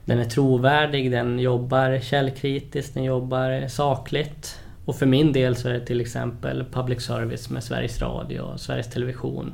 den 0.05 0.19
är 0.19 0.25
trovärdig, 0.25 1.11
den 1.11 1.39
jobbar 1.39 1.99
källkritiskt, 1.99 2.93
den 2.93 3.03
jobbar 3.03 3.67
sakligt. 3.67 4.59
Och 4.85 4.95
för 4.95 5.05
min 5.05 5.33
del 5.33 5.55
så 5.55 5.69
är 5.69 5.73
det 5.73 5.85
till 5.85 6.01
exempel 6.01 6.65
public 6.71 7.01
service 7.01 7.49
med 7.49 7.63
Sveriges 7.63 8.01
Radio 8.01 8.41
och 8.41 8.59
Sveriges 8.59 8.89
Television. 8.89 9.53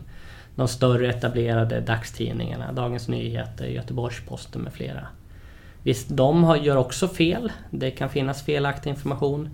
De 0.55 0.67
större 0.67 1.09
etablerade 1.09 1.79
dagstidningarna, 1.79 2.71
Dagens 2.71 3.07
Nyheter, 3.07 3.65
Göteborgs-Posten 3.65 4.61
med 4.61 4.73
flera. 4.73 5.07
Visst, 5.83 6.09
de 6.09 6.43
har, 6.43 6.55
gör 6.55 6.75
också 6.75 7.07
fel. 7.07 7.51
Det 7.71 7.91
kan 7.91 8.09
finnas 8.09 8.43
felaktig 8.43 8.89
information. 8.89 9.49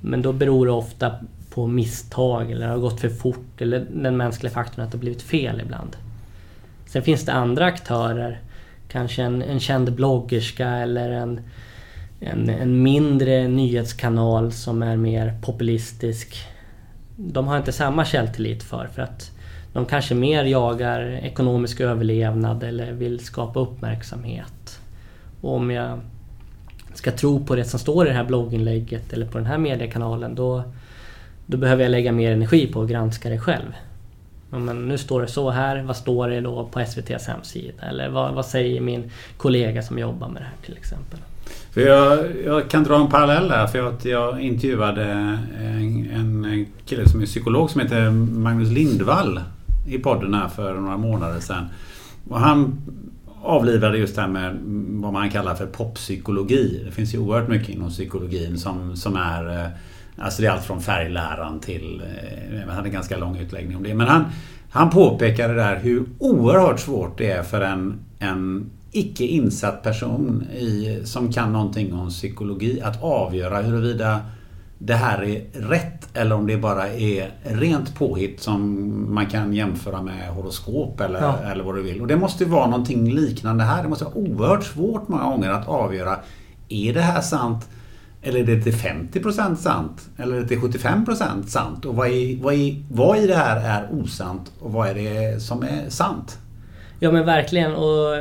Men 0.00 0.22
då 0.22 0.32
beror 0.32 0.66
det 0.66 0.72
ofta 0.72 1.14
på 1.50 1.66
misstag 1.66 2.50
eller 2.50 2.66
har 2.66 2.78
gått 2.78 3.00
för 3.00 3.08
fort 3.08 3.60
eller 3.60 3.86
den 3.92 4.16
mänskliga 4.16 4.52
faktorn 4.52 4.84
att 4.84 4.92
det 4.92 4.96
har 4.98 5.00
blivit 5.00 5.22
fel 5.22 5.60
ibland. 5.60 5.96
Sen 6.86 7.02
finns 7.02 7.24
det 7.24 7.32
andra 7.32 7.64
aktörer. 7.64 8.40
Kanske 8.88 9.22
en, 9.22 9.42
en 9.42 9.60
känd 9.60 9.92
bloggerska 9.92 10.68
eller 10.68 11.10
en, 11.10 11.40
en, 12.20 12.48
en 12.48 12.82
mindre 12.82 13.48
nyhetskanal 13.48 14.52
som 14.52 14.82
är 14.82 14.96
mer 14.96 15.38
populistisk. 15.42 16.36
De 17.16 17.48
har 17.48 17.56
inte 17.56 17.72
samma 17.72 18.04
källtillit 18.04 18.62
för, 18.62 18.86
för 18.94 19.02
att 19.02 19.30
de 19.72 19.86
kanske 19.86 20.14
mer 20.14 20.44
jagar 20.44 21.00
ekonomisk 21.22 21.80
överlevnad 21.80 22.62
eller 22.62 22.92
vill 22.92 23.20
skapa 23.20 23.60
uppmärksamhet. 23.60 24.80
Och 25.40 25.54
om 25.54 25.70
jag 25.70 26.00
ska 26.94 27.12
tro 27.12 27.44
på 27.44 27.56
det 27.56 27.64
som 27.64 27.80
står 27.80 28.06
i 28.06 28.08
det 28.08 28.16
här 28.16 28.24
blogginlägget 28.24 29.12
eller 29.12 29.26
på 29.26 29.38
den 29.38 29.46
här 29.46 29.58
mediekanalen 29.58 30.34
då, 30.34 30.62
då 31.46 31.56
behöver 31.56 31.82
jag 31.82 31.90
lägga 31.90 32.12
mer 32.12 32.32
energi 32.32 32.72
på 32.72 32.82
att 32.82 32.88
granska 32.88 33.30
det 33.30 33.38
själv. 33.38 33.72
Ja, 34.50 34.58
men 34.58 34.88
nu 34.88 34.98
står 34.98 35.20
det 35.20 35.28
så 35.28 35.50
här, 35.50 35.82
vad 35.82 35.96
står 35.96 36.28
det 36.28 36.40
då 36.40 36.64
på 36.64 36.80
SVTs 36.80 37.26
hemsida? 37.26 37.82
Eller 37.82 38.08
vad, 38.08 38.34
vad 38.34 38.46
säger 38.46 38.80
min 38.80 39.10
kollega 39.36 39.82
som 39.82 39.98
jobbar 39.98 40.28
med 40.28 40.42
det 40.42 40.46
här 40.46 40.56
till 40.64 40.76
exempel? 40.76 41.18
För 41.78 41.86
jag, 41.86 42.26
jag 42.44 42.70
kan 42.70 42.84
dra 42.84 42.96
en 43.00 43.08
parallell 43.08 43.48
där 43.48 43.66
för 43.66 43.88
att 43.88 44.04
jag 44.04 44.40
intervjuade 44.40 45.04
en, 45.64 46.10
en 46.14 46.66
kille 46.86 47.08
som 47.08 47.20
är 47.20 47.26
psykolog 47.26 47.70
som 47.70 47.80
heter 47.80 48.10
Magnus 48.10 48.68
Lindvall 48.68 49.40
i 49.88 49.98
podden 49.98 50.34
här 50.34 50.48
för 50.48 50.74
några 50.74 50.96
månader 50.96 51.40
sedan. 51.40 51.66
Och 52.28 52.40
han 52.40 52.78
avlivade 53.42 53.98
just 53.98 54.14
det 54.14 54.20
här 54.20 54.28
med 54.28 54.58
vad 54.88 55.12
man 55.12 55.30
kallar 55.30 55.54
för 55.54 55.66
poppsykologi. 55.66 56.82
Det 56.86 56.92
finns 56.92 57.14
ju 57.14 57.18
oerhört 57.18 57.48
mycket 57.48 57.68
inom 57.68 57.90
psykologin 57.90 58.58
som, 58.58 58.96
som 58.96 59.16
är 59.16 59.64
eh, 59.64 59.70
Alltså 60.18 60.42
det 60.42 60.48
är 60.48 60.52
allt 60.52 60.64
från 60.64 60.80
färgläran 60.80 61.60
till... 61.60 62.02
Eh, 62.02 62.60
han 62.66 62.76
hade 62.76 62.88
en 62.88 62.92
ganska 62.92 63.16
lång 63.16 63.36
utläggning 63.36 63.76
om 63.76 63.82
det. 63.82 63.94
Men 63.94 64.06
han, 64.06 64.24
han 64.70 64.90
påpekade 64.90 65.54
där 65.54 65.76
hur 65.76 66.04
oerhört 66.18 66.80
svårt 66.80 67.18
det 67.18 67.30
är 67.30 67.42
för 67.42 67.60
en, 67.60 67.98
en 68.18 68.70
icke 68.98 69.24
insatt 69.24 69.82
person 69.82 70.42
i, 70.42 71.00
som 71.04 71.32
kan 71.32 71.52
någonting 71.52 71.92
om 71.92 72.08
psykologi 72.08 72.80
att 72.80 73.02
avgöra 73.02 73.62
huruvida 73.62 74.20
det 74.78 74.94
här 74.94 75.22
är 75.22 75.44
rätt 75.68 76.16
eller 76.16 76.34
om 76.34 76.46
det 76.46 76.56
bara 76.56 76.88
är 76.88 77.30
rent 77.42 77.94
påhitt 77.94 78.40
som 78.40 79.14
man 79.14 79.26
kan 79.26 79.52
jämföra 79.52 80.02
med 80.02 80.28
horoskop 80.28 81.00
eller, 81.00 81.20
ja. 81.20 81.38
eller 81.38 81.64
vad 81.64 81.74
du 81.74 81.82
vill. 81.82 82.00
Och 82.00 82.06
det 82.06 82.16
måste 82.16 82.44
vara 82.44 82.66
någonting 82.66 83.14
liknande 83.14 83.64
här. 83.64 83.82
Det 83.82 83.88
måste 83.88 84.04
vara 84.04 84.14
oerhört 84.14 84.64
svårt 84.64 85.08
många 85.08 85.24
gånger 85.24 85.50
att 85.50 85.68
avgöra 85.68 86.16
är 86.68 86.94
det 86.94 87.00
här 87.00 87.20
sant 87.20 87.68
eller 88.22 88.40
är 88.40 88.44
det 88.44 88.62
till 88.62 88.74
50% 88.74 89.54
sant? 89.54 90.08
Eller 90.16 90.36
är 90.36 90.40
det 90.40 90.48
till 90.48 90.58
75% 90.58 91.46
sant? 91.46 91.84
Och 91.84 91.96
vad, 91.96 92.08
är, 92.08 92.42
vad, 92.42 92.54
är, 92.54 92.82
vad 92.90 93.18
i 93.18 93.26
det 93.26 93.34
här 93.34 93.56
är 93.56 93.88
osant 93.92 94.52
och 94.60 94.72
vad 94.72 94.88
är 94.88 94.94
det 94.94 95.42
som 95.42 95.62
är 95.62 95.88
sant? 95.88 96.38
Ja 97.00 97.10
men 97.12 97.26
verkligen. 97.26 97.74
Och 97.74 98.16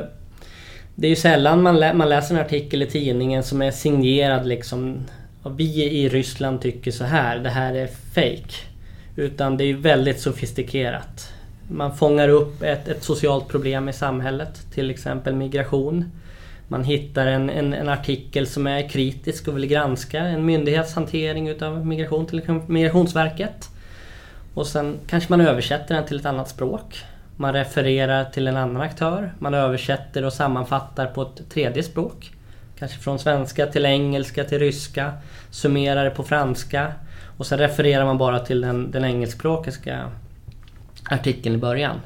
det 1.00 1.08
är 1.08 1.10
ju 1.10 1.16
sällan 1.16 1.62
man, 1.62 1.80
lä 1.80 1.94
man 1.94 2.10
läser 2.10 2.36
en 2.36 2.42
artikel 2.42 2.82
i 2.82 2.86
tidningen 2.86 3.44
som 3.44 3.62
är 3.62 3.72
signerad 3.72 4.48
liksom 4.48 5.06
vi 5.50 5.84
i 5.84 6.10
Ryssland 6.10 6.62
tycker 6.62 6.92
så 6.92 7.04
här, 7.04 7.40
det 7.40 7.50
här 7.50 7.74
är 7.74 7.88
fake. 7.88 8.54
Utan 9.16 9.58
det 9.58 9.64
är 9.64 9.74
väldigt 9.74 10.20
sofistikerat. 10.20 11.34
Man 11.68 11.98
fångar 11.98 12.30
upp 12.30 12.64
ett, 12.64 12.88
ett 12.88 13.04
socialt 13.04 13.48
problem 13.48 13.90
i 13.90 13.94
samhället, 13.94 14.72
till 14.74 14.90
exempel 14.90 15.36
migration. 15.36 16.12
Man 16.68 16.84
hittar 16.84 17.28
en, 17.28 17.50
en, 17.50 17.74
en, 17.74 17.90
artikel 17.90 18.48
som 18.48 18.68
är 18.68 18.90
kritisk 18.90 19.48
och 19.48 19.58
vill 19.58 19.66
granska 19.66 20.20
en 20.20 20.46
myndighets 20.46 20.94
hantering 20.94 21.48
utav 21.48 21.86
migration, 21.86 22.26
till 22.26 22.62
Migrationsverket. 22.68 23.70
Och 24.54 24.68
sen 24.68 25.00
kanske 25.08 25.34
man 25.34 25.42
översätter 25.42 25.96
den 25.96 26.06
till 26.06 26.20
ett 26.20 26.26
annat 26.26 26.50
språk. 26.50 27.04
Man 27.40 27.54
refererar 27.54 28.26
till 28.26 28.48
en 28.48 28.58
annan 28.58 28.82
aktör. 28.82 29.34
Man 29.40 29.54
översätter 29.54 30.26
och 30.26 30.34
sammanfattar 30.34 31.06
på 31.06 31.22
ett 31.22 31.50
tredje 31.50 31.84
språk. 31.84 32.32
Kanske 32.80 33.00
från 33.00 33.20
svenska 33.20 33.68
till 33.68 33.86
engelska 33.86 34.44
till 34.44 34.60
ryska. 34.60 35.14
Summerar 35.50 36.04
det 36.04 36.10
på 36.10 36.24
franska. 36.24 36.94
Och 37.38 37.48
sen 37.48 37.58
refererar 37.60 38.06
man 38.06 38.18
bara 38.18 38.40
till 38.40 38.62
den, 38.62 38.92
den 38.92 39.06
engelskspråkiga 39.06 40.12
artikeln 41.10 41.56
i 41.56 41.58
början. 41.58 42.02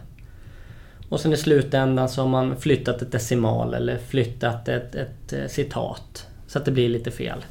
Och 1.10 1.20
sen 1.20 1.34
i 1.34 1.38
slutändan 1.38 2.10
så 2.10 2.22
har 2.22 2.28
man 2.28 2.58
flyttat 2.58 3.02
ett 3.02 3.12
decimal 3.12 3.74
eller 3.74 3.98
flyttat 3.98 4.68
ett, 4.68 4.96
ett, 4.96 5.34
ett 5.34 5.52
citat. 5.52 6.28
Så 6.48 6.60
att 6.60 6.66
det 6.66 6.72
blir 6.72 6.90
lite 6.90 7.12
fel. 7.12 7.46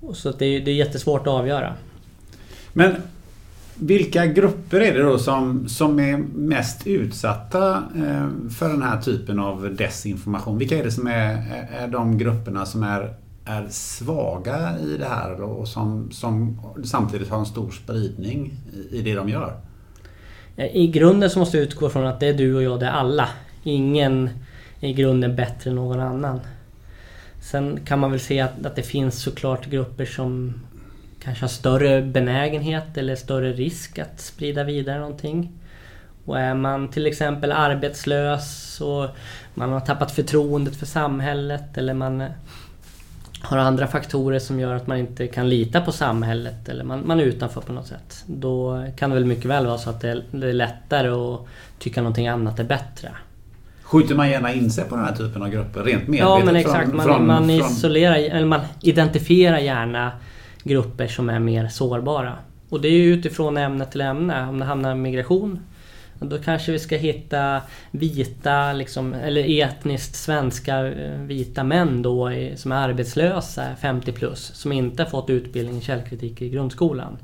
Och 0.00 0.16
så 0.16 0.32
det 0.32 0.46
är, 0.46 0.60
det 0.60 0.70
är 0.70 0.74
jättesvårt 0.74 1.20
att 1.20 1.32
avgöra. 1.32 1.74
Men 2.72 2.96
vilka 3.78 4.26
grupper 4.26 4.80
är 4.80 4.94
det 4.94 5.02
då 5.02 5.18
som, 5.18 5.68
som 5.68 6.00
är 6.00 6.16
mest 6.34 6.86
utsatta 6.86 7.82
eh, 7.96 8.28
för 8.58 8.68
den 8.68 8.82
här 8.82 9.00
typen 9.00 9.38
av 9.38 9.74
desinformation? 9.74 10.58
Vilka 10.58 10.78
är 10.78 10.84
det 10.84 10.90
som 10.90 11.06
är, 11.06 11.66
är 11.72 11.88
de 11.88 12.18
grupperna 12.18 12.66
som 12.66 12.82
är, 12.82 13.14
är 13.44 13.66
svaga 13.70 14.78
i 14.78 14.96
det 14.96 15.08
här 15.08 15.42
och 15.42 15.68
som, 15.68 16.10
som 16.10 16.60
samtidigt 16.84 17.28
har 17.28 17.38
en 17.38 17.46
stor 17.46 17.70
spridning 17.70 18.54
i 18.90 19.02
det 19.02 19.14
de 19.14 19.28
gör? 19.28 19.56
Eh, 20.56 20.76
I 20.76 20.86
grunden 20.86 21.30
så 21.30 21.38
måste 21.38 21.56
jag 21.56 21.64
utgå 21.64 21.88
från 21.88 22.06
att 22.06 22.20
det 22.20 22.26
är 22.26 22.34
du 22.34 22.54
och 22.54 22.62
jag, 22.62 22.80
det 22.80 22.86
är 22.86 22.92
alla. 22.92 23.28
Ingen 23.62 24.30
är 24.80 24.88
i 24.88 24.92
grunden 24.92 25.36
bättre 25.36 25.70
än 25.70 25.76
någon 25.76 26.00
annan. 26.00 26.40
Sen 27.40 27.80
kan 27.84 27.98
man 27.98 28.10
väl 28.10 28.20
se 28.20 28.40
att, 28.40 28.66
att 28.66 28.76
det 28.76 28.82
finns 28.82 29.22
såklart 29.22 29.66
grupper 29.66 30.04
som 30.04 30.54
kanske 31.24 31.42
har 31.42 31.48
större 31.48 32.02
benägenhet 32.02 32.96
eller 32.96 33.16
större 33.16 33.52
risk 33.52 33.98
att 33.98 34.20
sprida 34.20 34.64
vidare 34.64 34.98
någonting. 34.98 35.52
Och 36.24 36.38
är 36.38 36.54
man 36.54 36.88
till 36.88 37.06
exempel 37.06 37.52
arbetslös 37.52 38.80
och 38.80 39.08
man 39.54 39.72
har 39.72 39.80
tappat 39.80 40.12
förtroendet 40.12 40.76
för 40.76 40.86
samhället 40.86 41.78
eller 41.78 41.94
man 41.94 42.24
har 43.40 43.58
andra 43.58 43.86
faktorer 43.86 44.38
som 44.38 44.60
gör 44.60 44.74
att 44.74 44.86
man 44.86 44.98
inte 44.98 45.26
kan 45.26 45.48
lita 45.48 45.80
på 45.80 45.92
samhället 45.92 46.68
eller 46.68 46.84
man, 46.84 47.06
man 47.06 47.20
är 47.20 47.24
utanför 47.24 47.60
på 47.60 47.72
något 47.72 47.86
sätt. 47.86 48.24
Då 48.26 48.84
kan 48.96 49.10
det 49.10 49.14
väl 49.14 49.24
mycket 49.24 49.44
väl 49.44 49.66
vara 49.66 49.78
så 49.78 49.90
att 49.90 50.00
det 50.00 50.08
är, 50.08 50.24
det 50.30 50.48
är 50.48 50.52
lättare 50.52 51.08
att 51.08 51.40
tycka 51.78 52.00
någonting 52.00 52.28
annat 52.28 52.58
är 52.58 52.64
bättre. 52.64 53.10
Skjuter 53.82 54.14
man 54.14 54.30
gärna 54.30 54.52
in 54.52 54.70
sig 54.70 54.84
på 54.84 54.96
den 54.96 55.04
här 55.04 55.16
typen 55.16 55.42
av 55.42 55.48
grupper 55.48 55.82
rent 55.82 56.08
medvetet? 56.08 56.38
Ja 56.38 56.42
men 56.44 56.56
exakt. 56.56 56.88
Från, 56.88 56.96
man, 56.96 57.06
från, 57.06 57.26
man, 57.26 57.50
isolerar, 57.50 58.14
eller 58.14 58.46
man 58.46 58.60
identifierar 58.80 59.58
gärna 59.58 60.12
grupper 60.64 61.06
som 61.06 61.30
är 61.30 61.38
mer 61.38 61.68
sårbara. 61.68 62.38
Och 62.68 62.80
det 62.80 62.88
är 62.88 62.92
ju 62.92 63.14
utifrån 63.14 63.56
ämne 63.56 63.86
till 63.86 64.00
ämne. 64.00 64.48
Om 64.48 64.58
det 64.58 64.64
hamnar 64.64 64.94
migration 64.94 65.60
då 66.18 66.38
kanske 66.38 66.72
vi 66.72 66.78
ska 66.78 66.96
hitta 66.96 67.60
vita, 67.90 68.72
liksom, 68.72 69.14
eller 69.14 69.62
etniskt 69.62 70.14
svenska 70.14 70.86
eh, 70.86 71.20
vita 71.20 71.64
män 71.64 72.02
då 72.02 72.30
som 72.56 72.72
är 72.72 72.76
arbetslösa, 72.76 73.76
50 73.80 74.12
plus, 74.12 74.40
som 74.54 74.72
inte 74.72 75.02
har 75.02 75.10
fått 75.10 75.30
utbildning 75.30 75.78
i 75.78 75.80
källkritik 75.80 76.42
i 76.42 76.48
grundskolan. 76.48 77.18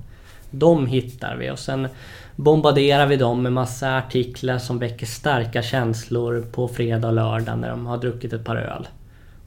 De 0.51 0.87
hittar 0.87 1.37
vi 1.37 1.51
och 1.51 1.59
sen 1.59 1.89
bombarderar 2.37 3.07
vi 3.07 3.17
dem 3.17 3.43
med 3.43 3.53
massa 3.53 3.97
artiklar 3.97 4.59
som 4.59 4.79
väcker 4.79 5.07
starka 5.07 5.63
känslor 5.63 6.47
på 6.53 6.69
fredag 6.69 7.09
och 7.09 7.15
lördag 7.15 7.59
när 7.59 7.71
de 7.71 7.87
har 7.87 7.99
druckit 7.99 8.33
ett 8.33 8.45
par 8.45 8.57
öl. 8.57 8.89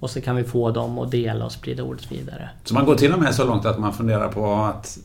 Och 0.04 0.10
så 0.10 0.22
kan 0.22 0.36
vi 0.36 0.44
få 0.44 0.72
dem 0.72 1.00
att 1.00 1.12
dela 1.12 1.46
och 1.46 1.52
sprida 1.52 1.84
ordet 1.84 2.12
vidare. 2.12 2.50
Så 2.64 2.74
man 2.74 2.86
går 2.86 2.96
till 2.96 3.14
och 3.14 3.20
med 3.20 3.36
så 3.36 3.46
långt 3.46 3.66
att 3.66 3.80
man 3.80 3.94
funderar 3.94 4.28
på 4.28 4.54
att 4.54 4.98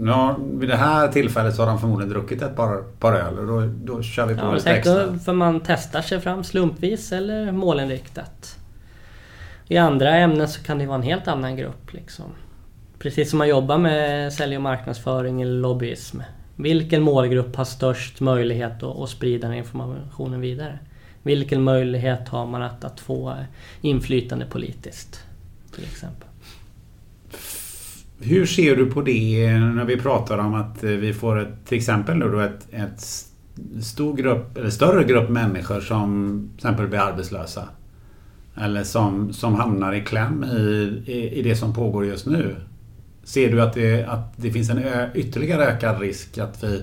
Ja, 0.00 0.36
vid 0.52 0.68
det 0.68 0.76
här 0.76 1.08
tillfället 1.08 1.54
så 1.54 1.62
har 1.62 1.66
de 1.66 1.78
förmodligen 1.78 2.12
druckit 2.12 2.42
ett 2.42 2.56
par, 2.56 2.82
par 2.98 3.12
öl 3.12 3.38
och 3.38 3.46
då, 3.46 3.72
då 3.84 4.02
kör 4.02 4.26
vi 4.26 4.34
på 4.34 4.40
ja, 4.40 4.54
lite 4.54 4.70
extra. 4.70 5.18
För 5.18 5.32
man 5.32 5.60
testar 5.66 6.02
sig 6.02 6.20
fram 6.20 6.44
slumpvis 6.44 7.12
eller 7.12 7.52
målinriktat. 7.52 8.58
I 9.68 9.76
andra 9.76 10.16
ämnen 10.16 10.48
så 10.48 10.62
kan 10.62 10.78
det 10.78 10.86
vara 10.86 10.96
en 10.96 11.02
helt 11.02 11.28
annan 11.28 11.56
grupp. 11.56 11.92
Liksom. 11.92 12.24
Precis 12.98 13.30
som 13.30 13.38
man 13.38 13.48
jobbar 13.48 13.78
med 13.78 14.32
sälj 14.32 14.56
och 14.56 14.62
marknadsföring 14.62 15.42
eller 15.42 15.60
lobbyism. 15.60 16.20
Vilken 16.56 17.02
målgrupp 17.02 17.56
har 17.56 17.64
störst 17.64 18.20
möjlighet 18.20 18.82
att, 18.82 18.96
att 18.96 19.10
sprida 19.10 19.48
den 19.48 19.56
informationen 19.56 20.40
vidare? 20.40 20.78
Vilken 21.28 21.62
möjlighet 21.62 22.28
har 22.28 22.46
man 22.46 22.62
att, 22.62 22.84
att 22.84 23.00
få 23.00 23.36
inflytande 23.80 24.46
politiskt? 24.46 25.24
Till 25.74 25.84
exempel. 25.84 26.28
Hur 28.20 28.46
ser 28.46 28.76
du 28.76 28.86
på 28.86 29.02
det 29.02 29.50
när 29.58 29.84
vi 29.84 29.96
pratar 29.96 30.38
om 30.38 30.54
att 30.54 30.84
eh, 30.84 30.90
vi 30.90 31.14
får 31.14 31.38
ett, 31.38 31.66
till 31.66 31.78
exempel 31.78 32.18
då 32.18 32.40
ett, 32.40 32.66
ett 32.70 33.00
stor 33.84 34.16
grupp, 34.16 34.58
eller 34.58 34.70
större 34.70 35.04
grupp 35.04 35.30
människor 35.30 35.80
som 35.80 36.40
till 36.56 36.66
exempel 36.66 36.88
blir 36.88 36.98
arbetslösa? 36.98 37.68
Eller 38.56 38.84
som, 38.84 39.32
som 39.32 39.54
hamnar 39.54 39.92
i 39.92 40.00
kläm 40.00 40.44
i, 40.44 41.02
i, 41.06 41.38
i 41.38 41.42
det 41.42 41.56
som 41.56 41.74
pågår 41.74 42.06
just 42.06 42.26
nu. 42.26 42.56
Ser 43.24 43.52
du 43.52 43.62
att 43.62 43.74
det, 43.74 44.04
att 44.04 44.32
det 44.36 44.50
finns 44.50 44.70
en 44.70 44.78
ö, 44.78 45.08
ytterligare 45.14 45.64
ökad 45.64 46.00
risk 46.00 46.38
att 46.38 46.64
vi, 46.64 46.82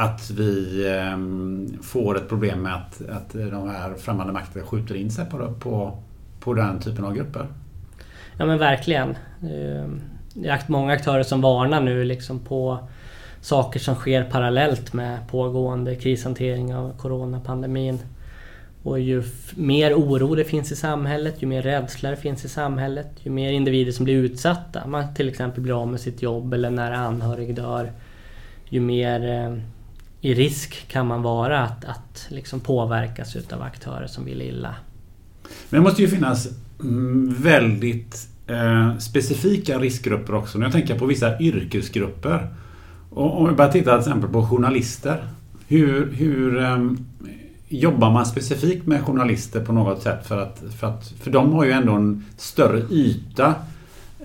att 0.00 0.30
vi 0.30 0.86
ehm, 0.88 1.78
får 1.82 2.16
ett 2.16 2.28
problem 2.28 2.62
med 2.62 2.74
att, 2.74 3.02
att 3.08 3.32
de 3.32 3.68
här 3.68 3.94
främmande 3.94 4.32
makterna 4.32 4.66
skjuter 4.66 4.94
in 4.94 5.10
sig 5.10 5.26
på, 5.26 5.54
på, 5.60 5.98
på 6.40 6.54
den 6.54 6.80
typen 6.80 7.04
av 7.04 7.14
grupper? 7.14 7.46
Ja 8.38 8.46
men 8.46 8.58
verkligen. 8.58 9.16
Ehm, 9.42 10.00
det 10.34 10.48
är 10.48 10.62
många 10.66 10.92
aktörer 10.92 11.22
som 11.22 11.40
varnar 11.40 11.80
nu 11.80 12.04
liksom 12.04 12.38
på 12.38 12.88
saker 13.40 13.80
som 13.80 13.94
sker 13.94 14.24
parallellt 14.24 14.92
med 14.92 15.28
pågående 15.28 15.94
krishantering 15.94 16.74
av 16.74 16.96
coronapandemin. 16.98 17.98
Och 18.82 19.00
ju 19.00 19.22
mer 19.54 19.94
oro 19.94 20.34
det 20.34 20.44
finns 20.44 20.72
i 20.72 20.76
samhället, 20.76 21.42
ju 21.42 21.46
mer 21.46 21.62
rädsla 21.62 22.10
det 22.10 22.16
finns 22.16 22.44
i 22.44 22.48
samhället, 22.48 23.10
ju 23.18 23.30
mer 23.30 23.52
individer 23.52 23.92
som 23.92 24.04
blir 24.04 24.14
utsatta, 24.14 24.86
man 24.86 25.14
till 25.14 25.28
exempel 25.28 25.62
blir 25.62 25.82
av 25.82 25.88
med 25.88 26.00
sitt 26.00 26.22
jobb 26.22 26.54
eller 26.54 26.70
när 26.70 26.92
anhörig 26.92 27.54
dör, 27.54 27.92
ju 28.68 28.80
mer 28.80 29.28
eh, 29.28 29.56
i 30.20 30.34
risk 30.34 30.88
kan 30.88 31.06
man 31.06 31.22
vara 31.22 31.60
att, 31.60 31.84
att 31.84 32.26
liksom 32.28 32.60
påverkas 32.60 33.36
utav 33.36 33.62
aktörer 33.62 34.06
som 34.06 34.24
vill 34.24 34.42
illa. 34.42 34.74
Men 35.70 35.80
det 35.80 35.84
måste 35.84 36.02
ju 36.02 36.08
finnas 36.08 36.48
mm, 36.80 37.34
väldigt 37.38 38.28
eh, 38.46 38.98
specifika 38.98 39.78
riskgrupper 39.78 40.34
också. 40.34 40.58
När 40.58 40.66
jag 40.66 40.72
tänker 40.72 40.98
på 40.98 41.06
vissa 41.06 41.40
yrkesgrupper. 41.40 42.48
Och 43.10 43.40
om 43.40 43.48
vi 43.48 43.54
bara 43.54 43.72
tittar 43.72 43.92
till 43.92 44.08
exempel 44.08 44.30
på 44.30 44.46
journalister. 44.46 45.24
Hur, 45.68 46.12
hur 46.12 46.62
eh, 46.62 46.90
jobbar 47.68 48.10
man 48.10 48.26
specifikt 48.26 48.86
med 48.86 49.00
journalister 49.00 49.64
på 49.64 49.72
något 49.72 50.02
sätt? 50.02 50.26
För 50.26 50.42
att, 50.42 50.62
för 50.78 50.86
att 50.86 51.08
för 51.20 51.30
de 51.30 51.52
har 51.52 51.64
ju 51.64 51.70
ändå 51.70 51.92
en 51.92 52.24
större 52.36 52.82
yta 52.90 53.54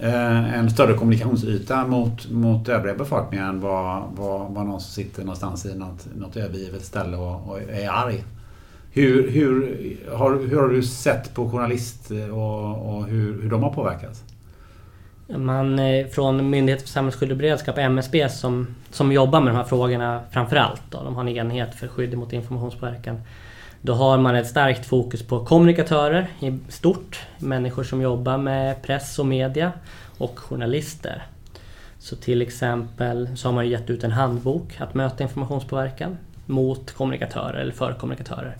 Eh, 0.01 0.53
en 0.53 0.69
större 0.69 0.93
kommunikationsyta 0.93 1.87
mot, 1.87 2.31
mot 2.31 2.69
övriga 2.69 2.95
befolkningen 2.95 3.45
än 3.45 3.59
vad, 3.59 4.03
vad, 4.15 4.51
vad 4.51 4.65
någon 4.65 4.81
som 4.81 4.91
sitter 4.91 5.21
någonstans 5.21 5.65
i 5.65 5.75
något, 5.75 6.07
något 6.15 6.37
övergivet 6.37 6.85
ställe 6.85 7.17
och, 7.17 7.49
och 7.49 7.61
är 7.61 7.89
arg. 7.89 8.23
Hur, 8.91 9.29
hur, 9.29 9.97
har, 10.13 10.39
hur 10.47 10.61
har 10.61 10.69
du 10.69 10.83
sett 10.83 11.33
på 11.33 11.49
journalister 11.49 12.31
och, 12.31 12.95
och 12.95 13.05
hur, 13.05 13.41
hur 13.41 13.49
de 13.49 13.63
har 13.63 13.73
påverkats? 13.73 14.23
Man, 15.27 15.79
eh, 15.79 16.07
från 16.07 16.49
Myndigheten 16.49 16.85
för 16.85 16.93
samhällsskydd 16.93 17.31
och 17.31 17.37
beredskap, 17.37 17.77
MSB, 17.77 18.29
som, 18.29 18.67
som 18.91 19.11
jobbar 19.11 19.41
med 19.41 19.53
de 19.53 19.57
här 19.57 19.63
frågorna 19.63 20.21
framförallt. 20.31 20.81
De 20.91 21.15
har 21.15 21.21
en 21.21 21.29
enhet 21.29 21.75
för 21.75 21.87
skydd 21.87 22.17
mot 22.17 22.33
informationspåverkan. 22.33 23.21
Då 23.85 23.93
har 23.93 24.17
man 24.17 24.35
ett 24.35 24.47
starkt 24.47 24.85
fokus 24.85 25.23
på 25.23 25.45
kommunikatörer 25.45 26.27
i 26.39 26.59
stort. 26.69 27.19
Människor 27.37 27.83
som 27.83 28.01
jobbar 28.01 28.37
med 28.37 28.81
press 28.81 29.19
och 29.19 29.25
media 29.25 29.71
och 30.17 30.39
journalister. 30.39 31.23
Så 31.99 32.15
till 32.15 32.41
exempel 32.41 33.37
så 33.37 33.47
har 33.47 33.53
man 33.53 33.69
gett 33.69 33.89
ut 33.89 34.03
en 34.03 34.11
handbok 34.11 34.81
att 34.81 34.93
möta 34.93 35.23
informationspåverkan 35.23 36.17
mot 36.45 36.91
kommunikatörer 36.91 37.59
eller 37.59 37.71
för 37.71 37.93
kommunikatörer. 37.93 38.57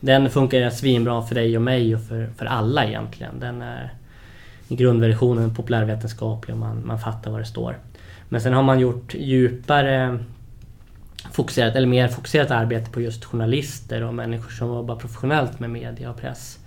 Den 0.00 0.30
funkar 0.30 0.70
svinbra 0.70 1.22
för 1.22 1.34
dig 1.34 1.56
och 1.56 1.62
mig 1.62 1.94
och 1.94 2.02
för, 2.02 2.30
för 2.36 2.46
alla 2.46 2.84
egentligen. 2.84 3.40
Den 3.40 3.62
är 3.62 3.92
i 4.68 4.76
grundversionen 4.76 5.54
populärvetenskaplig 5.54 6.54
och 6.54 6.60
man, 6.60 6.86
man 6.86 6.98
fattar 6.98 7.30
vad 7.30 7.40
det 7.40 7.46
står. 7.46 7.78
Men 8.28 8.40
sen 8.40 8.52
har 8.52 8.62
man 8.62 8.80
gjort 8.80 9.14
djupare 9.14 10.18
fokuserat, 11.32 11.76
eller 11.76 11.88
mer 11.88 12.08
fokuserat 12.08 12.50
arbete 12.50 12.90
på 12.90 13.00
just 13.00 13.24
journalister 13.24 14.02
och 14.02 14.14
människor 14.14 14.50
som 14.50 14.68
jobbar 14.68 14.96
professionellt 14.96 15.60
med 15.60 15.70
media 15.70 16.10
och 16.10 16.16
press. 16.16 16.58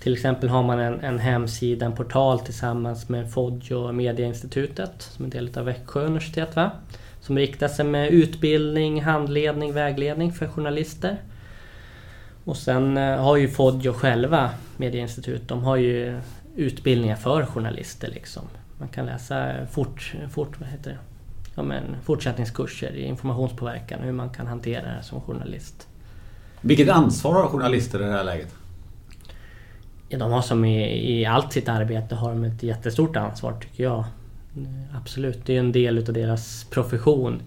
Till 0.00 0.12
exempel 0.12 0.48
har 0.48 0.62
man 0.62 0.78
en, 0.78 1.00
en 1.00 1.18
hemsida, 1.18 1.86
en 1.86 1.96
portal 1.96 2.40
tillsammans 2.40 3.08
med 3.08 3.32
Fodjo 3.32 3.78
och 3.78 3.94
Mediainstitutet 3.94 5.02
som 5.02 5.24
är 5.24 5.26
en 5.26 5.30
del 5.30 5.58
av 5.58 5.64
Växjö 5.64 6.00
universitet. 6.00 6.56
Va? 6.56 6.70
Som 7.20 7.38
riktar 7.38 7.68
sig 7.68 7.84
med 7.84 8.10
utbildning, 8.10 9.02
handledning, 9.02 9.72
vägledning 9.72 10.32
för 10.32 10.48
journalister. 10.48 11.16
Och 12.44 12.56
sen 12.56 12.96
eh, 12.96 13.16
har 13.22 13.36
ju 13.36 13.48
Fodjo 13.48 13.92
själva, 13.92 14.50
Medieinstitut, 14.76 15.48
de 15.48 15.62
har 15.62 15.76
ju 15.76 16.20
utbildningar 16.56 17.16
för 17.16 17.46
journalister 17.46 18.08
liksom. 18.08 18.42
Man 18.78 18.88
kan 18.88 19.06
läsa 19.06 19.66
fort, 19.66 20.14
fort, 20.30 20.60
vad 20.60 20.68
heter 20.68 20.90
det? 20.90 21.09
Ja, 21.60 21.64
men 21.64 21.96
fortsättningskurser 22.02 22.92
i 22.92 23.04
informationspåverkan, 23.04 24.00
hur 24.00 24.12
man 24.12 24.30
kan 24.30 24.46
hantera 24.46 24.82
det 24.96 25.02
som 25.02 25.20
journalist. 25.20 25.88
Vilket 26.60 26.88
ansvar 26.88 27.34
har 27.34 27.48
journalister 27.48 28.00
i 28.00 28.02
det 28.02 28.10
här 28.10 28.24
läget? 28.24 28.54
Ja, 30.08 30.18
de 30.18 30.32
har 30.32 30.42
som 30.42 30.64
i, 30.64 31.12
i 31.20 31.26
allt 31.26 31.52
sitt 31.52 31.68
arbete 31.68 32.14
har 32.14 32.30
de 32.30 32.44
ett 32.44 32.62
jättestort 32.62 33.16
ansvar 33.16 33.52
tycker 33.60 33.84
jag. 33.84 34.04
Absolut, 34.94 35.46
det 35.46 35.56
är 35.56 35.60
en 35.60 35.72
del 35.72 35.98
utav 35.98 36.14
deras 36.14 36.64
profession 36.64 37.42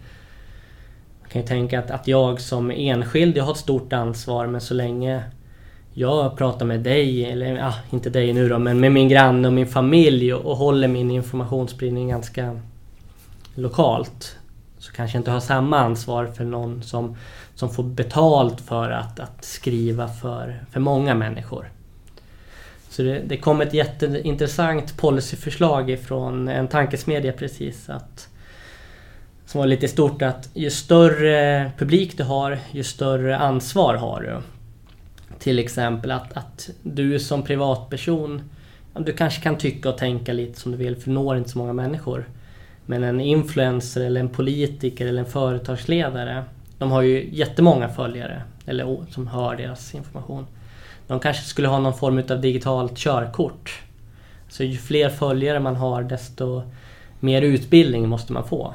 kan 1.29 1.41
ju 1.41 1.47
tänka 1.47 1.79
att, 1.79 1.91
att 1.91 2.07
jag 2.07 2.41
som 2.41 2.71
enskild, 2.71 3.37
jag 3.37 3.43
har 3.43 3.51
ett 3.51 3.57
stort 3.57 3.93
ansvar 3.93 4.47
men 4.47 4.61
så 4.61 4.73
länge 4.73 5.23
jag 5.93 6.37
pratar 6.37 6.65
med 6.65 6.79
dig, 6.79 7.25
eller 7.25 7.55
ja, 7.55 7.73
inte 7.91 8.09
dig 8.09 8.33
nu 8.33 8.49
då, 8.49 8.59
men 8.59 8.79
med 8.79 8.91
min 8.91 9.09
granne 9.09 9.47
och 9.47 9.53
min 9.53 9.67
familj 9.67 10.33
och, 10.33 10.45
och 10.45 10.57
håller 10.57 10.87
min 10.87 11.11
informationsspridning 11.11 12.09
ganska 12.09 12.59
lokalt. 13.55 14.37
Så 14.79 14.91
kanske 14.91 15.17
jag 15.17 15.19
inte 15.19 15.31
har 15.31 15.39
samma 15.39 15.79
ansvar 15.79 16.25
för 16.25 16.43
någon 16.43 16.83
som, 16.83 17.17
som 17.55 17.69
får 17.69 17.83
betalt 17.83 18.61
för 18.61 18.89
att, 18.89 19.19
att 19.19 19.45
skriva 19.45 20.07
för, 20.07 20.65
för 20.71 20.79
många 20.79 21.15
människor. 21.15 21.69
Så 22.89 23.01
det, 23.01 23.19
det 23.19 23.37
kom 23.37 23.61
ett 23.61 23.73
jätteintressant 23.73 24.97
policyförslag 24.97 25.99
från 26.07 26.47
en 26.47 26.67
tankesmedja 26.67 27.33
precis 27.33 27.89
att 27.89 28.29
som 29.45 29.59
var 29.59 29.67
lite 29.67 29.87
stort 29.87 30.21
att 30.21 30.49
ju 30.53 30.69
större 30.69 31.71
publik 31.77 32.17
du 32.17 32.23
har, 32.23 32.59
ju 32.71 32.83
större 32.83 33.37
ansvar 33.37 33.95
har 33.95 34.21
du. 34.21 34.41
Till 35.39 35.59
exempel 35.59 36.11
att, 36.11 36.37
att 36.37 36.69
du 36.81 37.19
som 37.19 37.43
privatperson, 37.43 38.41
du 38.97 39.13
kanske 39.13 39.41
kan 39.41 39.57
tycka 39.57 39.89
och 39.89 39.97
tänka 39.97 40.33
lite 40.33 40.59
som 40.59 40.71
du 40.71 40.77
vill 40.77 40.95
för 40.95 41.05
du 41.05 41.11
når 41.11 41.37
inte 41.37 41.49
så 41.49 41.57
många 41.57 41.73
människor. 41.73 42.25
Men 42.85 43.03
en 43.03 43.21
influencer 43.21 44.01
eller 44.01 44.19
en 44.19 44.29
politiker 44.29 45.07
eller 45.07 45.19
en 45.19 45.29
företagsledare, 45.29 46.43
de 46.77 46.91
har 46.91 47.01
ju 47.01 47.29
jättemånga 47.31 47.89
följare 47.89 48.43
eller 48.65 49.05
som 49.09 49.27
hör 49.27 49.55
deras 49.55 49.95
information. 49.95 50.45
De 51.07 51.19
kanske 51.19 51.43
skulle 51.43 51.67
ha 51.67 51.79
någon 51.79 51.97
form 51.97 52.23
av 52.29 52.41
digitalt 52.41 52.97
körkort 52.97 53.81
Så 54.49 54.63
ju 54.63 54.77
fler 54.77 55.09
följare 55.09 55.59
man 55.59 55.75
har 55.75 56.03
desto 56.03 56.63
mer 57.19 57.41
utbildning 57.41 58.09
måste 58.09 58.33
man 58.33 58.47
få. 58.47 58.73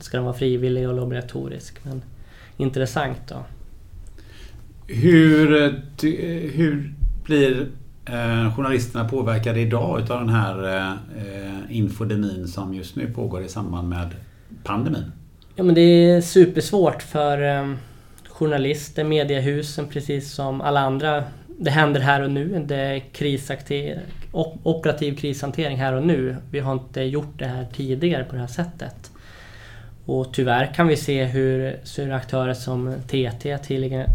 Ska 0.00 0.16
den 0.16 0.24
vara 0.24 0.36
frivillig 0.36 0.88
och 0.88 1.02
obligatorisk. 1.02 1.84
Men 1.84 2.02
intressant 2.56 3.18
då. 3.28 3.44
Hur, 4.86 5.62
eh, 5.62 5.66
eh, 6.10 6.50
hur 6.50 6.94
blir 7.24 7.66
eh, 8.06 8.56
journalisterna 8.56 9.08
påverkade 9.08 9.60
idag 9.60 10.00
utav 10.00 10.20
den 10.20 10.28
här 10.28 10.76
eh, 10.76 11.76
infodemin 11.76 12.48
som 12.48 12.74
just 12.74 12.96
nu 12.96 13.06
pågår 13.06 13.42
i 13.42 13.48
samband 13.48 13.88
med 13.88 14.10
pandemin? 14.64 15.12
Ja 15.54 15.64
men 15.64 15.74
det 15.74 15.80
är 15.80 16.20
supersvårt 16.20 17.02
för 17.02 17.42
eh, 17.42 17.74
journalister, 18.28 19.04
mediehusen 19.04 19.88
precis 19.88 20.32
som 20.32 20.60
alla 20.60 20.80
andra. 20.80 21.24
Det 21.58 21.70
händer 21.70 22.00
här 22.00 22.22
och 22.22 22.30
nu. 22.30 22.64
Det 22.66 22.76
är 22.76 24.00
operativ 24.62 25.16
krishantering 25.16 25.76
här 25.78 25.92
och 25.92 26.06
nu. 26.06 26.36
Vi 26.50 26.60
har 26.60 26.72
inte 26.72 27.02
gjort 27.02 27.38
det 27.38 27.46
här 27.46 27.66
tidigare 27.72 28.24
på 28.24 28.34
det 28.34 28.40
här 28.40 28.48
sättet. 28.48 29.10
Och 30.06 30.32
tyvärr 30.32 30.74
kan 30.74 30.86
vi 30.86 30.96
se 30.96 31.24
hur, 31.24 31.76
hur 31.96 32.12
aktörer 32.12 32.54
som 32.54 32.94
TT, 33.06 33.58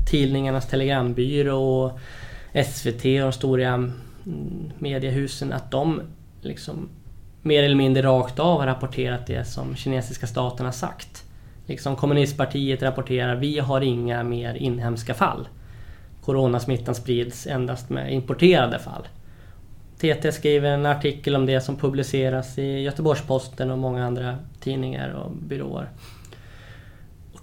Tidningarnas 0.10 0.68
Telegrambyrå 0.68 1.84
och 1.84 2.00
SVT 2.54 3.06
och 3.06 3.22
de 3.22 3.32
stora 3.32 3.68
mm, 3.68 4.72
mediehusen, 4.80 5.54
att 5.54 5.72
de 5.72 6.02
liksom 6.42 6.90
mer 7.42 7.64
eller 7.64 7.76
mindre 7.76 8.04
rakt 8.04 8.40
av 8.40 8.60
har 8.60 8.68
rapporterat 8.68 9.28
det 9.28 9.46
som 9.46 9.76
kinesiska 9.76 10.28
staten 10.28 10.66
har 10.66 10.74
sagt. 10.74 11.24
Liksom 11.66 11.96
kommunistpartiet 11.96 12.84
rapporterar 12.84 13.36
vi 13.36 13.60
har 13.60 13.82
inga 13.82 14.24
mer 14.24 14.54
inhemska 14.54 15.14
fall. 15.14 15.48
Coronasmittan 16.22 16.96
sprids 16.96 17.48
endast 17.48 17.90
med 17.90 18.14
importerade 18.14 18.80
fall. 18.80 19.08
TT 19.98 20.32
skriver 20.32 20.70
en 20.70 20.86
artikel 20.86 21.36
om 21.36 21.46
det 21.46 21.62
som 21.62 21.76
publiceras 21.76 22.58
i 22.58 22.80
Göteborgs-Posten 22.80 23.72
och 23.72 23.78
många 23.78 24.06
andra 24.06 24.38
tidningar 24.60 25.10
och 25.10 25.32
byråer 25.32 25.90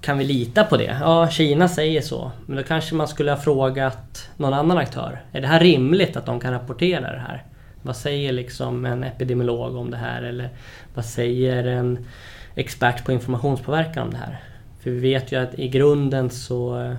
kan 0.06 0.18
vi 0.18 0.24
lita 0.24 0.64
på 0.64 0.76
det? 0.76 0.96
Ja, 1.00 1.28
Kina 1.30 1.68
säger 1.68 2.00
så. 2.00 2.30
Men 2.46 2.56
då 2.56 2.62
kanske 2.62 2.94
man 2.94 3.08
skulle 3.08 3.30
ha 3.30 3.38
frågat 3.38 4.30
någon 4.36 4.54
annan 4.54 4.78
aktör. 4.78 5.22
Är 5.32 5.40
det 5.40 5.46
här 5.46 5.60
rimligt 5.60 6.16
att 6.16 6.26
de 6.26 6.40
kan 6.40 6.52
rapportera 6.52 7.12
det 7.12 7.18
här? 7.28 7.44
Vad 7.82 7.96
säger 7.96 8.32
liksom 8.32 8.86
en 8.86 9.04
epidemiolog 9.04 9.76
om 9.76 9.90
det 9.90 9.96
här? 9.96 10.22
Eller 10.22 10.48
vad 10.94 11.04
säger 11.04 11.64
en 11.64 11.98
expert 12.54 13.04
på 13.04 13.12
informationspåverkan 13.12 14.02
om 14.02 14.10
det 14.10 14.16
här? 14.16 14.40
För 14.80 14.90
vi 14.90 14.98
vet 14.98 15.32
ju 15.32 15.42
att 15.42 15.58
i 15.58 15.68
grunden 15.68 16.30
så 16.30 16.80
eh, 16.80 16.94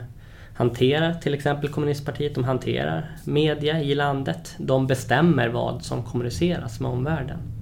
hanterar 0.54 1.14
till 1.14 1.34
exempel 1.34 1.70
kommunistpartiet, 1.70 2.36
de 2.36 2.44
hanterar 2.44 3.12
media 3.24 3.82
i 3.82 3.96
landet. 3.96 4.56
De 4.58 4.88
bestämmer 4.88 5.48
vad 5.48 5.84
som 5.84 6.04
kommuniceras 6.04 6.80
med 6.80 6.92
omvärlden. 6.92 7.57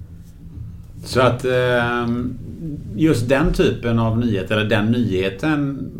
Så 1.04 1.20
att 1.20 1.44
ehm, 1.44 2.38
just 2.96 3.28
den 3.28 3.52
typen 3.52 3.98
av 3.98 4.18
nyhet, 4.18 4.50
eller 4.50 4.64
den 4.64 4.86
nyheten 4.86 5.90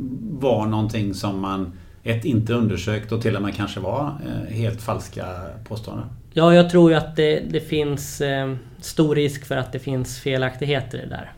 var 0.40 0.66
någonting 0.66 1.14
som 1.14 1.40
man 1.40 1.72
ett 2.04 2.24
inte 2.24 2.54
undersökt 2.54 3.12
och 3.12 3.22
till 3.22 3.36
och 3.36 3.42
med 3.42 3.54
kanske 3.54 3.80
var 3.80 4.12
eh, 4.26 4.54
helt 4.54 4.82
falska 4.82 5.26
påståenden? 5.68 6.06
Ja, 6.32 6.54
jag 6.54 6.70
tror 6.70 6.90
ju 6.90 6.96
att 6.96 7.16
det, 7.16 7.40
det 7.50 7.60
finns 7.60 8.20
ehm, 8.20 8.58
stor 8.80 9.14
risk 9.14 9.46
för 9.46 9.56
att 9.56 9.72
det 9.72 9.78
finns 9.78 10.18
felaktigheter 10.18 10.98
i 10.98 11.00
det 11.00 11.08
där. 11.08 11.32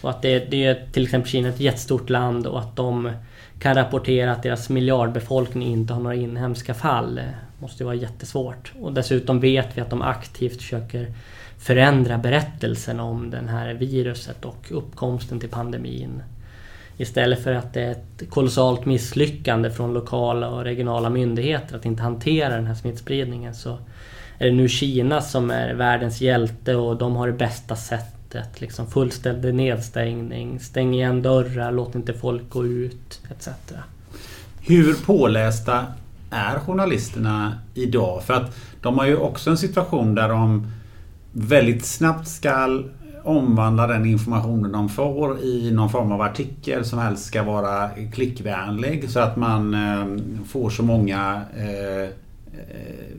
Och 0.00 0.10
att 0.10 0.22
det, 0.22 0.50
det 0.50 0.64
är 0.64 0.86
till 0.92 1.02
exempel 1.02 1.30
Kina 1.30 1.48
ett 1.48 1.60
jättestort 1.60 2.10
land 2.10 2.46
och 2.46 2.58
att 2.58 2.76
de 2.76 3.10
kan 3.58 3.74
rapportera 3.74 4.32
att 4.32 4.42
deras 4.42 4.68
miljardbefolkning 4.68 5.68
inte 5.68 5.94
har 5.94 6.00
några 6.00 6.16
inhemska 6.16 6.74
fall. 6.74 7.14
Det 7.14 7.34
måste 7.58 7.82
ju 7.82 7.84
vara 7.84 7.94
jättesvårt. 7.94 8.72
Och 8.80 8.92
dessutom 8.92 9.40
vet 9.40 9.76
vi 9.76 9.80
att 9.80 9.90
de 9.90 10.02
aktivt 10.02 10.56
försöker 10.56 11.06
förändra 11.66 12.18
berättelsen 12.18 13.00
om 13.00 13.30
det 13.30 13.42
här 13.50 13.74
viruset 13.74 14.44
och 14.44 14.66
uppkomsten 14.70 15.40
till 15.40 15.48
pandemin. 15.48 16.22
Istället 16.96 17.42
för 17.42 17.52
att 17.52 17.74
det 17.74 17.82
är 17.82 17.90
ett 17.90 18.30
kolossalt 18.30 18.84
misslyckande 18.84 19.70
från 19.70 19.94
lokala 19.94 20.48
och 20.48 20.64
regionala 20.64 21.10
myndigheter 21.10 21.76
att 21.76 21.84
inte 21.84 22.02
hantera 22.02 22.56
den 22.56 22.66
här 22.66 22.74
smittspridningen 22.74 23.54
så 23.54 23.78
är 24.38 24.46
det 24.46 24.52
nu 24.52 24.68
Kina 24.68 25.20
som 25.20 25.50
är 25.50 25.74
världens 25.74 26.20
hjälte 26.20 26.74
och 26.74 26.96
de 26.96 27.16
har 27.16 27.26
det 27.26 27.32
bästa 27.32 27.76
sättet 27.76 28.16
sättet. 28.36 28.60
Liksom 28.60 28.86
fullständig 28.86 29.54
nedstängning, 29.54 30.60
stäng 30.60 30.94
igen 30.94 31.22
dörrar, 31.22 31.72
låt 31.72 31.94
inte 31.94 32.12
folk 32.12 32.50
gå 32.50 32.66
ut 32.66 33.20
etc. 33.30 33.48
Hur 34.60 34.94
pålästa 34.94 35.86
är 36.30 36.58
journalisterna 36.58 37.58
idag? 37.74 38.22
För 38.22 38.34
att 38.34 38.56
de 38.80 38.98
har 38.98 39.06
ju 39.06 39.16
också 39.16 39.50
en 39.50 39.58
situation 39.58 40.14
där 40.14 40.28
de 40.28 40.66
väldigt 41.38 41.84
snabbt 41.84 42.28
ska 42.28 42.82
omvandla 43.24 43.86
den 43.86 44.06
informationen 44.06 44.72
de 44.72 44.88
får 44.88 45.40
i 45.40 45.70
någon 45.70 45.90
form 45.90 46.12
av 46.12 46.20
artikel 46.20 46.84
som 46.84 46.98
helst 46.98 47.24
ska 47.24 47.42
vara 47.42 47.90
klickvänlig 48.12 49.10
så 49.10 49.20
att 49.20 49.36
man 49.36 49.74
eh, 49.74 50.22
får 50.46 50.70
så 50.70 50.82
många, 50.82 51.42
eh, 51.56 52.02
eh, 52.02 52.10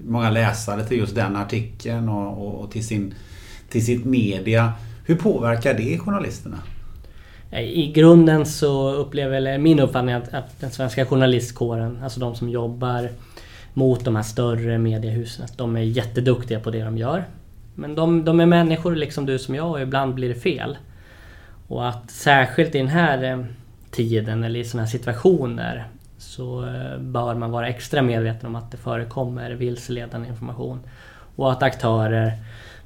många 0.05 0.29
läsare 0.29 0.83
till 0.83 0.97
just 0.97 1.15
den 1.15 1.35
artikeln 1.35 2.09
och, 2.09 2.61
och 2.61 2.71
till, 2.71 2.87
sin, 2.87 3.13
till 3.69 3.85
sitt 3.85 4.05
media. 4.05 4.73
Hur 5.05 5.15
påverkar 5.15 5.73
det 5.73 5.97
journalisterna? 5.97 6.57
I 7.51 7.91
grunden 7.91 8.45
så 8.45 8.91
upplever, 8.91 9.37
eller 9.37 9.57
min 9.57 9.79
uppfattning 9.79 10.15
att, 10.15 10.33
att 10.33 10.59
den 10.59 10.71
svenska 10.71 11.05
journalistkåren, 11.05 11.99
alltså 12.03 12.19
de 12.19 12.35
som 12.35 12.49
jobbar 12.49 13.09
mot 13.73 14.05
de 14.05 14.15
här 14.15 14.23
större 14.23 14.77
mediehusen, 14.77 15.45
att 15.45 15.57
de 15.57 15.75
är 15.75 15.81
jätteduktiga 15.81 16.59
på 16.59 16.71
det 16.71 16.83
de 16.83 16.97
gör. 16.97 17.23
Men 17.79 17.95
de, 17.95 18.25
de 18.25 18.39
är 18.39 18.45
människor 18.45 18.95
liksom 18.95 19.25
du 19.25 19.39
som 19.39 19.55
jag 19.55 19.71
och 19.71 19.81
ibland 19.81 20.13
blir 20.13 20.29
det 20.29 20.39
fel. 20.39 20.77
Och 21.67 21.87
att 21.89 22.11
särskilt 22.11 22.75
i 22.75 22.77
den 22.77 22.87
här 22.87 23.23
eh, 23.23 23.45
tiden 23.91 24.43
eller 24.43 24.59
i 24.59 24.65
sådana 24.65 24.83
här 24.83 24.91
situationer 24.91 25.87
så 26.17 26.65
eh, 26.65 26.99
bör 26.99 27.35
man 27.35 27.51
vara 27.51 27.67
extra 27.67 28.01
medveten 28.01 28.47
om 28.47 28.55
att 28.55 28.71
det 28.71 28.77
förekommer 28.77 29.51
vilseledande 29.51 30.27
information. 30.27 30.79
Och 31.35 31.51
att 31.51 31.63
aktörer 31.63 32.31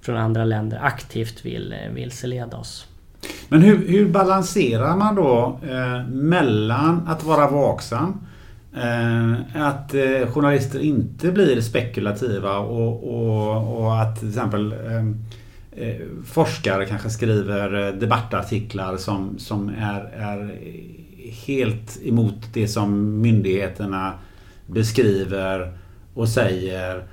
från 0.01 0.17
andra 0.17 0.45
länder 0.45 0.79
aktivt 0.81 1.45
vill 1.45 1.73
eh, 1.73 1.91
vilseleda 1.93 2.57
oss. 2.57 2.87
Men 3.49 3.61
hur, 3.61 3.87
hur 3.87 4.09
balanserar 4.09 4.95
man 4.95 5.15
då 5.15 5.59
eh, 5.63 6.07
mellan 6.07 7.07
att 7.07 7.23
vara 7.23 7.47
vaksam 7.47 8.09
eh, 8.09 8.30
Eh, 8.75 9.63
att 9.65 9.93
eh, 9.93 10.27
journalister 10.27 10.79
inte 10.79 11.31
blir 11.31 11.61
spekulativa 11.61 12.57
och, 12.57 13.03
och, 13.03 13.81
och 13.81 14.01
att 14.01 14.19
till 14.19 14.29
exempel 14.29 14.73
ehm, 14.73 15.17
eh, 15.71 15.95
forskare 16.25 16.85
kanske 16.85 17.09
skriver 17.09 17.91
debattartiklar 17.91 18.97
som, 18.97 19.39
som 19.39 19.69
är, 19.69 20.01
är 20.01 20.55
helt 21.47 21.99
emot 22.03 22.53
det 22.53 22.67
som 22.67 23.21
myndigheterna 23.21 24.13
beskriver 24.67 25.77
och 26.13 26.29
säger. 26.29 27.03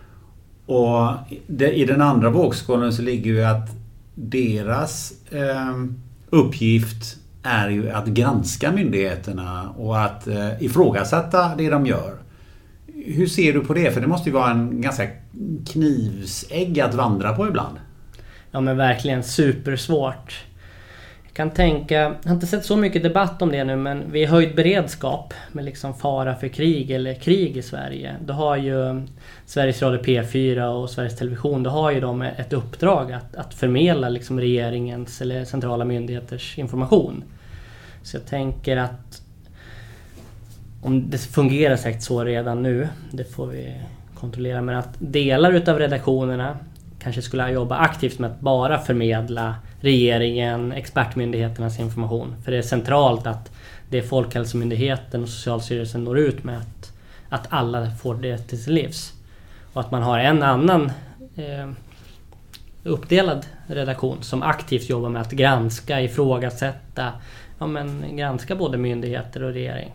Och 0.66 1.12
det, 1.46 1.72
i 1.72 1.84
den 1.84 2.00
andra 2.00 2.30
vågskålen 2.30 2.92
så 2.92 3.02
ligger 3.02 3.30
ju 3.30 3.44
att 3.44 3.70
deras 4.14 5.12
eh, 5.30 5.76
uppgift 6.30 7.17
är 7.42 7.68
ju 7.68 7.90
att 7.90 8.06
granska 8.06 8.72
myndigheterna 8.72 9.70
och 9.70 10.00
att 10.00 10.26
eh, 10.26 10.62
ifrågasätta 10.62 11.56
det 11.56 11.70
de 11.70 11.86
gör. 11.86 12.14
Hur 13.06 13.26
ser 13.26 13.52
du 13.52 13.60
på 13.60 13.74
det? 13.74 13.90
För 13.90 14.00
det 14.00 14.06
måste 14.06 14.28
ju 14.28 14.34
vara 14.34 14.50
en 14.50 14.80
ganska 14.80 15.08
knivsägg 15.66 16.80
att 16.80 16.94
vandra 16.94 17.32
på 17.32 17.48
ibland. 17.48 17.76
Ja 18.50 18.60
men 18.60 18.76
verkligen 18.76 19.22
supersvårt 19.22 20.44
kan 21.38 21.50
tänka, 21.50 21.94
jag 21.94 22.14
har 22.24 22.34
inte 22.34 22.46
sett 22.46 22.64
så 22.64 22.76
mycket 22.76 23.02
debatt 23.02 23.42
om 23.42 23.52
det 23.52 23.64
nu 23.64 23.76
men 23.76 24.12
vid 24.12 24.28
höjd 24.28 24.54
beredskap 24.54 25.34
med 25.52 25.64
liksom 25.64 25.94
fara 25.94 26.34
för 26.34 26.48
krig 26.48 26.90
eller 26.90 27.14
krig 27.14 27.56
i 27.56 27.62
Sverige. 27.62 28.16
Då 28.24 28.32
har 28.32 28.56
ju 28.56 29.06
Sveriges 29.46 29.82
Radio 29.82 30.02
P4 30.02 30.66
och 30.66 30.90
Sveriges 30.90 31.16
Television, 31.16 31.62
då 31.62 31.70
har 31.70 31.90
ju 31.90 32.00
de 32.00 32.22
ett 32.22 32.52
uppdrag 32.52 33.12
att, 33.12 33.36
att 33.36 33.54
förmedla 33.54 34.08
liksom 34.08 34.40
regeringens 34.40 35.20
eller 35.20 35.44
centrala 35.44 35.84
myndigheters 35.84 36.58
information. 36.58 37.24
Så 38.02 38.16
jag 38.16 38.26
tänker 38.26 38.76
att 38.76 39.22
om 40.82 41.10
det 41.10 41.18
fungerar 41.18 41.76
säkert 41.76 42.02
så 42.02 42.24
redan 42.24 42.62
nu, 42.62 42.88
det 43.10 43.24
får 43.24 43.46
vi 43.46 43.74
kontrollera, 44.14 44.62
men 44.62 44.76
att 44.76 44.94
delar 44.98 45.52
utav 45.52 45.78
redaktionerna 45.78 46.56
kanske 46.98 47.22
skulle 47.22 47.50
jobba 47.50 47.76
aktivt 47.76 48.18
med 48.18 48.30
att 48.30 48.40
bara 48.40 48.78
förmedla 48.78 49.54
regeringen, 49.80 50.72
expertmyndigheternas 50.72 51.78
information. 51.78 52.34
För 52.44 52.50
det 52.50 52.58
är 52.58 52.62
centralt 52.62 53.26
att 53.26 53.50
det 53.90 53.98
är 53.98 54.02
Folkhälsomyndigheten 54.02 55.22
och 55.22 55.28
Socialstyrelsen 55.28 56.04
når 56.04 56.18
ut 56.18 56.44
med 56.44 56.58
att, 56.58 56.92
att 57.28 57.46
alla 57.50 57.90
får 57.90 58.14
det 58.14 58.38
till 58.38 58.62
sin 58.62 58.74
livs. 58.74 59.12
Och 59.72 59.80
att 59.80 59.90
man 59.90 60.02
har 60.02 60.18
en 60.18 60.42
annan 60.42 60.90
eh, 61.36 61.70
uppdelad 62.84 63.46
redaktion 63.66 64.22
som 64.22 64.42
aktivt 64.42 64.88
jobbar 64.88 65.08
med 65.08 65.22
att 65.22 65.32
granska, 65.32 66.00
ifrågasätta, 66.00 67.12
ja 67.58 67.66
men 67.66 68.16
granska 68.16 68.56
både 68.56 68.78
myndigheter 68.78 69.42
och 69.42 69.52
regering. 69.52 69.94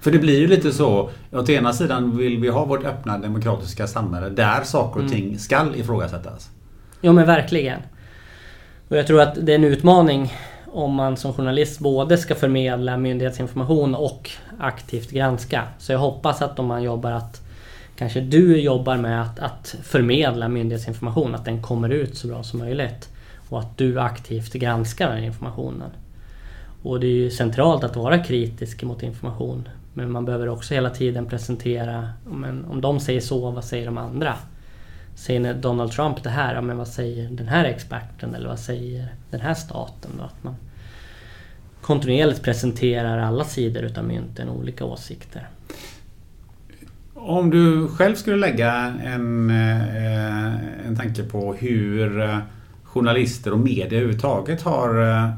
För 0.00 0.10
det 0.10 0.18
blir 0.18 0.40
ju 0.40 0.46
lite 0.46 0.72
så, 0.72 1.10
åt 1.32 1.48
ena 1.48 1.72
sidan 1.72 2.16
vill 2.16 2.38
vi 2.38 2.48
ha 2.48 2.64
vårt 2.64 2.84
öppna 2.84 3.18
demokratiska 3.18 3.86
samhälle 3.86 4.28
där 4.28 4.62
saker 4.64 5.00
och 5.00 5.06
mm. 5.06 5.12
ting 5.12 5.38
skall 5.38 5.76
ifrågasättas. 5.76 6.50
Jo 7.00 7.12
men 7.12 7.26
verkligen. 7.26 7.80
Och 8.88 8.96
jag 8.96 9.06
tror 9.06 9.20
att 9.20 9.46
det 9.46 9.52
är 9.52 9.56
en 9.56 9.64
utmaning 9.64 10.32
om 10.66 10.94
man 10.94 11.16
som 11.16 11.32
journalist 11.32 11.78
både 11.80 12.18
ska 12.18 12.34
förmedla 12.34 12.96
myndighetsinformation 12.96 13.94
och 13.94 14.30
aktivt 14.58 15.10
granska. 15.10 15.62
Så 15.78 15.92
jag 15.92 15.98
hoppas 15.98 16.42
att 16.42 16.58
om 16.58 16.66
man 16.66 16.82
jobbar 16.82 17.10
att 17.10 17.42
kanske 17.96 18.20
du 18.20 18.60
jobbar 18.60 18.96
med 18.96 19.22
att, 19.22 19.38
att 19.38 19.76
förmedla 19.82 20.48
myndighetsinformation, 20.48 21.34
att 21.34 21.44
den 21.44 21.62
kommer 21.62 21.88
ut 21.88 22.16
så 22.16 22.28
bra 22.28 22.42
som 22.42 22.58
möjligt. 22.58 23.08
Och 23.48 23.60
att 23.60 23.78
du 23.78 24.00
aktivt 24.00 24.52
granskar 24.52 25.14
den 25.14 25.24
informationen. 25.24 25.90
Och 26.82 27.00
det 27.00 27.06
är 27.06 27.10
ju 27.10 27.30
centralt 27.30 27.84
att 27.84 27.96
vara 27.96 28.18
kritisk 28.18 28.82
mot 28.82 29.02
information. 29.02 29.68
Men 29.94 30.10
man 30.10 30.24
behöver 30.24 30.48
också 30.48 30.74
hela 30.74 30.90
tiden 30.90 31.26
presentera, 31.26 32.08
men 32.24 32.64
om 32.64 32.80
de 32.80 33.00
säger 33.00 33.20
så, 33.20 33.50
vad 33.50 33.64
säger 33.64 33.86
de 33.86 33.98
andra? 33.98 34.34
Säger 35.16 35.54
Donald 35.54 35.92
Trump 35.92 36.22
det 36.22 36.30
här, 36.30 36.60
men 36.60 36.76
vad 36.76 36.88
säger 36.88 37.30
den 37.30 37.48
här 37.48 37.64
experten 37.64 38.34
eller 38.34 38.48
vad 38.48 38.58
säger 38.58 39.08
den 39.30 39.40
här 39.40 39.54
staten? 39.54 40.10
Då? 40.18 40.24
Att 40.24 40.44
man 40.44 40.54
kontinuerligt 41.80 42.42
presenterar 42.42 43.18
alla 43.18 43.44
sidor 43.44 43.82
utav 43.82 44.04
mynten, 44.04 44.48
olika 44.48 44.84
åsikter. 44.84 45.48
Om 47.14 47.50
du 47.50 47.88
själv 47.88 48.14
skulle 48.14 48.36
lägga 48.36 48.72
en, 49.04 49.50
eh, 49.50 50.86
en 50.86 50.96
tanke 50.96 51.22
på 51.22 51.54
hur 51.54 52.20
eh, 52.20 52.38
journalister 52.82 53.52
och 53.52 53.58
media 53.58 53.98
överhuvudtaget 53.98 54.62
har 54.62 55.02
eh, 55.02 55.30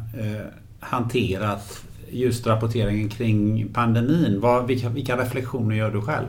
hanterat 0.81 1.85
just 2.11 2.47
rapporteringen 2.47 3.09
kring 3.09 3.68
pandemin. 3.72 4.41
Vad, 4.41 4.66
vilka, 4.66 4.89
vilka 4.89 5.16
reflektioner 5.16 5.76
gör 5.76 5.91
du 5.91 6.01
själv? 6.01 6.29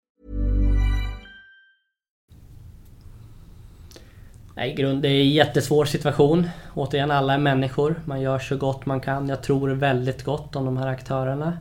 Nej, 4.55 4.73
grund, 4.73 5.01
det 5.01 5.07
är 5.07 5.21
en 5.21 5.29
jättesvår 5.29 5.85
situation. 5.85 6.49
Återigen, 6.73 7.11
alla 7.11 7.33
är 7.33 7.37
människor. 7.37 7.95
Man 8.05 8.21
gör 8.21 8.39
så 8.39 8.57
gott 8.57 8.85
man 8.85 8.99
kan. 8.99 9.29
Jag 9.29 9.43
tror 9.43 9.69
väldigt 9.69 10.23
gott 10.23 10.55
om 10.55 10.65
de 10.65 10.77
här 10.77 10.87
aktörerna. 10.87 11.57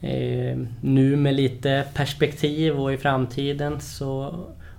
Eh, 0.00 0.58
nu 0.80 1.16
med 1.16 1.34
lite 1.34 1.84
perspektiv 1.94 2.80
och 2.80 2.92
i 2.92 2.96
framtiden 2.96 3.80
så 3.80 4.34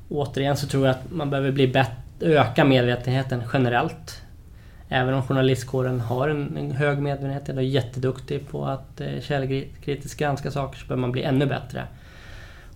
återigen 0.10 0.58
så 0.58 0.68
tror 0.68 0.86
jag 0.86 0.96
att 0.96 1.12
man 1.12 1.30
behöver 1.30 1.52
bli 1.52 1.68
bättre, 1.68 1.96
öka 2.22 2.66
medvetenheten 2.66 3.44
generellt. 3.54 4.22
Även 4.90 5.14
om 5.14 5.24
journalistkåren 5.24 6.00
har 6.00 6.30
en, 6.30 6.58
en 6.58 6.72
hög 6.72 7.00
medvetenhet 7.00 7.50
och 7.50 7.56
är 7.56 7.62
jätteduktig 7.62 8.50
på 8.50 8.66
att 8.66 9.02
eh, 9.02 9.22
källkritiskt 9.22 10.20
granska 10.20 10.52
saker 10.52 10.80
så 10.80 10.88
behöver 10.88 11.02
man 11.02 11.12
bli 11.12 11.24
ännu 11.24 11.46
bättre. 11.46 11.88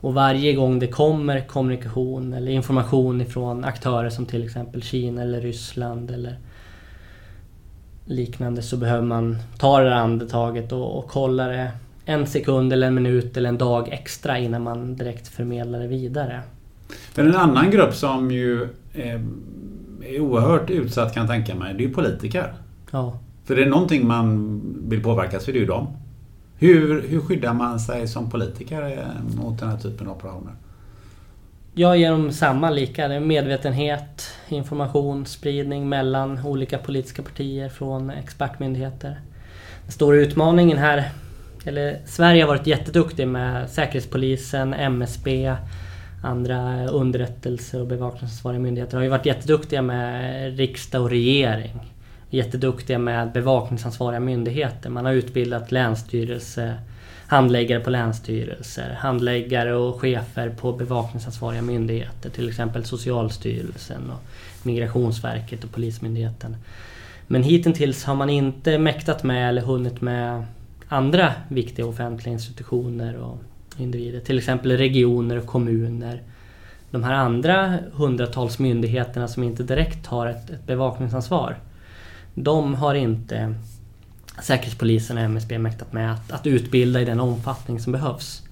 Och 0.01 0.13
varje 0.13 0.53
gång 0.53 0.79
det 0.79 0.87
kommer 0.87 1.47
kommunikation 1.47 2.33
eller 2.33 2.51
information 2.51 3.21
ifrån 3.21 3.63
aktörer 3.63 4.09
som 4.09 4.25
till 4.25 4.45
exempel 4.45 4.81
Kina 4.81 5.21
eller 5.21 5.41
Ryssland 5.41 6.11
eller 6.11 6.37
liknande 8.05 8.61
så 8.61 8.77
behöver 8.77 9.05
man 9.05 9.37
ta 9.57 9.79
det 9.79 9.89
där 9.89 9.95
andetaget 9.95 10.71
och, 10.71 10.97
och 10.97 11.07
kolla 11.07 11.47
det 11.47 11.71
en 12.05 12.27
sekund 12.27 12.73
eller 12.73 12.87
en 12.87 12.95
minut 12.95 13.37
eller 13.37 13.49
en 13.49 13.57
dag 13.57 13.89
extra 13.91 14.39
innan 14.39 14.63
man 14.63 14.95
direkt 14.95 15.27
förmedlar 15.27 15.79
det 15.79 15.87
vidare. 15.87 16.41
Men 17.15 17.27
en 17.27 17.35
annan 17.35 17.71
grupp 17.71 17.93
som 17.93 18.31
ju 18.31 18.67
är, 18.93 19.25
är 20.01 20.19
oerhört 20.19 20.69
utsatt 20.69 21.13
kan 21.13 21.21
jag 21.21 21.29
tänka 21.29 21.55
mig, 21.55 21.73
det 21.73 21.83
är 21.83 21.87
ju 21.87 21.93
politiker. 21.93 22.53
Ja. 22.91 23.19
För 23.45 23.55
det 23.55 23.63
är 23.63 23.69
någonting 23.69 24.07
man 24.07 24.61
vill 24.89 25.03
påverka 25.03 25.39
så 25.39 25.51
är 25.51 25.53
det 25.53 25.59
ju 25.59 25.65
dem. 25.65 25.87
Hur, 26.61 27.07
hur 27.07 27.21
skyddar 27.21 27.53
man 27.53 27.79
sig 27.79 28.07
som 28.07 28.29
politiker 28.29 28.81
eh, 28.81 29.35
mot 29.35 29.59
den 29.59 29.69
här 29.69 29.77
typen 29.77 30.07
av 30.07 30.15
operationer? 30.15 30.53
Ja, 31.73 31.95
genom 31.95 32.31
samma 32.31 32.69
lika. 32.69 33.19
Medvetenhet, 33.19 34.27
information, 34.49 35.25
spridning 35.25 35.89
mellan 35.89 36.45
olika 36.45 36.77
politiska 36.77 37.21
partier 37.21 37.69
från 37.69 38.09
expertmyndigheter. 38.09 39.21
Den 39.83 39.91
stora 39.91 40.17
utmaningen 40.17 40.77
här, 40.77 41.09
eller 41.65 42.01
Sverige 42.05 42.43
har 42.43 42.47
varit 42.47 42.67
jätteduktig 42.67 43.27
med 43.27 43.69
Säkerhetspolisen, 43.69 44.73
MSB, 44.73 45.55
andra 46.23 46.87
underrättelse 46.87 47.81
och 47.81 47.87
bevakningsansvariga 47.87 48.59
myndigheter 48.59 48.97
har 48.97 49.03
ju 49.03 49.09
varit 49.09 49.25
jätteduktiga 49.25 49.81
med 49.81 50.57
riksdag 50.57 51.01
och 51.01 51.09
regering 51.09 51.91
jätteduktiga 52.31 52.99
med 52.99 53.31
bevakningsansvariga 53.31 54.19
myndigheter. 54.19 54.89
Man 54.89 55.05
har 55.05 55.13
utbildat 55.13 55.71
länsstyrelse, 55.71 56.75
handläggare 57.27 57.79
på 57.79 57.89
länsstyrelser, 57.89 58.97
handläggare 58.99 59.75
och 59.75 60.01
chefer 60.01 60.49
på 60.49 60.71
bevakningsansvariga 60.73 61.61
myndigheter. 61.61 62.29
Till 62.29 62.49
exempel 62.49 62.85
Socialstyrelsen, 62.85 64.11
och 64.11 64.19
Migrationsverket 64.63 65.63
och 65.63 65.71
Polismyndigheten. 65.71 66.55
Men 67.27 67.43
hittills 67.43 68.03
har 68.03 68.15
man 68.15 68.29
inte 68.29 68.77
mäktat 68.77 69.23
med 69.23 69.49
eller 69.49 69.61
hunnit 69.61 70.01
med 70.01 70.45
andra 70.87 71.33
viktiga 71.47 71.85
offentliga 71.85 72.33
institutioner 72.33 73.17
och 73.17 73.37
individer. 73.77 74.19
Till 74.19 74.37
exempel 74.37 74.77
regioner 74.77 75.37
och 75.37 75.45
kommuner. 75.45 76.21
De 76.91 77.03
här 77.03 77.13
andra 77.13 77.77
hundratals 77.93 78.59
myndigheterna 78.59 79.27
som 79.27 79.43
inte 79.43 79.63
direkt 79.63 80.07
har 80.07 80.27
ett, 80.27 80.49
ett 80.49 80.67
bevakningsansvar. 80.67 81.57
De 82.33 82.75
har 82.75 82.95
inte 82.95 83.55
Säkerhetspolisen 84.41 85.17
och 85.17 85.23
MSB 85.23 85.57
mäktat 85.57 85.93
med 85.93 86.13
att, 86.13 86.31
att 86.31 86.47
utbilda 86.47 87.01
i 87.01 87.05
den 87.05 87.19
omfattning 87.19 87.79
som 87.79 87.91
behövs. 87.91 88.43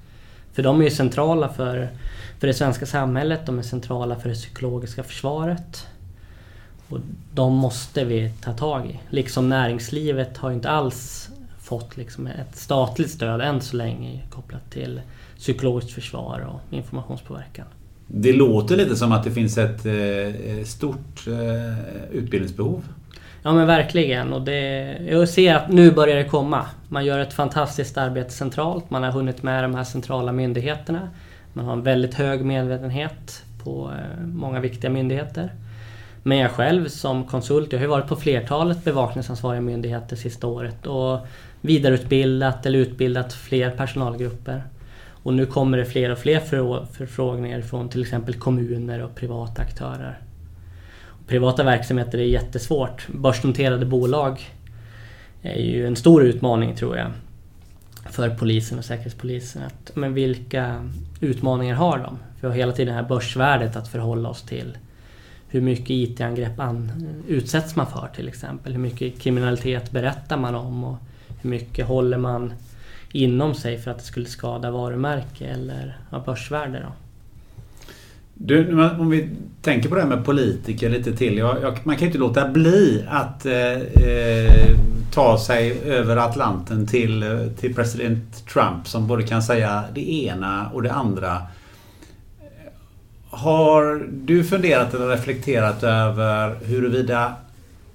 För 0.54 0.64
de 0.64 0.80
är 0.80 0.84
ju 0.84 0.92
centrala 0.92 1.50
för, 1.50 1.90
för 2.40 2.48
det 2.48 2.54
svenska 2.54 2.86
samhället, 2.86 3.46
de 3.46 3.60
är 3.60 3.64
centrala 3.64 4.16
för 4.16 4.30
det 4.30 4.36
psykologiska 4.36 5.04
försvaret. 5.04 5.88
Och 6.90 7.00
de 7.34 7.54
måste 7.54 8.06
vi 8.06 8.32
ta 8.42 8.54
tag 8.54 8.86
i. 8.86 9.00
Liksom 9.10 9.50
näringslivet 9.50 10.38
har 10.38 10.50
ju 10.50 10.56
inte 10.56 10.70
alls 10.70 11.30
fått 11.60 11.98
liksom 11.98 12.28
ett 12.28 12.56
statligt 12.56 13.12
stöd 13.12 13.42
än 13.42 13.62
så 13.62 13.78
länge 13.78 14.22
kopplat 14.30 14.72
till 14.72 15.02
psykologiskt 15.38 15.92
försvar 15.92 16.40
och 16.40 16.74
informationspåverkan. 16.74 17.66
Det 18.08 18.34
låter 18.34 18.78
lite 18.78 18.96
som 18.96 19.12
att 19.12 19.24
det 19.24 19.32
finns 19.32 19.58
ett 19.58 19.86
eh, 19.86 20.64
stort 20.66 21.28
eh, 21.28 22.12
utbildningsbehov 22.12 22.84
Ja 23.44 23.54
men 23.54 23.68
verkligen. 23.68 24.34
Och 24.34 24.42
det, 24.42 24.98
jag 25.08 25.30
ser 25.30 25.56
att 25.56 25.70
nu 25.70 25.92
börjar 25.92 26.16
det 26.16 26.24
komma. 26.24 26.66
Man 26.88 27.06
gör 27.06 27.20
ett 27.20 27.34
fantastiskt 27.34 27.98
arbete 27.98 28.32
centralt. 28.32 28.90
Man 28.90 29.04
har 29.04 29.12
hunnit 29.12 29.44
med 29.44 29.64
de 29.64 29.76
här 29.76 29.84
centrala 29.84 30.32
myndigheterna. 30.32 31.10
Man 31.54 31.66
har 31.66 31.74
en 31.74 31.84
väldigt 31.84 32.14
hög 32.14 32.46
medvetenhet 32.46 33.44
på 33.64 33.92
eh, 33.92 34.26
många 34.26 34.60
viktiga 34.60 34.92
myndigheter. 34.92 35.54
Men 36.24 36.38
jag 36.38 36.52
själv 36.52 36.88
som 36.88 37.24
konsult, 37.24 37.72
jag 37.72 37.80
har 37.80 37.84
ju 37.84 37.90
varit 37.90 38.08
på 38.08 38.16
flertalet 38.16 38.84
bevakningsansvariga 38.84 39.62
myndigheter 39.62 40.16
sista 40.16 40.48
året 40.48 40.88
och 40.88 41.28
vidareutbildat 41.62 42.66
eller 42.66 42.80
utbildat 42.80 43.34
fler 43.34 43.72
personalgrupper. 43.72 44.64
Och 45.24 45.34
nu 45.34 45.46
kommer 45.46 45.78
det 45.78 45.86
fler 45.86 46.12
och 46.12 46.18
fler 46.18 46.40
förfrågningar 46.86 47.62
från 47.62 47.90
till 47.90 48.02
exempel 48.02 48.34
kommuner 48.34 49.04
och 49.04 49.16
privata 49.16 49.62
aktörer. 49.62 50.20
Privata 51.30 51.64
verksamheter 51.64 52.18
är 52.18 52.24
jättesvårt. 52.24 53.08
Börsnoterade 53.08 53.86
bolag 53.86 54.50
är 55.42 55.60
ju 55.60 55.88
en 55.88 55.96
stor 55.96 56.24
utmaning 56.24 56.76
tror 56.76 56.98
jag. 56.98 57.12
För 58.10 58.30
polisen 58.30 58.78
och 58.78 58.86
Säkerhetspolisen. 58.86 59.64
Att, 59.64 59.96
men 59.96 60.14
vilka 60.14 60.90
utmaningar 61.20 61.76
har 61.76 61.98
de? 61.98 62.20
Vi 62.42 62.48
har 62.48 62.56
hela 62.56 62.72
tiden 62.72 62.96
det 62.96 63.02
här 63.02 63.10
börsvärdet 63.10 63.76
att 63.76 63.88
förhålla 63.88 64.30
oss 64.30 64.42
till. 64.42 64.78
Hur 65.48 65.62
mycket 65.62 65.90
IT-angrepp 65.90 66.62
utsätts 67.28 67.76
man 67.76 67.88
för 67.88 68.10
till 68.16 68.28
exempel? 68.28 68.74
Hur 68.74 68.80
mycket 68.80 69.20
kriminalitet 69.20 69.92
berättar 69.92 70.38
man 70.38 70.56
om? 70.56 70.84
Och 70.84 70.98
hur 71.42 71.50
mycket 71.50 71.88
håller 71.88 72.18
man 72.18 72.54
inom 73.12 73.54
sig 73.54 73.78
för 73.78 73.92
att 73.92 73.98
det 73.98 74.06
skulle 74.06 74.26
skada 74.26 74.72
varumärke 74.72 75.46
eller 75.46 75.98
ja, 76.12 76.24
börsvärde? 76.26 76.80
Då? 76.80 76.94
Du, 78.42 78.84
om 78.84 79.10
vi 79.10 79.30
tänker 79.62 79.90
på 79.90 79.96
det 79.96 80.02
här 80.02 80.08
med 80.08 80.26
politiker 80.26 80.90
lite 80.90 81.16
till. 81.16 81.38
Jag, 81.38 81.62
jag, 81.62 81.80
man 81.84 81.96
kan 81.96 82.02
ju 82.02 82.08
inte 82.08 82.18
låta 82.18 82.50
bli 82.50 83.06
att 83.10 83.46
eh, 83.46 83.54
eh 83.54 84.76
ta 85.12 85.40
sig 85.40 85.82
över 85.86 86.18
Atlanten 86.18 86.88
till, 86.88 87.24
eh, 87.24 87.48
till 87.60 87.76
president 87.76 88.48
Trump 88.48 88.88
som 88.88 89.08
både 89.08 89.24
kan 89.24 89.44
säga 89.44 89.84
det 89.94 90.12
ena 90.12 90.70
och 90.74 90.84
det 90.84 90.92
andra. 90.92 91.42
Har 93.30 94.08
du 94.12 94.44
funderat 94.44 94.94
eller 94.94 95.08
reflekterat 95.08 95.84
över 95.84 96.56
huruvida 96.66 97.34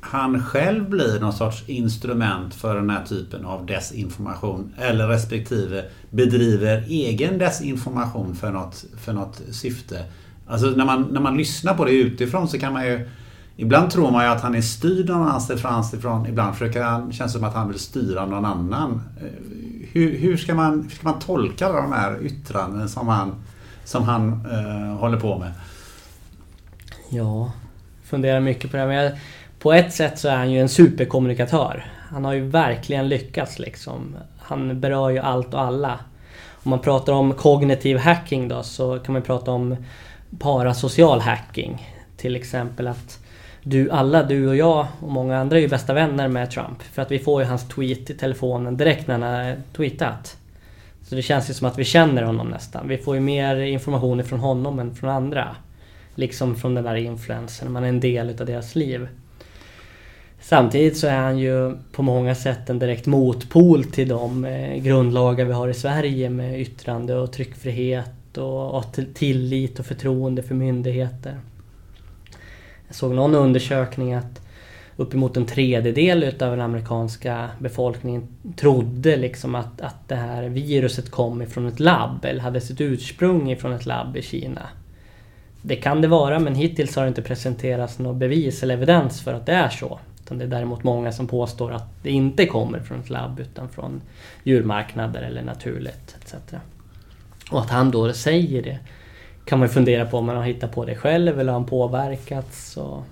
han 0.01 0.43
själv 0.43 0.91
blir 0.91 1.21
någon 1.21 1.33
sorts 1.33 1.69
instrument 1.69 2.55
för 2.55 2.75
den 2.75 2.91
här 2.91 3.05
typen 3.05 3.45
av 3.45 3.67
desinformation 3.67 4.75
eller 4.79 5.09
respektive 5.09 5.85
bedriver 6.11 6.85
egen 6.89 7.39
desinformation 7.39 8.35
för 8.35 8.51
något, 8.51 8.85
för 9.05 9.13
något 9.13 9.43
syfte? 9.51 10.05
Alltså 10.47 10.67
när 10.67 10.85
man, 10.85 11.03
när 11.03 11.21
man 11.21 11.37
lyssnar 11.37 11.75
på 11.75 11.85
det 11.85 11.93
utifrån 11.93 12.49
så 12.49 12.59
kan 12.59 12.73
man 12.73 12.87
ju 12.87 13.09
Ibland 13.57 13.91
tror 13.91 14.11
man 14.11 14.25
ju 14.25 14.31
att 14.31 14.41
han 14.41 14.55
är 14.55 14.61
styrd 14.61 15.09
någon 15.09 15.23
annanstans 15.23 15.95
ifrån. 15.95 16.27
Ibland 16.27 16.57
försöker 16.57 16.83
han, 16.83 17.13
känns 17.13 17.33
det 17.33 17.39
som 17.39 17.49
att 17.49 17.55
han 17.55 17.69
vill 17.69 17.79
styra 17.79 18.27
någon 18.27 18.45
annan. 18.45 19.03
Eh, 19.21 19.29
hur, 19.93 20.19
hur, 20.19 20.37
ska, 20.37 20.55
man, 20.55 20.83
hur 20.83 20.91
ska 20.91 21.09
man 21.09 21.19
tolka 21.19 21.73
de 21.73 21.93
här 21.93 22.23
yttranden 22.23 22.89
som 22.89 23.09
han, 23.09 23.35
som 23.85 24.03
han 24.03 24.47
uh, 24.47 24.97
håller 24.97 25.21
på 25.21 25.39
med? 25.39 25.53
Ja, 27.09 27.53
funderar 28.05 28.41
mycket 28.41 28.71
på 28.71 28.77
det. 28.77 28.87
Men 28.87 28.97
jag, 28.97 29.13
på 29.59 29.73
ett 29.73 29.93
sätt 29.93 30.19
så 30.19 30.29
är 30.29 30.37
han 30.37 30.51
ju 30.51 30.61
en 30.61 30.69
superkommunikatör. 30.69 31.87
Han 32.11 32.25
har 32.25 32.33
ju 32.33 32.49
verkligen 32.49 33.09
lyckats 33.09 33.59
liksom. 33.59 34.17
Han 34.39 34.81
berör 34.81 35.11
ju 35.11 35.19
allt 35.19 35.55
och 35.55 35.61
alla. 35.61 35.99
Om 36.51 36.71
man 36.71 36.79
pratar 36.79 37.13
om 37.13 37.35
kognitiv 37.35 37.99
hacking 37.99 38.49
då 38.49 38.63
så 38.63 38.99
kan 38.99 39.13
man 39.13 39.23
prata 39.23 39.51
om 39.51 39.77
parasocial 40.39 41.21
hacking. 41.21 41.89
Till 42.17 42.37
exempel 42.37 42.87
att 42.87 43.19
du, 43.63 43.91
alla, 43.91 44.23
du 44.23 44.49
och 44.49 44.57
jag 44.57 44.87
och 45.01 45.11
många 45.11 45.39
andra 45.39 45.57
är 45.57 45.61
ju 45.61 45.69
bästa 45.69 45.95
vänner 45.95 46.29
med 46.29 46.51
Trump. 46.51 46.83
För 46.83 47.03
att 47.03 47.11
vi 47.11 47.19
får 47.19 47.43
ju 47.43 47.49
hans 47.49 47.69
tweet 47.69 48.11
i 48.11 48.15
telefonen 48.15 48.77
direkt 48.77 49.07
när 49.07 49.19
han 49.19 49.23
har 49.23 49.57
tweetat. 49.77 50.37
Så 51.03 51.15
det 51.15 51.23
känns 51.23 51.51
ju 51.51 51.55
som 51.55 51.67
att 51.67 51.79
vi 51.79 51.85
känner 51.85 52.23
honom 52.23 52.49
nästan. 52.49 52.89
Vi 52.89 52.99
får 52.99 53.15
ju 53.15 53.21
mer 53.21 53.57
information 53.57 54.25
från 54.25 54.41
honom 54.41 54.79
än 54.79 54.95
från 54.95 55.11
andra. 55.11 55.57
Liksom 56.15 56.57
från 56.57 56.75
den 56.75 56.85
där 56.85 56.95
influensen, 56.95 57.73
man 57.73 57.85
är 57.85 57.89
en 57.89 58.01
del 58.01 58.31
utav 58.31 58.47
deras 58.47 58.75
liv. 58.75 59.09
Samtidigt 60.41 60.97
så 60.97 61.07
är 61.07 61.17
han 61.17 61.39
ju 61.39 61.77
på 61.93 62.03
många 62.03 62.35
sätt 62.35 62.71
en 62.71 62.79
direkt 62.79 63.07
motpol 63.07 63.85
till 63.85 64.09
de 64.09 64.45
eh, 64.45 64.77
grundlagar 64.77 65.45
vi 65.45 65.53
har 65.53 65.69
i 65.69 65.75
Sverige 65.75 66.31
med 66.31 66.61
yttrande 66.61 67.15
och 67.15 67.33
tryckfrihet 67.33 68.11
och, 68.39 68.75
och 68.75 68.85
tillit 69.15 69.79
och 69.79 69.87
förtroende 69.87 70.43
för 70.43 70.55
myndigheter. 70.55 71.41
Jag 72.87 72.97
såg 72.97 73.15
någon 73.15 73.35
undersökning 73.35 74.15
att 74.15 74.41
uppemot 74.97 75.37
en 75.37 75.47
tredjedel 75.47 76.23
utav 76.23 76.51
den 76.51 76.61
amerikanska 76.61 77.51
befolkningen 77.59 78.29
trodde 78.57 79.17
liksom 79.17 79.55
att, 79.55 79.81
att 79.81 80.09
det 80.09 80.15
här 80.15 80.43
viruset 80.43 81.11
kom 81.11 81.43
ifrån 81.43 81.67
ett 81.67 81.81
labb 81.81 82.25
eller 82.25 82.41
hade 82.41 82.61
sitt 82.61 82.81
ursprung 82.81 83.51
ifrån 83.51 83.73
ett 83.73 83.87
labb 83.87 84.17
i 84.17 84.23
Kina. 84.23 84.69
Det 85.63 85.77
kan 85.77 86.01
det 86.01 86.09
vara 86.09 86.39
men 86.39 86.55
hittills 86.55 86.97
har 86.97 87.03
det 87.03 87.09
inte 87.09 87.23
presenterats 87.23 87.99
något 87.99 88.17
bevis 88.17 88.63
eller 88.63 88.75
evidens 88.75 89.23
för 89.23 89.35
att 89.35 89.47
det 89.47 89.53
är 89.53 89.69
så. 89.69 89.99
Utan 90.25 90.39
det 90.39 90.45
är 90.45 90.49
däremot 90.49 90.85
många 90.85 91.13
som 91.13 91.27
påstår 91.27 91.73
att 91.73 92.03
det 92.03 92.11
inte 92.11 92.47
kommer 92.47 92.79
från 92.79 93.01
ett 93.01 93.11
labb 93.11 93.41
utan 93.41 93.69
från 93.69 94.01
djurmarknader 94.43 95.23
eller 95.23 95.43
naturligt 95.43 96.17
etc. 96.21 96.35
Och 97.51 97.61
att 97.61 97.71
han 97.71 97.91
då 97.91 98.13
säger 98.13 98.63
det 98.63 98.79
kan 99.45 99.59
man 99.59 99.69
fundera 99.69 100.07
på 100.07 100.19
om 100.19 100.29
han 100.29 100.37
har 100.37 100.45
hittat 100.45 100.73
på 100.73 100.85
det 100.85 100.97
själv 100.97 101.41
eller 101.41 101.53
har 101.53 101.61
han 101.61 101.69
påverkats. 101.69 102.77
Och, 102.77 103.05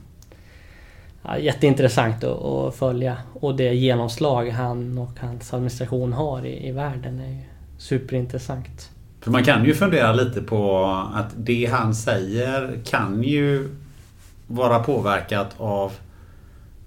ja, 1.22 1.38
jätteintressant 1.38 2.24
att, 2.24 2.42
att, 2.44 2.74
följa 2.74 3.16
och 3.34 3.56
det 3.56 3.74
genomslag 3.74 4.50
han 4.50 4.98
och 4.98 5.20
hans 5.20 5.54
administration 5.54 6.12
har 6.12 6.46
i, 6.46 6.68
i 6.68 6.72
världen 6.72 7.20
är 7.20 7.48
superintressant. 7.78 8.90
För 9.20 9.30
man 9.30 9.44
kan 9.44 9.64
ju 9.64 9.74
fundera 9.74 10.12
lite 10.12 10.42
på 10.42 10.84
att 11.14 11.32
det 11.36 11.66
han 11.66 11.94
säger 11.94 12.80
kan 12.84 13.22
ju 13.22 13.68
vara 14.46 14.78
påverkat 14.78 15.54
av, 15.56 15.92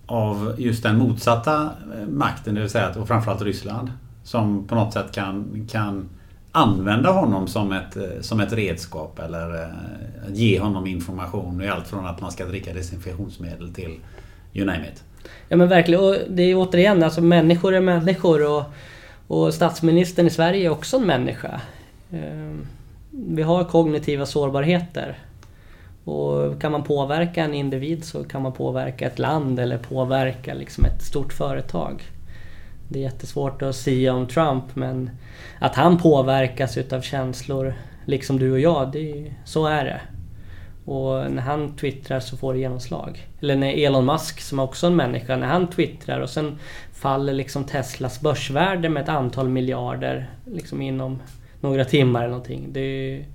av 0.06 0.56
just 0.58 0.84
den 0.84 0.98
motsatta 0.98 1.70
makten, 2.10 2.56
det 2.56 2.62
vill 2.62 2.70
säga 2.70 2.90
och 2.90 3.08
framförallt 3.08 3.42
Ryssland. 3.42 3.92
Som 4.24 4.68
på 4.68 4.76
något 4.76 4.94
sätt 4.94 5.12
kan, 5.12 5.68
kan 5.72 6.10
använda 6.56 7.12
honom 7.12 7.48
som 7.48 7.72
ett, 7.72 7.98
eh, 7.98 8.04
som 8.22 8.40
ett 8.40 8.54
redskap 8.54 9.20
eller 9.20 9.64
eh, 9.64 9.70
ge 10.34 10.60
honom 10.60 10.88
information 10.88 11.62
i 11.62 11.68
allt 11.68 11.88
från 11.88 12.06
att 12.06 12.22
man 12.22 12.32
ska 12.32 12.46
dricka 12.46 12.74
desinfektionsmedel 12.74 13.74
till 13.74 14.00
you 14.54 14.66
name 14.66 14.88
it. 14.94 15.04
Ja 15.50 15.58
men 15.58 15.68
verkligen 15.68 16.04
och 16.04 16.16
det 16.30 16.44
är 16.44 16.56
återigen 16.56 17.04
alltså 17.04 17.22
människor 17.22 17.76
är 17.76 17.82
människor 17.82 18.52
och, 18.52 18.64
och 19.28 19.54
statsministern 19.54 20.28
i 20.28 20.30
Sverige 20.30 20.66
är 20.66 20.70
också 20.70 20.98
en 20.98 21.06
människa. 21.06 21.62
Ehm, 22.12 22.68
vi 23.10 23.42
har 23.42 23.64
kognitiva 23.64 24.26
sårbarheter. 24.26 25.18
Och 26.04 26.62
kan 26.62 26.72
man 26.72 26.84
påverka 26.84 27.44
en 27.44 27.54
individ 27.54 28.06
så 28.06 28.24
kan 28.24 28.42
man 28.42 28.54
påverka 28.54 29.08
ett 29.08 29.20
land 29.20 29.60
eller 29.60 29.78
påverka 29.78 30.54
liksom 30.54 30.86
ett 30.86 31.02
stort 31.02 31.34
företag. 31.34 32.04
Det 32.88 33.00
är 33.00 33.04
jättesvårt 33.04 33.62
att 33.62 33.76
säga 33.76 34.14
om 34.14 34.28
Trump 34.28 34.76
men 34.76 35.10
att 35.60 35.76
han 35.76 35.98
påverkas 35.98 36.78
utav 36.78 37.02
känslor 37.02 37.74
liksom 38.06 38.40
du 38.40 38.52
och 38.52 38.60
jag, 38.60 38.92
det, 38.92 39.34
så 39.46 39.66
är 39.66 39.86
det. 39.86 40.02
Och 40.92 41.32
när 41.32 41.42
han 41.42 41.76
twittrar 41.76 42.20
så 42.20 42.38
får 42.38 42.54
det 42.54 42.60
genomslag. 42.60 43.28
Eller 43.42 43.56
när 43.56 43.86
Elon 43.86 44.06
Musk, 44.06 44.42
som 44.42 44.60
också 44.60 44.86
är 44.86 44.92
en 44.92 44.98
människa, 44.98 45.36
när 45.36 45.48
han 45.48 45.68
twittrar 45.68 46.20
och 46.20 46.30
sen 46.30 46.60
faller 46.94 47.34
liksom 47.34 47.64
Teslas 47.64 48.22
börsvärde 48.22 48.90
med 48.90 49.04
ett 49.04 49.10
antal 49.10 49.50
miljarder 49.50 50.30
liksom 50.46 50.82
inom 50.82 51.22
några 51.62 51.86
timmar 51.86 52.20
eller 52.20 52.30
någonting. 52.30 52.68
Det, 52.72 53.26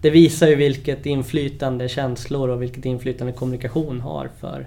det 0.00 0.10
visar 0.10 0.48
ju 0.48 0.54
vilket 0.54 1.06
inflytande 1.06 1.88
känslor 1.88 2.48
och 2.48 2.62
vilket 2.62 2.84
inflytande 2.84 3.32
kommunikation 3.32 4.00
har 4.00 4.30
för 4.40 4.66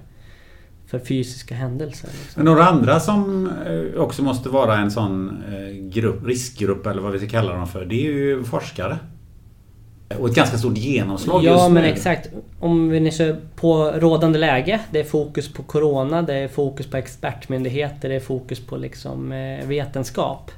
för 0.90 1.00
fysiska 1.00 1.56
händelser. 1.56 2.10
Liksom. 2.22 2.44
Några 2.44 2.64
andra 2.66 3.00
som 3.00 3.50
eh, 3.68 4.02
också 4.02 4.24
måste 4.24 4.50
vara 4.50 4.78
en 4.78 4.92
sån 4.92 5.44
eh, 5.54 5.90
grupp, 5.90 6.26
riskgrupp 6.26 6.88
eller 6.88 7.02
vad 7.02 7.12
vi 7.12 7.20
ska 7.20 7.28
kalla 7.28 7.54
dem 7.54 7.68
för. 7.68 7.86
Det 7.86 7.96
är 7.96 8.12
ju 8.12 8.44
forskare. 8.44 8.98
Och 10.20 10.30
ett 10.30 10.36
ganska 10.36 10.58
stort 10.58 10.78
genomslag 10.78 11.44
Ja 11.44 11.52
just 11.52 11.72
men 11.72 11.84
nu. 11.84 11.90
exakt. 11.90 12.30
Om 12.60 12.90
vi 12.90 13.00
nu 13.00 13.12
ser 13.12 13.38
på 13.56 13.92
rådande 13.92 14.40
läge. 14.40 14.80
Det 14.92 15.00
är 15.00 15.04
fokus 15.04 15.54
på 15.54 15.64
Corona, 15.64 16.22
det 16.22 16.34
är 16.34 16.48
fokus 16.48 16.88
på 16.88 16.98
expertmyndigheter, 16.98 18.10
det 18.10 18.16
är 18.16 18.20
fokus 18.20 18.60
på 18.60 18.78
liksom 18.78 19.32
eh, 19.32 19.68
vetenskap. 19.68 20.52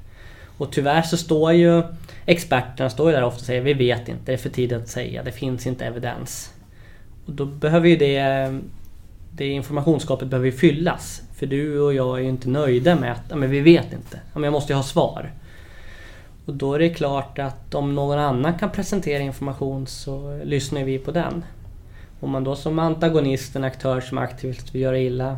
Och 0.58 0.72
tyvärr 0.72 1.02
så 1.02 1.18
står 1.18 1.54
ju 1.54 1.84
experterna 2.26 2.90
står 2.90 3.10
ju 3.10 3.16
där 3.16 3.24
ofta 3.24 3.40
och 3.40 3.46
säger 3.46 3.62
vi 3.62 3.74
vet 3.74 4.10
inte, 4.10 4.22
det 4.26 4.34
är 4.34 4.38
för 4.38 4.50
tidigt 4.50 4.78
att 4.82 4.90
säga, 4.90 5.24
det 5.24 5.32
finns 5.32 5.68
inte 5.68 5.86
evidens. 5.86 6.54
Och 7.26 7.34
då 7.34 7.46
behöver 7.46 7.88
ju 7.88 7.98
det 7.98 8.60
det 9.36 9.48
informationsgapet 9.48 10.28
behöver 10.28 10.46
ju 10.46 10.58
fyllas. 10.58 11.22
För 11.36 11.46
du 11.46 11.80
och 11.80 11.94
jag 11.94 12.18
är 12.18 12.22
ju 12.22 12.30
inte 12.30 12.50
nöjda 12.50 12.96
med 12.96 13.12
att 13.12 13.38
men 13.38 13.50
vi 13.50 13.60
vet 13.60 13.94
inte. 13.94 14.20
Men 14.34 14.44
jag 14.44 14.54
måste 14.54 14.74
ju 14.74 14.78
ha 14.78 14.84
svar. 14.84 15.32
Och 16.46 16.54
då 16.54 16.74
är 16.74 16.80
det 16.80 16.90
klart 16.90 17.40
att 17.40 17.76
om 17.76 17.96
någon 17.96 18.20
annan 18.20 18.58
kan 18.60 18.70
presentera 18.70 19.24
information 19.24 19.88
så 19.88 20.42
lyssnar 20.44 20.84
vi 20.84 20.98
på 20.98 21.12
den. 21.12 21.44
Om 22.20 22.30
man 22.30 22.44
då 22.44 22.56
som 22.56 22.80
antagonist, 22.80 23.56
en 23.56 23.64
aktör 23.64 24.02
som 24.02 24.18
aktivt 24.18 24.76
vill 24.76 24.82
göra 24.82 25.00
illa 25.00 25.38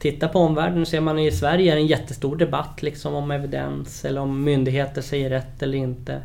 tittar 0.00 0.28
på 0.28 0.38
omvärlden 0.38 0.86
ser 0.86 1.00
man 1.00 1.18
i 1.18 1.30
Sverige 1.30 1.72
är 1.72 1.76
det 1.76 1.82
en 1.82 1.86
jättestor 1.86 2.36
debatt 2.36 2.82
liksom 2.82 3.14
om 3.14 3.30
evidens 3.30 4.04
eller 4.04 4.20
om 4.20 4.44
myndigheter 4.44 5.02
säger 5.02 5.30
rätt 5.30 5.62
eller 5.62 5.78
inte. 5.78 6.22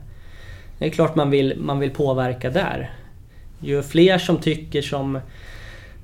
Det 0.77 0.85
är 0.85 0.89
klart 0.89 1.15
man 1.15 1.29
vill, 1.29 1.59
man 1.59 1.79
vill 1.79 1.91
påverka 1.91 2.49
där. 2.49 2.93
Ju 3.59 3.83
fler 3.83 4.17
som 4.17 4.37
tycker 4.37 4.81
som 4.81 5.19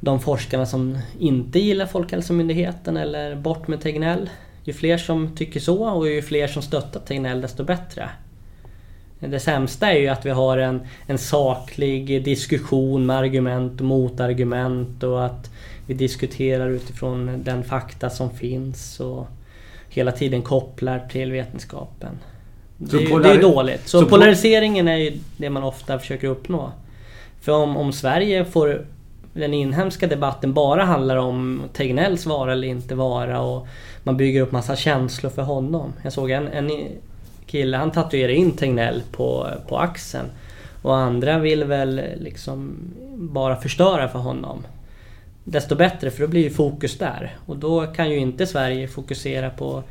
de 0.01 0.19
forskarna 0.19 0.65
som 0.65 0.97
inte 1.19 1.59
gillar 1.59 1.85
Folkhälsomyndigheten 1.85 2.97
eller 2.97 3.35
bort 3.35 3.67
med 3.67 3.81
Tegnell. 3.81 4.29
Ju 4.63 4.73
fler 4.73 4.97
som 4.97 5.35
tycker 5.35 5.59
så 5.59 5.89
och 5.89 6.09
ju 6.09 6.21
fler 6.21 6.47
som 6.47 6.61
stöttar 6.61 6.99
Tegnell 6.99 7.41
desto 7.41 7.63
bättre. 7.63 8.09
Det 9.19 9.39
sämsta 9.39 9.91
är 9.91 9.99
ju 9.99 10.07
att 10.07 10.25
vi 10.25 10.29
har 10.29 10.57
en, 10.57 10.81
en 11.07 11.17
saklig 11.17 12.23
diskussion 12.23 13.05
med 13.05 13.17
argument 13.17 13.81
och 13.81 13.87
motargument 13.87 15.03
och 15.03 15.25
att 15.25 15.49
vi 15.87 15.93
diskuterar 15.93 16.69
utifrån 16.69 17.43
den 17.43 17.63
fakta 17.63 18.09
som 18.09 18.29
finns 18.29 18.99
och 18.99 19.27
hela 19.89 20.11
tiden 20.11 20.41
kopplar 20.41 21.07
till 21.11 21.31
vetenskapen. 21.31 22.19
Det, 22.77 22.97
är, 22.97 23.19
det 23.19 23.29
är 23.29 23.41
dåligt. 23.41 23.87
Så, 23.87 23.99
så 23.99 24.05
polariseringen 24.05 24.87
är 24.87 24.97
ju 24.97 25.17
det 25.37 25.49
man 25.49 25.63
ofta 25.63 25.99
försöker 25.99 26.27
uppnå. 26.27 26.71
För 27.41 27.51
om, 27.51 27.77
om 27.77 27.93
Sverige 27.93 28.45
får 28.45 28.85
den 29.33 29.53
inhemska 29.53 30.07
debatten 30.07 30.53
bara 30.53 30.83
handlar 30.83 31.17
om 31.17 31.63
Tegnells 31.73 32.25
vara 32.25 32.53
eller 32.53 32.67
inte 32.67 32.95
vara 32.95 33.41
och 33.41 33.67
man 34.03 34.17
bygger 34.17 34.41
upp 34.41 34.51
massa 34.51 34.75
känslor 34.75 35.29
för 35.29 35.41
honom. 35.41 35.93
Jag 36.03 36.13
såg 36.13 36.31
en, 36.31 36.47
en 36.47 36.71
kille, 37.45 37.77
han 37.77 37.91
tatuerade 37.91 38.33
in 38.33 38.51
Tegnell 38.51 39.01
på, 39.11 39.47
på 39.67 39.77
axeln. 39.77 40.25
Och 40.81 40.97
andra 40.97 41.39
vill 41.39 41.63
väl 41.63 42.01
liksom 42.17 42.77
bara 43.15 43.55
förstöra 43.55 44.07
för 44.07 44.19
honom. 44.19 44.65
Desto 45.43 45.75
bättre 45.75 46.11
för 46.11 46.21
då 46.21 46.27
blir 46.27 46.43
ju 46.43 46.49
fokus 46.49 46.97
där. 46.97 47.35
Och 47.45 47.57
då 47.57 47.87
kan 47.87 48.09
ju 48.09 48.17
inte 48.17 48.47
Sverige 48.47 48.87
fokusera 48.87 49.49
på 49.49 49.83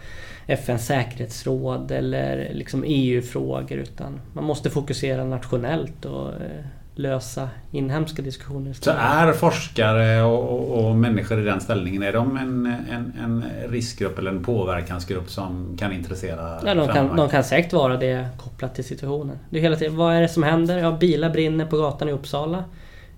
FNs 0.47 0.87
säkerhetsråd 0.87 1.91
eller 1.91 2.51
liksom 2.55 2.85
EU-frågor 2.87 3.79
utan 3.79 4.21
man 4.33 4.45
måste 4.45 4.71
fokusera 4.71 5.25
nationellt 5.25 6.05
och 6.05 6.29
eh, 6.29 6.65
lösa 7.01 7.49
inhemska 7.71 8.23
diskussioner. 8.23 8.73
Så 8.73 8.91
är 8.91 9.33
forskare 9.33 10.23
och, 10.23 10.49
och, 10.49 10.87
och, 10.87 10.97
människor 10.97 11.41
i 11.41 11.45
den 11.45 11.61
ställningen, 11.61 12.03
är 12.03 12.13
de 12.13 12.37
en, 12.37 12.67
en, 12.91 13.13
en 13.21 13.45
riskgrupp 13.69 14.19
eller 14.19 14.31
en 14.31 14.45
påverkansgrupp 14.45 15.31
som 15.31 15.77
kan 15.79 15.93
intressera? 15.93 16.61
Ja, 16.65 16.75
de 16.75 16.89
kan, 16.89 17.17
de 17.17 17.29
kan 17.29 17.45
säkert 17.45 17.73
vara 17.73 17.97
det 17.97 18.29
kopplat 18.39 18.75
till 18.75 18.85
situationen. 18.85 19.39
Det 19.51 19.59
är 19.59 19.63
hela 19.63 19.77
tiden, 19.77 19.97
vad 19.97 20.15
är 20.15 20.21
det 20.21 20.29
som 20.29 20.43
händer? 20.43 20.79
Ja, 20.79 20.93
bilar 20.93 21.31
brinner 21.31 21.67
på 21.67 21.77
gatan 21.77 22.09
i 22.09 22.13
Uppsala. 22.13 22.65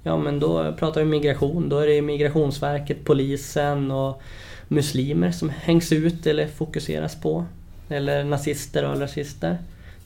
Ja, 0.02 0.16
men 0.16 0.40
då 0.40 0.72
pratar 0.78 1.00
vi 1.00 1.06
migration. 1.06 1.68
Då 1.68 1.78
är 1.78 1.86
det 1.86 2.02
Migrationsverket, 2.02 3.04
polisen 3.04 3.90
och 3.90 4.22
muslimer 4.68 5.30
som 5.30 5.48
hängs 5.48 5.92
ut 5.92 6.26
eller 6.26 6.46
fokuseras 6.46 7.20
på. 7.20 7.44
Eller 7.88 8.24
nazister 8.24 8.90
och 8.90 9.00
rasister. 9.00 9.58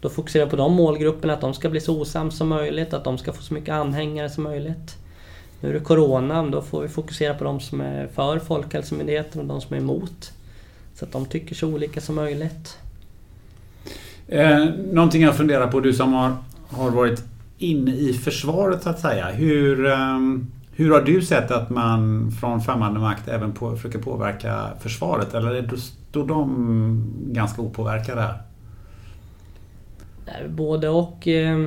Då 0.07 0.11
fokuserar 0.11 0.43
jag 0.43 0.51
på 0.51 0.57
de 0.57 0.73
målgrupperna, 0.73 1.33
att 1.33 1.41
de 1.41 1.55
ska 1.55 1.69
bli 1.71 1.81
så 1.81 2.01
osams 2.01 2.37
som 2.37 2.49
möjligt, 2.49 2.95
att 2.95 3.05
de 3.05 3.19
ska 3.19 3.33
få 3.33 3.43
så 3.43 3.55
mycket 3.55 3.75
anhängare 3.75 4.31
som 4.31 4.45
möjligt. 4.45 4.97
Nu 5.61 5.69
är 5.69 5.73
det 5.73 5.81
Corona, 5.81 6.43
då 6.43 6.63
får 6.63 6.83
vi 6.83 6.89
fokusera 6.89 7.35
på 7.35 7.45
de 7.45 7.61
som 7.61 7.81
är 7.81 8.07
för 8.15 8.39
Folkhälsomyndigheten 8.39 9.41
och 9.41 9.47
de 9.47 9.61
som 9.61 9.77
är 9.77 9.81
emot. 9.81 10.33
Så 10.95 11.05
att 11.05 11.13
de 11.13 11.27
tycker 11.27 11.55
så 11.55 11.69
olika 11.69 12.01
som 12.01 12.15
möjligt. 12.15 12.79
Eh, 14.29 14.65
någonting 14.93 15.23
jag 15.23 15.37
funderar 15.37 15.67
på, 15.67 15.81
du 15.81 15.93
som 15.93 16.13
har, 16.13 16.37
har 16.69 16.91
varit 16.91 17.25
inne 17.59 17.95
i 17.95 18.13
försvaret 18.13 18.83
så 18.83 18.91
att 18.91 19.01
säga. 19.01 19.27
Hur, 19.27 19.87
eh, 19.87 20.19
hur 20.73 20.91
har 20.91 21.01
du 21.01 21.23
sett 21.23 21.51
att 21.51 21.71
man 21.71 22.31
från 22.41 22.61
främmande 22.61 23.01
makt 23.01 23.29
även 23.29 23.53
på, 23.53 23.77
försöker 23.77 23.99
påverka 23.99 24.69
försvaret? 24.81 25.35
Eller 25.35 25.77
står 25.77 26.27
de 26.27 27.13
ganska 27.33 27.63
opåverkade 27.63 28.21
här? 28.21 28.46
Både 30.49 30.89
och. 30.89 31.29
Eh, 31.29 31.67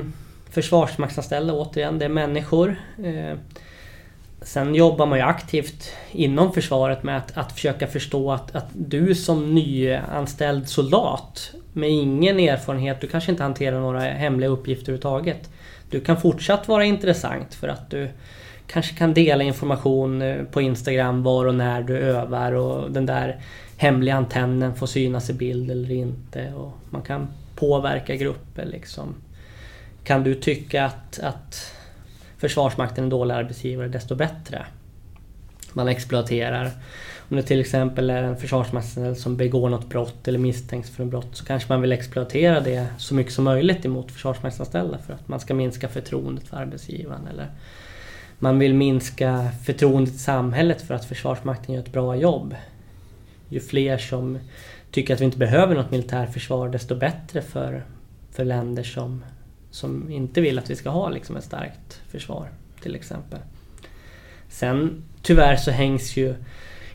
försvarsmaktsanställda 0.50 1.52
återigen, 1.52 1.98
det 1.98 2.04
är 2.04 2.08
människor. 2.08 2.76
Eh, 3.04 3.38
sen 4.42 4.74
jobbar 4.74 5.06
man 5.06 5.18
ju 5.18 5.24
aktivt 5.24 5.92
inom 6.12 6.52
försvaret 6.52 7.02
med 7.02 7.16
att, 7.16 7.36
att 7.36 7.52
försöka 7.52 7.86
förstå 7.86 8.32
att, 8.32 8.56
att 8.56 8.68
du 8.72 9.14
som 9.14 9.54
nyanställd 9.54 10.68
soldat 10.68 11.52
med 11.72 11.90
ingen 11.90 12.40
erfarenhet, 12.40 13.00
du 13.00 13.06
kanske 13.06 13.30
inte 13.30 13.42
hanterar 13.42 13.80
några 13.80 14.00
hemliga 14.00 14.50
uppgifter 14.50 14.92
överhuvudtaget. 14.92 15.50
Du 15.90 16.00
kan 16.00 16.20
fortsatt 16.20 16.68
vara 16.68 16.84
intressant 16.84 17.54
för 17.54 17.68
att 17.68 17.90
du 17.90 18.08
kanske 18.66 18.94
kan 18.94 19.14
dela 19.14 19.44
information 19.44 20.22
eh, 20.22 20.44
på 20.44 20.60
Instagram 20.60 21.22
var 21.22 21.46
och 21.46 21.54
när 21.54 21.82
du 21.82 21.98
övar 21.98 22.52
och 22.52 22.90
den 22.90 23.06
där 23.06 23.40
hemliga 23.76 24.14
antennen 24.14 24.74
får 24.74 24.86
synas 24.86 25.30
i 25.30 25.32
bild 25.32 25.70
eller 25.70 25.90
inte. 25.90 26.52
Och 26.56 26.72
man 26.90 27.02
kan 27.02 27.28
påverka 27.60 28.16
grupper 28.16 28.66
liksom. 28.66 29.14
Kan 30.04 30.24
du 30.24 30.34
tycka 30.34 30.84
att, 30.84 31.18
att 31.18 31.74
Försvarsmakten 32.38 33.04
är 33.04 33.06
en 33.06 33.10
dålig 33.10 33.34
arbetsgivare, 33.34 33.88
desto 33.88 34.14
bättre. 34.14 34.66
Man 35.72 35.88
exploaterar. 35.88 36.70
Om 37.28 37.36
det 37.36 37.42
till 37.42 37.60
exempel 37.60 38.10
är 38.10 38.22
en 38.22 38.36
försvarsmaktsanställd 38.36 39.18
som 39.18 39.36
begår 39.36 39.68
något 39.68 39.88
brott 39.88 40.28
eller 40.28 40.38
misstänks 40.38 40.90
för 40.90 41.04
ett 41.04 41.10
brott 41.10 41.28
så 41.32 41.44
kanske 41.44 41.72
man 41.72 41.80
vill 41.80 41.92
exploatera 41.92 42.60
det 42.60 42.86
så 42.98 43.14
mycket 43.14 43.32
som 43.32 43.44
möjligt 43.44 43.84
emot 43.84 44.12
försvarsmaktsanställda 44.12 44.98
för 44.98 45.12
att 45.12 45.28
man 45.28 45.40
ska 45.40 45.54
minska 45.54 45.88
förtroendet 45.88 46.48
för 46.48 46.56
arbetsgivaren. 46.56 47.26
Eller 47.26 47.50
man 48.38 48.58
vill 48.58 48.74
minska 48.74 49.48
förtroendet 49.64 50.14
i 50.14 50.18
samhället 50.18 50.82
för 50.82 50.94
att 50.94 51.04
Försvarsmakten 51.04 51.74
gör 51.74 51.82
ett 51.82 51.92
bra 51.92 52.16
jobb. 52.16 52.54
Ju 53.48 53.60
fler 53.60 53.98
som 53.98 54.38
tycker 54.90 55.14
att 55.14 55.20
vi 55.20 55.24
inte 55.24 55.38
behöver 55.38 55.74
något 55.74 55.90
militärförsvar 55.90 56.68
desto 56.68 56.94
bättre 56.94 57.42
för, 57.42 57.84
för 58.32 58.44
länder 58.44 58.82
som, 58.82 59.24
som 59.70 60.10
inte 60.10 60.40
vill 60.40 60.58
att 60.58 60.70
vi 60.70 60.76
ska 60.76 60.90
ha 60.90 61.08
liksom 61.08 61.36
ett 61.36 61.44
starkt 61.44 62.00
försvar 62.08 62.48
till 62.82 62.94
exempel. 62.94 63.38
Sen 64.48 65.02
tyvärr 65.22 65.56
så 65.56 65.70
hängs 65.70 66.16
ju 66.16 66.34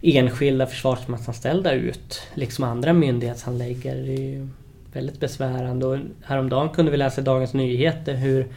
enskilda 0.01 0.67
försvarsmaktsanställda 0.67 1.73
ut, 1.73 2.21
liksom 2.33 2.63
andra 2.63 2.93
myndighetshandläggare. 2.93 4.01
Det 4.01 4.13
är 4.13 4.29
ju 4.29 4.47
väldigt 4.93 5.19
besvärande 5.19 5.85
och 5.85 5.97
häromdagen 6.25 6.69
kunde 6.69 6.91
vi 6.91 6.97
läsa 6.97 7.21
i 7.21 7.23
Dagens 7.23 7.53
Nyheter 7.53 8.13
hur 8.13 8.47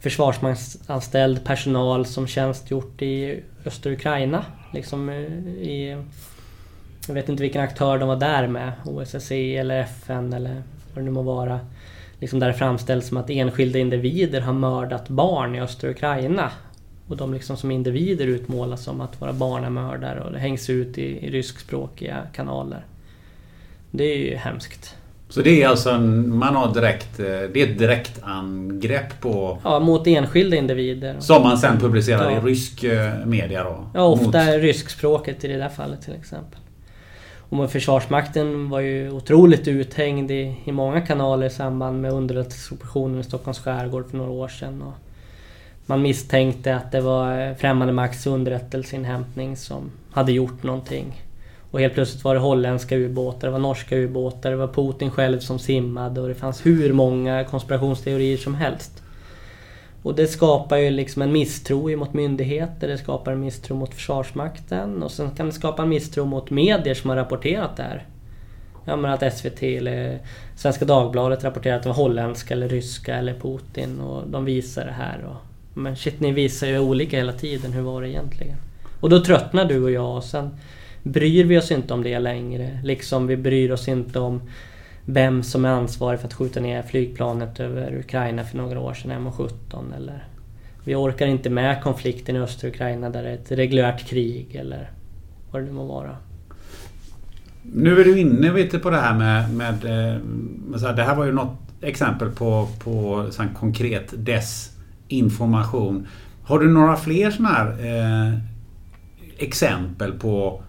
försvarsmaktsanställd 0.00 1.44
personal 1.44 2.06
som 2.06 2.26
tjänstgjort 2.26 3.02
i 3.02 3.42
östra 3.64 3.92
Ukraina, 3.92 4.44
liksom 4.72 5.08
eh, 5.08 5.16
i 5.48 6.04
jag 7.10 7.14
vet 7.14 7.28
inte 7.28 7.42
vilken 7.42 7.62
aktör 7.62 7.98
de 7.98 8.08
var 8.08 8.16
där 8.16 8.46
med. 8.46 8.72
OSSE 8.84 9.56
eller 9.56 9.80
FN 9.80 10.32
eller 10.32 10.62
vad 10.94 10.94
det 10.94 11.02
nu 11.02 11.10
må 11.10 11.22
vara. 11.22 11.60
Liksom 12.18 12.38
där 12.38 12.48
det 12.48 12.54
framställs 12.54 13.08
som 13.08 13.16
att 13.16 13.30
enskilda 13.30 13.78
individer 13.78 14.40
har 14.40 14.52
mördat 14.52 15.08
barn 15.08 15.54
i 15.54 15.60
östra 15.60 15.90
Ukraina. 15.90 16.50
Och 17.08 17.16
de 17.16 17.34
liksom 17.34 17.56
som 17.56 17.70
individer 17.70 18.26
utmålas 18.26 18.84
som 18.84 19.00
att 19.00 19.20
vara 19.20 19.32
barnamördare 19.32 20.20
och 20.20 20.32
det 20.32 20.38
hängs 20.38 20.70
ut 20.70 20.98
i, 20.98 21.26
i 21.26 21.30
ryskspråkiga 21.30 22.18
kanaler. 22.32 22.84
Det 23.90 24.04
är 24.04 24.18
ju 24.18 24.36
hemskt. 24.36 24.96
Så 25.28 25.40
det 25.42 25.62
är 25.62 25.68
alltså 25.68 25.90
en, 25.90 26.36
man 26.36 26.56
har 26.56 26.74
direkt, 26.74 27.20
eh, 27.20 27.26
det 27.26 27.62
är 27.62 27.70
ett 27.70 27.78
direkt 27.78 28.22
angrepp 28.22 29.20
på... 29.20 29.58
Ja, 29.64 29.80
mot 29.80 30.06
enskilda 30.06 30.56
individer. 30.56 31.16
Som 31.18 31.42
man 31.42 31.58
sen 31.58 31.80
publicerar 31.80 32.30
ja. 32.30 32.38
i 32.38 32.40
rysk 32.40 32.84
eh, 32.84 33.26
media 33.26 33.64
då? 33.64 33.90
Ja, 33.94 34.02
ofta 34.02 34.44
mot... 34.44 34.62
ryskspråket 34.62 35.44
i 35.44 35.48
det 35.48 35.56
där 35.56 35.68
fallet 35.68 36.02
till 36.02 36.14
exempel. 36.14 36.59
Och 37.50 37.70
Försvarsmakten 37.70 38.70
var 38.70 38.80
ju 38.80 39.10
otroligt 39.10 39.68
uthängd 39.68 40.30
i, 40.30 40.56
i 40.64 40.72
många 40.72 41.00
kanaler 41.00 41.46
i 41.46 41.50
samband 41.50 42.00
med 42.00 42.12
underrättelseoperationen 42.12 43.20
i 43.20 43.24
Stockholms 43.24 43.58
skärgård 43.58 44.10
för 44.10 44.16
några 44.16 44.30
år 44.30 44.48
sedan. 44.48 44.82
Och 44.82 44.94
man 45.86 46.02
misstänkte 46.02 46.76
att 46.76 46.92
det 46.92 47.00
var 47.00 47.48
eh, 47.48 47.54
främmande 47.54 47.92
makts 47.92 48.26
underrättelseinhämtning 48.26 49.56
som 49.56 49.90
hade 50.10 50.32
gjort 50.32 50.62
någonting. 50.62 51.22
Och 51.70 51.80
helt 51.80 51.94
plötsligt 51.94 52.24
var 52.24 52.34
det 52.34 52.40
holländska 52.40 52.96
ubåtar, 52.96 53.48
det 53.48 53.52
var 53.52 53.58
norska 53.58 53.96
ubåtar, 53.96 54.50
det 54.50 54.56
var 54.56 54.68
Putin 54.68 55.10
själv 55.10 55.40
som 55.40 55.58
simmade 55.58 56.20
och 56.20 56.28
det 56.28 56.34
fanns 56.34 56.66
hur 56.66 56.92
många 56.92 57.44
konspirationsteorier 57.44 58.36
som 58.36 58.54
helst. 58.54 58.99
Och 60.02 60.14
det 60.14 60.26
skapar 60.26 60.76
ju 60.76 60.90
liksom 60.90 61.22
en 61.22 61.32
misstro 61.32 61.96
mot 61.96 62.14
myndigheter, 62.14 62.88
det 62.88 62.98
skapar 62.98 63.32
en 63.32 63.40
misstro 63.40 63.76
mot 63.76 63.94
Försvarsmakten 63.94 65.02
och 65.02 65.10
sen 65.10 65.30
kan 65.30 65.46
det 65.46 65.52
skapa 65.52 65.82
en 65.82 65.88
misstro 65.88 66.24
mot 66.24 66.50
medier 66.50 66.94
som 66.94 67.10
har 67.10 67.16
rapporterat 67.16 67.76
det 67.76 67.82
här. 67.82 68.06
Ja 68.84 68.96
men 68.96 69.10
att 69.10 69.34
SVT 69.34 69.62
eller 69.62 70.18
Svenska 70.56 70.84
Dagbladet 70.84 71.44
rapporterar 71.44 71.76
att 71.76 71.82
det 71.82 71.88
var 71.88 71.96
holländska 71.96 72.54
eller 72.54 72.68
ryska 72.68 73.16
eller 73.16 73.34
Putin 73.34 74.00
och 74.00 74.28
de 74.28 74.44
visar 74.44 74.84
det 74.84 74.92
här. 74.92 75.24
Och, 75.24 75.36
men 75.78 75.96
shit, 75.96 76.20
ni 76.20 76.32
visar 76.32 76.66
ju 76.66 76.78
olika 76.78 77.16
hela 77.16 77.32
tiden, 77.32 77.72
hur 77.72 77.82
var 77.82 78.02
det 78.02 78.08
egentligen? 78.08 78.56
Och 79.00 79.10
då 79.10 79.24
tröttnar 79.24 79.64
du 79.64 79.82
och 79.82 79.90
jag 79.90 80.16
och 80.16 80.24
sen 80.24 80.50
bryr 81.02 81.44
vi 81.44 81.58
oss 81.58 81.70
inte 81.70 81.94
om 81.94 82.02
det 82.02 82.18
längre. 82.18 82.80
Liksom 82.84 83.26
vi 83.26 83.36
bryr 83.36 83.70
oss 83.70 83.88
inte 83.88 84.18
om 84.18 84.42
vem 85.12 85.42
som 85.42 85.64
är 85.64 85.68
ansvarig 85.68 86.20
för 86.20 86.26
att 86.26 86.34
skjuta 86.34 86.60
ner 86.60 86.82
flygplanet 86.82 87.60
över 87.60 87.98
Ukraina 87.98 88.44
för 88.44 88.56
några 88.56 88.80
år 88.80 88.94
sedan, 88.94 89.28
MH17 89.28 89.96
eller 89.96 90.24
vi 90.84 90.94
orkar 90.94 91.26
inte 91.26 91.50
med 91.50 91.82
konflikten 91.82 92.36
i 92.36 92.38
östra 92.38 92.68
Ukraina 92.68 93.10
där 93.10 93.22
det 93.22 93.28
är 93.28 93.34
ett 93.34 93.52
reguljärt 93.52 94.06
krig 94.06 94.54
eller 94.54 94.90
vad 95.50 95.62
det 95.62 95.66
nu 95.66 95.72
må 95.72 95.86
vara. 95.86 96.16
Nu 97.62 98.00
är 98.00 98.04
du 98.04 98.18
inne 98.18 98.52
lite 98.52 98.78
på 98.78 98.90
det 98.90 98.96
här 98.96 99.14
med, 99.14 99.54
med, 99.54 99.84
eh, 99.84 100.20
med 100.68 100.96
det 100.96 101.02
här 101.02 101.14
var 101.14 101.24
ju 101.24 101.32
något 101.32 101.58
exempel 101.80 102.30
på, 102.30 102.68
på 102.78 103.26
sån 103.30 103.48
konkret 103.54 104.14
desinformation. 104.16 106.06
Har 106.42 106.58
du 106.58 106.68
några 106.70 106.96
fler 106.96 107.30
sådana 107.30 107.54
här 107.54 107.66
eh, 107.68 108.34
exempel 109.38 110.12
på 110.12 110.62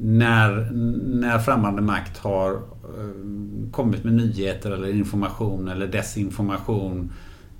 när, 0.00 0.70
när 1.20 1.38
främmande 1.38 1.82
makt 1.82 2.18
har 2.18 2.60
Eh, 2.98 3.70
kommit 3.70 4.04
med 4.04 4.12
nyheter 4.12 4.70
eller 4.70 4.88
information 4.88 5.68
eller 5.68 5.86
desinformation 5.86 7.12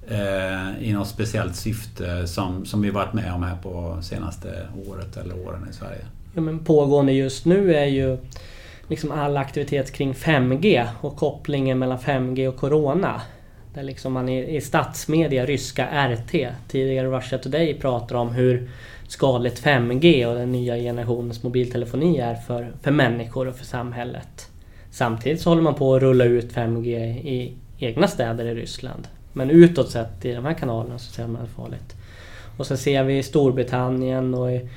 eh, 0.08 0.88
i 0.88 0.92
något 0.92 1.08
speciellt 1.08 1.56
syfte 1.56 2.26
som, 2.26 2.64
som 2.64 2.82
vi 2.82 2.90
varit 2.90 3.12
med 3.12 3.34
om 3.34 3.42
här 3.42 3.56
på 3.62 3.98
senaste 4.02 4.68
året 4.88 5.16
eller 5.16 5.46
åren 5.46 5.66
i 5.70 5.72
Sverige? 5.72 6.06
Ja, 6.34 6.40
men 6.40 6.58
pågående 6.58 7.12
just 7.12 7.44
nu 7.44 7.74
är 7.74 7.86
ju 7.86 8.18
liksom 8.88 9.12
all 9.12 9.36
aktivitet 9.36 9.92
kring 9.92 10.12
5G 10.12 10.86
och 11.00 11.16
kopplingen 11.16 11.78
mellan 11.78 11.98
5G 11.98 12.48
och 12.48 12.56
Corona. 12.56 13.20
Där 13.74 13.82
liksom 13.82 14.12
man 14.12 14.28
i, 14.28 14.56
i 14.56 14.60
statsmedia, 14.60 15.46
ryska 15.46 16.08
RT, 16.08 16.48
tidigare 16.68 17.08
Russia 17.08 17.38
Today, 17.38 17.80
pratar 17.80 18.16
om 18.16 18.28
hur 18.28 18.70
skadligt 19.08 19.64
5G 19.64 20.26
och 20.26 20.34
den 20.34 20.52
nya 20.52 20.76
generationens 20.76 21.42
mobiltelefoni 21.42 22.18
är 22.18 22.34
för, 22.34 22.72
för 22.82 22.90
människor 22.90 23.48
och 23.48 23.56
för 23.56 23.64
samhället. 23.64 24.50
Samtidigt 24.96 25.40
så 25.40 25.50
håller 25.50 25.62
man 25.62 25.74
på 25.74 25.94
att 25.94 26.02
rulla 26.02 26.24
ut 26.24 26.52
5G 26.52 26.96
i 27.08 27.52
egna 27.78 28.08
städer 28.08 28.44
i 28.44 28.54
Ryssland. 28.54 29.08
Men 29.32 29.50
utåt 29.50 29.90
sett 29.90 30.24
i 30.24 30.32
de 30.32 30.44
här 30.44 30.54
kanalerna 30.54 30.98
så 30.98 31.12
ser 31.12 31.26
man 31.26 31.42
det 31.42 31.48
farligt. 31.48 31.94
Och 32.56 32.66
så 32.66 32.76
ser 32.76 33.04
vi 33.04 33.18
i 33.18 33.22
Storbritannien 33.22 34.34
och 34.34 34.52
i, 34.52 34.68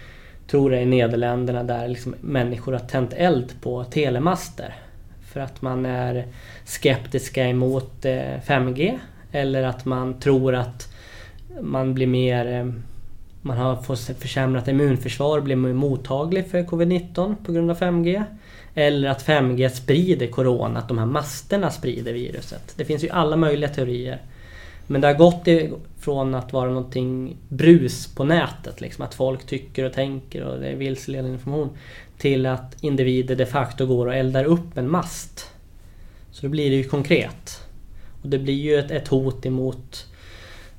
tror 0.47 0.69
det 0.69 0.81
i 0.81 0.85
Nederländerna 0.85 1.63
där 1.63 1.87
liksom 1.87 2.15
människor 2.21 2.71
har 2.71 2.79
tänt 2.79 3.13
eld 3.13 3.61
på 3.61 3.83
telemaster. 3.83 4.75
För 5.21 5.39
att 5.39 5.61
man 5.61 5.85
är 5.85 6.25
skeptiska 6.65 7.47
emot 7.47 8.05
eh, 8.05 8.39
5G 8.45 8.99
eller 9.31 9.63
att 9.63 9.85
man 9.85 10.19
tror 10.19 10.55
att 10.55 10.93
man 11.61 11.93
blir 11.93 12.07
mer 12.07 12.45
eh, 12.45 12.73
man 13.41 13.57
har 13.57 13.75
fått 13.75 13.99
försämrat 13.99 14.67
immunförsvar 14.67 15.37
och 15.37 15.43
blir 15.43 15.55
mottaglig 15.55 16.47
för 16.47 16.63
covid-19 16.63 17.35
på 17.45 17.51
grund 17.51 17.71
av 17.71 17.79
5G. 17.79 18.23
Eller 18.79 19.09
att 19.09 19.27
5G 19.27 19.69
sprider 19.69 20.27
corona, 20.27 20.79
att 20.79 20.87
de 20.87 20.97
här 20.97 21.05
masterna 21.05 21.71
sprider 21.71 22.13
viruset. 22.13 22.73
Det 22.75 22.85
finns 22.85 23.03
ju 23.03 23.09
alla 23.09 23.35
möjliga 23.35 23.69
teorier. 23.69 24.21
Men 24.87 25.01
det 25.01 25.07
har 25.07 25.13
gått 25.13 25.47
från 25.99 26.35
att 26.35 26.53
vara 26.53 26.69
någonting 26.69 27.37
brus 27.49 28.07
på 28.07 28.23
nätet, 28.23 28.81
liksom 28.81 29.05
att 29.05 29.13
folk 29.13 29.45
tycker 29.45 29.83
och 29.83 29.93
tänker 29.93 30.43
och 30.43 30.59
det 30.59 30.67
är 30.67 30.75
vilseledande 30.75 31.31
information, 31.31 31.69
till 32.17 32.45
att 32.45 32.83
individer 32.83 33.35
de 33.35 33.45
facto 33.45 33.85
går 33.85 34.07
och 34.07 34.15
eldar 34.15 34.43
upp 34.43 34.77
en 34.77 34.91
mast. 34.91 35.51
Så 36.31 36.45
då 36.45 36.49
blir 36.49 36.69
det 36.69 36.75
ju 36.75 36.83
konkret. 36.83 37.63
Och 38.21 38.29
det 38.29 38.39
blir 38.39 38.53
ju 38.53 38.79
ett, 38.79 38.91
ett 38.91 39.07
hot 39.07 39.45
emot 39.45 40.07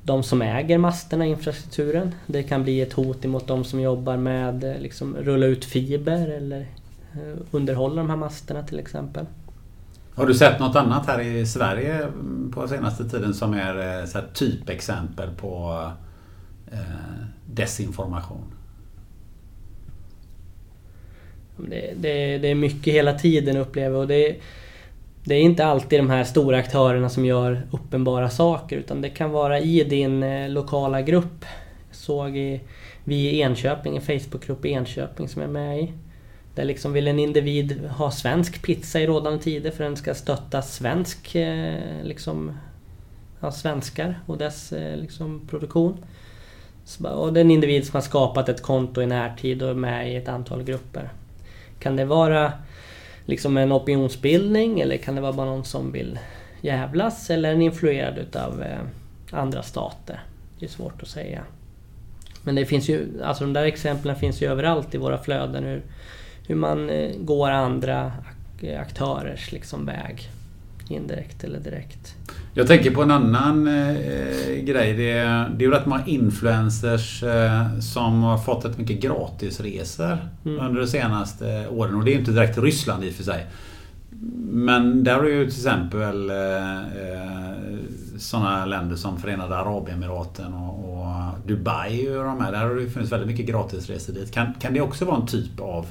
de 0.03 0.23
som 0.23 0.41
äger 0.41 0.77
masterna, 0.77 1.25
infrastrukturen. 1.25 2.15
Det 2.27 2.43
kan 2.43 2.63
bli 2.63 2.81
ett 2.81 2.93
hot 2.93 3.25
emot 3.25 3.47
de 3.47 3.63
som 3.63 3.79
jobbar 3.79 4.17
med 4.17 4.75
liksom 4.79 5.15
rulla 5.17 5.45
ut 5.45 5.65
fiber 5.65 6.27
eller 6.27 6.67
underhålla 7.51 7.95
de 7.95 8.09
här 8.09 8.17
masterna 8.17 8.63
till 8.63 8.79
exempel. 8.79 9.25
Har 10.15 10.25
du 10.25 10.33
sett 10.33 10.59
något 10.59 10.75
annat 10.75 11.07
här 11.07 11.19
i 11.19 11.45
Sverige 11.45 12.07
på 12.53 12.67
senaste 12.67 13.09
tiden 13.09 13.33
som 13.33 13.53
är 13.53 13.99
eh, 13.99 14.05
så 14.05 14.19
typexempel 14.33 15.29
på 15.37 15.87
eh, 16.71 16.79
desinformation? 17.45 18.53
Det, 21.57 21.93
det, 21.97 22.37
det, 22.37 22.47
är 22.47 22.55
mycket 22.55 22.93
hela 22.93 23.13
tiden 23.13 23.57
upplever 23.57 23.97
och 23.97 24.07
det, 24.07 24.35
det 25.23 25.35
är 25.35 25.41
inte 25.41 25.65
alltid 25.65 25.99
de 25.99 26.09
här 26.09 26.23
stora 26.23 26.57
aktörerna 26.57 27.09
som 27.09 27.25
gör 27.25 27.61
uppenbara 27.71 28.29
saker 28.29 28.77
utan 28.77 29.01
det 29.01 29.09
kan 29.09 29.31
vara 29.31 29.59
i 29.59 29.83
din 29.83 30.23
eh, 30.23 30.49
lokala 30.49 31.01
grupp. 31.01 31.45
Jag 31.89 31.95
såg 31.95 32.37
i, 32.37 32.61
vi 33.03 33.15
i 33.15 33.41
Enköping, 33.41 33.95
en 33.95 34.01
Facebookgrupp 34.01 34.65
i 34.65 34.69
Enköping 34.69 35.27
som 35.27 35.41
jag 35.41 35.49
är 35.49 35.53
med 35.53 35.79
i. 35.79 35.93
Där 36.55 36.65
liksom 36.65 36.93
vill 36.93 37.07
en 37.07 37.19
individ 37.19 37.85
ha 37.87 38.11
svensk 38.11 38.61
pizza 38.61 38.99
i 38.99 39.07
rådande 39.07 39.43
tider 39.43 39.71
för 39.71 39.83
den 39.83 39.97
ska 39.97 40.13
stötta 40.13 40.61
svensk, 40.61 41.35
eh, 41.35 42.03
liksom, 42.03 42.51
ja, 43.39 43.51
svenskar 43.51 44.19
och 44.25 44.37
dess 44.37 44.73
eh, 44.73 44.97
liksom, 44.97 45.47
produktion. 45.49 46.05
Och 46.99 47.33
det 47.33 47.39
är 47.39 47.45
en 47.45 47.51
individ 47.51 47.85
som 47.85 47.93
har 47.93 48.01
skapat 48.01 48.49
ett 48.49 48.61
konto 48.61 49.01
i 49.01 49.05
närtid 49.05 49.63
och 49.63 49.69
är 49.69 49.73
med 49.73 50.13
i 50.13 50.15
ett 50.15 50.27
antal 50.27 50.63
grupper. 50.63 51.09
Kan 51.79 51.95
det 51.95 52.05
vara 52.05 52.53
liksom 53.25 53.57
en 53.57 53.73
opinionsbildning 53.73 54.79
eller 54.79 54.97
kan 54.97 55.15
det 55.15 55.21
vara 55.21 55.33
bara 55.33 55.45
någon 55.45 55.65
som 55.65 55.91
vill 55.91 56.19
jävlas 56.61 57.29
eller 57.29 57.49
är 57.49 57.53
den 57.53 57.61
influerad 57.61 58.17
utav 58.17 58.63
eh, 58.63 58.79
andra 59.31 59.63
stater? 59.63 60.23
Det 60.59 60.65
är 60.65 60.69
svårt 60.69 61.01
att 61.01 61.07
säga. 61.07 61.43
Men 62.43 62.55
det 62.55 62.65
finns 62.65 62.89
ju, 62.89 63.23
alltså 63.23 63.43
de 63.43 63.53
där 63.53 63.63
exemplen 63.63 64.15
finns 64.15 64.41
ju 64.41 64.47
överallt 64.47 64.95
i 64.95 64.97
våra 64.97 65.17
flöden. 65.17 65.63
Hur, 65.63 65.81
hur 66.51 66.55
man 66.57 66.89
eh, 66.89 67.11
går 67.19 67.49
andra 67.49 68.11
aktörers 68.79 69.51
liksom 69.51 69.85
väg. 69.85 70.29
Indirekt 70.89 71.43
eller 71.43 71.59
direkt. 71.59 72.15
Jag 72.53 72.67
tänker 72.67 72.91
på 72.91 73.01
en 73.01 73.11
annan 73.11 73.67
eh, 73.67 74.63
grej. 74.63 74.93
Det 74.93 75.11
är, 75.11 75.49
det 75.49 75.63
är 75.63 75.67
ju 75.67 75.71
rätt 75.71 75.85
många 75.85 76.05
influencers 76.05 77.23
eh, 77.23 77.79
som 77.79 78.23
har 78.23 78.37
fått 78.37 78.65
ett 78.65 78.77
mycket 78.77 79.01
gratisresor 79.01 80.17
mm. 80.45 80.65
under 80.65 80.81
de 80.81 80.87
senaste 80.87 81.67
åren. 81.67 81.95
Och 81.95 82.05
det 82.05 82.13
är 82.13 82.19
inte 82.19 82.31
direkt 82.31 82.57
Ryssland 82.57 83.03
i 83.03 83.09
och 83.09 83.13
för 83.13 83.23
sig. 83.23 83.45
Men 84.51 85.03
där 85.03 85.15
har 85.15 85.25
ju 85.25 85.45
till 85.45 85.59
exempel 85.59 86.29
eh, 86.29 86.77
eh 86.77 87.51
sådana 88.17 88.65
länder 88.65 88.95
som 88.95 89.17
Förenade 89.17 89.57
Arabemiraten 89.57 90.53
och, 90.53 90.93
och 90.93 91.47
Dubai 91.47 92.09
och 92.17 92.23
de 92.23 92.41
här. 92.41 92.51
Där 92.51 92.59
har 92.59 92.75
det 92.75 92.89
funnits 92.89 93.11
väldigt 93.11 93.29
mycket 93.29 93.45
gratisresor 93.45 94.13
dit. 94.13 94.31
Kan, 94.33 94.53
kan 94.53 94.73
det 94.73 94.81
också 94.81 95.05
vara 95.05 95.17
en 95.17 95.27
typ 95.27 95.59
av 95.59 95.85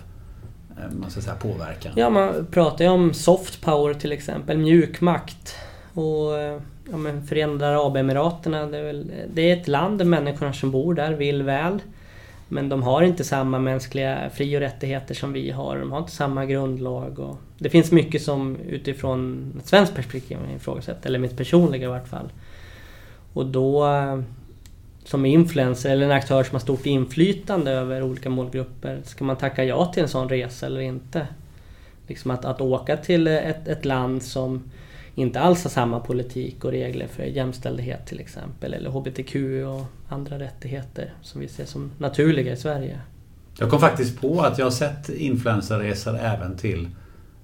Eh, 0.81 0.91
man 1.01 1.11
ska 1.11 1.21
säga, 1.21 1.37
påverkan? 1.37 1.93
Ja, 1.97 2.11
man 2.11 2.47
pratar 2.51 2.85
ju 2.85 2.91
om 2.91 3.15
soft 3.15 3.61
power 3.61 3.95
till 3.95 4.13
exempel, 4.13 4.59
mjukmakt. 4.59 5.57
Och 5.95 6.39
eh, 6.39 6.61
ja, 6.91 6.97
men 6.97 7.27
Förenade 7.27 7.69
Arabemiraten, 7.69 8.53
det 8.53 8.79
är, 8.79 8.83
väl, 8.83 9.13
det 9.35 9.51
är 9.51 9.57
ett 9.57 9.69
land 9.69 9.99
där 9.99 10.05
människorna 10.05 10.53
som 10.53 10.71
bor 10.71 10.95
där 10.95 11.13
vill 11.13 11.43
väl. 11.43 11.83
Men 12.53 12.69
de 12.69 12.83
har 12.83 13.03
inte 13.03 13.25
samma 13.25 13.59
mänskliga 13.59 14.31
fri 14.35 14.57
och 14.57 14.61
rättigheter 14.61 15.15
som 15.15 15.33
vi 15.33 15.51
har. 15.51 15.79
De 15.79 15.93
har 15.93 15.99
inte 15.99 16.13
samma 16.13 16.45
grundlag. 16.47 17.19
Och 17.19 17.37
det 17.59 17.71
finns 17.71 17.93
mycket 17.93 18.23
som 18.23 18.57
utifrån 18.57 19.53
ett 19.59 19.67
svenskt 19.67 19.95
perspektiv 19.95 20.39
ifrågasätter, 20.57 21.09
eller 21.09 21.19
mitt 21.19 21.37
personliga 21.37 21.85
i 21.85 21.91
vart 21.91 22.09
fall. 22.09 22.33
Och 23.33 23.47
då 23.47 23.87
eh, 23.87 24.21
som 25.11 25.27
influencer 25.27 25.91
eller 25.91 26.07
en 26.07 26.13
aktör 26.13 26.45
som 26.45 26.55
har 26.55 26.61
stort 26.61 26.87
inflytande 26.87 27.71
över 27.71 28.03
olika 28.03 28.31
målgrupper. 28.31 29.01
Ska 29.05 29.25
man 29.25 29.37
tacka 29.37 29.65
ja 29.65 29.93
till 29.93 30.03
en 30.03 30.09
sån 30.09 30.29
resa 30.29 30.67
eller 30.67 30.81
inte? 30.81 31.27
Liksom 32.07 32.31
att, 32.31 32.45
att 32.45 32.61
åka 32.61 32.97
till 32.97 33.27
ett, 33.27 33.69
ett 33.69 33.85
land 33.85 34.23
som 34.23 34.71
inte 35.15 35.41
alls 35.41 35.63
har 35.63 35.71
samma 35.71 36.01
politik 36.01 36.65
och 36.65 36.71
regler 36.71 37.07
för 37.07 37.23
jämställdhet 37.23 38.07
till 38.07 38.21
exempel. 38.21 38.75
Eller 38.75 38.91
HBTQ 38.91 39.35
och 39.67 39.85
andra 40.15 40.39
rättigheter 40.39 41.13
som 41.23 41.41
vi 41.41 41.49
ser 41.49 41.65
som 41.65 41.91
naturliga 41.99 42.53
i 42.53 42.57
Sverige. 42.57 43.01
Jag 43.59 43.71
kom 43.71 43.81
faktiskt 43.81 44.21
på 44.21 44.41
att 44.41 44.59
jag 44.59 44.67
har 44.67 44.71
sett 44.71 45.09
influencerresor 45.09 46.19
även 46.19 46.57
till 46.57 46.89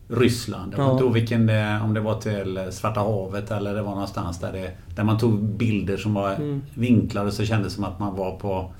Ryssland. 0.08 0.74
Jag 0.76 0.84
vet 0.84 1.02
inte 1.02 1.14
vilken 1.14 1.50
om 1.82 1.94
det 1.94 2.00
var 2.00 2.20
till 2.20 2.68
Svarta 2.70 3.00
havet 3.00 3.50
eller 3.50 3.74
det 3.74 3.82
var 3.82 3.90
någonstans 3.90 4.40
där, 4.40 4.52
det, 4.52 4.70
där 4.96 5.04
man 5.04 5.18
tog 5.18 5.42
bilder 5.42 5.96
som 5.96 6.14
var 6.14 6.34
mm. 6.34 6.62
vinklade 6.74 7.32
så 7.32 7.44
kändes 7.44 7.72
det 7.72 7.74
som 7.74 7.84
att 7.84 7.98
man 7.98 8.16
var 8.16 8.36
på, 8.36 8.72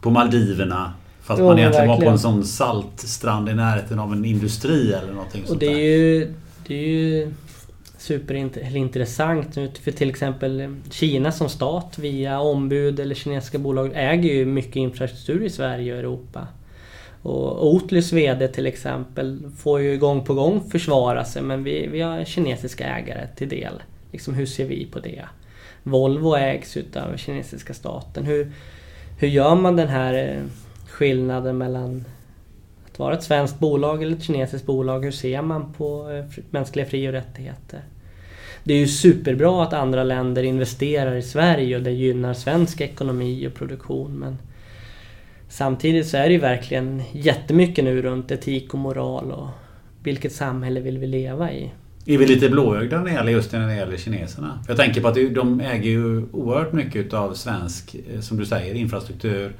på 0.00 0.10
Maldiverna. 0.10 0.92
Fast 1.22 1.40
jo, 1.40 1.46
man 1.46 1.58
egentligen 1.58 1.88
verkligen. 1.88 2.12
var 2.12 2.12
på 2.12 2.12
en 2.12 2.18
sån 2.18 2.44
saltstrand 2.44 3.48
i 3.48 3.54
närheten 3.54 3.98
av 3.98 4.12
en 4.12 4.24
industri 4.24 4.92
eller 4.92 5.12
någonting 5.12 5.44
Och 5.48 5.58
det 5.58 5.66
är, 5.66 5.98
ju, 5.98 6.34
det 6.66 6.74
är 6.74 6.88
ju 6.88 7.32
superintressant. 7.98 9.54
För 9.54 9.90
till 9.90 10.10
exempel 10.10 10.76
Kina 10.90 11.32
som 11.32 11.48
stat 11.48 11.98
via 11.98 12.40
ombud 12.40 13.00
eller 13.00 13.14
kinesiska 13.14 13.58
bolag 13.58 13.90
äger 13.94 14.34
ju 14.34 14.46
mycket 14.46 14.76
infrastruktur 14.76 15.42
i 15.42 15.50
Sverige 15.50 15.92
och 15.92 15.98
Europa. 15.98 16.46
Och 17.24 17.66
Oatlys 17.66 18.12
VD 18.12 18.48
till 18.48 18.66
exempel 18.66 19.42
får 19.56 19.80
ju 19.80 19.98
gång 19.98 20.24
på 20.24 20.34
gång 20.34 20.70
försvara 20.70 21.24
sig 21.24 21.42
men 21.42 21.64
vi, 21.64 21.86
vi 21.86 22.00
har 22.00 22.24
kinesiska 22.24 22.84
ägare 22.84 23.28
till 23.36 23.48
del. 23.48 23.82
Liksom, 24.12 24.34
hur 24.34 24.46
ser 24.46 24.64
vi 24.64 24.86
på 24.86 24.98
det? 24.98 25.24
Volvo 25.82 26.34
ägs 26.36 26.76
utav 26.76 27.16
kinesiska 27.16 27.74
staten. 27.74 28.24
Hur, 28.24 28.52
hur 29.18 29.28
gör 29.28 29.54
man 29.54 29.76
den 29.76 29.88
här 29.88 30.14
eh, 30.14 30.42
skillnaden 30.88 31.58
mellan 31.58 32.04
att 32.90 32.98
vara 32.98 33.14
ett 33.14 33.22
svenskt 33.22 33.58
bolag 33.58 34.02
eller 34.02 34.16
ett 34.16 34.22
kinesiskt 34.22 34.66
bolag? 34.66 35.04
Hur 35.04 35.12
ser 35.12 35.42
man 35.42 35.72
på 35.72 36.10
eh, 36.10 36.42
mänskliga 36.50 36.86
fri 36.86 37.08
och 37.08 37.12
rättigheter? 37.12 37.80
Det 38.64 38.74
är 38.74 38.78
ju 38.78 38.88
superbra 38.88 39.62
att 39.62 39.72
andra 39.72 40.04
länder 40.04 40.42
investerar 40.42 41.14
i 41.14 41.22
Sverige 41.22 41.76
och 41.76 41.82
det 41.82 41.92
gynnar 41.92 42.34
svensk 42.34 42.80
ekonomi 42.80 43.46
och 43.46 43.54
produktion 43.54 44.18
men 44.18 44.38
Samtidigt 45.48 46.06
så 46.06 46.16
är 46.16 46.26
det 46.26 46.32
ju 46.32 46.40
verkligen 46.40 47.02
jättemycket 47.12 47.84
nu 47.84 48.02
runt 48.02 48.30
etik 48.30 48.74
och 48.74 48.80
moral 48.80 49.32
och 49.32 49.48
vilket 50.02 50.32
samhälle 50.32 50.80
vill 50.80 50.98
vi 50.98 51.06
leva 51.06 51.52
i? 51.52 51.70
Är 52.06 52.18
vi 52.18 52.26
lite 52.26 52.48
blåögda 52.48 52.98
när 52.98 53.04
det 53.04 53.12
gäller 53.12 53.32
just 53.32 53.52
när 53.52 53.68
det 53.68 53.74
gäller 53.74 53.96
kineserna? 53.96 54.58
Jag 54.68 54.76
tänker 54.76 55.00
på 55.00 55.08
att 55.08 55.14
de 55.14 55.60
äger 55.60 55.90
ju 55.90 56.26
oerhört 56.32 56.72
mycket 56.72 57.12
av 57.14 57.34
svensk, 57.34 57.96
eh, 58.14 58.20
som 58.20 58.36
du 58.36 58.46
säger, 58.46 58.74
infrastruktur. 58.74 59.52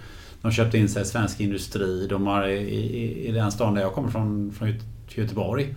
De 0.42 0.52
köpte 0.52 0.78
in 0.78 0.88
sig 0.88 1.04
svensk 1.04 1.40
industri. 1.40 2.06
De 2.06 2.26
har 2.26 2.48
i, 2.48 2.58
i, 2.58 3.28
i 3.28 3.32
den 3.32 3.52
stan 3.52 3.74
där 3.74 3.82
jag 3.82 3.92
kommer 3.92 4.08
från, 4.08 4.52
från 4.52 4.74
Göteborg 5.08 5.74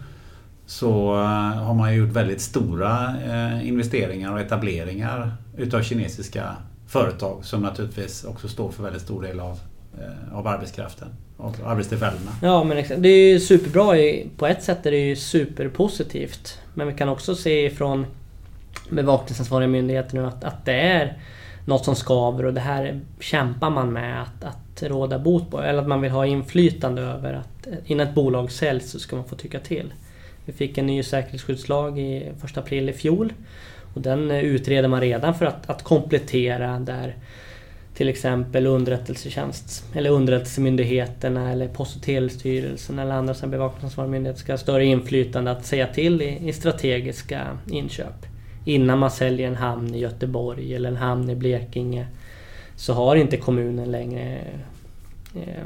så 0.67 1.13
eh, 1.13 1.63
har 1.63 1.73
man 1.73 1.95
gjort 1.95 2.09
väldigt 2.09 2.41
stora 2.41 3.15
eh, 3.25 3.67
investeringar 3.67 4.33
och 4.33 4.39
etableringar 4.39 5.31
utav 5.57 5.81
kinesiska 5.81 6.55
företag 6.87 7.45
som 7.45 7.61
naturligtvis 7.61 8.23
också 8.23 8.47
står 8.47 8.71
för 8.71 8.83
väldigt 8.83 9.01
stor 9.01 9.21
del 9.21 9.39
av, 9.39 9.59
Eh, 10.01 10.37
av 10.37 10.47
arbetskraften 10.47 11.07
och 11.37 11.55
arbetstillfällena. 11.65 12.31
Ja 12.41 12.63
men 12.63 12.77
exakt. 12.77 13.01
Det 13.01 13.09
är 13.09 13.31
ju 13.31 13.39
superbra. 13.39 13.95
På 14.37 14.47
ett 14.47 14.63
sätt 14.63 14.85
är 14.85 14.91
det 14.91 14.97
ju 14.97 15.15
superpositivt. 15.15 16.59
Men 16.73 16.87
vi 16.87 16.93
kan 16.93 17.09
också 17.09 17.35
se 17.35 17.65
ifrån 17.65 18.05
bevakningsansvariga 18.89 19.67
myndigheter 19.67 20.15
nu 20.15 20.25
att, 20.25 20.43
att 20.43 20.65
det 20.65 20.79
är 20.79 21.17
något 21.65 21.85
som 21.85 21.95
skaver 21.95 22.45
och 22.45 22.53
det 22.53 22.61
här 22.61 22.99
kämpar 23.19 23.69
man 23.69 23.93
med 23.93 24.21
att, 24.21 24.43
att 24.43 24.83
råda 24.83 25.19
bot 25.19 25.51
på. 25.51 25.61
Eller 25.61 25.81
att 25.81 25.87
man 25.87 26.01
vill 26.01 26.11
ha 26.11 26.25
inflytande 26.25 27.01
över 27.01 27.33
att 27.33 27.67
eh, 27.67 27.73
innan 27.85 28.07
ett 28.07 28.15
bolag 28.15 28.51
säljs 28.51 28.91
så 28.91 28.99
ska 28.99 29.15
man 29.15 29.25
få 29.25 29.35
tycka 29.35 29.59
till. 29.59 29.93
Vi 30.45 30.53
fick 30.53 30.77
en 30.77 30.87
ny 30.87 31.03
säkerhetsskyddslag 31.03 31.99
i 31.99 32.31
1 32.43 32.57
april 32.57 32.89
i 32.89 32.93
fjol. 32.93 33.33
Och 33.93 34.01
den 34.01 34.31
eh, 34.31 34.39
utreder 34.39 34.87
man 34.87 35.01
redan 35.01 35.35
för 35.35 35.45
att, 35.45 35.69
att 35.69 35.83
komplettera 35.83 36.79
där 36.79 37.15
till 37.97 38.09
exempel 38.09 38.67
underrättelsetjänst 38.67 39.85
eller 39.93 40.09
underrättelsemyndigheterna 40.09 41.51
eller 41.51 41.67
Post 41.67 41.95
och 41.95 42.01
telestyrelsen 42.01 42.99
eller 42.99 43.11
andra 43.11 43.33
som 43.33 43.51
bevakningsansvariga 43.51 44.11
myndigheter 44.11 44.39
ska 44.39 44.53
ha 44.53 44.57
större 44.57 44.85
inflytande 44.85 45.51
att 45.51 45.65
säga 45.65 45.87
till 45.87 46.21
i, 46.21 46.49
i, 46.49 46.53
strategiska 46.53 47.57
inköp. 47.71 48.25
Innan 48.65 48.99
man 48.99 49.11
säljer 49.11 49.47
en 49.47 49.55
hamn 49.55 49.95
i 49.95 49.99
Göteborg 49.99 50.75
eller 50.75 50.89
en 50.89 50.97
hamn 50.97 51.29
i 51.29 51.35
Blekinge 51.35 52.07
så 52.75 52.93
har 52.93 53.15
inte 53.15 53.37
kommunen 53.37 53.91
längre 53.91 54.39
eh, 55.35 55.65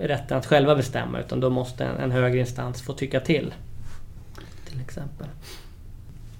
rätten 0.00 0.38
att 0.38 0.46
själva 0.46 0.74
bestämma 0.74 1.20
utan 1.20 1.40
då 1.40 1.50
måste 1.50 1.84
en, 1.84 1.96
en 1.96 2.10
högre 2.10 2.38
instans 2.38 2.82
få 2.82 2.92
tycka 2.92 3.20
till. 3.20 3.54
Till 4.68 4.80
exempel. 4.80 5.26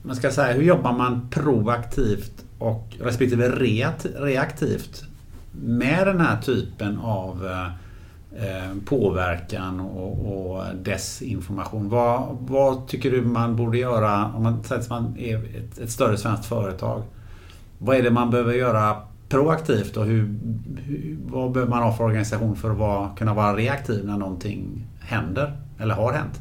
Man 0.02 0.16
ska 0.16 0.30
säga, 0.30 0.52
hur 0.52 0.62
jobbar 0.62 0.92
man 0.92 1.28
proaktivt 1.30 2.44
och 2.58 2.96
respektive 3.00 3.48
reaktivt 4.18 5.04
med 5.62 6.06
den 6.06 6.20
här 6.20 6.42
typen 6.42 6.98
av 6.98 7.46
eh, 8.36 8.78
påverkan 8.84 9.80
och, 9.80 10.54
och 10.56 10.64
desinformation. 10.82 11.88
Vad, 11.88 12.36
vad, 12.40 12.86
tycker 12.88 13.10
du 13.10 13.22
man 13.22 13.56
borde 13.56 13.78
göra 13.78 14.32
om 14.34 14.42
man 14.42 14.64
säger 14.64 14.80
att 14.80 14.90
man 14.90 15.16
är 15.18 15.38
ett, 15.38 15.78
ett, 15.78 15.90
större 15.90 16.16
svenskt 16.16 16.46
företag? 16.46 17.02
Vad 17.78 17.96
är 17.96 18.02
det 18.02 18.10
man 18.10 18.30
behöver 18.30 18.52
göra 18.52 18.96
proaktivt 19.28 19.96
och 19.96 20.04
hur, 20.04 20.38
hur, 20.84 21.18
vad 21.26 21.52
behöver 21.52 21.70
man 21.70 21.82
ha 21.82 21.92
för 21.96 22.04
organisation 22.04 22.56
för 22.56 22.70
att 22.70 22.76
vara, 22.76 23.10
kunna 23.16 23.34
vara 23.34 23.56
reaktiv 23.56 24.06
när 24.06 24.16
någonting 24.16 24.86
händer 25.00 25.56
eller 25.78 25.94
har 25.94 26.12
hänt? 26.12 26.40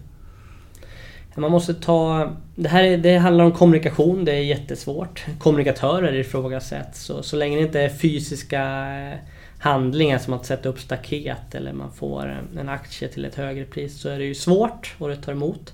Man 1.36 1.52
måste 1.52 1.74
ta... 1.74 2.32
Det 2.56 2.70
här 2.70 2.98
det 2.98 3.18
handlar 3.18 3.46
om 3.46 3.52
kommunikation, 3.52 4.26
det 4.26 4.32
är 4.32 4.42
jättesvårt. 4.42 5.26
Kommunikatörer 5.40 6.14
ifrågasätts. 6.14 7.04
Så, 7.04 7.24
så 7.24 7.36
länge 7.36 7.58
det 7.58 7.64
inte 7.64 7.82
är 7.82 7.90
fysiska 7.90 8.62
eh, 9.00 9.18
handlingar 9.60 10.18
som 10.18 10.34
att 10.34 10.46
sätta 10.46 10.70
upp 10.70 10.80
staket 10.80 11.56
eller 11.56 11.74
man 11.74 11.92
får 11.92 12.44
en 12.60 12.70
aktie 12.70 13.08
till 13.08 13.26
ett 13.26 13.36
högre 13.36 13.66
pris 13.66 14.02
så 14.02 14.10
är 14.10 14.20
det 14.20 14.26
ju 14.26 14.36
svårt 14.36 14.96
och 14.98 15.10
det 15.10 15.16
tar 15.16 15.32
emot. 15.32 15.74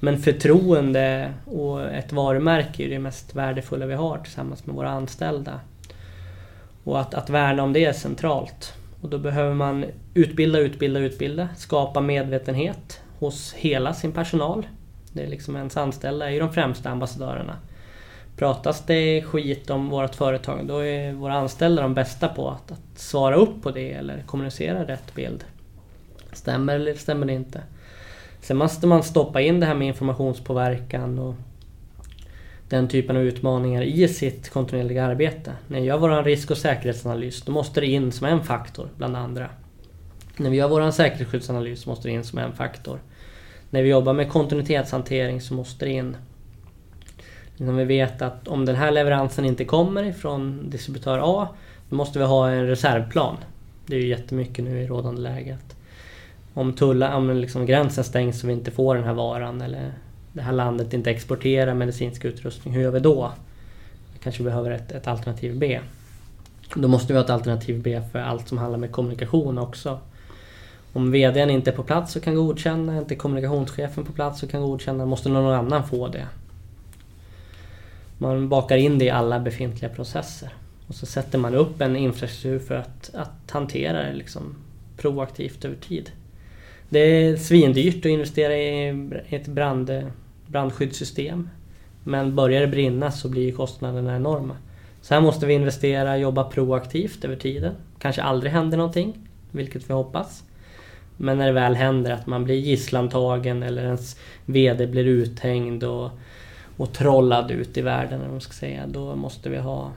Men 0.00 0.18
förtroende 0.18 1.32
och 1.44 1.90
ett 1.90 2.12
varumärke 2.12 2.84
är 2.84 2.88
det 2.88 2.98
mest 2.98 3.34
värdefulla 3.34 3.86
vi 3.86 3.94
har 3.94 4.18
tillsammans 4.18 4.66
med 4.66 4.74
våra 4.74 4.90
anställda. 4.90 5.60
Och 6.84 7.00
att, 7.00 7.14
att 7.14 7.30
värna 7.30 7.62
om 7.62 7.72
det 7.72 7.84
är 7.84 7.92
centralt. 7.92 8.74
Och 9.00 9.08
då 9.08 9.18
behöver 9.18 9.54
man 9.54 9.84
utbilda, 10.14 10.58
utbilda, 10.58 11.00
utbilda. 11.00 11.48
Skapa 11.56 12.00
medvetenhet 12.00 13.00
hos 13.18 13.52
hela 13.52 13.94
sin 13.94 14.12
personal. 14.12 14.66
Det 15.12 15.22
är 15.22 15.26
liksom 15.26 15.56
ens 15.56 15.76
anställda 15.76 16.26
är 16.26 16.30
ju 16.30 16.40
de 16.40 16.52
främsta 16.52 16.90
ambassadörerna. 16.90 17.56
Pratas 18.36 18.86
det 18.86 19.22
skit 19.22 19.70
om 19.70 19.88
vårt 19.88 20.14
företag 20.14 20.66
då 20.66 20.78
är 20.78 21.12
våra 21.12 21.34
anställda 21.34 21.82
de 21.82 21.94
bästa 21.94 22.28
på 22.28 22.50
att, 22.50 22.72
att 22.72 22.98
svara 22.98 23.34
upp 23.34 23.62
på 23.62 23.70
det 23.70 23.92
eller 23.92 24.22
kommunicera 24.26 24.86
rätt 24.86 25.14
bild. 25.14 25.44
Stämmer 26.32 26.74
eller 26.74 26.94
stämmer 26.94 27.26
det 27.26 27.32
inte? 27.32 27.62
Sen 28.40 28.56
måste 28.56 28.86
man 28.86 29.02
stoppa 29.02 29.40
in 29.40 29.60
det 29.60 29.66
här 29.66 29.74
med 29.74 29.88
informationspåverkan 29.88 31.18
och 31.18 31.34
den 32.68 32.88
typen 32.88 33.16
av 33.16 33.22
utmaningar 33.22 33.82
i 33.82 34.08
sitt 34.08 34.50
kontinuerliga 34.50 35.04
arbete. 35.04 35.52
När 35.68 35.80
vi 35.80 35.86
gör 35.86 35.98
vår 35.98 36.22
risk 36.22 36.50
och 36.50 36.58
säkerhetsanalys 36.58 37.42
då 37.42 37.52
måste 37.52 37.80
det 37.80 37.86
in 37.86 38.12
som 38.12 38.26
en 38.26 38.44
faktor 38.44 38.88
bland 38.96 39.16
andra. 39.16 39.50
När 40.36 40.50
vi 40.50 40.56
gör 40.56 40.68
vår 40.68 40.90
säkerhetsskyddsanalys 40.90 41.86
måste 41.86 42.08
det 42.08 42.12
in 42.12 42.24
som 42.24 42.38
en 42.38 42.52
faktor. 42.52 43.00
När 43.70 43.82
vi 43.82 43.88
jobbar 43.88 44.12
med 44.12 44.30
kontinuitetshantering 44.30 45.40
så 45.40 45.54
måste 45.54 45.84
det 45.84 45.90
in 45.90 46.16
om 47.68 47.76
vi 47.76 47.84
vet 47.84 48.22
att 48.22 48.48
om 48.48 48.64
den 48.64 48.76
här 48.76 48.90
leveransen 48.90 49.44
inte 49.44 49.64
kommer 49.64 50.04
ifrån 50.04 50.70
distributör 50.70 51.20
A, 51.22 51.48
då 51.88 51.96
måste 51.96 52.18
vi 52.18 52.24
ha 52.24 52.50
en 52.50 52.66
reservplan. 52.66 53.36
Det 53.86 53.96
är 53.96 54.00
ju 54.00 54.08
jättemycket 54.08 54.64
nu 54.64 54.82
i 54.82 54.86
rådande 54.86 55.20
läget. 55.20 55.76
Om, 56.54 56.72
tulla, 56.72 57.16
om 57.16 57.30
liksom 57.30 57.66
gränsen 57.66 58.04
stängs 58.04 58.40
så 58.40 58.46
vi 58.46 58.52
inte 58.52 58.70
får 58.70 58.94
den 58.94 59.04
här 59.04 59.14
varan 59.14 59.60
eller 59.60 59.92
det 60.32 60.42
här 60.42 60.52
landet 60.52 60.92
inte 60.92 61.10
exporterar 61.10 61.74
medicinsk 61.74 62.24
utrustning, 62.24 62.74
hur 62.74 62.82
gör 62.82 62.90
vi 62.90 63.00
då? 63.00 63.32
Vi 64.12 64.18
kanske 64.18 64.42
behöver 64.42 64.70
ett, 64.70 64.92
ett 64.92 65.06
alternativ 65.06 65.58
B. 65.58 65.80
Då 66.74 66.88
måste 66.88 67.12
vi 67.12 67.18
ha 67.18 67.24
ett 67.24 67.30
alternativ 67.30 67.82
B 67.82 68.02
för 68.12 68.18
allt 68.18 68.48
som 68.48 68.58
handlar 68.58 68.78
med 68.78 68.92
kommunikation 68.92 69.58
också. 69.58 69.98
Om 70.92 71.10
VDn 71.10 71.50
inte 71.50 71.70
är 71.70 71.74
på 71.74 71.82
plats 71.82 72.16
och 72.16 72.22
kan 72.22 72.34
godkänna, 72.34 72.98
inte 72.98 73.14
kommunikationschefen 73.14 74.04
på 74.04 74.12
plats 74.12 74.42
och 74.42 74.50
kan 74.50 74.62
godkänna, 74.62 75.06
måste 75.06 75.28
någon 75.28 75.54
annan 75.54 75.88
få 75.88 76.08
det. 76.08 76.26
Man 78.18 78.48
bakar 78.48 78.76
in 78.76 78.98
det 78.98 79.04
i 79.04 79.10
alla 79.10 79.40
befintliga 79.40 79.90
processer. 79.90 80.52
Och 80.86 80.94
så 80.94 81.06
sätter 81.06 81.38
man 81.38 81.54
upp 81.54 81.80
en 81.80 81.96
infrastruktur 81.96 82.58
för 82.58 82.74
att, 82.74 83.10
att 83.14 83.50
hantera 83.50 84.02
det 84.02 84.12
liksom 84.12 84.56
proaktivt 84.96 85.64
över 85.64 85.76
tid. 85.76 86.10
Det 86.88 86.98
är 86.98 87.36
svindyrt 87.36 87.98
att 87.98 88.10
investera 88.10 88.56
i 88.56 88.88
ett 89.28 89.46
brand, 89.46 89.90
brandskyddssystem. 90.46 91.48
Men 92.04 92.36
börjar 92.36 92.60
det 92.60 92.66
brinna 92.66 93.10
så 93.10 93.28
blir 93.28 93.52
kostnaderna 93.52 94.16
enorma. 94.16 94.56
Så 95.00 95.14
här 95.14 95.20
måste 95.20 95.46
vi 95.46 95.54
investera, 95.54 96.18
jobba 96.18 96.44
proaktivt 96.44 97.24
över 97.24 97.36
tiden. 97.36 97.74
Kanske 97.98 98.22
aldrig 98.22 98.52
händer 98.52 98.78
någonting, 98.78 99.28
vilket 99.50 99.90
vi 99.90 99.94
hoppas. 99.94 100.44
Men 101.20 101.38
när 101.38 101.46
det 101.46 101.52
väl 101.52 101.74
händer 101.74 102.10
att 102.10 102.26
man 102.26 102.44
blir 102.44 102.56
gisslantagen 102.56 103.62
eller 103.62 103.84
ens 103.84 104.16
VD 104.44 104.86
blir 104.86 105.04
uthängd 105.04 105.84
och 105.84 106.10
och 106.80 106.92
trollad 106.92 107.50
ut 107.50 107.76
i 107.76 107.82
världen, 107.82 108.20
eller 108.20 108.30
man 108.30 108.40
ska 108.40 108.52
säga. 108.52 108.86
Då 108.86 109.16
måste 109.16 109.48
vi 109.48 109.58
ha 109.58 109.92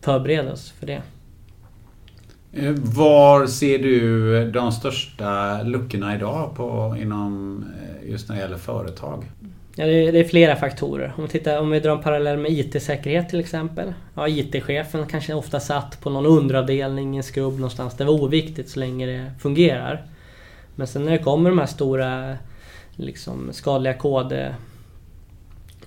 förbereda 0.00 0.52
oss 0.52 0.70
för 0.70 0.86
det. 0.86 1.02
Eh, 2.52 2.72
var 2.72 3.46
ser 3.46 3.78
du 3.78 4.50
de 4.50 4.72
största 4.72 5.62
luckorna 5.62 6.16
idag 6.16 6.54
på, 6.56 6.96
inom 7.00 7.64
eh, 8.04 8.10
just 8.10 8.28
när 8.28 8.36
det 8.36 8.42
gäller 8.42 8.56
företag? 8.56 9.24
Ja, 9.76 9.86
det, 9.86 9.92
är, 9.92 10.12
det 10.12 10.20
är 10.20 10.24
flera 10.24 10.56
faktorer. 10.56 11.12
Om 11.16 11.22
vi, 11.22 11.28
tittar, 11.28 11.60
om 11.60 11.70
vi 11.70 11.80
drar 11.80 11.96
en 11.96 12.02
parallell 12.02 12.38
med 12.38 12.50
IT-säkerhet 12.52 13.28
till 13.28 13.40
exempel. 13.40 13.94
Ja, 14.14 14.28
IT-chefen 14.28 15.06
kanske 15.06 15.34
ofta 15.34 15.60
satt 15.60 16.00
på 16.00 16.10
någon 16.10 16.26
underavdelning 16.26 17.14
i 17.14 17.16
en 17.16 17.22
skrubb 17.22 17.54
någonstans. 17.54 17.96
Det 17.96 18.04
var 18.04 18.22
oviktigt 18.22 18.68
så 18.70 18.80
länge 18.80 19.06
det 19.06 19.30
fungerar. 19.40 20.02
Men 20.74 20.86
sen 20.86 21.04
när 21.04 21.12
det 21.12 21.18
kommer 21.18 21.50
de 21.50 21.58
här 21.58 21.66
stora 21.66 22.38
liksom, 22.96 23.48
skadliga 23.52 23.94
koder 23.94 24.54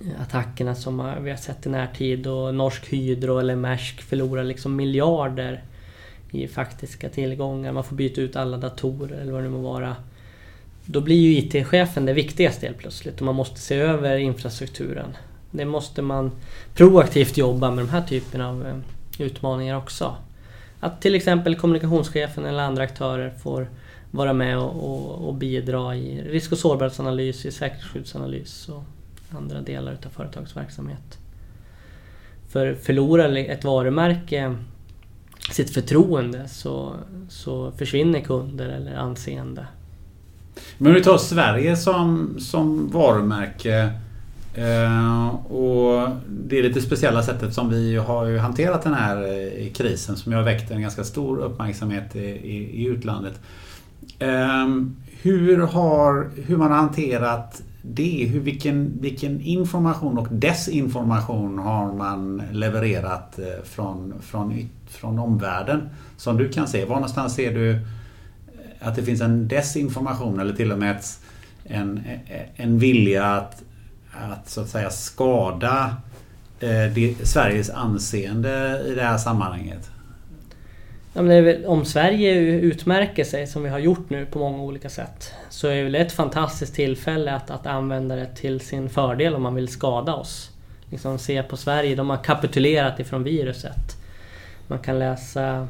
eh, 0.00 0.22
attackerna 0.22 0.74
som 0.74 1.14
vi 1.20 1.30
har 1.30 1.36
sett 1.36 1.66
i 1.66 1.68
närtid 1.68 2.26
och 2.26 2.54
Norsk 2.54 2.92
Hydro 2.92 3.38
eller 3.38 3.56
Maersk 3.56 4.02
förlorar 4.02 4.44
liksom 4.44 4.76
miljarder 4.76 5.64
i 6.30 6.48
faktiska 6.48 7.08
tillgångar. 7.08 7.72
Man 7.72 7.84
får 7.84 7.96
byta 7.96 8.20
ut 8.20 8.36
alla 8.36 8.56
datorer 8.56 9.20
eller 9.20 9.32
vad 9.32 9.42
det 9.42 9.48
må 9.48 9.58
vara. 9.58 9.96
Då 10.84 11.00
blir 11.00 11.16
ju 11.16 11.38
IT-chefen 11.38 12.06
det 12.06 12.12
viktigaste 12.12 12.66
helt 12.66 12.78
plötsligt 12.78 13.16
och 13.16 13.26
man 13.26 13.34
måste 13.34 13.60
se 13.60 13.76
över 13.76 14.16
infrastrukturen. 14.16 15.16
Det 15.50 15.64
måste 15.64 16.02
man 16.02 16.32
proaktivt 16.74 17.36
jobba 17.36 17.70
med 17.70 17.84
de 17.84 17.88
här 17.88 18.02
typen 18.02 18.40
av 18.40 18.66
eh, 18.66 18.76
utmaningar 19.18 19.76
också. 19.76 20.16
Att 20.80 21.02
till 21.02 21.14
exempel 21.14 21.56
kommunikationschefen 21.56 22.44
eller 22.44 22.62
andra 22.62 22.82
aktörer 22.82 23.30
får 23.30 23.68
vara 24.16 24.32
med 24.32 24.58
och, 24.58 24.70
och, 24.70 25.28
och 25.28 25.34
bidra 25.34 25.96
i 25.96 26.22
risk 26.22 26.52
och 26.52 26.58
sårbarhetsanalys, 26.58 27.46
i 27.46 27.52
säkerhetsskyddsanalys 27.52 28.68
och 28.68 28.84
andra 29.36 29.60
delar 29.60 29.92
utav 29.92 30.10
företagsverksamhet. 30.10 31.18
För 32.48 32.74
förlorar 32.74 33.36
ett 33.36 33.64
varumärke 33.64 34.56
sitt 35.52 35.74
förtroende 35.74 36.48
så, 36.48 36.96
så 37.28 37.72
försvinner 37.72 38.20
kunder 38.20 38.68
eller 38.68 38.94
anseende. 38.94 39.66
Men 40.78 40.88
om 40.88 40.94
vi 40.94 41.02
tar 41.02 41.18
Sverige 41.18 41.76
som, 41.76 42.34
som 42.38 42.90
varumärke 42.90 43.90
eh, 44.54 45.28
och 45.34 46.08
det 46.28 46.62
lite 46.62 46.80
speciella 46.80 47.22
sättet 47.22 47.54
som 47.54 47.70
vi 47.70 47.96
har 47.96 48.36
hanterat 48.36 48.82
den 48.82 48.94
här 48.94 49.16
eh, 49.22 49.72
krisen 49.72 50.16
som 50.16 50.32
ju 50.32 50.38
har 50.38 50.44
väckt 50.44 50.70
en 50.70 50.82
ganska 50.82 51.04
stor 51.04 51.38
uppmärksamhet 51.38 52.16
i, 52.16 52.20
i, 52.20 52.82
i 52.82 52.86
utlandet. 52.86 53.40
Ehm, 54.18 54.96
hur, 55.22 55.58
har, 55.58 56.30
hur 56.36 56.56
man 56.56 56.70
har 56.70 56.78
hanterat 56.78 57.62
det? 57.82 58.26
Hur, 58.26 58.40
vilken, 58.40 59.00
vilken 59.00 59.40
information 59.40 60.18
och 60.18 60.28
desinformation 60.30 61.58
har 61.58 61.92
man 61.92 62.42
levererat 62.52 63.38
eh, 63.38 63.64
från, 63.64 64.14
från, 64.22 64.68
från 64.88 65.18
omvärlden? 65.18 65.88
Som 66.16 66.36
du 66.36 66.48
kan 66.48 66.68
se. 66.68 66.84
Var 66.84 66.94
någonstans 66.94 67.34
ser 67.34 67.54
du 67.54 67.70
eh, 67.70 67.78
att 68.80 68.96
det 68.96 69.02
finns 69.02 69.20
en 69.20 69.48
desinformation 69.48 70.40
eller 70.40 70.54
till 70.54 70.72
och 70.72 70.78
med 70.78 70.98
en, 71.64 71.98
e, 71.98 72.20
e, 72.26 72.46
en 72.56 72.78
vilja 72.78 73.26
att, 73.26 73.62
att 74.12 74.48
så 74.48 74.60
att 74.60 74.68
säga 74.68 74.90
skada 74.90 75.96
eh, 76.60 76.94
det, 76.94 77.28
Sveriges 77.28 77.70
anseende 77.70 78.82
i 78.86 78.94
det 78.94 79.02
här 79.02 79.18
sammanhanget? 79.18 79.90
Ja, 81.16 81.22
men 81.22 81.44
väl, 81.44 81.64
om 81.64 81.84
Sverige 81.84 82.34
utmärker 82.60 83.24
sig 83.24 83.46
som 83.46 83.62
vi 83.62 83.68
har 83.68 83.78
gjort 83.78 84.10
nu 84.10 84.26
på 84.26 84.38
många 84.38 84.62
olika 84.62 84.88
sätt 84.88 85.32
så 85.50 85.68
är 85.68 85.76
det 85.76 85.82
väl 85.82 85.94
ett 85.94 86.12
fantastiskt 86.12 86.74
tillfälle 86.74 87.32
att, 87.32 87.50
att 87.50 87.66
använda 87.66 88.16
det 88.16 88.26
till 88.26 88.60
sin 88.60 88.88
fördel 88.88 89.34
om 89.34 89.42
man 89.42 89.54
vill 89.54 89.68
skada 89.68 90.14
oss. 90.14 90.50
Liksom 90.90 91.18
se 91.18 91.42
på 91.42 91.56
Sverige, 91.56 91.94
de 91.94 92.10
har 92.10 92.24
kapitulerat 92.24 93.00
ifrån 93.00 93.24
viruset. 93.24 93.96
Man 94.66 94.78
kan 94.78 94.98
läsa 94.98 95.68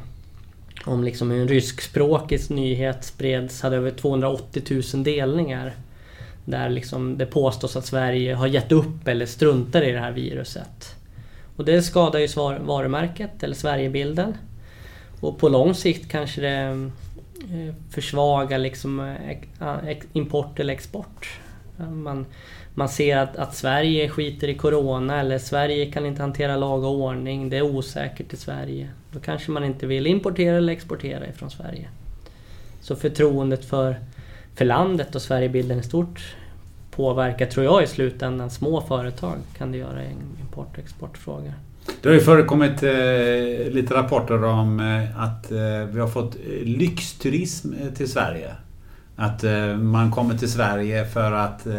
om 0.85 1.05
liksom 1.05 1.31
hur 1.31 1.41
en 1.41 1.49
ryskspråkig 1.49 2.41
nyhet 2.51 3.05
spreds, 3.05 3.63
hade 3.63 3.77
över 3.77 3.91
280 3.91 4.83
000 4.95 5.05
delningar. 5.05 5.75
Där 6.45 6.69
liksom 6.69 7.19
det 7.19 7.27
påstås 7.27 7.77
att 7.77 7.87
Sverige 7.87 8.35
har 8.35 8.47
gett 8.47 8.73
upp 8.73 9.09
eller 9.09 9.27
struntar 9.27 9.83
i 9.83 9.93
det 9.93 10.01
här 10.01 10.13
viruset. 10.13 10.97
Och 11.57 11.65
det 11.65 11.83
skadar 11.83 12.19
ju 12.19 12.29
varumärket 12.61 13.43
eller 13.43 13.55
Sverigebilden. 13.55 14.35
Och 15.21 15.39
på 15.39 15.49
lång 15.49 15.75
sikt 15.75 16.11
kanske 16.11 16.41
det 16.41 16.91
eh, 17.53 17.75
försvagar 17.91 18.59
liksom 18.59 19.01
eh, 19.01 19.97
import 20.13 20.61
eller 20.61 20.75
export. 20.75 21.31
Eh, 21.79 21.91
man, 21.91 22.27
man 22.75 22.89
ser 22.89 23.17
att, 23.17 23.37
att 23.37 23.55
Sverige 23.55 24.09
skiter 24.09 24.49
i 24.49 24.55
Corona 24.55 25.21
eller 25.21 25.39
Sverige 25.39 25.87
kan 25.93 26.07
inte 26.07 26.23
hantera 26.23 26.57
lag 26.57 26.85
och 26.85 26.95
ordning. 26.95 27.51
Det 27.51 27.57
är 27.57 27.63
osäkert 27.63 28.33
i 28.33 28.37
Sverige. 28.37 28.89
Då 29.11 29.21
kanske 29.21 29.51
man 29.51 29.65
inte 29.65 29.87
vill 29.87 30.07
importera 30.07 30.57
eller 30.57 30.73
exportera 30.73 31.27
ifrån 31.27 31.51
Sverige. 31.51 31.89
Så 32.81 32.97
förtroendet 32.97 33.65
för, 33.65 33.97
för 34.55 34.65
landet 34.65 35.15
och 35.15 35.23
Sverigebilden 35.23 35.81
i 35.81 35.83
stort 35.83 36.37
påverkar, 36.91 37.47
tror 37.47 37.65
jag, 37.65 37.83
i 37.83 37.87
slutändan 37.87 38.51
små 38.51 38.81
företag 38.81 39.37
kan 39.59 39.73
det 39.73 39.79
göra 39.79 40.05
i 40.05 40.11
import 40.41 40.69
och 40.73 40.79
exportfrågor. 40.79 41.53
Det 42.03 42.09
har 42.09 42.15
ju 42.15 42.21
förekommit 42.21 42.83
eh, 42.83 43.73
lite 43.73 43.95
rapporter 43.95 44.45
om 44.45 44.81
eh, 44.81 45.23
att 45.23 45.53
eh, 45.53 45.59
vi 45.91 46.01
har 46.01 46.09
fått 46.09 46.35
eh, 46.35 46.65
lyxturism 46.65 47.73
eh, 47.73 47.93
till 47.93 48.13
Sverige. 48.13 48.51
Att 49.17 49.45
eh, 49.45 49.77
man 49.77 50.11
kommer 50.11 50.39
till 50.39 50.53
Sverige 50.53 51.07
för 51.07 51.33
att 51.33 51.67
eh, 51.67 51.73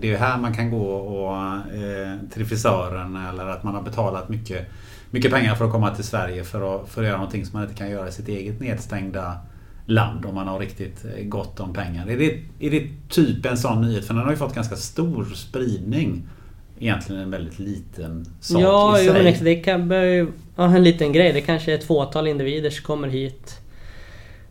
det 0.00 0.12
är 0.12 0.16
här 0.16 0.38
man 0.38 0.54
kan 0.54 0.70
gå 0.70 0.92
och, 0.92 1.36
eh, 1.74 2.16
till 2.32 2.46
frisören 2.46 3.16
eller 3.16 3.46
att 3.46 3.62
man 3.62 3.74
har 3.74 3.82
betalat 3.82 4.28
mycket, 4.28 4.68
mycket 5.10 5.32
pengar 5.32 5.54
för 5.54 5.64
att 5.64 5.72
komma 5.72 5.94
till 5.94 6.04
Sverige 6.04 6.44
för 6.44 6.76
att, 6.76 6.88
för 6.88 7.00
att 7.02 7.06
göra 7.06 7.16
någonting 7.16 7.46
som 7.46 7.58
man 7.58 7.68
inte 7.68 7.78
kan 7.78 7.90
göra 7.90 8.08
i 8.08 8.12
sitt 8.12 8.28
eget 8.28 8.60
nedstängda 8.60 9.36
land 9.86 10.26
om 10.26 10.34
man 10.34 10.48
har 10.48 10.58
riktigt 10.58 11.04
gott 11.24 11.60
om 11.60 11.72
pengar. 11.72 12.06
Är 12.06 12.18
det, 12.18 12.40
är 12.66 12.70
det 12.70 12.88
typ 13.08 13.46
en 13.46 13.58
sån 13.58 13.80
nyhet? 13.80 14.04
För 14.04 14.14
den 14.14 14.22
har 14.22 14.30
ju 14.30 14.36
fått 14.36 14.54
ganska 14.54 14.76
stor 14.76 15.24
spridning 15.24 16.28
egentligen 16.82 17.22
en 17.22 17.30
väldigt 17.30 17.58
liten 17.58 18.24
sak 18.40 18.62
ja, 18.62 19.00
i 19.00 19.04
sig. 19.04 19.24
Ja, 19.24 19.32
det 19.40 19.56
kan 19.56 19.90
ju 19.90 20.32
ja, 20.56 20.76
en 20.76 20.84
liten 20.84 21.12
grej. 21.12 21.32
Det 21.32 21.40
kanske 21.40 21.72
är 21.72 21.74
ett 21.74 21.84
fåtal 21.84 22.28
individer 22.28 22.70
som 22.70 22.84
kommer 22.84 23.08
hit. 23.08 23.58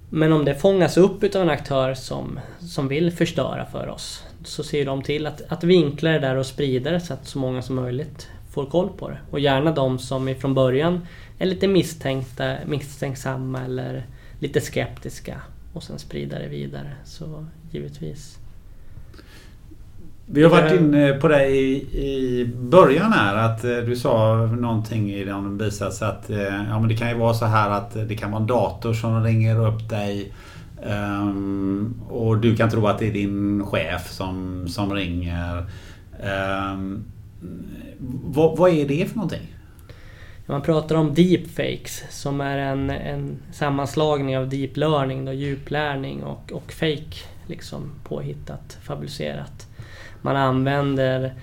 Men 0.09 0.33
om 0.33 0.45
det 0.45 0.55
fångas 0.55 0.97
upp 0.97 1.23
utav 1.23 1.41
en 1.41 1.49
aktör 1.49 1.93
som, 1.93 2.39
som 2.59 2.87
vill 2.87 3.11
förstöra 3.11 3.65
för 3.65 3.87
oss 3.87 4.23
så 4.43 4.63
ser 4.63 4.85
de 4.85 5.01
till 5.01 5.27
att, 5.27 5.41
att 5.47 5.63
vinkla 5.63 6.09
det 6.09 6.19
där 6.19 6.35
och 6.35 6.45
sprida 6.45 6.91
det 6.91 6.99
så 6.99 7.13
att 7.13 7.27
så 7.27 7.39
många 7.39 7.61
som 7.61 7.75
möjligt 7.75 8.27
får 8.51 8.65
koll 8.65 8.89
på 8.97 9.09
det. 9.09 9.17
Och 9.31 9.39
gärna 9.39 9.71
de 9.71 9.99
som 9.99 10.29
ifrån 10.29 10.53
början 10.53 11.07
är 11.39 11.45
lite 11.45 11.67
misstänkta, 11.67 12.55
misstänksamma 12.65 13.61
eller 13.61 14.05
lite 14.39 14.61
skeptiska 14.61 15.41
och 15.73 15.83
sen 15.83 15.99
sprida 15.99 16.39
det 16.39 16.47
vidare. 16.47 16.91
Så 17.05 17.45
givetvis. 17.71 18.40
Vi 20.33 20.43
har 20.43 20.49
varit 20.49 20.81
inne 20.81 21.13
på 21.13 21.27
det 21.27 21.45
i, 21.45 21.75
i 21.93 22.45
början 22.55 23.13
här 23.13 23.35
att 23.35 23.63
eh, 23.63 23.77
du 23.77 23.95
sa 23.95 24.35
någonting 24.45 25.11
i 25.11 25.23
den 25.23 25.57
bisats 25.57 26.01
att 26.01 26.29
eh, 26.29 26.39
ja, 26.39 26.79
men 26.79 26.87
det 26.87 26.95
kan 26.95 27.09
ju 27.09 27.15
vara 27.15 27.33
så 27.33 27.45
här 27.45 27.69
att 27.69 27.93
det 27.93 28.15
kan 28.15 28.31
vara 28.31 28.41
en 28.41 28.47
dator 28.47 28.93
som 28.93 29.23
ringer 29.23 29.67
upp 29.67 29.89
dig 29.89 30.33
um, 30.83 32.01
och 32.09 32.37
du 32.37 32.55
kan 32.55 32.69
tro 32.69 32.87
att 32.87 32.99
det 32.99 33.07
är 33.07 33.13
din 33.13 33.65
chef 33.65 34.11
som, 34.11 34.67
som 34.67 34.93
ringer. 34.93 35.65
Um, 36.73 37.03
vad, 38.25 38.57
vad 38.57 38.71
är 38.71 38.87
det 38.87 39.09
för 39.09 39.15
någonting? 39.15 39.55
Man 40.45 40.61
pratar 40.61 40.95
om 40.95 41.13
deepfakes 41.13 42.03
som 42.09 42.41
är 42.41 42.57
en, 42.57 42.89
en 42.89 43.37
sammanslagning 43.51 44.37
av 44.37 44.49
deep 44.49 44.77
learning, 44.77 45.25
då, 45.25 45.33
djuplärning 45.33 46.23
och, 46.23 46.51
och 46.51 46.71
fake. 46.71 47.17
Liksom 47.47 47.91
påhittat, 48.03 48.77
fabricerat 48.83 49.67
man 50.22 50.35
använder 50.35 51.34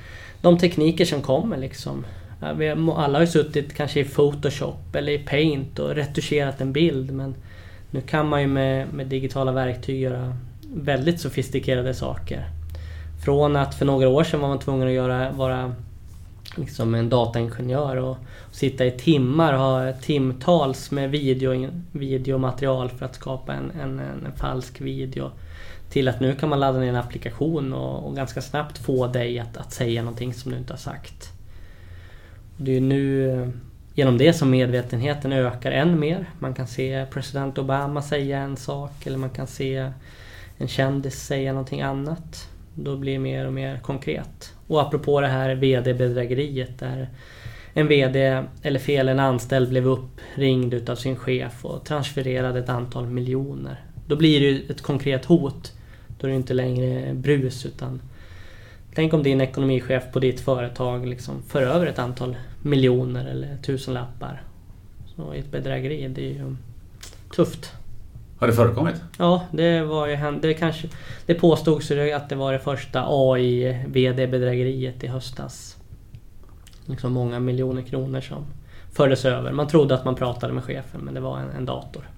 de 0.40 0.58
tekniker 0.58 1.04
som 1.04 1.22
kommer 1.22 1.56
liksom. 1.56 2.04
Alla 2.40 3.18
har 3.18 3.20
ju 3.20 3.26
suttit 3.26 3.74
kanske 3.74 4.00
i 4.00 4.04
Photoshop 4.04 4.94
eller 4.94 5.12
i 5.12 5.18
Paint 5.18 5.78
och 5.78 5.94
retuscherat 5.94 6.60
en 6.60 6.72
bild 6.72 7.10
men 7.10 7.34
nu 7.90 8.00
kan 8.00 8.28
man 8.28 8.40
ju 8.40 8.46
med, 8.46 8.92
med 8.92 9.06
digitala 9.06 9.52
verktyg 9.52 10.00
göra 10.00 10.36
väldigt 10.74 11.20
sofistikerade 11.20 11.94
saker. 11.94 12.44
Från 13.24 13.56
att 13.56 13.74
för 13.74 13.86
några 13.86 14.08
år 14.08 14.24
sedan 14.24 14.40
var 14.40 14.48
man 14.48 14.58
tvungen 14.58 14.88
att 14.88 14.94
göra, 14.94 15.30
vara 15.30 15.74
liksom 16.56 16.94
en 16.94 17.08
dataingenjör 17.08 17.96
och, 17.96 18.16
och 18.48 18.54
sitta 18.54 18.86
i 18.86 18.90
timmar 18.90 19.52
och 19.52 19.60
ha 19.60 19.92
timtals 19.92 20.90
med 20.90 21.10
video, 21.10 21.70
videomaterial 21.92 22.88
för 22.88 23.06
att 23.06 23.14
skapa 23.14 23.54
en, 23.54 23.70
en, 23.80 24.00
en 24.00 24.32
falsk 24.36 24.80
video 24.80 25.30
till 25.90 26.08
att 26.08 26.20
nu 26.20 26.34
kan 26.34 26.48
man 26.48 26.60
ladda 26.60 26.78
ner 26.78 26.88
en 26.88 26.96
applikation 26.96 27.72
och, 27.72 28.06
och 28.06 28.16
ganska 28.16 28.42
snabbt 28.42 28.78
få 28.78 29.06
dig 29.06 29.38
att, 29.38 29.56
att 29.56 29.72
säga 29.72 30.02
någonting 30.02 30.34
som 30.34 30.52
du 30.52 30.58
inte 30.58 30.72
har 30.72 30.78
sagt. 30.78 31.32
Det 32.56 32.76
är 32.76 32.80
nu 32.80 33.30
eh, 33.30 33.48
genom 33.94 34.18
det 34.18 34.32
som 34.32 34.50
medvetenheten 34.50 35.32
ökar 35.32 35.72
än 35.72 36.00
mer. 36.00 36.30
Man 36.38 36.54
kan 36.54 36.66
se 36.66 37.06
president 37.10 37.58
Obama 37.58 38.02
säga 38.02 38.38
en 38.38 38.56
sak 38.56 39.06
eller 39.06 39.18
man 39.18 39.30
kan 39.30 39.46
se 39.46 39.92
en 40.58 40.68
kändis 40.68 41.26
säga 41.26 41.52
någonting 41.52 41.82
annat. 41.82 42.48
Då 42.74 42.96
blir 42.96 43.12
det 43.12 43.18
mer 43.18 43.46
och 43.46 43.52
mer 43.52 43.78
konkret. 43.78 44.54
Och 44.66 44.82
apropå 44.82 45.20
det 45.20 45.26
här 45.26 45.54
VD-bedrägeriet 45.54 46.78
där 46.78 47.08
en 47.72 47.88
VD, 47.88 48.44
eller 48.62 48.80
fel, 48.80 49.08
en 49.08 49.20
anställd 49.20 49.68
blev 49.68 49.86
uppringd 49.86 50.74
utav 50.74 50.96
sin 50.96 51.16
chef 51.16 51.64
och 51.64 51.84
transfererade 51.84 52.58
ett 52.58 52.68
antal 52.68 53.06
miljoner. 53.06 53.84
Då 54.06 54.16
blir 54.16 54.40
det 54.40 54.46
ju 54.46 54.70
ett 54.70 54.82
konkret 54.82 55.24
hot 55.24 55.72
då 56.18 56.26
är 56.26 56.30
det 56.30 56.36
inte 56.36 56.54
längre 56.54 57.14
brus 57.14 57.66
utan 57.66 58.00
Tänk 58.94 59.14
om 59.14 59.22
din 59.22 59.40
ekonomichef 59.40 60.02
på 60.12 60.18
ditt 60.18 60.40
företag 60.40 61.06
liksom 61.06 61.42
för 61.42 61.62
över 61.62 61.86
ett 61.86 61.98
antal 61.98 62.36
miljoner 62.62 63.24
eller 63.24 63.56
tusenlappar. 63.62 64.42
Så 65.16 65.32
ett 65.32 65.50
bedrägeri, 65.50 66.08
det 66.08 66.20
är 66.20 66.32
ju 66.32 66.56
tufft. 67.36 67.72
Har 68.38 68.46
det 68.46 68.52
förekommit? 68.52 68.94
Ja, 69.18 69.44
det 69.50 69.82
var 69.82 70.06
ju 70.06 70.16
det 70.40 70.54
kanske 70.54 70.88
Det 71.26 71.34
påstods 71.34 71.90
ju 71.90 72.12
att 72.12 72.28
det 72.28 72.34
var 72.34 72.52
det 72.52 72.58
första 72.58 73.04
AI-VD-bedrägeriet 73.08 75.04
i 75.04 75.06
höstas. 75.06 75.76
Liksom 76.86 77.12
många 77.12 77.40
miljoner 77.40 77.82
kronor 77.82 78.20
som 78.20 78.44
fördes 78.92 79.24
över. 79.24 79.52
Man 79.52 79.68
trodde 79.68 79.94
att 79.94 80.04
man 80.04 80.14
pratade 80.14 80.52
med 80.52 80.64
chefen 80.64 81.00
men 81.00 81.14
det 81.14 81.20
var 81.20 81.38
en, 81.38 81.50
en 81.50 81.64
dator. 81.64 82.08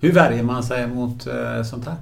Hur 0.00 0.12
värjer 0.12 0.42
man 0.42 0.62
sig 0.62 0.86
mot 0.86 1.26
eh, 1.26 1.62
sånt 1.62 1.86
här? 1.86 1.96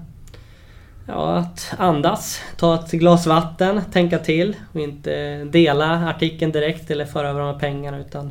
Ja, 1.11 1.37
att 1.37 1.75
andas, 1.79 2.41
ta 2.57 2.75
ett 2.75 2.91
glas 2.91 3.27
vatten, 3.27 3.81
tänka 3.93 4.19
till 4.19 4.57
och 4.73 4.81
inte 4.81 5.45
dela 5.45 6.09
artikeln 6.09 6.53
direkt 6.53 6.91
eller 6.91 7.05
föra 7.05 7.29
över 7.29 7.41
de 7.41 7.53
här 7.53 7.59
pengarna 7.59 7.99
utan 7.99 8.31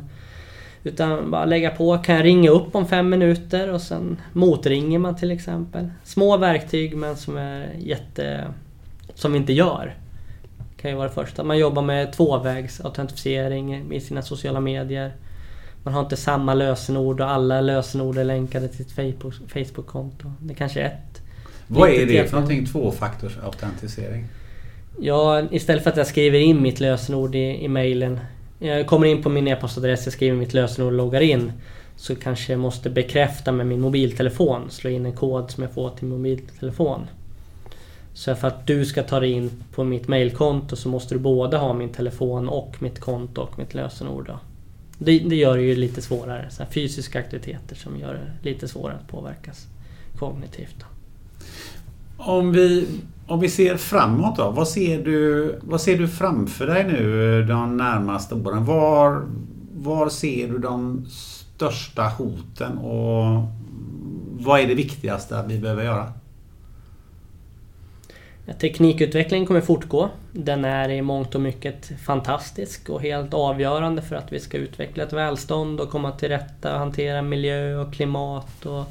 utan 0.82 1.30
bara 1.30 1.44
lägga 1.44 1.70
på, 1.70 1.98
kan 1.98 2.14
jag 2.14 2.24
ringa 2.24 2.50
upp 2.50 2.74
om 2.74 2.86
fem 2.86 3.08
minuter 3.08 3.72
och 3.72 3.80
sen 3.80 4.20
motringer 4.32 4.98
man 4.98 5.16
till 5.16 5.30
exempel. 5.30 5.90
Små 6.04 6.36
verktyg 6.36 6.96
men 6.96 7.16
som 7.16 7.36
är 7.36 7.68
jätte... 7.78 8.46
Som 9.14 9.32
vi 9.32 9.38
inte 9.38 9.52
gör. 9.52 9.94
Kan 10.80 10.90
ju 10.90 10.96
vara 10.96 11.08
det 11.08 11.14
första. 11.14 11.44
Man 11.44 11.58
jobbar 11.58 11.82
med 11.82 12.12
tvåvägsautentifiering 12.12 13.92
i 13.92 14.00
sina 14.00 14.22
sociala 14.22 14.60
medier. 14.60 15.12
Man 15.82 15.94
har 15.94 16.00
inte 16.00 16.16
samma 16.16 16.54
lösenord 16.54 17.20
och 17.20 17.30
alla 17.30 17.60
lösenord 17.60 18.18
är 18.18 18.24
länkade 18.24 18.68
till 18.68 18.80
ett 18.80 18.92
Facebook-konto. 19.52 20.32
Det 20.40 20.54
kanske 20.54 20.80
är 20.80 20.86
ett 20.86 21.07
vad 21.68 21.90
är 21.90 22.06
det 22.06 22.24
för 22.24 22.36
någonting? 22.36 22.66
Tvåfaktorsautentisering? 22.66 24.24
Ja, 25.00 25.42
istället 25.50 25.82
för 25.82 25.90
att 25.90 25.96
jag 25.96 26.06
skriver 26.06 26.38
in 26.38 26.62
mitt 26.62 26.80
lösenord 26.80 27.34
i, 27.34 27.64
i 27.64 27.68
mailen. 27.68 28.20
Jag 28.58 28.86
kommer 28.86 29.06
in 29.06 29.22
på 29.22 29.28
min 29.28 29.48
e-postadress, 29.48 30.06
jag 30.06 30.12
skriver 30.12 30.36
mitt 30.36 30.54
lösenord 30.54 30.92
och 30.92 30.96
loggar 30.96 31.20
in. 31.20 31.52
Så 31.96 32.16
kanske 32.16 32.52
jag 32.52 32.60
måste 32.60 32.90
bekräfta 32.90 33.52
med 33.52 33.66
min 33.66 33.80
mobiltelefon. 33.80 34.70
Slå 34.70 34.90
in 34.90 35.06
en 35.06 35.12
kod 35.12 35.50
som 35.50 35.62
jag 35.62 35.72
får 35.72 35.90
till 35.90 36.06
mobiltelefon. 36.06 37.06
Så 38.14 38.34
för 38.34 38.48
att 38.48 38.66
du 38.66 38.84
ska 38.84 39.02
ta 39.02 39.20
dig 39.20 39.30
in 39.30 39.50
på 39.74 39.84
mitt 39.84 40.08
mailkonto 40.08 40.76
så 40.76 40.88
måste 40.88 41.14
du 41.14 41.18
både 41.18 41.56
ha 41.56 41.72
min 41.72 41.88
telefon 41.88 42.48
och 42.48 42.82
mitt 42.82 43.00
konto 43.00 43.40
och 43.40 43.58
mitt 43.58 43.74
lösenord. 43.74 44.26
Då. 44.26 44.40
Det, 44.98 45.18
det 45.18 45.36
gör 45.36 45.56
det 45.56 45.62
ju 45.62 45.76
lite 45.76 46.02
svårare. 46.02 46.50
Så 46.50 46.64
fysiska 46.70 47.18
aktiviteter 47.18 47.76
som 47.76 47.98
gör 47.98 48.14
det 48.14 48.50
lite 48.50 48.68
svårare 48.68 48.96
att 48.96 49.08
påverkas 49.08 49.66
kognitivt. 50.18 50.74
Då. 50.78 50.97
Om 52.20 52.52
vi, 52.52 52.86
om 53.26 53.40
vi 53.40 53.48
ser 53.48 53.76
framåt 53.76 54.36
då. 54.36 54.50
Vad 54.50 54.68
ser, 54.68 55.04
du, 55.04 55.54
vad 55.62 55.80
ser 55.80 55.98
du 55.98 56.08
framför 56.08 56.66
dig 56.66 56.84
nu 56.84 57.38
eh, 57.40 57.46
de 57.46 57.76
närmaste 57.76 58.34
åren? 58.34 58.64
Var, 58.64 59.22
var 59.76 60.08
ser 60.08 60.48
du 60.48 60.58
de 60.58 61.06
största 61.10 62.02
hoten 62.02 62.78
och 62.78 63.42
vad 64.40 64.60
är 64.60 64.66
det 64.66 64.74
viktigaste 64.74 65.44
vi 65.48 65.58
behöver 65.58 65.84
göra? 65.84 66.12
Teknikutvecklingen 68.60 69.46
kommer 69.46 69.60
fortgå. 69.60 70.10
Den 70.32 70.64
är 70.64 70.88
i 70.88 71.02
mångt 71.02 71.34
och 71.34 71.40
mycket 71.40 71.90
fantastisk 72.04 72.88
och 72.88 73.02
helt 73.02 73.34
avgörande 73.34 74.02
för 74.02 74.16
att 74.16 74.32
vi 74.32 74.40
ska 74.40 74.58
utveckla 74.58 75.04
ett 75.04 75.12
välstånd 75.12 75.80
och 75.80 75.90
komma 75.90 76.12
till 76.12 76.28
rätta 76.28 76.72
och 76.72 76.78
hantera 76.78 77.22
miljö 77.22 77.76
och 77.76 77.94
klimat 77.94 78.66
och 78.66 78.84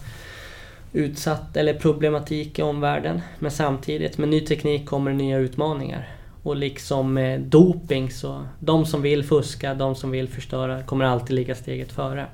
utsatt 0.93 1.57
eller 1.57 1.73
problematik 1.73 2.59
i 2.59 2.61
omvärlden. 2.61 3.22
Men 3.39 3.51
samtidigt 3.51 4.18
med 4.18 4.30
ny 4.30 4.41
teknik 4.41 4.85
kommer 4.85 5.14
nya 5.14 5.38
utmaningar. 5.38 6.09
Och 6.43 6.55
liksom 6.55 7.14
med 7.14 7.41
doping 7.41 8.11
så 8.11 8.45
de 8.59 8.85
som 8.85 9.01
vill 9.01 9.23
fuska, 9.23 9.73
de 9.73 9.95
som 9.95 10.11
vill 10.11 10.27
förstöra 10.27 10.84
kommer 10.84 11.05
alltid 11.05 11.35
ligga 11.35 11.55
steget 11.55 11.91
före. 11.91 12.26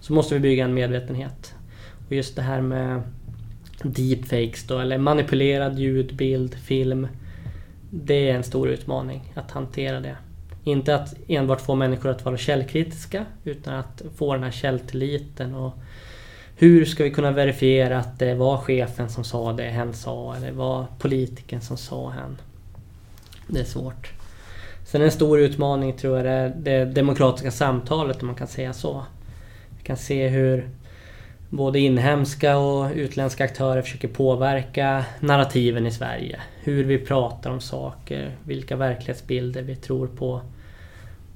Så 0.00 0.12
måste 0.12 0.34
vi 0.34 0.40
bygga 0.40 0.64
en 0.64 0.74
medvetenhet. 0.74 1.54
Och 2.06 2.12
just 2.12 2.36
det 2.36 2.42
här 2.42 2.60
med 2.60 3.02
deepfakes 3.82 4.66
då, 4.66 4.78
eller 4.78 4.98
manipulerad 4.98 5.78
ljud, 5.78 6.16
bild, 6.16 6.54
film. 6.54 7.08
Det 7.90 8.30
är 8.30 8.34
en 8.34 8.42
stor 8.42 8.68
utmaning 8.68 9.32
att 9.34 9.50
hantera 9.50 10.00
det. 10.00 10.16
Inte 10.64 10.94
att 10.94 11.14
enbart 11.28 11.60
få 11.60 11.74
människor 11.74 12.10
att 12.10 12.24
vara 12.24 12.36
källkritiska 12.36 13.24
utan 13.44 13.74
att 13.74 14.02
få 14.16 14.34
den 14.34 14.42
här 14.42 14.50
källtilliten 14.50 15.54
och 15.54 15.74
hur 16.56 16.84
ska 16.84 17.04
vi 17.04 17.10
kunna 17.10 17.30
verifiera 17.30 17.98
att 17.98 18.18
det 18.18 18.34
var 18.34 18.56
chefen 18.56 19.08
som 19.08 19.24
sa 19.24 19.52
det 19.52 19.62
hen 19.62 19.92
sa 19.92 20.34
eller 20.36 20.52
var 20.52 20.86
politikern 20.98 21.60
som 21.60 21.76
sa 21.76 22.08
hen? 22.08 22.38
Det 23.46 23.60
är 23.60 23.64
svårt. 23.64 24.12
Sen 24.84 25.02
en 25.02 25.10
stor 25.10 25.40
utmaning 25.40 25.92
tror 25.92 26.18
jag 26.18 26.26
är 26.26 26.52
det 26.56 26.84
demokratiska 26.84 27.50
samtalet 27.50 28.20
om 28.20 28.26
man 28.26 28.36
kan 28.36 28.46
säga 28.46 28.72
så. 28.72 29.04
Vi 29.78 29.84
kan 29.84 29.96
se 29.96 30.28
hur 30.28 30.68
både 31.50 31.78
inhemska 31.78 32.56
och 32.58 32.92
utländska 32.94 33.44
aktörer 33.44 33.82
försöker 33.82 34.08
påverka 34.08 35.04
narrativen 35.20 35.86
i 35.86 35.90
Sverige. 35.90 36.40
Hur 36.62 36.84
vi 36.84 36.98
pratar 36.98 37.50
om 37.50 37.60
saker, 37.60 38.36
vilka 38.44 38.76
verklighetsbilder 38.76 39.62
vi 39.62 39.76
tror 39.76 40.06
på. 40.06 40.40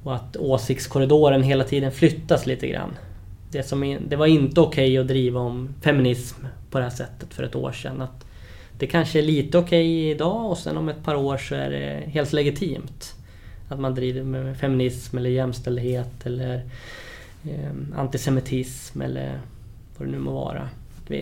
Och 0.02 0.14
att 0.14 0.36
åsiktskorridoren 0.36 1.42
hela 1.42 1.64
tiden 1.64 1.92
flyttas 1.92 2.46
lite 2.46 2.68
grann. 2.68 2.96
Det, 3.50 3.62
som, 3.62 3.98
det 4.08 4.16
var 4.16 4.26
inte 4.26 4.60
okej 4.60 4.84
okay 4.84 4.98
att 4.98 5.08
driva 5.08 5.40
om 5.40 5.74
feminism 5.80 6.46
på 6.70 6.78
det 6.78 6.84
här 6.84 6.90
sättet 6.90 7.34
för 7.34 7.42
ett 7.42 7.54
år 7.54 7.72
sedan. 7.72 8.02
Att 8.02 8.26
det 8.78 8.86
kanske 8.86 9.18
är 9.18 9.22
lite 9.22 9.58
okej 9.58 9.66
okay 9.66 10.10
idag 10.10 10.50
och 10.50 10.58
sen 10.58 10.76
om 10.76 10.88
ett 10.88 11.04
par 11.04 11.14
år 11.14 11.36
så 11.36 11.54
är 11.54 11.70
det 11.70 12.10
helt 12.10 12.32
legitimt. 12.32 13.14
Att 13.68 13.80
man 13.80 13.94
driver 13.94 14.22
med 14.22 14.56
feminism 14.56 15.18
eller 15.18 15.30
jämställdhet 15.30 16.26
eller 16.26 16.62
eh, 17.44 17.98
antisemitism 17.98 19.00
eller 19.00 19.40
vad 19.98 20.08
det 20.08 20.12
nu 20.12 20.18
må 20.18 20.32
vara. 20.32 20.68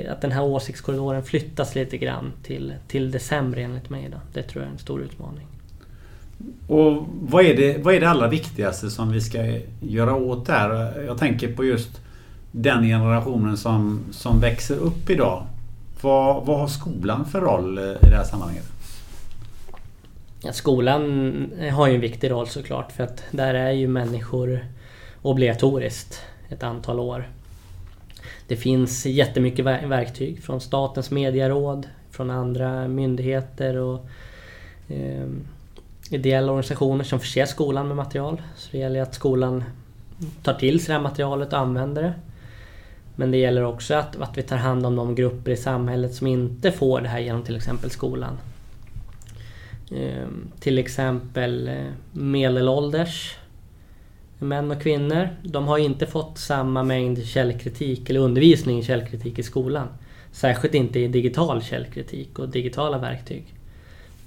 Att 0.08 0.20
den 0.20 0.32
här 0.32 0.42
åsiktskorridoren 0.42 1.22
flyttas 1.22 1.74
lite 1.74 1.98
grann 1.98 2.32
till, 2.42 2.72
till 2.88 3.10
det 3.10 3.18
sämre 3.18 3.62
enligt 3.62 3.90
mig. 3.90 4.08
Då. 4.12 4.18
Det 4.32 4.42
tror 4.42 4.62
jag 4.62 4.68
är 4.68 4.72
en 4.72 4.78
stor 4.78 5.02
utmaning. 5.02 5.46
Och 6.66 7.06
vad 7.20 7.44
är, 7.44 7.56
det, 7.56 7.78
vad 7.84 7.94
är 7.94 8.00
det 8.00 8.08
allra 8.08 8.28
viktigaste 8.28 8.90
som 8.90 9.12
vi 9.12 9.20
ska 9.20 9.58
göra 9.80 10.14
åt 10.14 10.46
det 10.46 10.52
här? 10.52 11.02
Jag 11.06 11.18
tänker 11.18 11.52
på 11.52 11.64
just 11.64 12.00
den 12.56 12.82
generationen 12.82 13.56
som, 13.56 14.00
som 14.10 14.40
växer 14.40 14.76
upp 14.76 15.10
idag. 15.10 15.46
Vad, 16.00 16.46
vad 16.46 16.58
har 16.58 16.68
skolan 16.68 17.24
för 17.24 17.40
roll 17.40 17.78
eh, 17.78 17.84
i 17.84 18.10
det 18.10 18.16
här 18.16 18.24
sammanhanget? 18.24 18.64
Ja, 20.42 20.52
skolan 20.52 21.52
eh, 21.58 21.74
har 21.74 21.88
ju 21.88 21.94
en 21.94 22.00
viktig 22.00 22.30
roll 22.30 22.46
såklart 22.46 22.92
för 22.92 23.04
att 23.04 23.22
där 23.30 23.54
är 23.54 23.70
ju 23.70 23.88
människor 23.88 24.66
obligatoriskt 25.22 26.20
ett 26.48 26.62
antal 26.62 27.00
år. 27.00 27.28
Det 28.48 28.56
finns 28.56 29.06
jättemycket 29.06 29.64
verktyg 29.64 30.42
från 30.42 30.60
Statens 30.60 31.10
medieråd, 31.10 31.88
från 32.10 32.30
andra 32.30 32.88
myndigheter 32.88 33.76
och 33.76 34.06
eh, 34.88 35.26
ideella 36.10 36.52
organisationer 36.52 37.04
som 37.04 37.20
förser 37.20 37.46
skolan 37.46 37.88
med 37.88 37.96
material. 37.96 38.42
Så 38.56 38.68
det 38.72 38.78
gäller 38.78 39.02
att 39.02 39.14
skolan 39.14 39.64
tar 40.42 40.54
till 40.54 40.80
sig 40.80 40.86
det 40.86 40.92
här 40.92 41.02
materialet 41.02 41.52
och 41.52 41.58
använder 41.58 42.02
det. 42.02 42.14
Men 43.16 43.30
det 43.30 43.36
gäller 43.36 43.64
också 43.64 43.94
att, 43.94 44.16
att 44.20 44.38
vi 44.38 44.42
tar 44.42 44.56
hand 44.56 44.86
om 44.86 44.96
de 44.96 45.14
grupper 45.14 45.50
i 45.50 45.56
samhället 45.56 46.14
som 46.14 46.26
inte 46.26 46.72
får 46.72 47.00
det 47.00 47.08
här 47.08 47.20
genom 47.20 47.42
till 47.42 47.56
exempel 47.56 47.90
skolan. 47.90 48.38
Ehm, 49.90 50.50
till 50.60 50.78
exempel 50.78 51.68
eh, 51.68 51.74
medelålders 52.12 53.36
män 54.38 54.70
och 54.70 54.82
kvinnor. 54.82 55.28
De 55.42 55.66
har 55.66 55.78
inte 55.78 56.06
fått 56.06 56.38
samma 56.38 56.82
mängd 56.82 57.26
källkritik 57.26 58.10
eller 58.10 58.20
undervisning 58.20 58.78
i 58.78 58.82
källkritik 58.82 59.38
i 59.38 59.42
skolan. 59.42 59.88
Särskilt 60.32 60.74
inte 60.74 61.00
i 61.00 61.08
digital 61.08 61.62
källkritik 61.62 62.38
och 62.38 62.48
digitala 62.48 62.98
verktyg. 62.98 63.54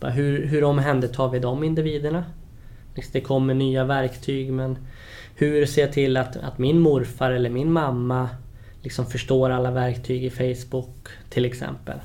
Hur, 0.01 0.45
hur 0.45 0.63
omhändertar 0.63 1.29
vi 1.29 1.39
de 1.39 1.63
individerna? 1.63 2.23
Det 3.11 3.21
kommer 3.21 3.53
nya 3.53 3.83
verktyg 3.83 4.53
men 4.53 4.77
hur 5.35 5.65
ser 5.65 5.81
jag 5.81 5.93
till 5.93 6.17
att, 6.17 6.37
att 6.37 6.57
min 6.57 6.79
morfar 6.79 7.31
eller 7.31 7.49
min 7.49 7.71
mamma 7.71 8.29
liksom 8.87 9.05
förstår 9.05 9.49
alla 9.49 9.71
verktyg 9.71 10.25
i 10.25 10.29
Facebook 10.29 11.07
till 11.29 11.45
exempel. 11.45 11.99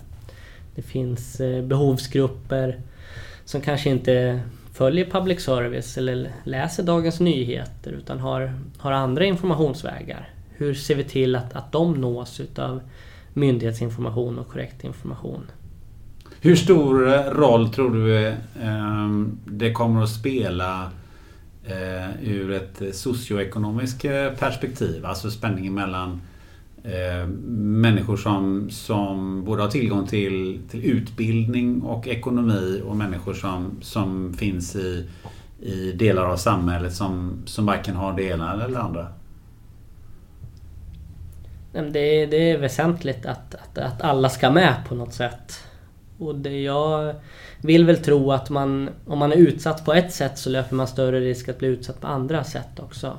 Det 0.74 0.82
finns 0.82 1.40
eh, 1.40 1.64
behovsgrupper 1.64 2.80
som 3.44 3.60
kanske 3.60 3.90
inte 3.90 4.40
följer 4.72 5.10
public 5.10 5.40
service 5.40 5.98
eller 5.98 6.32
läser 6.44 6.82
Dagens 6.82 7.20
Nyheter 7.20 7.92
utan 7.92 8.18
har, 8.18 8.54
har 8.78 8.92
andra 8.92 9.24
informationsvägar. 9.24 10.28
Hur 10.50 10.74
ser 10.74 10.94
vi 10.94 11.04
till 11.04 11.36
att, 11.36 11.56
att 11.56 11.72
de 11.72 12.00
nås 12.00 12.40
utav 12.40 12.80
myndighetsinformation 13.32 14.38
och 14.38 14.48
korrekt 14.48 14.84
information? 14.84 15.46
Hur 16.40 16.56
stor 16.56 17.14
eh, 17.14 17.20
roll 17.20 17.68
tror 17.68 17.90
du 17.90 18.26
eh, 18.26 18.34
ehm, 18.62 19.38
det 19.44 19.72
kommer 19.72 20.02
att 20.02 20.10
spela 20.10 20.90
eh, 21.64 22.22
ur 22.22 22.50
ett 22.52 22.82
eh, 22.82 22.90
socioekonomiskt 22.90 24.02
perspektiv? 24.38 25.06
Alltså 25.06 25.30
spänningen 25.30 25.74
mellan 25.74 26.20
eh, 26.84 27.26
människor 27.56 28.16
som, 28.16 28.70
som 28.70 29.44
både 29.44 29.62
har 29.62 29.70
tillgång 29.70 30.06
till, 30.06 30.60
till 30.70 30.84
utbildning 30.84 31.82
och 31.82 32.08
ekonomi 32.08 32.82
och 32.86 32.96
människor 32.96 33.34
som, 33.34 33.78
som 33.80 34.34
finns 34.34 34.76
i, 34.76 35.08
i 35.60 35.92
delar 35.92 36.26
av 36.26 36.36
samhället 36.36 36.94
som, 36.94 37.42
som 37.44 37.66
varken 37.66 37.96
har 37.96 38.12
det 38.12 38.22
ena 38.22 38.52
eller 38.52 38.68
det 38.68 38.80
andra? 38.80 39.06
Det 41.72 42.22
är, 42.22 42.26
det 42.26 42.50
är 42.50 42.58
väsentligt 42.58 43.26
att, 43.26 43.54
att, 43.54 43.78
att 43.78 44.02
alla 44.02 44.28
ska 44.28 44.50
med 44.50 44.74
på 44.88 44.94
något 44.94 45.14
sätt. 45.14 45.64
Och 46.18 46.34
det 46.34 46.62
jag 46.62 47.14
vill 47.60 47.84
väl 47.84 47.96
tro 47.96 48.32
att 48.32 48.50
man, 48.50 48.90
om 49.06 49.18
man 49.18 49.32
är 49.32 49.36
utsatt 49.36 49.84
på 49.84 49.92
ett 49.92 50.12
sätt 50.12 50.38
så 50.38 50.50
löper 50.50 50.74
man 50.74 50.86
större 50.86 51.20
risk 51.20 51.48
att 51.48 51.58
bli 51.58 51.68
utsatt 51.68 52.00
på 52.00 52.06
andra 52.06 52.44
sätt 52.44 52.80
också. 52.80 53.18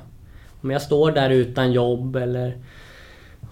Om 0.61 0.71
jag 0.71 0.81
står 0.81 1.11
där 1.11 1.29
utan 1.29 1.71
jobb 1.71 2.15
eller 2.15 2.57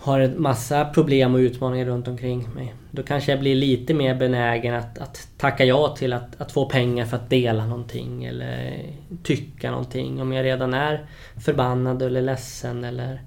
har 0.02 0.20
en 0.20 0.42
massa 0.42 0.86
problem 0.86 1.34
och 1.34 1.38
utmaningar 1.38 1.86
runt 1.86 2.08
omkring 2.08 2.50
mig. 2.56 2.74
Då 2.92 3.04
kanske 3.04 3.32
jag 3.32 3.40
blir 3.40 3.56
lite 3.56 3.94
mer 3.94 4.16
benägen 4.16 4.76
att, 4.76 4.98
att 4.98 5.28
tacka 5.38 5.66
ja 5.66 5.96
till 5.98 6.14
att, 6.14 6.42
att 6.42 6.52
få 6.52 6.66
pengar 6.66 7.06
för 7.06 7.18
att 7.18 7.30
dela 7.30 7.66
någonting 7.66 8.26
eller 8.26 8.84
tycka 9.24 9.72
någonting. 9.72 10.22
Om 10.22 10.34
jag 10.34 10.46
redan 10.46 10.74
är 10.74 11.06
förbannad 11.46 12.02
eller 12.02 12.22
ledsen 12.22 12.84
eller 12.84 13.22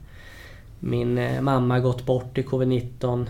min 0.81 1.19
eh, 1.19 1.41
mamma 1.41 1.81
gått 1.81 2.07
bort 2.07 2.39
i 2.39 2.43
covid-19. 2.43 3.27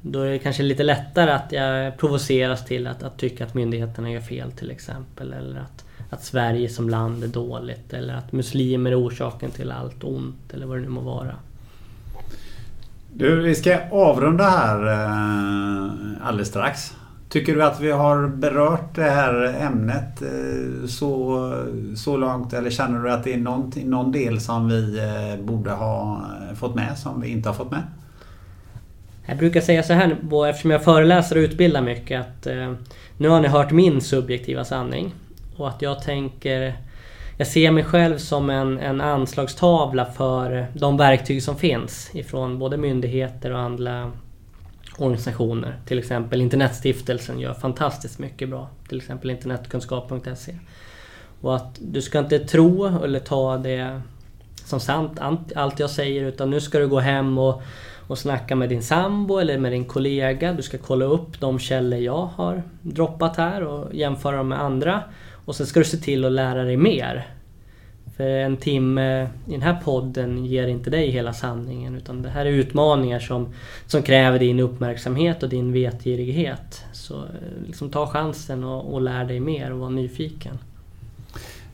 Då 0.00 0.20
är 0.20 0.30
det 0.30 0.38
kanske 0.38 0.62
lite 0.62 0.82
lättare 0.82 1.30
att 1.30 1.52
jag 1.52 1.98
provoceras 1.98 2.64
till 2.64 2.86
att, 2.86 3.02
att 3.02 3.18
tycka 3.18 3.44
att 3.44 3.54
myndigheterna 3.54 4.10
gör 4.10 4.20
fel 4.20 4.52
till 4.52 4.70
exempel. 4.70 5.32
Eller 5.32 5.60
att, 5.60 5.84
att 6.10 6.24
Sverige 6.24 6.68
som 6.68 6.88
land 6.90 7.24
är 7.24 7.28
dåligt. 7.28 7.92
Eller 7.92 8.14
att 8.14 8.32
muslimer 8.32 8.90
är 8.90 9.06
orsaken 9.06 9.50
till 9.50 9.70
allt 9.70 10.04
ont 10.04 10.54
eller 10.54 10.66
vad 10.66 10.76
det 10.76 10.82
nu 10.82 10.88
må 10.88 11.00
vara. 11.00 11.36
Du, 13.16 13.40
vi 13.40 13.54
ska 13.54 13.78
avrunda 13.90 14.44
här 14.44 14.86
eh, 14.86 16.26
alldeles 16.26 16.48
strax. 16.48 16.94
Tycker 17.28 17.54
du 17.54 17.64
att 17.64 17.80
vi 17.80 17.90
har 17.90 18.26
berört 18.26 18.94
det 18.94 19.10
här 19.10 19.56
ämnet 19.60 20.22
eh, 20.22 20.86
så, 20.86 21.64
så 21.96 22.16
långt 22.16 22.52
eller 22.52 22.70
känner 22.70 23.02
du 23.02 23.10
att 23.10 23.24
det 23.24 23.32
är 23.32 23.38
någon, 23.38 23.72
någon 23.84 24.12
del 24.12 24.40
som 24.40 24.68
vi 24.68 24.98
eh, 24.98 25.44
borde 25.44 25.70
ha 25.70 26.22
eh, 26.50 26.56
fått 26.56 26.74
med 26.74 26.98
som 26.98 27.20
vi 27.20 27.28
inte 27.28 27.48
har 27.48 27.54
fått 27.54 27.70
med? 27.70 27.82
Jag 29.26 29.38
brukar 29.38 29.60
säga 29.60 29.82
så 29.82 29.92
här 29.92 30.16
eftersom 30.48 30.70
jag 30.70 30.84
föreläser 30.84 31.36
och 31.36 31.40
utbildar 31.40 31.82
mycket 31.82 32.20
att 32.20 32.46
eh, 32.46 32.74
nu 33.18 33.28
har 33.28 33.40
ni 33.40 33.48
hört 33.48 33.70
min 33.70 34.00
subjektiva 34.00 34.64
sanning. 34.64 35.14
Och 35.56 35.68
att 35.68 35.82
jag 35.82 36.02
tänker... 36.02 36.74
Jag 37.36 37.46
ser 37.46 37.70
mig 37.70 37.84
själv 37.84 38.18
som 38.18 38.50
en, 38.50 38.78
en 38.78 39.00
anslagstavla 39.00 40.04
för 40.04 40.66
de 40.74 40.96
verktyg 40.96 41.42
som 41.42 41.56
finns 41.56 42.10
ifrån 42.14 42.58
både 42.58 42.76
myndigheter 42.76 43.52
och 43.52 43.60
andra 43.60 44.12
organisationer. 44.98 45.78
Till 45.86 45.98
exempel 45.98 46.40
Internetstiftelsen 46.40 47.40
gör 47.40 47.54
fantastiskt 47.54 48.18
mycket 48.18 48.48
bra. 48.48 48.68
Till 48.88 48.98
exempel 48.98 49.30
internetkunskap.se. 49.30 50.54
Och 51.40 51.56
att 51.56 51.78
du 51.80 52.02
ska 52.02 52.18
inte 52.18 52.38
tro 52.38 53.04
eller 53.04 53.20
ta 53.20 53.56
det 53.56 54.00
som 54.64 54.80
sant, 54.80 55.20
allt 55.54 55.80
jag 55.80 55.90
säger, 55.90 56.24
utan 56.24 56.50
nu 56.50 56.60
ska 56.60 56.78
du 56.78 56.88
gå 56.88 57.00
hem 57.00 57.38
och, 57.38 57.62
och 58.06 58.18
snacka 58.18 58.56
med 58.56 58.68
din 58.68 58.82
sambo 58.82 59.38
eller 59.38 59.58
med 59.58 59.72
din 59.72 59.84
kollega. 59.84 60.52
Du 60.52 60.62
ska 60.62 60.78
kolla 60.78 61.04
upp 61.04 61.40
de 61.40 61.58
källor 61.58 61.98
jag 61.98 62.28
har 62.36 62.62
droppat 62.82 63.36
här 63.36 63.62
och 63.64 63.94
jämföra 63.94 64.36
dem 64.36 64.48
med 64.48 64.60
andra. 64.60 65.02
Och 65.44 65.56
sen 65.56 65.66
ska 65.66 65.80
du 65.80 65.84
se 65.84 65.96
till 65.96 66.24
att 66.24 66.32
lära 66.32 66.64
dig 66.64 66.76
mer. 66.76 67.26
För 68.16 68.24
en 68.24 68.56
timme 68.56 69.22
i 69.22 69.50
den 69.50 69.62
här 69.62 69.80
podden 69.84 70.44
ger 70.46 70.66
inte 70.66 70.90
dig 70.90 71.10
hela 71.10 71.32
sanningen 71.32 71.94
utan 71.94 72.22
det 72.22 72.28
här 72.28 72.46
är 72.46 72.50
utmaningar 72.50 73.20
som, 73.20 73.48
som 73.86 74.02
kräver 74.02 74.38
din 74.38 74.60
uppmärksamhet 74.60 75.42
och 75.42 75.48
din 75.48 75.72
vetgirighet. 75.72 76.84
Så 76.92 77.14
eh, 77.14 77.66
liksom 77.66 77.90
ta 77.90 78.06
chansen 78.06 78.64
och, 78.64 78.94
och 78.94 79.02
lär 79.02 79.24
dig 79.24 79.40
mer 79.40 79.72
och 79.72 79.78
var 79.78 79.90
nyfiken. 79.90 80.58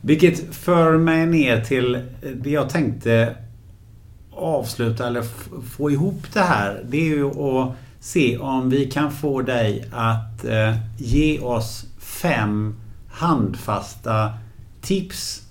Vilket 0.01 0.55
för 0.55 0.99
mig 0.99 1.27
ner 1.27 1.61
till 1.61 1.95
eh, 1.95 2.01
det 2.35 2.51
jag 2.51 2.69
tänkte 2.69 3.37
avsluta 4.31 5.07
eller 5.07 5.23
få 5.63 5.91
ihop 5.91 6.23
det 6.33 6.41
här. 6.41 6.85
Det 6.89 6.97
är 6.97 7.17
ju 7.17 7.27
att 7.27 7.73
se 8.01 8.39
om 8.39 8.71
vi 8.71 8.87
kan 8.87 9.13
få 9.13 9.43
dig 9.43 9.85
att 9.93 10.45
eh, 10.45 10.77
ge 10.99 11.41
oss 11.41 11.87
fem 11.99 12.75
handfasta 13.21 14.33
tips 14.81 15.43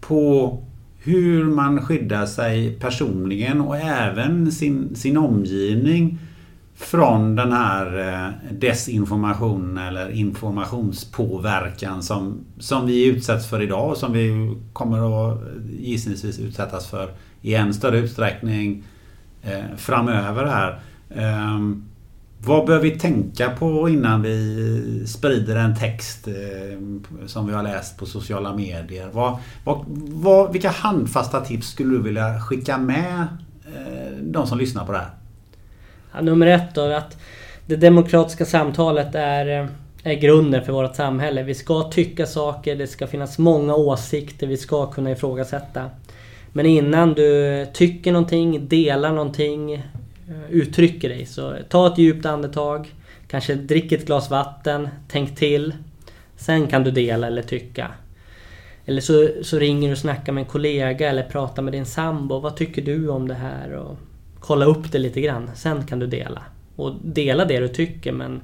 på 0.00 0.58
hur 0.98 1.44
man 1.44 1.82
skyddar 1.82 2.26
sig 2.26 2.72
personligen 2.80 3.60
och 3.60 3.76
även 3.76 4.52
sin, 4.52 4.96
sin 4.96 5.16
omgivning 5.16 6.18
från 6.74 7.36
den 7.36 7.52
här 7.52 7.84
desinformationen 8.50 8.54
desinformation 8.60 9.78
eller 9.78 10.10
informationspåverkan 10.10 12.02
som, 12.02 12.44
som 12.58 12.86
vi 12.86 13.06
utsätts 13.06 13.50
för 13.50 13.62
idag 13.62 13.90
och 13.90 13.96
som 13.96 14.12
vi 14.12 14.56
kommer 14.72 15.30
att 15.32 15.38
gissningsvis 15.80 16.38
utsättas 16.38 16.90
för 16.90 17.10
i 17.42 17.54
än 17.54 17.74
större 17.74 17.98
utsträckning 17.98 18.82
eh, 19.42 19.76
framöver 19.76 20.46
här. 20.46 20.80
Ehm, 21.14 21.84
vad 22.46 22.66
bör 22.66 22.78
vi 22.78 22.90
tänka 22.90 23.50
på 23.50 23.88
innan 23.88 24.22
vi 24.22 25.06
sprider 25.06 25.56
en 25.56 25.76
text 25.76 26.28
eh, 26.28 26.78
som 27.26 27.46
vi 27.46 27.52
har 27.52 27.62
läst 27.62 27.98
på 27.98 28.06
sociala 28.06 28.52
medier? 28.52 29.08
Vad, 29.12 29.38
vad, 29.64 29.84
vad, 30.08 30.52
vilka 30.52 30.68
handfasta 30.68 31.40
tips 31.40 31.68
skulle 31.68 31.90
du 31.90 32.02
vilja 32.02 32.40
skicka 32.40 32.78
med 32.78 33.26
eh, 33.66 34.16
de 34.22 34.46
som 34.46 34.58
lyssnar 34.58 34.86
på 34.86 34.92
det 34.92 34.98
här? 34.98 35.10
Ja, 36.14 36.20
nummer 36.20 36.46
ett 36.46 36.74
då, 36.74 36.92
att 36.92 37.16
det 37.66 37.76
demokratiska 37.76 38.44
samtalet 38.44 39.14
är, 39.14 39.60
eh, 39.60 39.68
är 40.02 40.14
grunden 40.14 40.64
för 40.64 40.72
vårt 40.72 40.96
samhälle. 40.96 41.42
Vi 41.42 41.54
ska 41.54 41.82
tycka 41.82 42.26
saker, 42.26 42.76
det 42.76 42.86
ska 42.86 43.06
finnas 43.06 43.38
många 43.38 43.74
åsikter, 43.74 44.46
vi 44.46 44.56
ska 44.56 44.86
kunna 44.86 45.10
ifrågasätta. 45.10 45.90
Men 46.52 46.66
innan 46.66 47.14
du 47.14 47.66
tycker 47.72 48.12
någonting, 48.12 48.68
delar 48.68 49.12
någonting, 49.12 49.82
Eh, 50.28 50.50
uttrycker 50.50 51.08
dig. 51.08 51.26
Så 51.26 51.56
ta 51.68 51.86
ett 51.86 51.98
djupt 51.98 52.26
andetag. 52.26 52.94
Kanske 53.28 53.54
drick 53.54 53.92
ett 53.92 54.06
glas 54.06 54.30
vatten. 54.30 54.88
Tänk 55.08 55.36
till. 55.36 55.74
Sen 56.36 56.66
kan 56.66 56.84
du 56.84 56.90
dela 56.90 57.26
eller 57.26 57.42
tycka. 57.42 57.90
Eller 58.84 59.00
så, 59.00 59.28
så 59.42 59.58
ringer 59.58 59.88
du 59.88 59.92
och 59.92 59.98
snackar 59.98 60.32
med 60.32 60.42
en 60.42 60.50
kollega 60.50 61.10
eller 61.10 61.22
pratar 61.22 61.62
med 61.62 61.72
din 61.72 61.86
sambo. 61.86 62.38
Vad 62.38 62.56
tycker 62.56 62.82
du 62.82 63.08
om 63.08 63.28
det 63.28 63.34
här? 63.34 63.72
Och 63.72 63.96
kolla 64.40 64.66
upp 64.66 64.92
det 64.92 64.98
lite 64.98 65.20
grann. 65.20 65.50
Sen 65.54 65.86
kan 65.86 65.98
du 65.98 66.06
dela. 66.06 66.42
Och 66.76 66.94
dela 67.02 67.44
det 67.44 67.60
du 67.60 67.68
tycker 67.68 68.12
men, 68.12 68.40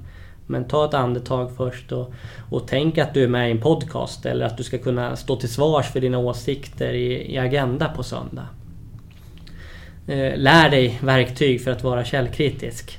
men 0.47 0.65
ta 0.65 0.85
ett 0.85 0.95
andetag 0.95 1.57
först 1.57 1.93
och, 1.93 2.15
och 2.51 2.69
tänk 2.69 2.99
att 2.99 3.15
du 3.15 3.25
är 3.25 3.29
med 3.29 3.49
i 3.49 3.51
en 3.51 3.61
podcast 3.61 4.27
eller 4.27 4.47
att 4.47 4.57
du 4.57 4.63
ska 4.63 4.79
kunna 4.79 5.17
stå 5.17 5.37
till 5.37 5.53
svars 5.53 5.87
för 5.87 6.01
dina 6.01 6.19
åsikter 6.19 6.93
i, 6.93 7.35
i 7.35 7.39
Agenda 7.39 7.89
på 7.89 8.03
söndag. 8.03 8.47
Eh, 10.07 10.37
lär 10.37 10.71
dig 10.71 10.99
verktyg 11.03 11.65
för 11.65 11.71
att 11.71 11.85
vara 11.85 12.05
källkritisk. 12.05 12.99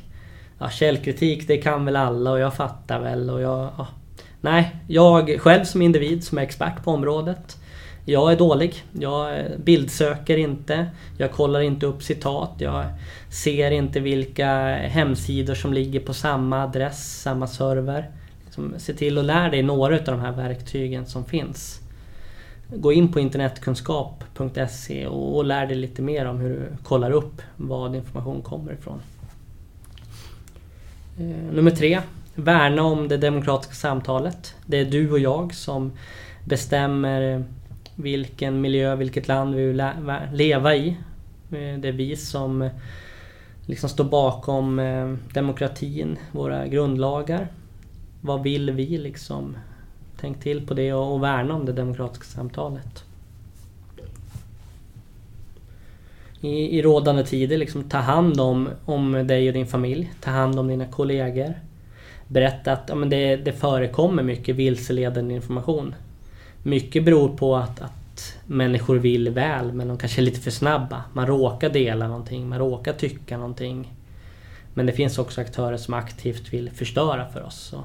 Ja, 0.60 0.70
källkritik 0.70 1.48
det 1.48 1.58
kan 1.58 1.86
väl 1.86 1.96
alla 1.96 2.32
och 2.32 2.40
jag 2.40 2.54
fattar 2.54 3.00
väl 3.00 3.30
och 3.30 3.42
jag... 3.42 3.70
Ja. 3.78 3.88
Nej, 4.42 4.76
jag 4.88 5.42
själv 5.42 5.64
som 5.64 5.82
individ 5.82 6.24
som 6.24 6.38
är 6.38 6.42
expert 6.42 6.84
på 6.84 6.92
området. 6.92 7.58
Jag 8.06 8.32
är 8.32 8.38
dålig. 8.38 8.84
Jag 9.00 9.40
eh, 9.40 9.46
bildsöker 9.58 10.38
inte. 10.38 10.88
Jag 11.18 11.32
kollar 11.32 11.62
inte 11.62 11.86
upp 11.86 12.04
citat. 12.04 12.52
Jag 12.58 12.86
ser 13.30 13.72
inte 13.72 14.00
vilka 14.00 14.76
hemsidor 14.76 15.56
som 15.56 15.74
ligger 15.74 16.00
på 16.00 16.14
samma 16.14 16.64
adress, 16.64 17.22
samma 17.22 17.48
server. 17.48 18.12
Liksom, 18.46 18.74
se 18.78 18.94
till 18.94 19.18
att 19.18 19.26
lära 19.26 19.50
dig 19.50 19.64
några 19.64 19.96
av 19.96 20.04
de 20.06 20.20
här 20.20 20.32
verktygen 20.32 21.06
som 21.06 21.26
finns. 21.26 21.83
Gå 22.76 22.94
in 22.94 23.12
på 23.12 23.20
internetkunskap.se 23.20 25.08
och 25.08 25.46
lär 25.46 25.66
dig 25.66 25.76
lite 25.76 26.02
mer 26.02 26.26
om 26.26 26.38
hur 26.38 26.50
du 26.50 26.84
kollar 26.84 27.12
upp 27.12 27.42
vad 27.58 27.96
information 27.96 28.42
kommer 28.42 28.74
ifrån. 28.74 29.02
Eh, 31.20 31.54
nummer 31.54 31.72
tre. 31.72 32.02
Värna 32.36 32.84
om 32.84 33.08
det 33.08 33.18
demokratiska 33.18 33.74
samtalet. 33.74 34.56
Det 34.66 34.78
är 34.78 34.86
du 34.86 35.12
och 35.12 35.20
jag 35.20 35.54
som 35.54 35.92
bestämmer 36.46 37.44
vilken 37.96 38.62
miljö, 38.62 38.96
vilket 38.96 39.28
land 39.28 39.56
vi 39.56 39.66
vill 39.66 39.84
leva 40.32 40.76
i. 40.76 40.90
Eh, 41.52 41.80
det 41.80 41.88
är 41.88 41.92
vi 41.92 42.16
som 42.16 42.62
eh, 42.62 42.72
liksom 43.66 43.90
står 43.90 44.04
bakom 44.04 44.82
demokratin, 45.34 46.18
våra 46.32 46.68
grundlagar. 46.68 47.48
Vad 48.22 48.44
vill 48.44 48.72
vi 48.72 48.98
liksom 48.98 49.56
Tänk 50.24 50.40
till 50.40 50.68
på 50.68 50.74
det 50.74 50.94
och, 50.94 51.24
värna 51.24 51.54
om 51.54 51.66
det 51.66 51.74
demokratiska 51.74 52.26
samtalet. 52.26 53.04
I, 56.42 56.78
i 56.78 56.82
rådande 56.82 57.24
tider, 57.24 57.58
liksom, 57.58 57.84
ta 57.90 57.98
hand 57.98 58.40
om, 58.40 58.70
om 58.86 59.28
dig 59.28 59.48
och 59.48 59.54
din 59.54 59.68
familj. 59.68 60.12
Ta 60.22 60.32
hand 60.32 60.60
om 60.60 60.68
dina 60.68 60.86
kollegor. 60.86 61.54
Berätta 62.28 62.72
att 62.72 62.84
ja, 62.90 62.96
men 62.96 63.10
det, 63.10 63.36
det 63.36 63.54
förekommer 63.54 64.24
mycket 64.24 64.56
vilseledande 64.56 65.36
information. 65.36 65.96
Mycket 66.64 67.06
beror 67.06 67.30
på 67.30 67.56
att, 67.56 67.82
att 67.82 68.38
människor 68.46 68.96
vill 68.96 69.30
väl 69.30 69.74
men 69.74 69.88
de 69.88 69.98
kanske 69.98 70.22
är 70.22 70.24
lite 70.24 70.40
för 70.40 70.52
snabba. 70.52 71.04
Man 71.14 71.28
råkar 71.28 71.70
dela 71.70 72.08
någonting, 72.08 72.50
man 72.50 72.60
råkar 72.60 72.94
tycka 72.94 73.38
någonting. 73.38 73.94
Men 74.74 74.86
det 74.86 74.94
finns 74.94 75.18
också 75.18 75.42
aktörer 75.42 75.78
som 75.78 75.94
aktivt 75.94 76.54
vill 76.54 76.70
förstöra 76.70 77.30
för 77.30 77.44
oss. 77.44 77.60
Så 77.60 77.84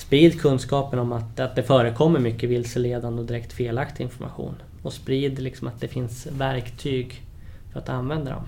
Sprid 0.00 0.40
kunskapen 0.40 0.98
om 0.98 1.12
att, 1.12 1.40
att 1.40 1.56
det 1.56 1.62
förekommer 1.62 2.18
mycket 2.18 2.50
vilseledande 2.50 3.20
och 3.20 3.26
direkt 3.26 3.52
felaktig 3.52 4.04
information. 4.04 4.54
Och 4.82 4.92
sprid 4.92 5.38
liksom 5.38 5.68
att 5.68 5.80
det 5.80 5.88
finns 5.88 6.26
verktyg 6.26 7.22
för 7.72 7.80
att 7.80 7.88
använda 7.88 8.30
dem. 8.30 8.46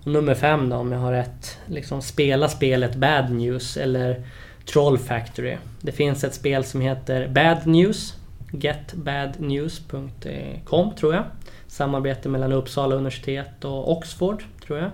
Och 0.00 0.06
nummer 0.06 0.34
fem 0.34 0.68
då, 0.68 0.76
om 0.76 0.92
jag 0.92 0.98
har 0.98 1.12
rätt. 1.12 1.58
Liksom 1.66 2.02
spela 2.02 2.48
spelet 2.48 2.94
Bad 2.94 3.30
News 3.30 3.76
eller 3.76 4.24
Troll 4.72 4.98
Factory. 4.98 5.56
Det 5.80 5.92
finns 5.92 6.24
ett 6.24 6.34
spel 6.34 6.64
som 6.64 6.80
heter 6.80 7.28
Bad 7.28 7.66
News. 7.66 8.14
Getbadnews.com 8.52 10.94
tror 10.94 11.14
jag. 11.14 11.24
Samarbete 11.66 12.28
mellan 12.28 12.52
Uppsala 12.52 12.94
universitet 12.94 13.64
och 13.64 13.92
Oxford 13.92 14.44
tror 14.66 14.78
jag. 14.78 14.90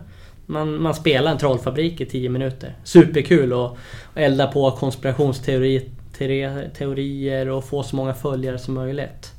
Man, 0.50 0.82
man 0.82 0.94
spelar 0.94 1.32
en 1.32 1.38
trollfabrik 1.38 2.00
i 2.00 2.06
10 2.06 2.28
minuter. 2.28 2.76
Superkul 2.84 3.52
att 3.52 3.76
elda 4.14 4.46
på 4.46 4.70
konspirationsteorier 4.70 7.48
och 7.48 7.64
få 7.64 7.82
så 7.82 7.96
många 7.96 8.14
följare 8.14 8.58
som 8.58 8.74
möjligt. 8.74 9.32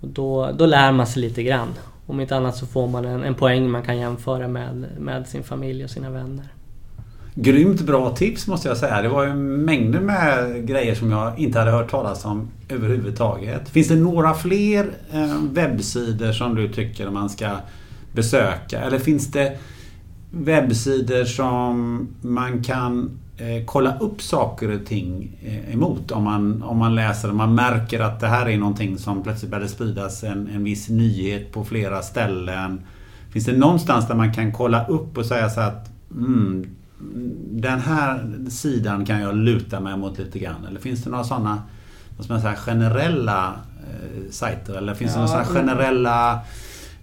Och 0.00 0.08
då, 0.08 0.50
då 0.58 0.66
lär 0.66 0.92
man 0.92 1.06
sig 1.06 1.22
lite 1.22 1.42
grann. 1.42 1.68
Om 2.06 2.20
inte 2.20 2.36
annat 2.36 2.56
så 2.56 2.66
får 2.66 2.88
man 2.88 3.04
en, 3.04 3.24
en 3.24 3.34
poäng 3.34 3.70
man 3.70 3.82
kan 3.82 3.98
jämföra 3.98 4.48
med, 4.48 4.86
med 4.98 5.26
sin 5.26 5.42
familj 5.42 5.84
och 5.84 5.90
sina 5.90 6.10
vänner. 6.10 6.44
Grymt 7.34 7.80
bra 7.80 8.16
tips 8.16 8.46
måste 8.46 8.68
jag 8.68 8.76
säga. 8.76 9.02
Det 9.02 9.08
var 9.08 9.26
ju 9.26 9.34
mängder 9.34 10.00
med 10.00 10.66
grejer 10.66 10.94
som 10.94 11.10
jag 11.10 11.38
inte 11.38 11.58
hade 11.58 11.70
hört 11.70 11.90
talas 11.90 12.24
om 12.24 12.50
överhuvudtaget. 12.68 13.68
Finns 13.68 13.88
det 13.88 13.96
några 13.96 14.34
fler 14.34 14.90
eh, 15.12 15.42
webbsidor 15.50 16.32
som 16.32 16.54
du 16.54 16.68
tycker 16.68 17.10
man 17.10 17.30
ska 17.30 17.50
besöka? 18.12 18.80
Eller 18.80 18.98
finns 18.98 19.30
det 19.30 19.58
webbsidor 20.32 21.24
som 21.24 22.08
man 22.20 22.62
kan 22.62 23.18
eh, 23.36 23.64
kolla 23.66 23.98
upp 23.98 24.22
saker 24.22 24.70
och 24.70 24.86
ting 24.86 25.38
eh, 25.42 25.74
emot. 25.74 26.10
Om 26.10 26.24
man, 26.24 26.62
om 26.62 26.78
man 26.78 26.94
läser 26.94 27.28
och 27.28 27.36
man 27.36 27.54
märker 27.54 28.00
att 28.00 28.20
det 28.20 28.26
här 28.26 28.48
är 28.48 28.58
någonting 28.58 28.98
som 28.98 29.22
plötsligt 29.22 29.50
börjar 29.50 29.66
spridas 29.66 30.24
en, 30.24 30.48
en 30.54 30.64
viss 30.64 30.88
nyhet 30.88 31.52
på 31.52 31.64
flera 31.64 32.02
ställen. 32.02 32.80
Finns 33.32 33.44
det 33.44 33.56
någonstans 33.56 34.08
där 34.08 34.14
man 34.14 34.34
kan 34.34 34.52
kolla 34.52 34.86
upp 34.86 35.18
och 35.18 35.26
säga 35.26 35.50
så 35.50 35.60
att 35.60 35.90
mm, 36.10 36.66
den 37.50 37.80
här 37.80 38.28
sidan 38.50 39.06
kan 39.06 39.20
jag 39.20 39.36
luta 39.36 39.80
mig 39.80 39.96
mot 39.96 40.18
lite 40.18 40.38
grann. 40.38 40.64
Eller 40.68 40.80
finns 40.80 41.04
det 41.04 41.10
några 41.10 41.24
sådana 41.24 41.62
vad 42.16 42.24
ska 42.24 42.34
man 42.34 42.42
säga, 42.42 42.56
generella 42.56 43.54
eh, 43.80 44.30
sajter? 44.30 44.74
Eller 44.74 44.94
finns 44.94 45.12
ja, 45.14 45.20
det 45.20 45.26
några 45.26 45.44
generella 45.44 46.32
eh, 46.32 46.40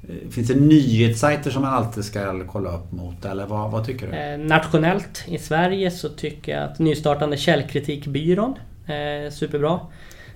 Eh, 0.07 0.29
finns 0.29 0.47
det 0.47 0.55
nyhetssajter 0.55 1.51
som 1.51 1.61
man 1.61 1.73
alltid 1.73 2.05
ska 2.05 2.43
kolla 2.47 2.75
upp 2.75 2.91
mot? 2.91 3.25
Eller 3.25 3.45
vad, 3.45 3.71
vad 3.71 3.85
tycker 3.85 4.07
du? 4.07 4.13
Eh, 4.13 4.37
nationellt 4.39 5.23
i 5.27 5.37
Sverige 5.37 5.91
så 5.91 6.09
tycker 6.09 6.51
jag 6.51 6.63
att 6.63 6.79
nystartande 6.79 7.37
Källkritikbyrån 7.37 8.55
är 8.85 9.29
superbra. 9.29 9.79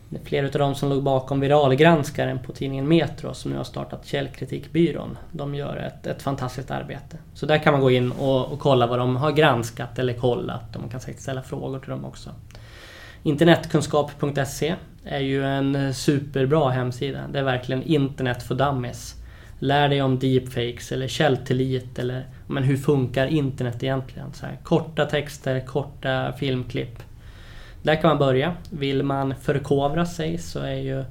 Det 0.09 0.19
är 0.19 0.25
flera 0.25 0.45
av 0.45 0.51
dem 0.51 0.75
som 0.75 0.89
låg 0.89 1.03
bakom 1.03 1.39
viralgranskaren 1.39 2.39
på 2.39 2.51
tidningen 2.51 2.87
Metro 2.87 3.33
som 3.33 3.51
nu 3.51 3.57
har 3.57 3.63
startat 3.63 4.05
Källkritikbyrån. 4.05 5.17
De 5.31 5.55
gör 5.55 5.77
ett, 5.77 6.07
ett 6.07 6.21
fantastiskt 6.21 6.71
arbete. 6.71 7.17
Så 7.33 7.45
där 7.45 7.57
kan 7.57 7.73
man 7.73 7.81
gå 7.81 7.91
in 7.91 8.11
och, 8.11 8.51
och 8.51 8.59
kolla 8.59 8.87
vad 8.87 8.99
de 8.99 9.15
har 9.15 9.31
granskat 9.31 9.99
eller 9.99 10.13
kollat 10.13 10.75
och 10.75 10.81
man 10.81 10.89
kan 10.89 10.99
säkert 10.99 11.21
ställa 11.21 11.43
frågor 11.43 11.79
till 11.79 11.89
dem 11.89 12.05
också. 12.05 12.29
Internetkunskap.se 13.23 14.75
är 15.05 15.19
ju 15.19 15.43
en 15.43 15.93
superbra 15.93 16.69
hemsida. 16.69 17.19
Det 17.31 17.39
är 17.39 17.43
verkligen 17.43 17.83
internet 17.83 18.43
för 18.43 18.55
dummies. 18.55 19.22
Lär 19.63 19.89
dig 19.89 20.01
om 20.01 20.19
deepfakes 20.19 20.91
eller 20.91 21.07
källtillit 21.07 21.99
eller 21.99 22.25
men 22.47 22.63
hur 22.63 22.77
funkar 22.77 23.27
internet 23.27 23.83
egentligen? 23.83 24.33
Så 24.33 24.45
här, 24.45 24.57
korta 24.63 25.05
texter, 25.05 25.59
korta 25.59 26.33
filmklipp. 26.39 27.03
Där 27.83 27.95
kan 27.95 28.09
man 28.09 28.17
börja. 28.17 28.55
Vill 28.69 29.03
man 29.03 29.35
förkovra 29.41 30.05
sig 30.05 30.37
så 30.37 30.59
är 30.59 30.75
ju 30.75 31.03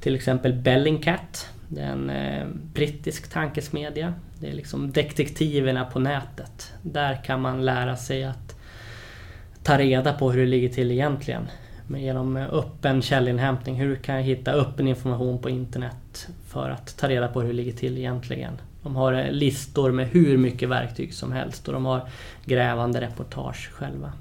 till 0.00 0.14
exempel 0.14 0.52
Bellingcat 0.52 1.50
det 1.68 1.80
är 1.80 1.92
en 1.92 2.10
eh, 2.10 2.46
brittisk 2.72 3.30
tankesmedja. 3.30 4.14
Det 4.40 4.48
är 4.48 4.52
liksom 4.52 4.92
detektiverna 4.92 5.84
på 5.84 5.98
nätet. 5.98 6.72
Där 6.82 7.24
kan 7.24 7.40
man 7.40 7.64
lära 7.64 7.96
sig 7.96 8.24
att 8.24 8.56
ta 9.62 9.78
reda 9.78 10.12
på 10.12 10.30
hur 10.30 10.40
det 10.40 10.46
ligger 10.46 10.68
till 10.68 10.90
egentligen. 10.90 11.46
Men 11.86 12.00
genom 12.00 12.36
eh, 12.36 12.54
öppen 12.54 13.02
källinhämtning. 13.02 13.74
Hur 13.74 13.96
kan 13.96 14.14
jag 14.14 14.22
hitta 14.22 14.52
öppen 14.52 14.88
information 14.88 15.38
på 15.38 15.50
internet 15.50 16.28
för 16.56 16.70
att 16.70 16.96
ta 16.96 17.08
reda 17.08 17.28
på 17.28 17.40
hur 17.40 17.48
det 17.48 17.54
ligger 17.54 17.72
till 17.72 17.98
egentligen? 17.98 18.52
De 18.82 18.96
har 18.96 19.28
listor 19.30 19.92
med 19.92 20.06
hur 20.08 20.36
mycket 20.36 20.68
verktyg 20.68 21.14
som 21.14 21.32
helst 21.32 21.68
och 21.68 21.74
de 21.74 21.84
har 21.84 22.00
grävande 22.44 23.00
reportage 23.00 23.70
själva. 23.72 24.12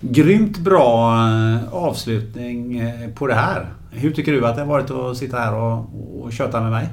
Grymt 0.00 0.58
bra 0.58 1.16
eh, 1.28 1.74
avslutning 1.74 2.78
eh, 2.78 3.10
på 3.10 3.26
det 3.26 3.34
här. 3.34 3.66
Hur 3.90 4.10
tycker 4.10 4.32
du 4.32 4.46
att 4.46 4.54
det 4.54 4.62
har 4.62 4.68
varit 4.68 4.90
att 4.90 5.16
sitta 5.16 5.38
här 5.38 5.54
och, 5.54 5.86
och 6.20 6.32
köta 6.32 6.60
med 6.60 6.70
mig? 6.70 6.88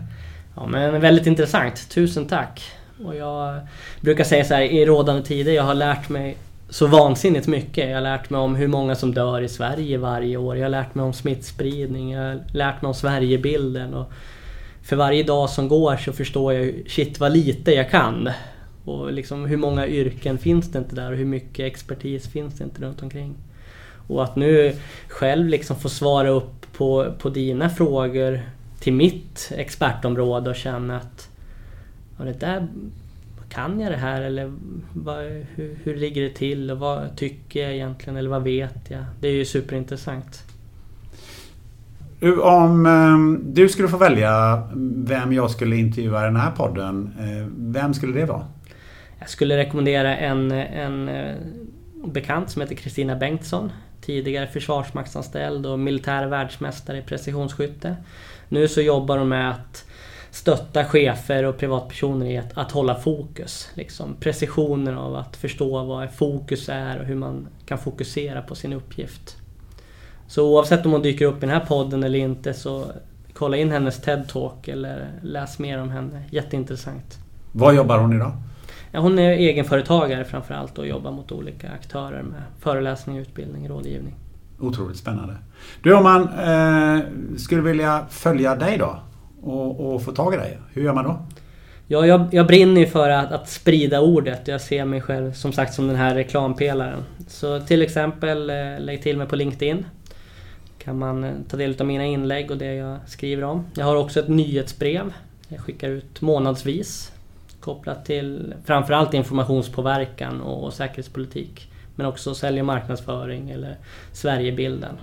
Ja 0.56 0.68
men 0.68 1.02
väldigt 1.02 1.28
intressant. 1.28 1.90
Tusen 1.90 2.26
tack. 2.26 2.72
Och 3.06 3.16
jag 3.16 3.60
brukar 4.02 4.24
säga 4.24 4.46
så 4.46 4.54
här 4.54 4.62
i 4.62 4.86
rådande 4.86 5.24
tider, 5.24 5.52
jag 5.52 5.64
har 5.64 5.76
lärt 5.76 6.10
mig 6.10 6.38
så 6.70 6.88
vansinnigt 6.88 7.48
mycket. 7.48 7.90
Jag 7.90 7.96
har 7.96 8.02
lärt 8.02 8.30
mig 8.30 8.42
om 8.42 8.56
hur 8.56 8.68
många 8.68 8.96
som 8.96 9.14
dör 9.14 9.42
i 9.42 9.48
Sverige 9.48 9.98
varje 9.98 10.38
år. 10.38 10.58
Jag 10.58 10.66
har 10.66 10.70
lärt 10.70 10.96
mig 10.96 11.06
om 11.06 11.14
smittspridning. 11.14 12.12
Jag 12.12 12.24
har 12.24 12.44
lärt 12.54 12.82
mig 12.82 12.88
om 12.88 12.94
Sverigebilden. 12.94 13.94
Och 13.94 14.12
för 14.84 14.96
varje 14.96 15.24
dag 15.24 15.50
som 15.50 15.68
går 15.68 15.98
så 15.98 16.14
förstår 16.14 16.54
jag 16.54 16.74
shit 16.88 17.20
vad 17.20 17.32
lite 17.32 17.72
jag 17.72 17.90
kan. 17.90 18.30
Och 18.86 19.14
liksom 19.14 19.46
hur 19.46 19.58
många 19.58 19.88
yrken 19.88 20.38
finns 20.38 20.72
det 20.72 20.80
inte 20.80 20.96
där 20.96 21.12
och 21.12 21.18
hur 21.18 21.26
mycket 21.26 21.66
expertis 21.66 22.28
finns 22.28 22.54
det 22.54 22.64
inte 22.64 22.82
runt 22.82 23.04
omkring. 23.04 23.36
Och 24.08 24.24
att 24.24 24.36
nu 24.36 24.76
själv 25.08 25.48
liksom 25.48 25.76
få 25.76 25.90
svara 25.90 26.30
upp 26.30 26.74
på, 26.74 27.14
på 27.20 27.30
dina 27.30 27.70
frågor 27.70 28.42
till 28.80 28.94
mitt 28.94 29.52
expertområde 29.56 30.50
och 30.50 30.56
känna 30.56 30.98
att 30.98 31.30
ja, 32.18 32.26
det 32.26 32.40
där 32.40 32.68
kan 33.50 33.80
jag 33.80 33.92
det 33.92 33.98
här 33.98 34.22
eller 34.22 34.54
vad, 34.94 35.24
hur, 35.56 35.80
hur 35.84 35.96
ligger 35.96 36.22
det 36.22 36.30
till 36.30 36.72
och 36.72 36.80
vad 36.80 37.18
tycker 37.18 37.62
jag 37.64 37.74
egentligen 37.74 38.18
eller 38.18 38.30
vad 38.30 38.44
vet 38.44 38.90
jag? 38.90 39.04
Det 39.20 39.28
är 39.28 39.32
ju 39.32 39.46
superintressant. 39.46 40.44
Om 42.42 42.86
eh, 42.86 43.44
du 43.54 43.70
skulle 43.70 43.88
få 43.88 43.98
välja 43.98 44.64
vem 44.96 45.34
jag 45.34 45.52
skulle 45.52 45.76
intervjua 45.76 46.22
i 46.22 46.26
den 46.26 46.36
här 46.36 46.52
podden, 46.52 47.14
eh, 47.20 47.48
vem 47.58 47.94
skulle 47.94 48.14
det 48.14 48.26
vara? 48.26 48.46
Jag 49.20 49.30
skulle 49.30 49.58
rekommendera 49.58 50.18
en, 50.18 50.52
en 50.52 51.10
eh, 51.10 51.36
bekant 52.06 52.50
som 52.50 52.62
heter 52.62 52.76
Kristina 52.76 53.16
Bengtsson. 53.16 53.72
Tidigare 54.02 54.48
försvarsmaktsanställd 54.48 55.66
och 55.66 55.80
militär 55.80 56.28
världsmästare 56.28 56.98
i 56.98 57.02
precisionsskytte. 57.02 57.96
Nu 58.50 58.68
så 58.68 58.82
jobbar 58.82 59.18
hon 59.18 59.30
med 59.30 59.52
att 59.52 59.89
stötta 60.32 60.86
chefer 60.86 61.46
och 61.46 61.58
privatpersoner 61.58 62.26
i 62.26 62.38
att, 62.38 62.58
att 62.58 62.72
hålla 62.72 62.96
fokus. 62.96 63.70
Liksom 63.74 64.16
precisionen 64.20 64.98
av 64.98 65.16
att 65.16 65.36
förstå 65.36 65.84
vad 65.84 66.12
fokus 66.14 66.70
är 66.70 67.00
och 67.00 67.06
hur 67.06 67.16
man 67.16 67.48
kan 67.66 67.78
fokusera 67.78 68.42
på 68.42 68.56
sin 68.56 68.74
uppgift. 68.74 69.38
Så 70.28 70.54
oavsett 70.54 70.86
om 70.86 70.92
hon 70.92 71.02
dyker 71.02 71.26
upp 71.26 71.38
i 71.38 71.40
den 71.40 71.50
här 71.50 71.66
podden 71.66 72.04
eller 72.04 72.20
inte 72.20 72.54
så 72.54 72.86
kolla 73.34 73.58
in 73.58 73.72
hennes 73.72 74.02
TED-talk 74.02 74.68
eller 74.68 75.08
läs 75.22 75.60
mer 75.60 75.82
om 75.82 75.90
henne. 75.90 76.24
Jätteintressant. 76.32 77.20
Vad 77.52 77.76
jobbar 77.76 77.98
hon 78.00 78.14
idag? 78.14 78.32
Ja, 78.92 79.00
hon 79.00 79.20
är 79.20 79.32
egenföretagare 79.32 80.26
framförallt 80.26 80.78
och 80.78 80.88
jobbar 80.88 81.12
mot 81.12 81.32
olika 81.32 81.72
aktörer 81.72 82.24
med 82.24 82.42
föreläsning, 82.60 83.18
utbildning, 83.18 83.70
rådgivning. 83.70 84.16
Otroligt 84.60 84.98
spännande. 84.98 85.36
Du 85.84 85.94
om 85.94 86.04
man 86.04 86.22
eh, 86.22 87.04
skulle 87.38 87.62
vilja 87.62 88.06
följa 88.10 88.56
dig 88.56 88.78
då 88.78 89.00
och, 89.44 89.94
och, 89.94 90.04
få 90.04 90.12
tag 90.12 90.34
i 90.34 90.38
dig, 90.38 90.58
hur 90.74 90.84
gör 90.84 90.94
man 90.94 91.04
då? 91.04 91.20
Ja, 91.88 92.06
jag, 92.06 92.28
jag 92.32 92.48
brinner 92.48 92.82
ju 92.82 92.88
för 92.88 93.10
att, 93.10 93.32
att, 93.32 93.50
sprida 93.50 94.02
ordet. 94.02 94.48
Jag 94.48 94.62
ser 94.62 94.86
mig 94.86 95.02
själv 95.02 95.34
som 95.34 95.54
sagt 95.54 95.74
som 95.74 95.88
den 95.88 95.96
här 95.96 96.16
reklampelaren. 96.16 97.04
Så 97.28 97.60
till 97.60 97.82
exempel 97.82 98.50
eh, 98.50 98.56
lägg 98.80 99.02
till 99.04 99.18
mig 99.18 99.28
på 99.28 99.36
LinkedIn. 99.36 99.86
Kan 100.78 100.98
man 100.98 101.24
eh, 101.24 101.32
ta 101.50 101.58
del 101.58 101.76
av 101.80 101.88
mina 101.88 102.06
inlägg 102.06 102.52
och 102.52 102.58
det 102.58 102.74
jag 102.74 102.98
skriver 103.08 103.44
om. 103.44 103.66
Jag 103.76 103.86
har 103.86 103.96
också 103.96 104.20
ett 104.20 104.28
nyhetsbrev. 104.28 105.14
Jag 105.48 105.60
skickar 105.60 105.90
ut 105.90 106.22
månadsvis 106.22 107.12
kopplat 107.60 108.06
till 108.06 108.54
framförallt 108.66 109.14
informationspåverkan 109.14 110.42
och, 110.42 110.64
och 110.64 110.74
säkerhetspolitik. 110.74 111.72
Men 111.96 112.06
också 112.06 112.36
sälj 112.36 112.60
och 112.60 112.66
marknadsföring 112.66 113.50
eller 113.50 113.78
Sverigebilden. 114.12 114.96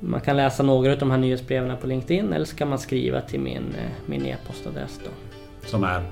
Man 0.00 0.20
kan 0.20 0.36
läsa 0.36 0.62
några 0.62 0.92
av 0.92 0.98
de 0.98 1.10
här 1.10 1.18
nyhetsbreven 1.18 1.76
på 1.76 1.86
LinkedIn 1.86 2.32
eller 2.32 2.44
så 2.44 2.56
kan 2.56 2.68
man 2.68 2.78
skriva 2.78 3.20
till 3.20 3.40
min, 3.40 3.74
eh, 3.78 3.90
min 4.06 4.26
e-postadress. 4.26 5.00
Då. 5.04 5.10
Som 5.68 5.84
är? 5.84 6.02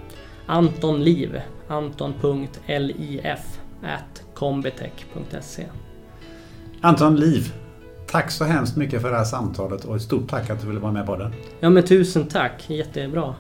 Antonliv. 0.47 1.41
Anton.lif 1.69 3.61
at 3.83 4.23
combitech.se 4.35 5.65
Anton 6.81 7.17
Liv. 7.17 7.53
Tack 8.07 8.31
så 8.31 8.45
hemskt 8.45 8.77
mycket 8.77 9.03
för 9.03 9.11
det 9.11 9.17
här 9.17 9.25
samtalet 9.25 9.85
och 9.85 9.97
ett 9.97 10.03
stort 10.03 10.29
tack 10.29 10.51
att 10.51 10.61
du 10.61 10.67
ville 10.67 10.81
vara 10.81 10.93
med 10.93 11.07
på 11.07 11.17
den. 11.17 11.33
Ja 11.61 11.71
men 11.71 11.83
tusen 11.83 12.27
tack. 12.27 12.71
Jättebra. 12.71 13.35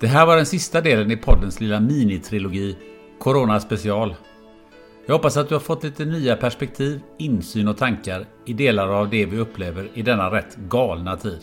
Det 0.00 0.06
här 0.06 0.26
var 0.26 0.36
den 0.36 0.46
sista 0.46 0.80
delen 0.80 1.10
i 1.10 1.16
poddens 1.16 1.60
lilla 1.60 1.80
minitrilogi 1.80 2.76
Corona 3.18 3.60
special. 3.60 4.14
Jag 5.08 5.14
hoppas 5.14 5.36
att 5.36 5.48
du 5.48 5.54
har 5.54 5.60
fått 5.60 5.84
lite 5.84 6.04
nya 6.04 6.36
perspektiv, 6.36 7.00
insyn 7.18 7.68
och 7.68 7.76
tankar 7.76 8.26
i 8.44 8.52
delar 8.52 8.88
av 8.88 9.10
det 9.10 9.26
vi 9.26 9.38
upplever 9.38 9.88
i 9.94 10.02
denna 10.02 10.30
rätt 10.30 10.56
galna 10.56 11.16
tid. 11.16 11.40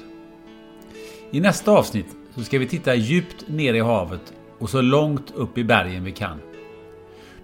I 1.31 1.39
nästa 1.39 1.71
avsnitt 1.71 2.07
så 2.35 2.43
ska 2.43 2.59
vi 2.59 2.67
titta 2.67 2.95
djupt 2.95 3.47
ner 3.47 3.73
i 3.73 3.79
havet 3.79 4.33
och 4.59 4.69
så 4.69 4.81
långt 4.81 5.31
upp 5.35 5.57
i 5.57 5.63
bergen 5.63 6.03
vi 6.03 6.11
kan. 6.11 6.39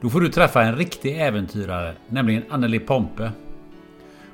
Då 0.01 0.09
får 0.09 0.21
du 0.21 0.29
träffa 0.29 0.63
en 0.63 0.75
riktig 0.75 1.21
äventyrare, 1.21 1.95
nämligen 2.07 2.43
Anneli 2.49 2.79
Pompe. 2.79 3.31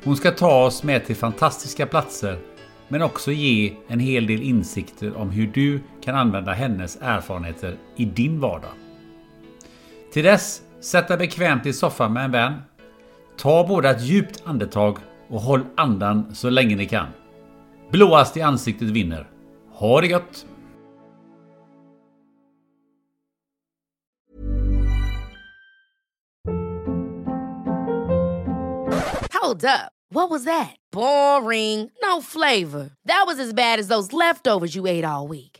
Hon 0.03 0.16
ska 0.16 0.32
ta 0.32 0.66
oss 0.66 0.84
med 0.84 1.06
till 1.06 1.16
fantastiska 1.16 1.86
platser 1.86 2.40
men 2.88 3.02
också 3.02 3.32
ge 3.32 3.74
en 3.88 3.99
hel 3.99 4.28
del 4.28 4.41
insikter 4.41 5.18
om 5.18 5.30
hur 5.30 5.48
du 5.48 5.80
kan 6.03 6.16
använda 6.16 6.52
hennes 6.52 6.98
erfarenheter 7.02 7.78
i 7.95 8.06
din 8.06 8.40
vardag. 8.40 8.72
Till 10.14 10.24
dess, 10.24 10.62
sätt 10.81 11.07
dig 11.07 11.18
bekvämt 11.18 11.65
i 11.65 11.73
soffan 11.73 12.14
med 12.14 12.26
en 12.26 12.31
vän. 12.31 12.61
Ta 13.38 13.68
båda 13.68 13.91
ett 13.91 14.02
djupt 14.02 14.43
andetag 14.45 14.97
och 15.27 15.41
håll 15.41 15.65
andan 15.77 16.35
så 16.35 16.49
länge 16.49 16.76
ni 16.76 16.85
kan. 16.85 17.07
Blåast 17.91 18.38
i 18.38 18.41
ansiktet 18.41 18.88
vinner. 18.88 19.27
Ha 19.73 20.02
det 20.02 20.07
gött! 20.07 20.45
Hold 29.45 29.65
up. 29.65 29.91
What 30.10 30.30
was 30.30 30.45
that? 30.45 30.76
Boring. 30.91 31.91
No 32.02 32.22
flavor. 32.22 32.91
That 33.06 33.26
was 33.27 33.39
as 33.39 33.53
bad 33.53 33.80
as 33.80 33.88
those 33.88 34.14
leftovers 34.14 34.76
you 34.76 34.88
ate 34.88 35.03
all 35.03 35.27
week. 35.27 35.55